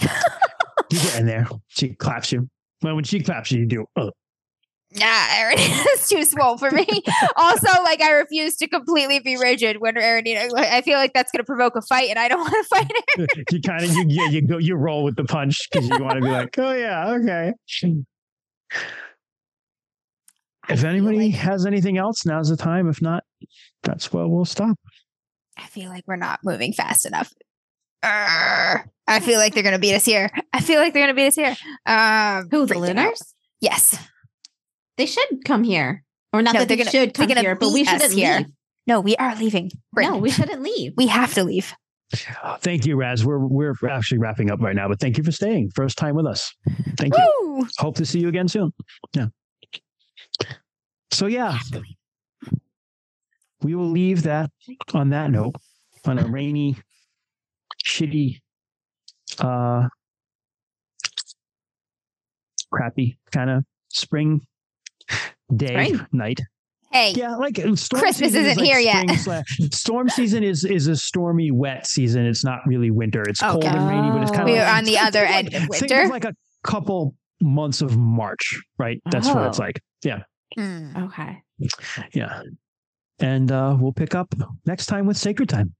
[0.94, 1.48] You get in there.
[1.68, 2.48] She claps you.
[2.82, 3.86] Well, when she claps you, you do.
[3.96, 4.10] Uh,
[4.96, 6.86] Nah, Aranina's too small for me.
[7.36, 9.96] also, like I refuse to completely be rigid when.
[9.96, 12.62] Like, I feel like that's going to provoke a fight, and I don't want to
[12.64, 13.26] fight her.
[13.50, 16.14] you kind of you, yeah, you go you roll with the punch because you want
[16.14, 17.52] to be like, oh yeah, okay.
[20.68, 22.88] If anybody like- has anything else, now's the time.
[22.88, 23.24] If not,
[23.82, 24.78] that's where we'll stop.
[25.58, 27.32] I feel like we're not moving fast enough.
[28.04, 28.86] Arr.
[29.06, 30.30] I feel like they're going to beat us here.
[30.52, 31.56] I feel like they're going to beat us here.
[31.86, 32.96] Um, Who, the freaking out.
[32.96, 33.34] Lunars?
[33.60, 33.98] Yes.
[34.96, 36.04] They should come here.
[36.32, 38.38] Or not No, that they're gonna- should come here, but we shouldn't here.
[38.38, 38.46] leave.
[38.86, 39.70] No, we are leaving.
[39.92, 40.10] Bryn.
[40.10, 40.92] No, we shouldn't leave.
[40.96, 41.72] we have to leave.
[42.60, 43.24] Thank you, Raz.
[43.24, 45.70] We're we're actually wrapping up right now, but thank you for staying.
[45.74, 46.52] First time with us.
[46.98, 47.66] Thank you.
[47.78, 48.72] Hope to see you again soon.
[49.14, 49.26] Yeah.
[51.12, 51.58] So yeah,
[53.62, 54.50] we will leave that
[54.92, 55.54] on that note
[56.04, 56.76] on a rainy,
[57.84, 58.40] shitty,
[59.38, 59.88] uh,
[62.72, 64.40] crappy kind of spring
[65.54, 66.06] day Spring.
[66.12, 66.40] night.
[66.92, 69.00] Hey, Yeah, like storm Christmas season is isn't like here yet.
[69.02, 72.24] spring slash- storm season is is a stormy, wet season.
[72.24, 73.22] It's not really winter.
[73.28, 75.30] It's cold and rainy, but it's kind of we like, are on the other of
[75.30, 76.06] end like- of winter.
[76.08, 79.00] like a couple months of March, right?
[79.10, 79.64] That's what it's Oh.
[79.64, 79.80] like.
[80.04, 80.22] Yeah,
[80.56, 80.96] Hmm.
[80.96, 81.42] Okay.
[82.14, 82.42] yeah.
[83.18, 84.32] And uh we'll pick up
[84.66, 85.74] next time with Sacred Time.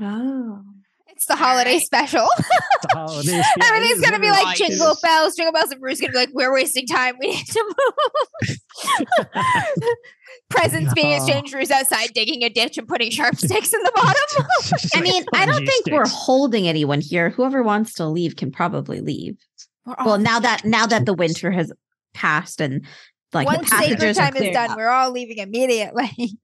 [0.00, 0.62] Oh.
[1.08, 1.82] It's the holiday right.
[1.82, 2.26] special.
[2.82, 3.28] The holidays.
[3.32, 6.28] yeah, it Everything's gonna be like jingle bells, jingle bells, and Bruce's gonna be like,
[6.34, 7.14] "We're wasting time.
[7.18, 7.74] We need to
[8.46, 8.58] move."
[10.50, 11.52] Presents being exchanged.
[11.52, 14.12] Bruce outside digging a ditch and putting sharp sticks in the bottom.
[14.38, 14.72] is.
[14.72, 17.30] It's just I mean, I don't spongy think we're holding anyone here.
[17.30, 19.38] Whoever wants to leave can probably leave.
[20.04, 21.72] Well, now that now that the winter has
[22.12, 22.84] passed and
[23.34, 24.76] like the once sacred time is done, out.
[24.76, 26.10] we're all leaving immediately.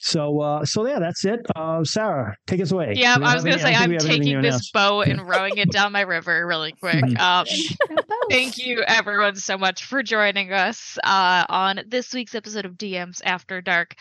[0.00, 1.40] So uh so yeah, that's it.
[1.56, 2.94] Uh Sarah, take us away.
[2.96, 4.70] Yeah, we I have was gonna any- say I'm we have anything taking this announce.
[4.70, 7.02] boat and rowing it down my river really quick.
[7.20, 7.46] Um,
[8.30, 13.20] thank you everyone so much for joining us uh, on this week's episode of DMs
[13.24, 13.94] After Dark.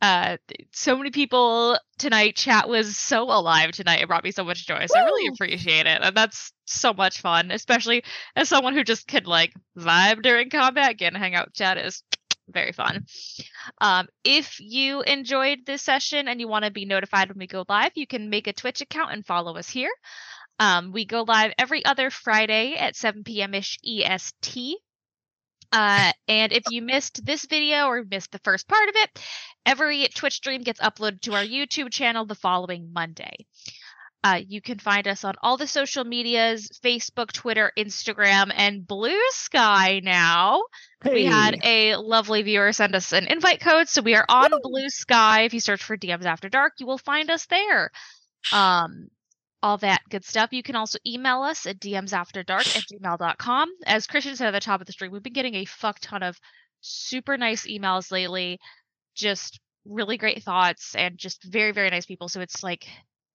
[0.00, 0.36] Uh,
[0.72, 2.36] so many people tonight.
[2.36, 4.00] Chat was so alive tonight.
[4.00, 4.86] It brought me so much joy.
[4.86, 8.04] So I really appreciate it, and that's so much fun, especially
[8.36, 10.96] as someone who just can like vibe during combat.
[10.98, 12.02] Getting to hang out chat is
[12.48, 13.06] very fun.
[13.80, 17.64] Um, if you enjoyed this session and you want to be notified when we go
[17.68, 19.90] live, you can make a Twitch account and follow us here.
[20.58, 23.54] Um, we go live every other Friday at 7 p.m.
[23.54, 24.76] ish EST.
[25.72, 29.24] Uh, and if you missed this video or missed the first part of it,
[29.64, 33.46] every Twitch stream gets uploaded to our YouTube channel the following Monday.
[34.24, 39.20] Uh, you can find us on all the social medias Facebook, Twitter, Instagram, and Blue
[39.30, 40.62] Sky now.
[41.04, 44.88] We had a lovely viewer send us an invite code, so we are on Blue
[44.88, 45.42] Sky.
[45.42, 47.90] If you search for DMs After Dark, you will find us there.
[48.52, 49.08] Um,
[49.62, 50.52] all that good stuff.
[50.52, 53.68] You can also email us at dmsafterdark at gmail.com.
[53.86, 56.22] As Christian said at the top of the stream, we've been getting a fuck ton
[56.22, 56.38] of
[56.80, 58.58] super nice emails lately.
[59.14, 62.28] Just really great thoughts and just very, very nice people.
[62.28, 62.86] So it's like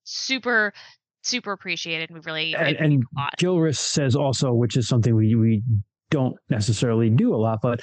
[0.07, 0.73] super,
[1.21, 2.09] super appreciated.
[2.11, 3.03] We really and, and.
[3.39, 5.63] Gilris says also, which is something we we
[6.09, 7.81] don't necessarily do a lot, but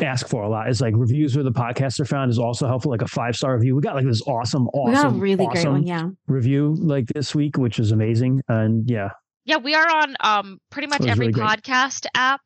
[0.00, 2.90] ask for a lot is like reviews where the podcasts are found is also helpful.
[2.90, 3.74] Like a five star review.
[3.74, 5.86] We got like this awesome, awesome, we got a really great one.
[5.86, 6.08] Yeah.
[6.26, 8.40] review like this week, which is amazing.
[8.48, 9.08] And yeah,
[9.44, 12.40] Yeah, we are on um pretty much every really podcast app.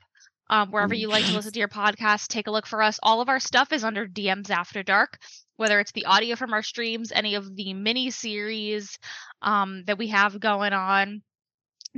[0.51, 2.99] Um, wherever you like to listen to your podcast, take a look for us.
[3.03, 5.19] All of our stuff is under DMs After Dark,
[5.57, 8.99] whether it's the audio from our streams, any of the mini series
[9.43, 11.23] um, that we have going on.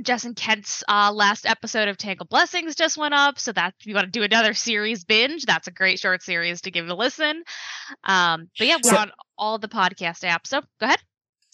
[0.01, 3.87] Jess and Kent's uh, last episode of Tangle Blessings just went up, so that if
[3.87, 6.93] you want to do another series binge, that's a great short series to give a
[6.93, 7.43] listen.
[8.03, 10.47] Um, but yeah, we're So- on all the podcast apps.
[10.47, 10.99] So go ahead,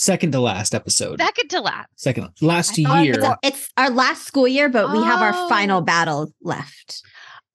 [0.03, 1.21] Second to last episode.
[1.21, 1.87] second to last.
[1.95, 3.15] Second last Oh, year.
[3.17, 5.47] It's, it's our last school year, but we have our Oh.
[5.47, 7.01] final battle left.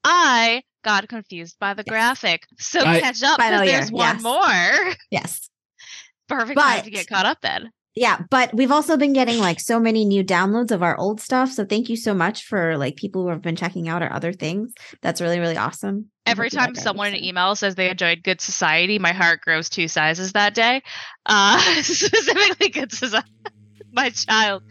[0.03, 1.91] I got confused by the Yes.
[1.91, 4.23] graphic, so I- catch up Final because year, there's one yes.
[4.23, 4.95] more.
[5.11, 5.51] Yes.
[6.29, 7.71] Perfect time to get caught up then.
[7.99, 11.51] Yeah, but we've also been getting like so many new downloads of our old stuff.
[11.51, 14.33] So thank you so much for like people who have been checking out our other
[14.33, 14.73] things.
[15.03, 16.09] That's really, really awesome.
[16.25, 17.27] Every time someone in episode.
[17.27, 20.83] email says they enjoyed Good Society, my heart grows two sizes that day.
[21.27, 23.29] Uh, specifically, Good Society,
[23.93, 24.63] my child.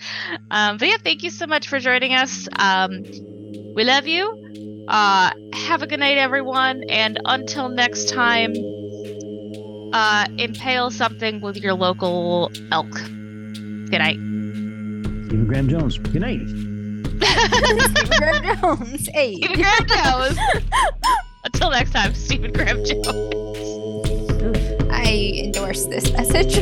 [0.49, 2.47] Um, but yeah, thank you so much for joining us.
[2.57, 3.03] Um,
[3.75, 4.85] we love you.
[4.87, 6.83] Uh, have a good night, everyone.
[6.87, 8.53] And until next time,
[9.91, 12.87] uh, impale something with your local elk.
[13.89, 14.17] Good night.
[15.27, 15.97] Stephen Graham Jones.
[15.97, 16.41] Good night.
[17.87, 19.07] Stephen Graham Jones.
[19.13, 19.35] Hey.
[19.35, 20.37] Stephen Graham Jones.
[21.45, 23.07] Until next time, Stephen Graham Jones.
[24.91, 26.59] I endorse this message.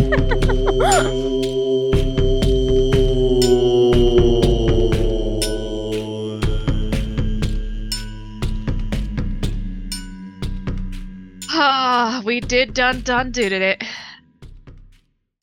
[11.50, 13.84] Ah, we did done done did it.